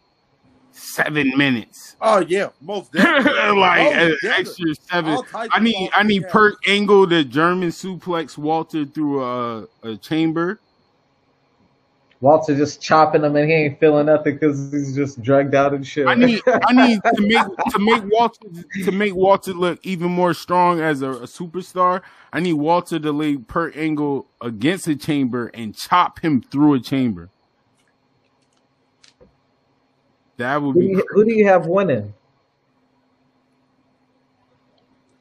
seven 0.71 1.31
minutes. 1.37 1.95
Oh 2.01 2.19
yeah, 2.19 2.49
most 2.61 2.91
definitely. 2.91 3.31
like 3.59 3.95
Most 3.95 4.23
extra 4.25 4.75
seven. 4.75 5.19
I 5.33 5.59
need 5.59 5.89
I 5.93 6.03
need. 6.03 6.27
Perk 6.27 6.55
Angle 6.67 7.07
to 7.07 7.23
German 7.23 7.69
suplex 7.69 8.37
Walter 8.37 8.85
through 8.85 9.23
a, 9.23 9.67
a 9.83 9.95
chamber. 9.97 10.59
Walter 12.21 12.55
just 12.55 12.81
chopping 12.81 13.23
him 13.23 13.35
and 13.35 13.49
he 13.49 13.55
ain't 13.55 13.79
feeling 13.79 14.07
nothing 14.07 14.33
because 14.33 14.71
he's 14.71 14.93
just 14.93 15.21
drugged 15.21 15.55
out 15.55 15.73
and 15.73 15.87
shit. 15.87 16.05
I 16.05 16.15
need 16.15 16.41
I 16.47 16.87
need 16.87 17.01
to 17.15 17.21
make 17.21 17.47
to 17.71 17.79
make 17.79 18.03
Walter 18.11 18.47
to 18.83 18.91
make 18.91 19.15
Walter 19.15 19.53
look 19.53 19.79
even 19.83 20.11
more 20.11 20.33
strong 20.33 20.81
as 20.81 21.01
a, 21.01 21.11
a 21.11 21.21
superstar. 21.27 22.01
I 22.33 22.41
need 22.41 22.53
Walter 22.53 22.99
to 22.99 23.11
lay 23.13 23.37
Perk 23.37 23.77
Angle 23.77 24.27
against 24.41 24.87
a 24.87 24.97
chamber 24.97 25.49
and 25.53 25.73
chop 25.75 26.19
him 26.19 26.41
through 26.41 26.73
a 26.73 26.79
chamber. 26.81 27.29
That 30.37 30.61
would 30.61 30.75
who, 30.75 30.81
do 30.81 30.87
be 30.87 30.93
you, 30.95 31.03
who 31.11 31.25
do 31.25 31.33
you 31.33 31.47
have 31.47 31.67
winning? 31.67 32.13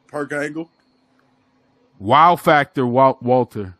Perk 0.09 0.33
Angle. 0.33 0.69
wow 2.01 2.35
factor. 2.35 2.87
Wal- 2.87 3.19
Walter. 3.23 3.77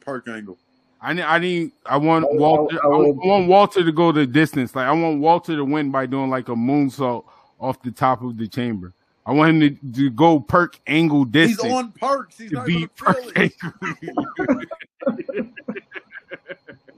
Perk 0.00 0.28
Angle. 0.28 0.58
I 1.00 1.12
need, 1.12 1.22
I 1.22 1.38
need, 1.38 1.72
I 1.84 1.96
want 1.98 2.24
I 2.24 2.28
Walter, 2.36 2.84
I 2.84 2.88
I, 2.88 2.96
would- 2.96 3.16
want 3.16 3.48
Walter 3.48 3.84
to 3.84 3.92
go 3.92 4.12
the 4.12 4.26
distance. 4.26 4.74
Like 4.74 4.86
I 4.86 4.92
want 4.92 5.20
Walter 5.20 5.54
to 5.56 5.64
win 5.64 5.90
by 5.90 6.06
doing 6.06 6.30
like 6.30 6.48
a 6.48 6.54
moonsault 6.54 7.24
off 7.60 7.82
the 7.82 7.90
top 7.90 8.22
of 8.22 8.36
the 8.36 8.48
chamber. 8.48 8.92
I 9.26 9.32
want 9.32 9.50
him 9.50 9.60
to, 9.60 9.92
to 9.92 10.10
go 10.10 10.38
perk 10.38 10.78
angle 10.86 11.24
distance. 11.24 11.62
He's 11.62 11.72
on 11.72 11.92
perks. 11.92 12.38
He's 12.38 12.50
to 12.50 12.56
not 12.56 12.66
beat 12.66 12.90
gonna 12.96 13.14
perk 13.14 13.38
angle. 13.38 14.62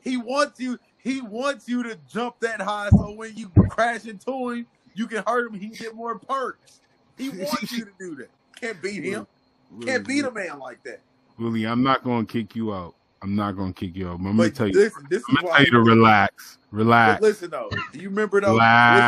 He 0.09 0.17
wants 0.17 0.59
you. 0.59 0.79
He 0.97 1.21
wants 1.21 1.69
you 1.69 1.83
to 1.83 1.99
jump 2.11 2.41
that 2.41 2.63
high, 2.63 2.89
so 2.91 3.13
when 3.13 3.37
you 3.37 3.51
crash 3.69 4.07
into 4.07 4.51
him, 4.51 4.67
you 4.95 5.07
can 5.07 5.23
hurt 5.27 5.53
him. 5.53 5.61
He 5.61 5.69
can 5.69 5.77
get 5.77 5.95
more 5.95 6.19
perks. 6.19 6.81
He 7.19 7.29
wants 7.29 7.71
you 7.73 7.85
to 7.85 7.91
do 8.01 8.15
that. 8.17 8.31
Can't 8.59 8.81
beat 8.81 9.05
him. 9.05 9.27
Can't 9.85 10.07
beat 10.07 10.25
a 10.25 10.31
man 10.31 10.59
like 10.59 10.83
that. 10.85 11.01
Willie, 11.39 11.67
I'm 11.67 11.83
not 11.83 12.05
going 12.05 12.25
to 12.27 12.33
kick 12.33 12.57
you 12.57 12.73
out. 12.73 12.95
I'm 13.21 13.35
not 13.35 13.57
going 13.57 13.73
to 13.73 13.81
kick 13.81 13.97
you 13.97 14.09
out. 14.09 14.21
I'm 14.21 14.37
to 14.37 14.51
tell 14.51 14.69
you. 14.69 14.75
listen, 14.75 15.07
this 15.11 15.23
I'm 15.29 15.37
to 15.37 15.43
tell 15.43 15.65
you 15.65 15.71
to 15.73 15.81
relax. 15.81 16.59
But 16.71 16.77
Relax. 16.77 17.23
listen 17.23 17.51
though, 17.51 17.71
do 17.93 17.99
you 17.99 18.11
remember 18.11 18.41
though? 18.41 18.53
Relax. 18.53 19.03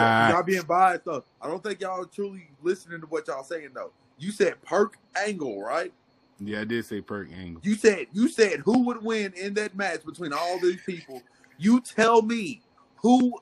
Y'all, 0.00 0.30
y'all 0.30 0.42
being 0.42 0.62
biased 0.62 1.04
though. 1.04 1.24
I 1.40 1.48
don't 1.48 1.62
think 1.62 1.80
y'all 1.80 2.02
are 2.02 2.06
truly 2.06 2.48
listening 2.62 3.00
to 3.00 3.06
what 3.06 3.26
y'all 3.26 3.42
saying 3.42 3.70
though. 3.74 3.90
You 4.18 4.30
said 4.32 4.62
Perk 4.62 4.98
Angle, 5.16 5.62
right? 5.62 5.92
Yeah, 6.38 6.60
I 6.60 6.64
did 6.64 6.84
say 6.84 7.00
perk 7.00 7.28
angle. 7.32 7.62
You 7.64 7.74
said 7.76 8.06
you 8.12 8.28
said 8.28 8.60
who 8.60 8.80
would 8.80 9.02
win 9.02 9.32
in 9.36 9.54
that 9.54 9.74
match 9.76 10.04
between 10.04 10.32
all 10.32 10.58
these 10.60 10.82
people. 10.84 11.22
You 11.58 11.80
tell 11.80 12.22
me 12.22 12.62
who 12.96 13.38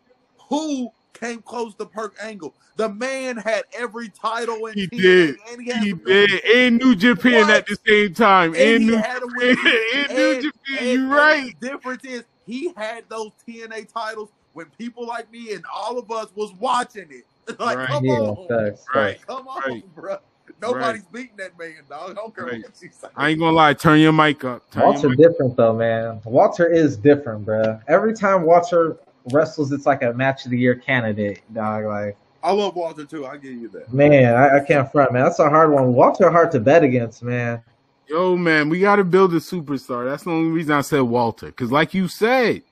who 0.49 0.91
came 1.15 1.41
close 1.43 1.75
to 1.77 1.87
Perk 1.87 2.15
Angle. 2.23 2.55
The 2.77 2.89
man 2.89 3.37
had 3.37 3.63
every 3.73 4.09
title 4.09 4.67
in 4.67 4.75
He 4.75 4.87
TNA, 4.89 5.01
did. 5.03 5.37
and 5.51 5.63
he, 5.63 5.71
had 5.71 5.83
He 5.85 5.93
did. 5.95 6.45
And 6.45 6.79
New 6.79 6.95
Japan 6.95 7.47
What? 7.47 7.51
at 7.57 7.67
the 7.67 7.77
same 7.87 8.13
time. 8.15 8.53
And 8.55 8.63
And 8.63 8.83
he 8.83 8.91
New 8.91 8.97
had 8.97 9.23
a 9.23 9.27
Japan. 9.27 9.33
win. 9.39 9.57
And 9.95 10.17
New 10.17 10.33
And- 10.33 10.43
Japan. 10.43 10.79
and- 10.79 10.87
You 10.87 11.03
and 11.05 11.11
right. 11.11 11.61
The 11.61 11.69
difference 11.69 12.05
is 12.05 12.25
he 12.47 12.73
had 12.77 13.05
those 13.09 13.31
TNA 13.49 13.93
titles 13.93 14.31
when 14.53 14.67
people 14.79 15.07
like 15.07 15.31
me 15.33 15.53
and 15.55 15.65
all 15.73 15.99
of 15.99 16.11
us 16.11 16.27
was 16.35 16.53
watching 16.55 17.07
it. 17.11 17.25
like, 17.61 17.79
Right. 17.79 17.89
come 17.89 18.05
yeah, 18.05 18.13
on, 18.15 18.49
facts, 18.49 18.85
Right. 18.95 19.13
facts. 19.19 19.25
come 19.25 19.49
on, 19.49 19.63
Right. 19.71 19.85
bro. 19.95 20.17
Nobody's 20.61 21.05
beating 21.07 21.37
that 21.39 21.59
man, 21.59 21.75
dog. 21.89 22.11
I 22.11 22.15
don't 22.15 22.35
care 22.35 22.45
Right. 22.45 22.63
what 22.63 22.73
you 22.83 22.91
say. 22.93 23.09
I 23.17 23.31
ain't 23.31 23.39
gonna 23.39 23.57
lie. 23.57 23.73
Turn 23.75 23.99
your 23.99 24.13
mic 24.13 24.45
up. 24.45 24.69
Turn 24.71 24.83
Walter 24.83 25.09
mic. 25.09 25.19
different 25.19 25.57
though, 25.57 25.73
man. 25.73 26.21
Walter 26.25 26.67
is 26.71 26.97
different, 26.99 27.47
bruh. 27.47 27.81
Every 27.89 28.15
time 28.15 28.43
Walter 28.43 28.97
wrestles, 29.33 29.73
it's 29.73 29.87
like 29.87 30.03
a 30.03 30.13
match 30.13 30.45
of 30.45 30.51
the 30.51 30.59
year 30.59 30.75
candidate, 30.75 31.43
dog. 31.53 31.85
Like, 31.85 32.17
I 32.43 32.53
love 32.53 32.77
Walter 32.77 33.05
too. 33.05 33.27
I 33.27 33.37
give 33.37 33.53
you 33.53 33.69
that. 33.69 33.93
man, 33.93 34.35
I, 34.35 34.59
I 34.59 34.61
can't 34.61 34.91
front, 34.93 35.13
man. 35.13 35.25
That's 35.25 35.39
a 35.39 35.49
hard 35.49 35.73
one. 35.73 35.95
Walter 35.95 36.31
hard 36.31 36.51
to 36.53 36.61
bet 36.61 36.85
against, 36.85 37.23
man. 37.23 37.63
Yo, 38.07 38.37
man, 38.37 38.69
we 38.69 38.81
got 38.81 38.97
to 38.97 39.05
build 39.05 39.33
a 39.33 39.39
superstar. 39.39 40.05
That's 40.05 40.25
the 40.25 40.31
only 40.31 40.51
reason 40.51 40.73
I 40.73 40.83
said 40.83 41.01
Walter. 41.01 41.47
Because, 41.47 41.73
like 41.73 41.95
you 41.95 42.07
said, 42.07 42.63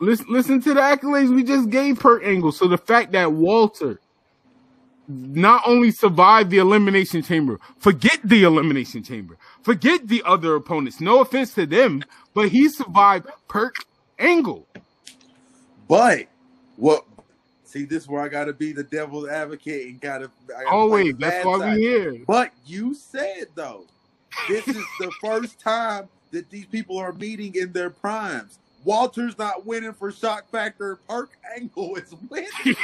listen, 0.00 0.26
listen 0.28 0.60
to 0.62 0.74
the 0.74 0.80
accolades 0.80 1.32
we 1.32 1.44
just 1.44 1.70
gave 1.70 2.00
Perk 2.00 2.24
Angle. 2.24 2.50
So 2.50 2.66
the 2.66 2.78
fact 2.78 3.12
that 3.12 3.32
Walter 3.32 4.00
not 5.08 5.62
only 5.66 5.92
survived 5.92 6.50
the 6.50 6.58
elimination 6.58 7.22
chamber, 7.22 7.60
forget 7.78 8.18
the 8.24 8.42
elimination 8.42 9.04
chamber, 9.04 9.38
forget 9.62 10.08
the 10.08 10.22
other 10.24 10.56
opponents. 10.56 11.00
No 11.00 11.20
offense 11.20 11.54
to 11.54 11.64
them, 11.64 12.02
but 12.34 12.48
he 12.48 12.68
survived 12.68 13.28
Perk 13.46 13.76
Angle. 14.18 14.66
But 15.88 16.26
what? 16.76 17.04
See, 17.64 17.84
this 17.84 18.04
is 18.04 18.08
where 18.08 18.22
I 18.22 18.28
got 18.28 18.44
to 18.44 18.52
be 18.52 18.72
the 18.72 18.84
devil's 18.84 19.28
advocate 19.28 19.86
and 19.88 20.00
got 20.00 20.18
to 20.18 20.30
Always, 20.68 21.16
that's 21.16 21.44
why 21.44 21.74
we 21.74 21.80
here. 21.80 22.22
But 22.26 22.52
you 22.64 22.94
said 22.94 23.48
though, 23.54 23.86
this 24.48 24.66
is 24.68 24.84
the 25.00 25.10
first 25.20 25.58
time 25.60 26.08
that 26.30 26.48
these 26.50 26.66
people 26.66 26.98
are 26.98 27.12
meeting 27.12 27.54
in 27.54 27.72
their 27.72 27.90
primes. 27.90 28.58
Walter's 28.84 29.36
not 29.36 29.66
winning 29.66 29.92
for 29.92 30.12
shock 30.12 30.48
factor. 30.48 31.00
Perk 31.08 31.30
Angle 31.56 31.96
is 31.96 32.14
winning. 32.30 32.76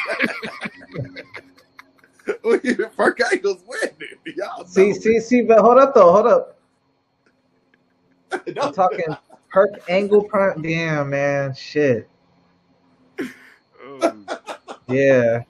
Perk 2.97 3.21
Angle's 3.33 3.63
winning. 3.67 4.19
Y'all 4.37 4.65
See, 4.65 4.89
know. 4.89 4.99
see, 4.99 5.21
see, 5.21 5.43
but 5.43 5.61
hold 5.61 5.79
up 5.79 5.95
though, 5.95 6.11
hold 6.13 6.27
up. 6.27 6.59
No, 8.49 8.63
I'm 8.63 8.73
talking 8.73 9.17
Perk 9.51 9.81
Angle 9.89 10.25
Prime. 10.25 10.61
Damn, 10.61 11.11
man, 11.11 11.55
shit. 11.55 12.09
Oh, 14.93 14.97
Yeah, 14.97 15.43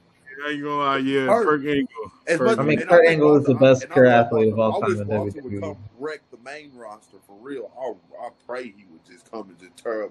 I 0.47 0.51
ain't 0.51 0.63
gonna 0.63 0.77
lie, 0.77 0.97
yeah, 0.99 1.27
Hurt. 1.27 1.47
Perk 1.47 1.61
Angle. 1.67 1.87
As 2.29 2.59
I 2.59 2.63
mean, 2.63 2.81
Kurt 2.81 3.07
Angle 3.07 3.37
is 3.37 3.45
the 3.47 3.55
best 3.55 3.83
and 3.83 3.93
career 3.93 4.11
athlete 4.11 4.53
of 4.53 4.59
all 4.59 4.73
Walter- 4.73 4.87
I 4.87 4.89
time 4.89 4.91
wish 4.91 5.01
in 5.01 5.09
Walter 5.09 5.43
would 5.43 5.53
WWE. 5.53 5.61
come 5.61 5.77
wreck 5.99 6.21
the 6.31 6.39
main 6.45 6.73
roster 6.75 7.17
for 7.27 7.37
real. 7.41 7.71
I, 7.79 8.27
I 8.27 8.31
pray 8.47 8.65
he 8.65 8.85
would 8.91 9.05
just 9.05 9.31
come 9.31 9.49
and 9.49 9.59
just 9.59 9.77
tear 9.77 10.09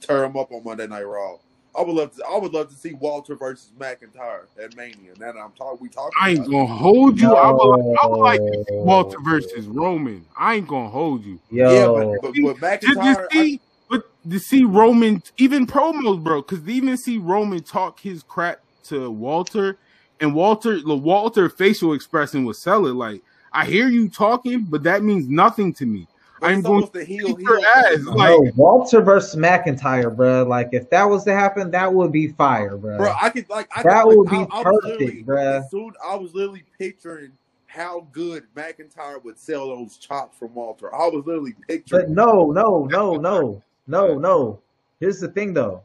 tear 0.00 0.24
him 0.24 0.36
up 0.36 0.52
on 0.52 0.62
Monday 0.64 0.86
Night 0.86 1.04
Raw. 1.04 1.38
I 1.76 1.82
would 1.82 1.96
love 1.96 2.14
to. 2.16 2.24
I 2.26 2.38
would 2.38 2.52
love 2.52 2.68
to 2.68 2.74
see 2.74 2.92
Walter 2.94 3.34
versus 3.34 3.72
McIntyre 3.78 4.46
at 4.62 4.76
Mania. 4.76 5.12
Now 5.18 5.32
that 5.32 5.38
I'm 5.38 5.52
talking, 5.52 5.78
we 5.80 5.88
talking. 5.88 6.12
I 6.20 6.30
ain't 6.30 6.48
gonna 6.48 6.66
hold 6.66 7.20
you. 7.20 7.34
I 7.34 7.50
would, 7.50 7.96
I 8.02 8.06
would 8.06 8.20
like 8.20 8.40
to 8.40 8.64
see 8.68 8.74
Walter 8.76 9.18
versus 9.24 9.66
Roman. 9.66 10.24
I 10.36 10.54
ain't 10.56 10.68
gonna 10.68 10.88
hold 10.88 11.24
you. 11.24 11.34
it. 11.34 11.40
Yeah, 11.50 11.84
Yo, 11.84 12.18
but, 12.20 12.34
but, 12.34 12.60
but 12.60 12.80
Just 12.80 13.00
to 13.00 13.00
McIntyre. 13.00 13.26
I, 13.32 13.58
but 13.90 14.02
to 14.30 14.38
see 14.38 14.64
Roman, 14.64 15.22
even 15.38 15.66
promos, 15.66 16.22
bro, 16.22 16.42
because 16.42 16.68
even 16.68 16.96
see 16.96 17.18
Roman 17.18 17.62
talk 17.62 17.98
his 18.00 18.22
crap 18.22 18.60
to 18.84 19.10
Walter, 19.10 19.78
and 20.20 20.34
Walter, 20.34 20.80
the 20.80 20.94
Walter 20.96 21.48
facial 21.48 21.92
expression 21.92 22.44
was 22.44 22.58
sell 22.58 22.86
it. 22.86 22.94
Like, 22.94 23.22
I 23.52 23.64
hear 23.64 23.88
you 23.88 24.08
talking, 24.08 24.62
but 24.64 24.82
that 24.84 25.02
means 25.02 25.28
nothing 25.28 25.72
to 25.74 25.86
me. 25.86 26.06
but 26.40 26.50
I'm 26.50 26.62
going 26.62 26.88
to 26.88 27.04
heal 27.04 27.38
your 27.40 27.60
ass, 27.76 27.94
thing, 27.94 28.04
like- 28.06 28.30
no, 28.30 28.50
Walter 28.56 29.00
versus 29.00 29.36
McIntyre, 29.40 30.14
bro. 30.14 30.42
Like, 30.44 30.70
if 30.72 30.90
that 30.90 31.04
was 31.04 31.24
to 31.24 31.32
happen, 31.32 31.70
that 31.70 31.92
would 31.92 32.12
be 32.12 32.28
fire, 32.28 32.76
bro. 32.76 32.98
bro. 32.98 33.14
I 33.20 33.30
could 33.30 33.48
like 33.48 33.68
I 33.74 33.82
That 33.82 34.04
could, 34.04 34.16
would 34.18 34.26
like, 34.32 34.48
be 34.48 34.54
I, 34.54 34.60
I 34.60 34.62
perfect, 34.64 34.84
literally- 35.00 35.24
bruh. 35.24 35.60
as 35.64 35.70
Soon, 35.70 35.92
I 36.04 36.14
was 36.16 36.34
literally 36.34 36.64
picturing 36.78 37.32
how 37.66 38.06
good 38.12 38.44
McIntyre 38.56 39.22
would 39.24 39.38
sell 39.38 39.68
those 39.68 39.96
chops 39.96 40.38
from 40.38 40.54
Walter. 40.54 40.94
I 40.94 41.06
was 41.08 41.24
literally 41.26 41.54
But 41.58 41.66
picturing. 41.68 42.14
no, 42.14 42.50
no, 42.52 42.86
no, 42.90 43.16
no, 43.16 43.62
no, 43.86 44.18
no. 44.18 44.60
Here's 45.00 45.18
the 45.20 45.28
thing, 45.28 45.54
though. 45.54 45.82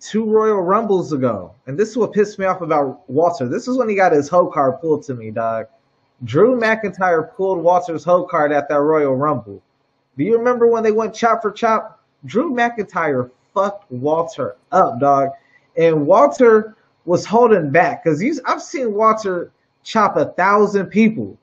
Two 0.00 0.24
Royal 0.24 0.62
Rumbles 0.62 1.12
ago, 1.12 1.54
and 1.66 1.78
this 1.78 1.90
is 1.90 1.96
what 1.98 2.14
pissed 2.14 2.38
me 2.38 2.46
off 2.46 2.62
about 2.62 3.08
Walter. 3.08 3.46
This 3.46 3.68
is 3.68 3.76
when 3.76 3.88
he 3.88 3.94
got 3.94 4.12
his 4.12 4.28
hoe 4.28 4.46
card 4.46 4.80
pulled 4.80 5.02
to 5.04 5.14
me, 5.14 5.30
dog. 5.30 5.66
Drew 6.24 6.58
McIntyre 6.58 7.34
pulled 7.34 7.62
Walter's 7.62 8.04
hoe 8.04 8.24
card 8.24 8.50
at 8.50 8.68
that 8.68 8.80
Royal 8.80 9.14
Rumble. 9.14 9.62
Do 10.16 10.24
you 10.24 10.36
remember 10.38 10.66
when 10.66 10.82
they 10.82 10.92
went 10.92 11.14
chop 11.14 11.42
for 11.42 11.50
chop? 11.50 12.02
Drew 12.24 12.52
McIntyre 12.52 13.30
fucked 13.54 13.90
Walter 13.90 14.56
up, 14.72 15.00
dog. 15.00 15.30
And 15.76 16.06
Walter 16.06 16.76
was 17.04 17.24
holding 17.26 17.70
back 17.70 18.04
because 18.04 18.22
I've 18.46 18.62
seen 18.62 18.94
Walter 18.94 19.52
chop 19.82 20.16
a 20.16 20.26
thousand 20.32 20.86
people 20.86 21.38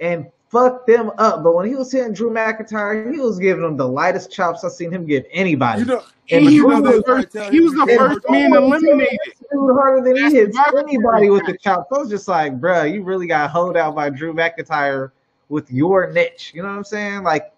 and 0.00 0.26
fuck 0.50 0.86
them 0.86 1.10
up. 1.18 1.42
But 1.42 1.54
when 1.54 1.66
he 1.66 1.74
was 1.74 1.92
hitting 1.92 2.12
Drew 2.12 2.30
McIntyre, 2.30 3.12
he 3.12 3.20
was 3.20 3.38
giving 3.38 3.64
him 3.64 3.76
the 3.76 3.86
lightest 3.86 4.30
chops 4.30 4.64
I've 4.64 4.72
seen 4.72 4.92
him 4.92 5.06
give 5.06 5.24
anybody. 5.30 5.80
You 5.80 5.86
know, 5.86 6.02
And 6.30 6.48
he 6.48 6.60
was 6.60 6.82
the 6.82 7.02
first. 7.06 7.52
He 7.52 7.60
was 7.60 7.72
the 7.72 7.94
first 7.96 8.20
man 8.28 8.54
eliminated. 8.54 9.18
harder 9.52 10.02
than 10.02 10.16
he 10.16 10.36
hits 10.36 10.58
anybody 10.76 11.30
with 11.30 11.46
the 11.46 11.56
chops. 11.56 11.90
I 11.92 11.98
was 11.98 12.08
just 12.08 12.28
like, 12.28 12.60
bruh, 12.60 12.92
you 12.92 13.02
really 13.02 13.26
got 13.26 13.50
hoed 13.50 13.76
out 13.76 13.94
by 13.94 14.10
Drew 14.10 14.32
McIntyre 14.32 15.12
with 15.48 15.70
your 15.70 16.10
niche. 16.12 16.52
You 16.54 16.62
know 16.62 16.68
what 16.68 16.76
I'm 16.76 16.84
saying? 16.84 17.22
Like, 17.22 17.52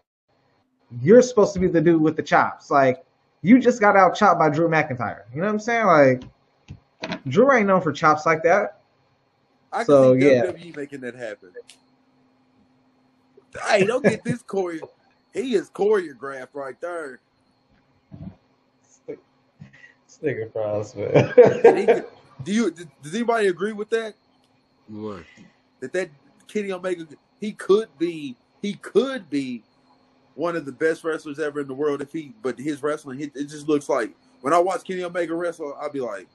you're 1.00 1.22
supposed 1.22 1.54
to 1.54 1.60
be 1.60 1.68
the 1.68 1.80
dude 1.80 2.00
with 2.00 2.16
the 2.16 2.22
chops. 2.22 2.70
Like, 2.70 3.04
you 3.42 3.58
just 3.58 3.80
got 3.80 3.96
out 3.96 4.14
chopped 4.14 4.38
by 4.38 4.50
Drew 4.50 4.68
McIntyre. 4.68 5.22
You 5.34 5.40
know 5.40 5.46
what 5.46 5.52
I'm 5.54 5.60
saying? 5.60 5.86
Like, 5.86 6.22
Drew 7.28 7.52
ain't 7.52 7.66
known 7.66 7.80
for 7.80 7.92
chops 7.92 8.26
like 8.26 8.42
that. 8.42 8.80
I 9.72 9.78
can 9.78 9.86
So, 9.86 10.18
see 10.18 10.26
yeah. 10.26 10.46
WWE 10.46 10.76
making 10.76 11.00
that 11.00 11.14
happen. 11.14 11.50
Hey, 13.66 13.84
don't 13.84 14.04
get 14.04 14.24
this 14.24 14.42
choreo. 14.42 14.88
He 15.32 15.54
is 15.54 15.70
choreographed 15.70 16.54
right 16.54 16.80
there. 16.80 17.20
Sticker 20.06 20.50
frost, 20.52 20.96
man. 20.96 21.32
do 22.42 22.52
you? 22.52 22.70
Does 22.70 23.14
anybody 23.14 23.48
agree 23.48 23.72
with 23.72 23.90
that? 23.90 24.14
What? 24.88 25.22
That 25.80 25.92
that 25.92 26.10
Kenny 26.48 26.72
Omega, 26.72 27.06
he 27.40 27.52
could 27.52 27.88
be, 27.98 28.36
he 28.60 28.74
could 28.74 29.30
be 29.30 29.62
one 30.34 30.56
of 30.56 30.64
the 30.64 30.72
best 30.72 31.04
wrestlers 31.04 31.38
ever 31.38 31.60
in 31.60 31.68
the 31.68 31.74
world 31.74 32.02
if 32.02 32.12
he. 32.12 32.34
But 32.42 32.58
his 32.58 32.82
wrestling, 32.82 33.20
it 33.20 33.34
just 33.34 33.68
looks 33.68 33.88
like 33.88 34.12
when 34.40 34.52
I 34.52 34.58
watch 34.58 34.84
Kenny 34.84 35.04
Omega 35.04 35.34
wrestle, 35.34 35.76
I'll 35.80 35.92
be 35.92 36.00
like, 36.00 36.28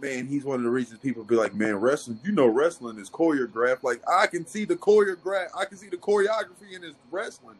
man, 0.00 0.26
he's 0.26 0.44
one 0.44 0.56
of 0.56 0.64
the 0.64 0.70
reasons 0.70 1.00
people 1.00 1.24
be 1.24 1.34
like, 1.34 1.54
man, 1.54 1.76
wrestling, 1.76 2.20
you 2.24 2.32
know, 2.32 2.46
wrestling 2.46 2.98
is 2.98 3.10
choreographed. 3.10 3.82
Like 3.82 4.00
I 4.08 4.26
can 4.26 4.46
see 4.46 4.64
the 4.64 4.76
choreograph, 4.76 5.48
I 5.56 5.64
can 5.64 5.76
see 5.76 5.88
the 5.88 5.96
choreography 5.96 6.74
in 6.74 6.82
his 6.82 6.94
wrestling. 7.10 7.56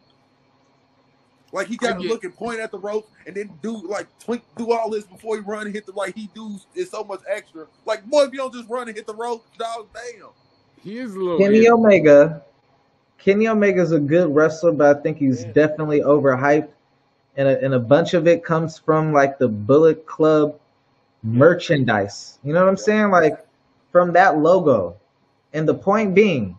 Like 1.53 1.67
he 1.67 1.77
got 1.77 1.97
I 1.97 2.03
to 2.03 2.09
look 2.09 2.25
and 2.25 2.35
point 2.35 2.61
at 2.61 2.71
the 2.71 2.79
rope 2.79 3.09
and 3.27 3.35
then 3.35 3.51
do 3.63 3.87
like 3.89 4.07
twink, 4.19 4.43
do 4.57 4.73
all 4.73 4.91
this 4.91 5.05
before 5.05 5.37
he 5.37 5.43
run 5.43 5.67
and 5.67 5.75
hit 5.75 5.87
the 5.87 5.93
like 5.93 6.15
he 6.15 6.29
do 6.35 6.59
is 6.75 6.91
so 6.91 7.05
much 7.05 7.21
extra. 7.29 7.67
Like 7.87 8.05
boy, 8.05 8.25
if 8.25 8.33
you 8.33 8.39
don't 8.39 8.53
just 8.53 8.69
run 8.69 8.89
and 8.89 8.97
hit 8.97 9.07
the 9.07 9.15
rope, 9.15 9.47
dog, 9.59 9.89
damn. 9.95 10.29
He 10.83 10.99
is 10.99 11.15
a 11.15 11.19
little. 11.19 11.39
Kenny 11.39 11.65
yeah. 11.65 11.71
Omega. 11.71 12.43
Kenny 13.19 13.49
Omega's 13.49 13.93
a 13.93 13.99
good 13.99 14.33
wrestler, 14.35 14.73
but 14.73 14.97
I 14.97 15.01
think 15.01 15.19
he's 15.19 15.43
Yeah. 15.43 15.53
definitely 15.53 16.01
overhyped. 16.01 16.69
And 17.37 17.49
a, 17.49 17.65
and 17.65 17.75
a 17.75 17.79
bunch 17.79 18.15
of 18.15 18.27
it 18.27 18.45
comes 18.45 18.79
from 18.79 19.13
like 19.13 19.39
the 19.39 19.49
Bullet 19.49 20.07
Club 20.07 20.59
merchandise. 21.23 22.39
You 22.45 22.53
know 22.53 22.61
what 22.61 22.69
I'm 22.69 22.77
saying? 22.77 23.11
Like 23.11 23.45
from 23.93 24.13
that 24.13 24.39
logo. 24.39 24.97
And 25.53 25.69
the 25.69 25.75
point 25.75 26.15
being, 26.15 26.57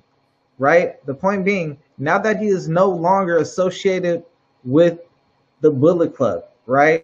right? 0.58 1.04
The 1.06 1.14
point 1.14 1.46
being, 1.46 1.78
now 1.98 2.18
that 2.20 2.40
he 2.40 2.48
is 2.48 2.68
no 2.68 2.90
longer 2.90 3.38
associated 3.38 4.24
with 4.64 5.00
the 5.62 5.70
Bullet 5.70 6.16
Club, 6.16 6.46
right? 6.66 7.04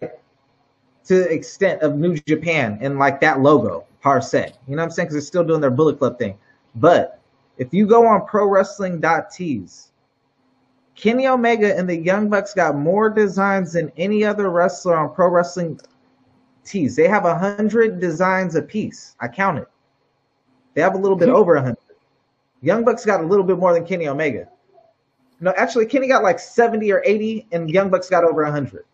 To 1.05 1.15
the 1.15 1.31
extent 1.31 1.81
of 1.81 1.97
New 1.97 2.17
Japan 2.27 2.79
and 2.81 2.97
like 2.97 3.21
that 3.21 3.41
logo, 3.41 3.85
per 4.01 4.21
se. 4.21 4.53
You 4.67 4.75
know 4.75 4.81
what 4.81 4.85
I'm 4.85 4.91
saying? 4.91 5.07
Because 5.07 5.15
they're 5.15 5.21
still 5.27 5.43
doing 5.43 5.61
their 5.61 5.69
Bullet 5.69 5.99
Club 5.99 6.17
thing. 6.17 6.37
But 6.75 7.19
if 7.57 7.73
you 7.73 7.85
go 7.85 8.05
on 8.07 8.21
prowrestling.tees, 8.27 9.91
Kenny 10.95 11.27
Omega 11.27 11.77
and 11.77 11.89
the 11.89 11.97
Young 11.97 12.29
Bucks 12.29 12.53
got 12.53 12.77
more 12.77 13.09
designs 13.09 13.73
than 13.73 13.91
any 13.97 14.23
other 14.23 14.49
wrestler 14.49 14.95
on 14.95 15.13
Pro 15.13 15.27
Wrestling 15.27 15.79
Tees. 16.65 16.95
They 16.95 17.07
have 17.07 17.25
a 17.25 17.37
hundred 17.37 17.99
designs 17.99 18.55
a 18.55 18.61
piece. 18.61 19.15
I 19.19 19.27
counted. 19.27 19.67
They 20.73 20.81
have 20.81 20.95
a 20.95 20.97
little 20.97 21.17
bit 21.17 21.29
over 21.29 21.55
a 21.55 21.61
hundred. 21.61 21.77
Young 22.61 22.83
Bucks 22.83 23.05
got 23.05 23.21
a 23.21 23.25
little 23.25 23.45
bit 23.45 23.57
more 23.57 23.73
than 23.73 23.85
Kenny 23.85 24.07
Omega. 24.07 24.47
No, 25.39 25.53
actually, 25.57 25.85
Kenny 25.85 26.07
got 26.07 26.23
like 26.23 26.39
70 26.39 26.91
or 26.91 27.03
80, 27.05 27.47
and 27.51 27.69
Young 27.69 27.89
Bucks 27.89 28.09
got 28.09 28.23
over 28.23 28.43
100. 28.43 28.85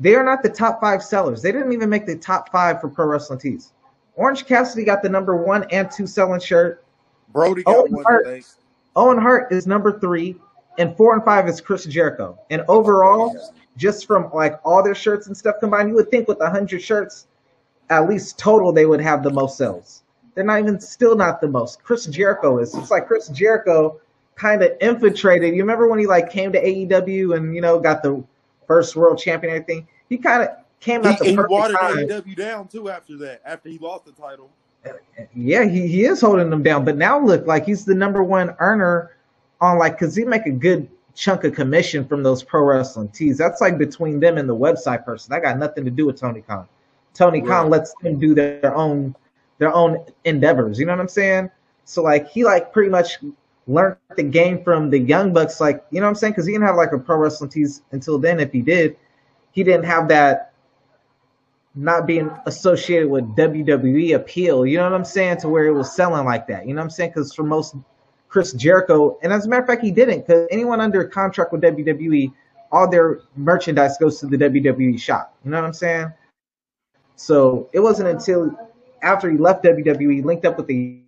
They 0.00 0.14
are 0.14 0.24
not 0.24 0.42
the 0.42 0.48
top 0.48 0.80
five 0.80 1.02
sellers. 1.02 1.42
They 1.42 1.52
didn't 1.52 1.72
even 1.72 1.88
make 1.88 2.06
the 2.06 2.16
top 2.16 2.50
five 2.52 2.80
for 2.80 2.88
Pro 2.88 3.06
Wrestling 3.06 3.38
Tees. 3.38 3.72
Orange 4.14 4.46
Cassidy 4.46 4.84
got 4.84 5.02
the 5.02 5.08
number 5.08 5.36
one 5.36 5.64
and 5.70 5.90
two 5.90 6.06
selling 6.06 6.40
shirt. 6.40 6.84
Brody 7.32 7.62
got 7.62 7.76
Owen 7.76 7.92
one 7.92 8.04
Hart. 8.04 8.24
today. 8.26 8.42
Owen 8.96 9.18
Hart 9.18 9.52
is 9.52 9.66
number 9.66 9.98
three, 9.98 10.36
and 10.78 10.96
four 10.96 11.14
and 11.14 11.24
five 11.24 11.48
is 11.48 11.60
Chris 11.60 11.84
Jericho. 11.84 12.38
And 12.50 12.62
overall, 12.68 13.52
just 13.78 14.06
from 14.06 14.30
like 14.34 14.60
all 14.64 14.82
their 14.82 14.94
shirts 14.94 15.28
and 15.28 15.36
stuff 15.36 15.56
combined, 15.60 15.88
you 15.88 15.94
would 15.94 16.10
think 16.10 16.28
with 16.28 16.38
a 16.40 16.44
100 16.44 16.82
shirts, 16.82 17.28
at 17.88 18.08
least 18.08 18.38
total, 18.38 18.72
they 18.72 18.84
would 18.84 19.00
have 19.00 19.22
the 19.22 19.30
most 19.30 19.56
sales. 19.56 20.02
They're 20.34 20.44
not 20.44 20.58
even 20.58 20.78
still 20.80 21.16
not 21.16 21.40
the 21.40 21.48
most. 21.48 21.82
Chris 21.82 22.04
Jericho 22.06 22.58
is. 22.58 22.74
It's 22.74 22.90
like 22.90 23.06
Chris 23.06 23.28
Jericho 23.28 24.00
kind 24.34 24.62
of 24.62 24.72
infiltrated. 24.80 25.54
You 25.54 25.62
remember 25.62 25.88
when 25.88 25.98
he 25.98 26.06
like 26.06 26.30
came 26.30 26.52
to 26.52 26.62
AEW 26.62 27.36
and 27.36 27.54
you 27.54 27.60
know 27.60 27.80
got 27.80 28.02
the 28.02 28.22
first 28.66 28.94
world 28.94 29.18
champion 29.18 29.54
and 29.54 29.62
everything? 29.62 29.88
He 30.08 30.18
kind 30.18 30.42
of 30.42 30.50
came 30.80 31.02
He, 31.02 31.08
at 31.08 31.18
the 31.18 31.24
he 31.26 31.36
perfect 31.36 31.50
watered 31.50 31.76
time. 31.76 31.96
AEW 31.96 32.36
down 32.36 32.68
too 32.68 32.90
after 32.90 33.16
that. 33.18 33.40
After 33.44 33.68
he 33.68 33.78
lost 33.78 34.04
the 34.04 34.12
title. 34.12 34.50
Yeah, 35.34 35.64
he, 35.64 35.88
he 35.88 36.04
is 36.04 36.20
holding 36.20 36.50
them 36.50 36.62
down. 36.62 36.84
But 36.84 36.96
now 36.96 37.18
look, 37.18 37.46
like 37.46 37.64
he's 37.64 37.84
the 37.84 37.94
number 37.94 38.22
one 38.22 38.54
earner 38.60 39.16
on 39.60 39.78
like 39.78 39.98
because 39.98 40.14
he 40.14 40.24
make 40.24 40.46
a 40.46 40.52
good 40.52 40.88
chunk 41.18 41.42
of 41.44 41.54
commission 41.54 42.06
from 42.06 42.22
those 42.22 42.42
pro 42.42 42.62
wrestling 42.62 43.08
tees. 43.08 43.36
That's 43.36 43.60
like 43.60 43.76
between 43.76 44.20
them 44.20 44.38
and 44.38 44.48
the 44.48 44.54
website 44.54 45.04
person. 45.04 45.32
I 45.32 45.40
got 45.40 45.58
nothing 45.58 45.84
to 45.84 45.90
do 45.90 46.06
with 46.06 46.18
Tony 46.18 46.42
Khan. 46.42 46.68
Tony 47.12 47.40
Khan 47.40 47.68
lets 47.68 47.92
them 48.02 48.18
do 48.18 48.34
their 48.34 48.74
own 48.74 49.14
their 49.58 49.74
own 49.74 50.04
endeavors. 50.24 50.78
You 50.78 50.86
know 50.86 50.92
what 50.92 51.00
I'm 51.00 51.08
saying? 51.08 51.50
So 51.84 52.02
like 52.02 52.28
he 52.28 52.44
like 52.44 52.72
pretty 52.72 52.90
much 52.90 53.18
learned 53.66 53.96
the 54.16 54.22
game 54.22 54.62
from 54.62 54.90
the 54.90 54.98
young 54.98 55.32
bucks. 55.32 55.60
Like 55.60 55.84
you 55.90 56.00
know 56.00 56.06
what 56.06 56.10
I'm 56.10 56.14
saying? 56.14 56.34
Because 56.34 56.46
he 56.46 56.52
didn't 56.52 56.68
have 56.68 56.76
like 56.76 56.92
a 56.92 56.98
pro 56.98 57.16
wrestling 57.16 57.50
tees 57.50 57.82
until 57.90 58.18
then. 58.18 58.38
If 58.38 58.52
he 58.52 58.62
did, 58.62 58.96
he 59.50 59.64
didn't 59.64 59.84
have 59.84 60.06
that 60.08 60.52
not 61.74 62.06
being 62.06 62.30
associated 62.46 63.08
with 63.08 63.24
WWE 63.36 64.14
appeal, 64.14 64.66
you 64.66 64.78
know 64.78 64.84
what 64.84 64.94
I'm 64.94 65.04
saying, 65.04 65.38
to 65.38 65.48
where 65.48 65.66
it 65.66 65.72
was 65.72 65.94
selling 65.94 66.24
like 66.24 66.46
that. 66.48 66.66
You 66.66 66.74
know 66.74 66.80
what 66.80 66.84
I'm 66.84 66.90
saying? 66.90 67.10
Because 67.10 67.32
for 67.32 67.44
most 67.44 67.76
Chris 68.28 68.52
Jericho, 68.52 69.18
and 69.22 69.32
as 69.32 69.46
a 69.46 69.48
matter 69.48 69.62
of 69.62 69.68
fact, 69.68 69.82
he 69.82 69.90
didn't, 69.90 70.26
because 70.26 70.46
anyone 70.50 70.80
under 70.80 71.04
contract 71.04 71.52
with 71.52 71.62
WWE, 71.62 72.32
all 72.70 72.88
their 72.88 73.20
merchandise 73.36 73.96
goes 73.98 74.20
to 74.20 74.26
the 74.26 74.36
WWE 74.36 75.00
shop. 75.00 75.34
You 75.44 75.50
know 75.50 75.60
what 75.60 75.66
I'm 75.66 75.72
saying? 75.72 76.12
So 77.16 77.68
it 77.72 77.80
wasn't 77.80 78.08
until 78.08 78.54
after 79.02 79.30
he 79.30 79.38
left 79.38 79.64
WWE, 79.64 80.14
he 80.14 80.22
linked 80.22 80.44
up 80.44 80.56
with 80.56 80.66
the 80.66 81.00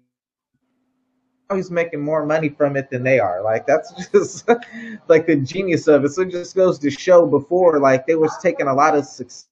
he's 1.55 1.71
making 1.71 2.01
more 2.01 2.25
money 2.25 2.49
from 2.49 2.77
it 2.77 2.91
than 2.91 3.03
they 3.03 3.19
are. 3.19 3.43
Like 3.43 3.67
that's 3.67 3.93
just 4.13 4.49
like 5.09 5.27
the 5.27 5.37
genius 5.37 5.89
of 5.89 6.05
it. 6.05 6.11
So 6.11 6.23
it 6.23 6.31
just 6.31 6.55
goes 6.55 6.79
to 6.79 6.91
show 6.91 7.27
before 7.27 7.79
like 7.81 8.07
they 8.07 8.15
was 8.15 8.37
taking 8.41 8.69
a 8.69 8.75
lot 8.75 8.97
of 8.97 9.05
success 9.05 9.47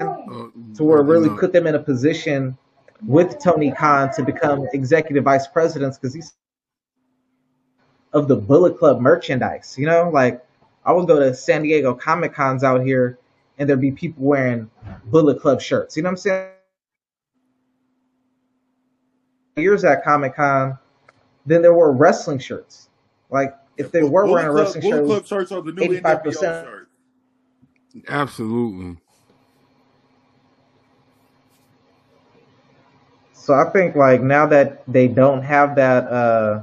Uh, 0.00 0.46
to 0.74 0.84
where 0.84 1.00
it 1.00 1.04
really 1.04 1.28
put 1.38 1.52
them 1.52 1.66
in 1.66 1.74
a 1.74 1.78
position 1.78 2.56
with 3.06 3.38
Tony 3.42 3.72
Khan 3.72 4.12
to 4.14 4.22
become 4.22 4.66
executive 4.72 5.24
vice 5.24 5.46
presidents 5.46 5.98
because 5.98 6.14
he's 6.14 6.34
of 8.12 8.28
the 8.28 8.36
Bullet 8.36 8.78
Club 8.78 9.00
merchandise. 9.00 9.76
You 9.78 9.86
know, 9.86 10.10
like 10.10 10.44
I 10.84 10.92
would 10.92 11.06
go 11.06 11.18
to 11.18 11.34
San 11.34 11.62
Diego 11.62 11.94
Comic 11.94 12.34
Cons 12.34 12.64
out 12.64 12.84
here 12.84 13.18
and 13.58 13.68
there'd 13.68 13.80
be 13.80 13.92
people 13.92 14.24
wearing 14.24 14.70
Bullet 15.06 15.40
Club 15.40 15.60
shirts. 15.60 15.96
You 15.96 16.02
know 16.02 16.08
what 16.08 16.12
I'm 16.12 16.16
saying? 16.16 16.48
Years 19.56 19.84
at 19.84 20.02
Comic 20.02 20.36
Con, 20.36 20.78
then 21.46 21.62
there 21.62 21.74
were 21.74 21.92
wrestling 21.92 22.38
shirts. 22.38 22.88
Like 23.30 23.54
if 23.76 23.92
they 23.92 24.02
were 24.02 24.24
Bullet 24.24 24.32
wearing 24.32 24.48
a 24.48 24.52
Club, 24.52 24.64
wrestling 24.64 24.82
Bullet 24.82 24.96
shirt, 24.96 25.04
it 25.04 25.06
Club 25.06 25.26
shirts 25.26 25.52
are 25.52 25.62
the 25.62 25.72
new 25.72 26.00
85%. 26.00 26.40
Shirt. 26.40 26.88
Absolutely. 28.08 28.96
So 33.50 33.56
I 33.56 33.68
think 33.68 33.96
like 33.96 34.22
now 34.22 34.46
that 34.46 34.84
they 34.86 35.08
don't 35.08 35.42
have 35.42 35.74
that 35.74 36.06
uh 36.06 36.62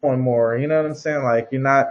one 0.00 0.18
more, 0.20 0.56
you 0.56 0.66
know 0.66 0.78
what 0.78 0.86
I'm 0.88 0.94
saying? 0.94 1.22
Like 1.22 1.48
you're 1.50 1.60
not 1.60 1.86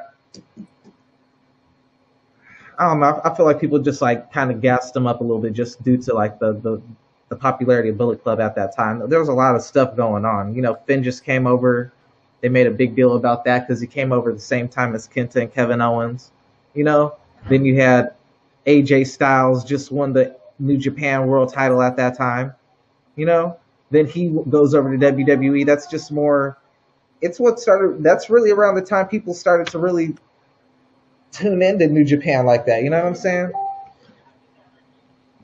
I 2.80 2.88
don't 2.88 3.00
know. 3.00 3.22
I 3.24 3.36
feel 3.36 3.46
like 3.46 3.62
people 3.62 3.78
just 3.78 4.02
like 4.02 4.34
kind 4.34 4.50
of 4.50 4.60
gassed 4.60 4.96
them 4.96 5.06
up 5.06 5.20
a 5.20 5.24
little 5.24 5.38
bit 5.38 5.54
just 5.54 5.84
due 5.84 5.98
to 5.98 6.16
like 6.16 6.40
the 6.40 6.54
the 6.54 6.82
the 7.28 7.36
popularity 7.36 7.90
of 7.90 8.00
Bullet 8.00 8.24
Club 8.24 8.40
at 8.40 8.56
that 8.56 8.76
time. 8.76 9.08
There 9.08 9.20
was 9.20 9.30
a 9.30 9.34
lot 9.34 9.56
of 9.56 9.62
stuff 9.62 9.96
going 9.96 10.26
on. 10.26 10.56
You 10.56 10.64
know, 10.64 10.80
Finn 10.88 11.04
just 11.04 11.24
came 11.24 11.46
over. 11.46 11.94
They 12.42 12.50
made 12.50 12.66
a 12.66 12.72
big 12.72 12.96
deal 12.96 13.18
about 13.18 13.46
that 13.46 13.68
because 13.68 13.80
he 13.80 13.86
came 13.86 14.12
over 14.12 14.34
the 14.34 14.40
same 14.40 14.68
time 14.68 14.96
as 14.96 15.08
Kenta 15.08 15.36
and 15.44 15.54
Kevin 15.54 15.80
Owens. 15.80 16.32
You 16.74 16.86
know, 16.86 17.18
then 17.50 17.66
you 17.66 17.80
had 17.80 18.16
AJ 18.66 19.06
Styles 19.06 19.64
just 19.64 19.92
won 19.92 20.12
the 20.12 20.39
New 20.60 20.78
Japan 20.78 21.28
World 21.28 21.54
Title 21.54 21.82
at 21.82 21.98
that 21.98 22.18
time. 22.18 22.54
You 23.16 23.26
know, 23.26 23.58
then 23.92 24.06
he 24.06 24.30
goes 24.50 24.76
over 24.76 24.96
to 24.96 24.98
WWE. 24.98 25.66
That's 25.66 25.88
just 25.88 26.12
more. 26.12 26.58
It's 27.22 27.40
what 27.40 27.60
started. 27.60 28.04
That's 28.04 28.30
really 28.30 28.52
around 28.52 28.76
the 28.76 28.82
time 28.82 29.08
people 29.08 29.34
started 29.34 29.68
to 29.68 29.80
really 29.80 30.16
tune 31.32 31.62
into 31.62 31.88
New 31.88 32.06
Japan 32.06 32.46
like 32.46 32.66
that. 32.66 32.84
You 32.84 32.90
know 32.90 32.98
what 32.98 33.08
I'm 33.08 33.16
saying? 33.16 33.52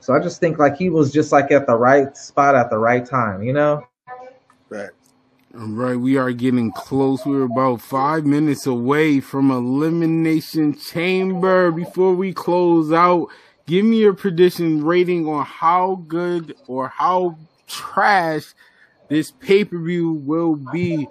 So 0.00 0.14
I 0.14 0.20
just 0.20 0.40
think 0.40 0.58
like 0.58 0.76
he 0.76 0.88
was 0.88 1.12
just 1.12 1.32
like 1.32 1.50
at 1.50 1.66
the 1.66 1.76
right 1.76 2.16
spot 2.16 2.54
at 2.54 2.70
the 2.70 2.78
right 2.78 3.04
time. 3.04 3.42
You 3.42 3.52
know? 3.52 3.86
Right. 4.68 4.90
All 5.58 5.68
right, 5.68 5.96
we 5.96 6.18
are 6.18 6.32
getting 6.32 6.70
close. 6.70 7.24
We're 7.24 7.44
about 7.44 7.80
five 7.80 8.26
minutes 8.26 8.66
away 8.66 9.20
from 9.20 9.50
Elimination 9.50 10.76
Chamber. 10.76 11.70
Before 11.70 12.14
we 12.14 12.34
close 12.34 12.92
out, 12.92 13.28
give 13.66 13.84
me 13.84 13.98
your 13.98 14.14
prediction 14.14 14.84
rating 14.84 15.26
on 15.28 15.44
how 15.44 16.04
good 16.06 16.56
or 16.66 16.88
how 16.88 17.36
trash 17.66 18.54
this 19.08 19.30
pay 19.30 19.64
per 19.64 19.78
view 19.78 20.12
will 20.12 20.56
be. 20.56 21.08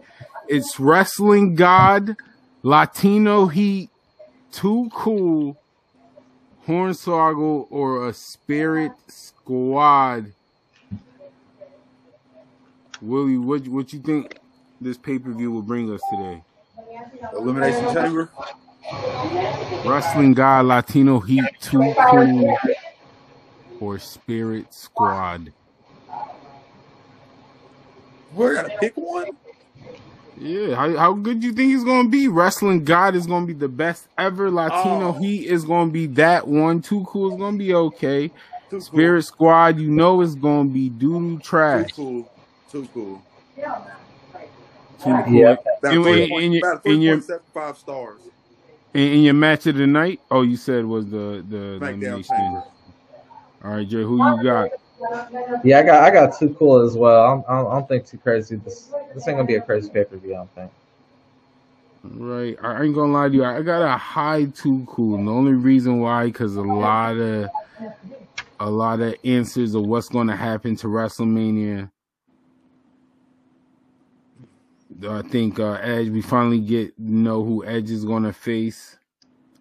It's 0.48 0.80
Wrestling 0.80 1.56
God, 1.56 2.18
Latino 2.64 3.48
Heat, 3.48 3.90
Too 4.52 4.90
Cool, 4.94 5.58
Hornswoggle, 6.68 7.68
or 7.70 8.08
a 8.08 8.14
Spirit 8.14 8.92
Squad. 9.08 10.34
Willie, 13.02 13.38
what 13.38 13.68
what 13.68 13.92
you 13.92 14.00
think 14.00 14.40
this 14.80 14.98
pay 14.98 15.20
per 15.20 15.32
view 15.32 15.52
will 15.52 15.62
bring 15.62 15.92
us 15.94 16.02
today? 16.10 16.44
Elimination 17.34 17.94
Chamber. 17.94 18.32
Wrestling 19.86 20.34
God, 20.34 20.66
Latino 20.66 21.20
Heat, 21.20 21.44
2 21.62 21.94
Cool, 22.10 22.58
or 23.80 24.00
Spirit 24.00 24.74
Squad? 24.74 25.54
We're 28.34 28.56
gonna 28.56 28.70
pick 28.80 28.94
one. 28.96 29.28
Yeah, 30.38 30.76
how, 30.76 30.98
how 30.98 31.14
good 31.14 31.44
you 31.44 31.54
think 31.54 31.72
he's 31.72 31.84
gonna 31.84 32.10
be? 32.10 32.28
Wrestling 32.28 32.84
God 32.84 33.16
is 33.16 33.26
gonna 33.26 33.46
be 33.46 33.54
the 33.54 33.70
best 33.70 34.08
ever. 34.18 34.52
Latino 34.52 35.10
Oh. 35.10 35.12
Heat 35.14 35.46
is 35.48 35.64
gonna 35.64 35.92
be 35.92 36.08
that 36.08 36.48
one. 36.48 36.82
Too 36.82 37.06
Cool 37.08 37.34
is 37.34 37.40
gonna 37.40 37.58
be 37.58 37.74
okay. 37.74 38.28
Too 38.28 38.34
cool. 38.70 38.82
Spirit 38.82 39.24
Squad, 39.24 39.80
you 39.80 39.90
know 39.90 40.22
it's 40.22 40.36
gonna 40.36 40.68
be 40.70 40.90
doo 40.90 41.20
doo 41.20 41.36
Too 41.38 41.42
trash. 41.44 41.92
cool. 41.94 42.30
Too 42.70 42.88
cool. 42.94 43.22
Too 45.00 45.14
cool. 45.26 45.34
Yeah. 45.34 45.56
About 45.80 45.94
In- 45.94 46.08
in- 46.08 46.32
in 46.42 46.52
your- 46.54 46.72
about 46.74 46.86
in 46.86 47.02
your- 47.02 47.18
3.75 47.18 47.78
stars. 47.78 48.22
In, 48.96 49.14
in 49.14 49.22
your 49.24 49.34
match 49.34 49.68
of 49.68 49.76
the 49.76 49.86
night, 49.86 50.22
oh, 50.32 50.42
you 50.42 50.56
said 50.56 50.86
was 50.86 51.06
the 51.06 51.46
the 51.50 51.78
SmackDown 51.80 51.82
elimination. 51.82 52.64
All 53.64 53.72
right, 53.72 53.88
Jay, 53.88 54.04
who 54.04 54.18
you 54.18 54.44
got? 54.44 54.70
Yeah, 55.64 55.80
I 55.80 55.84
got 55.84 56.04
I 56.04 56.10
got 56.12 56.40
too 56.40 56.56
cool 56.58 56.80
as 56.80 56.96
well. 56.96 57.24
I 57.24 57.28
don't, 57.28 57.46
I 57.50 57.58
don't, 57.58 57.72
I 57.72 57.74
don't 57.76 57.88
think 57.90 58.08
too 58.08 58.18
crazy. 58.18 58.56
This 58.56 58.92
this 59.14 59.28
ain't 59.28 59.38
gonna 59.38 59.44
be 59.44 59.56
a 59.56 59.62
crazy 59.62 59.90
pay 59.90 60.06
per 60.06 60.16
view. 60.16 60.34
I 60.34 60.38
don't 60.38 60.56
think. 60.56 60.72
Right, 62.04 62.58
I 62.62 62.84
ain't 62.84 62.96
gonna 62.96 63.12
lie 63.12 63.28
to 63.28 63.34
you. 63.34 63.44
I 63.44 63.62
got 63.64 63.82
a 63.82 63.98
high 63.98 64.46
too 64.46 64.86
cool. 64.88 65.16
And 65.16 65.28
the 65.28 65.32
only 65.32 65.54
reason 65.54 66.00
why, 66.00 66.28
because 66.28 66.56
a 66.56 66.62
lot 66.62 67.18
of 67.18 67.50
a 68.60 68.70
lot 68.70 69.02
of 69.02 69.16
answers 69.24 69.76
of 69.76 69.86
what's 69.86 70.10
going 70.10 70.28
to 70.28 70.36
happen 70.36 70.76
to 70.78 70.88
WrestleMania. 70.88 71.92
I 75.04 75.22
think 75.24 75.60
uh, 75.60 75.74
Edge. 75.82 76.10
We 76.10 76.22
finally 76.22 76.60
get 76.60 76.98
know 76.98 77.44
who 77.44 77.66
Edge 77.66 77.92
is 77.92 78.06
going 78.06 78.24
to 78.24 78.34
face. 78.34 78.98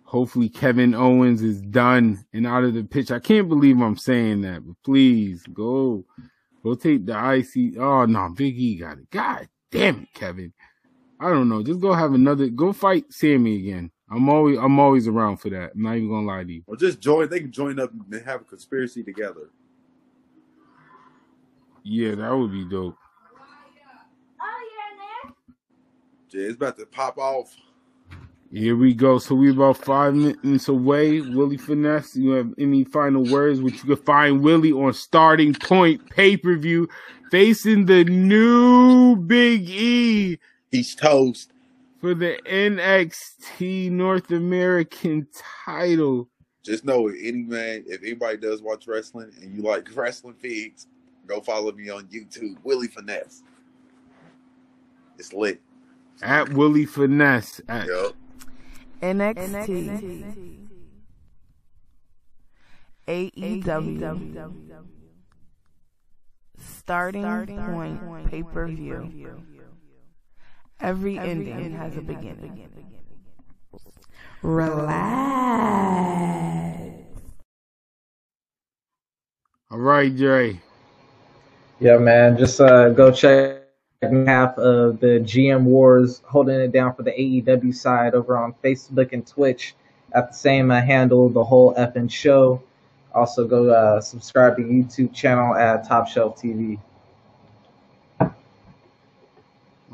Hopefully, 0.05 0.49
Kevin 0.49 0.95
Owens 0.95 1.43
is 1.43 1.61
done 1.61 2.25
and 2.33 2.47
out 2.47 2.65
of 2.65 2.75
the 2.75 2.85
pitch. 2.85 3.11
I 3.11 3.19
can't 3.19 3.49
believe 3.49 3.81
I'm 3.81 3.97
saying 3.97 4.43
that, 4.43 4.65
but 4.65 4.77
please 4.85 5.43
go, 5.53 6.05
go 6.63 6.75
take 6.75 7.07
the 7.07 7.13
IC. 7.13 7.79
Oh 7.79 8.05
no, 8.07 8.33
Big 8.37 8.57
E 8.57 8.77
got 8.77 8.99
it. 8.99 9.11
God 9.11 9.49
damn 9.71 10.03
it, 10.03 10.15
Kevin. 10.15 10.53
I 11.19 11.31
don't 11.31 11.49
know. 11.49 11.63
Just 11.63 11.81
go 11.81 11.93
have 11.93 12.15
another. 12.15 12.49
Go 12.49 12.73
fight 12.73 13.13
Sammy 13.13 13.57
again. 13.57 13.91
I'm 14.11 14.29
always 14.29 14.59
I'm 14.59 14.79
always 14.79 15.09
around 15.09 15.39
for 15.39 15.51
that. 15.51 15.73
I'm 15.75 15.83
not 15.83 15.97
even 15.97 16.11
gonna 16.11 16.27
lie 16.27 16.45
to 16.45 16.53
you. 16.53 16.63
Or 16.67 16.77
just 16.77 17.01
join. 17.01 17.29
They 17.29 17.41
can 17.41 17.51
join 17.51 17.81
up 17.81 17.91
and 17.93 18.25
have 18.25 18.43
a 18.43 18.45
conspiracy 18.45 19.03
together. 19.03 19.51
Yeah, 21.83 22.15
that 22.15 22.37
would 22.37 22.53
be 22.53 22.65
dope. 22.65 22.97
Yeah, 26.31 26.47
it's 26.47 26.57
about 26.57 26.77
to 26.79 26.87
pop 26.87 27.19
off. 27.19 27.55
Here 28.53 28.77
we 28.77 28.95
go. 28.95 29.19
So 29.19 29.35
we're 29.35 29.53
about 29.53 29.79
five 29.79 30.15
minutes 30.15 30.69
away. 30.69 31.21
Willie 31.21 31.57
Finesse, 31.57 32.15
you 32.17 32.31
have 32.31 32.53
any 32.59 32.85
final 32.85 33.25
words? 33.25 33.61
Which 33.61 33.83
you 33.83 33.97
can 33.97 34.05
find 34.05 34.43
Willie 34.43 34.73
on 34.73 34.93
Starting 34.93 35.55
Point 35.55 36.09
pay 36.11 36.37
per 36.37 36.57
view, 36.57 36.89
facing 37.31 37.87
the 37.87 38.05
new 38.05 39.17
Big 39.17 39.69
E 39.69 40.39
He's 40.71 40.95
toast. 40.95 41.53
for 42.01 42.15
the 42.15 42.39
NXT 42.47 43.91
North 43.91 44.31
American 44.31 45.27
title. 45.65 46.29
Just 46.63 46.85
know 46.85 47.09
it, 47.09 47.17
any 47.21 47.43
man, 47.43 47.85
if 47.87 48.03
anybody 48.03 48.39
does 48.39 48.63
watch 48.63 48.87
wrestling 48.87 49.33
and 49.43 49.55
you 49.55 49.63
like 49.63 49.89
wrestling 49.97 50.35
figs, 50.35 50.87
go 51.27 51.41
follow 51.41 51.73
me 51.73 51.91
on 51.91 52.05
YouTube, 52.07 52.57
Willie 52.63 52.89
Finesse. 52.89 53.43
It's 55.19 55.33
lit. 55.33 55.61
At 56.23 56.51
Willie 56.51 56.87
Finesse. 56.87 57.61
At, 57.69 57.87
Yup. 57.87 58.15
NXT, 59.03 60.69
AEW, 63.07 64.87
starting 66.59 67.47
point 67.49 68.31
pay 68.31 68.43
per 68.43 68.67
view. 68.69 69.43
Every 70.81 71.19
ending 71.19 71.73
has 71.75 71.97
a 71.97 72.01
beginning. 72.01 72.69
Relax. 74.43 74.95
All 79.71 79.79
right, 79.79 80.15
Jay. 80.15 80.61
Yeah, 81.81 81.99
man. 81.99 82.39
Just 82.39 82.61
uh, 82.61 82.91
go 82.91 83.11
check 83.11 83.64
half 84.13 84.59
of 84.59 85.01
the 85.01 85.21
GM 85.21 85.65
Wars 85.65 86.23
holding 86.27 86.61
it 86.61 86.73
down 86.73 86.95
for 86.95 87.03
the 87.03 87.13
AEW 87.13 87.75
side 87.75 88.15
over 88.15 88.37
on 88.37 88.55
Facebook 88.63 89.13
and 89.13 89.27
Twitch 89.27 89.75
at 90.13 90.31
the 90.31 90.37
same 90.37 90.71
uh, 90.71 90.81
handle, 90.81 91.29
the 91.29 91.45
whole 91.45 91.75
effing 91.75 92.11
show. 92.11 92.63
Also, 93.15 93.47
go 93.47 93.71
uh, 93.71 94.01
subscribe 94.01 94.57
to 94.57 94.63
YouTube 94.63 95.15
channel 95.15 95.55
at 95.55 95.87
Top 95.87 96.09
Shelf 96.09 96.41
TV. 96.41 96.79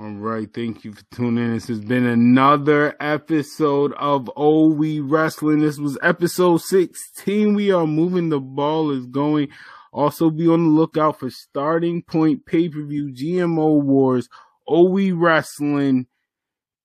All 0.01 0.12
right, 0.12 0.49
thank 0.55 0.82
you 0.82 0.95
for 0.95 1.03
tuning 1.11 1.45
in. 1.45 1.53
This 1.53 1.69
has 1.69 1.81
been 1.81 2.07
another 2.07 2.97
episode 3.01 3.93
of 3.95 4.31
Oh 4.35 4.69
We 4.70 5.01
Wrestling. 5.01 5.59
This 5.59 5.78
was 5.78 5.99
episode 6.03 6.62
16. 6.62 7.53
We 7.53 7.70
are 7.70 7.87
moving 7.87 8.31
the 8.31 8.41
ball 8.41 8.93
is 8.93 9.05
going. 9.05 9.49
Also 9.93 10.31
be 10.31 10.47
on 10.47 10.65
the 10.65 10.71
lookout 10.71 11.19
for 11.19 11.31
Starting 11.31 12.03
Point 12.03 12.47
Pay-Per-View 12.47 13.12
GMO 13.12 13.83
Wars, 13.83 14.29
OE 14.69 15.12
Wrestling. 15.12 16.07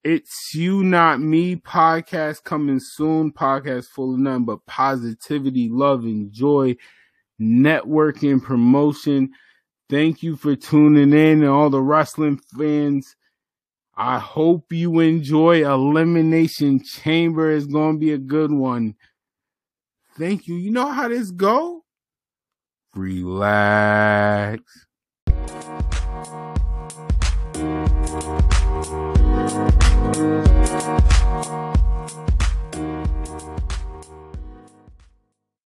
It's 0.03 0.53
You 0.55 0.83
Not 0.83 1.19
Me 1.19 1.55
podcast 1.55 2.43
coming 2.43 2.79
soon. 2.79 3.31
Podcast 3.31 3.87
full 3.87 4.13
of 4.13 4.19
nothing 4.19 4.45
but 4.45 4.65
positivity, 4.65 5.69
love, 5.69 6.03
and 6.03 6.31
joy, 6.31 6.75
networking, 7.39 8.41
promotion. 8.41 9.31
Thank 9.87 10.23
you 10.23 10.35
for 10.35 10.55
tuning 10.55 11.13
in 11.13 11.43
and 11.43 11.45
all 11.45 11.69
the 11.69 11.81
wrestling 11.81 12.39
fans. 12.57 13.15
I 13.95 14.19
hope 14.19 14.73
you 14.73 14.99
enjoy 14.99 15.63
Elimination 15.63 16.83
Chamber. 16.83 17.51
It's 17.51 17.67
going 17.67 17.95
to 17.95 17.99
be 17.99 18.13
a 18.13 18.17
good 18.17 18.51
one. 18.51 18.95
Thank 20.17 20.47
you. 20.47 20.55
You 20.55 20.71
know 20.71 20.91
how 20.91 21.07
this 21.07 21.29
go? 21.29 21.84
relax. 22.95 24.61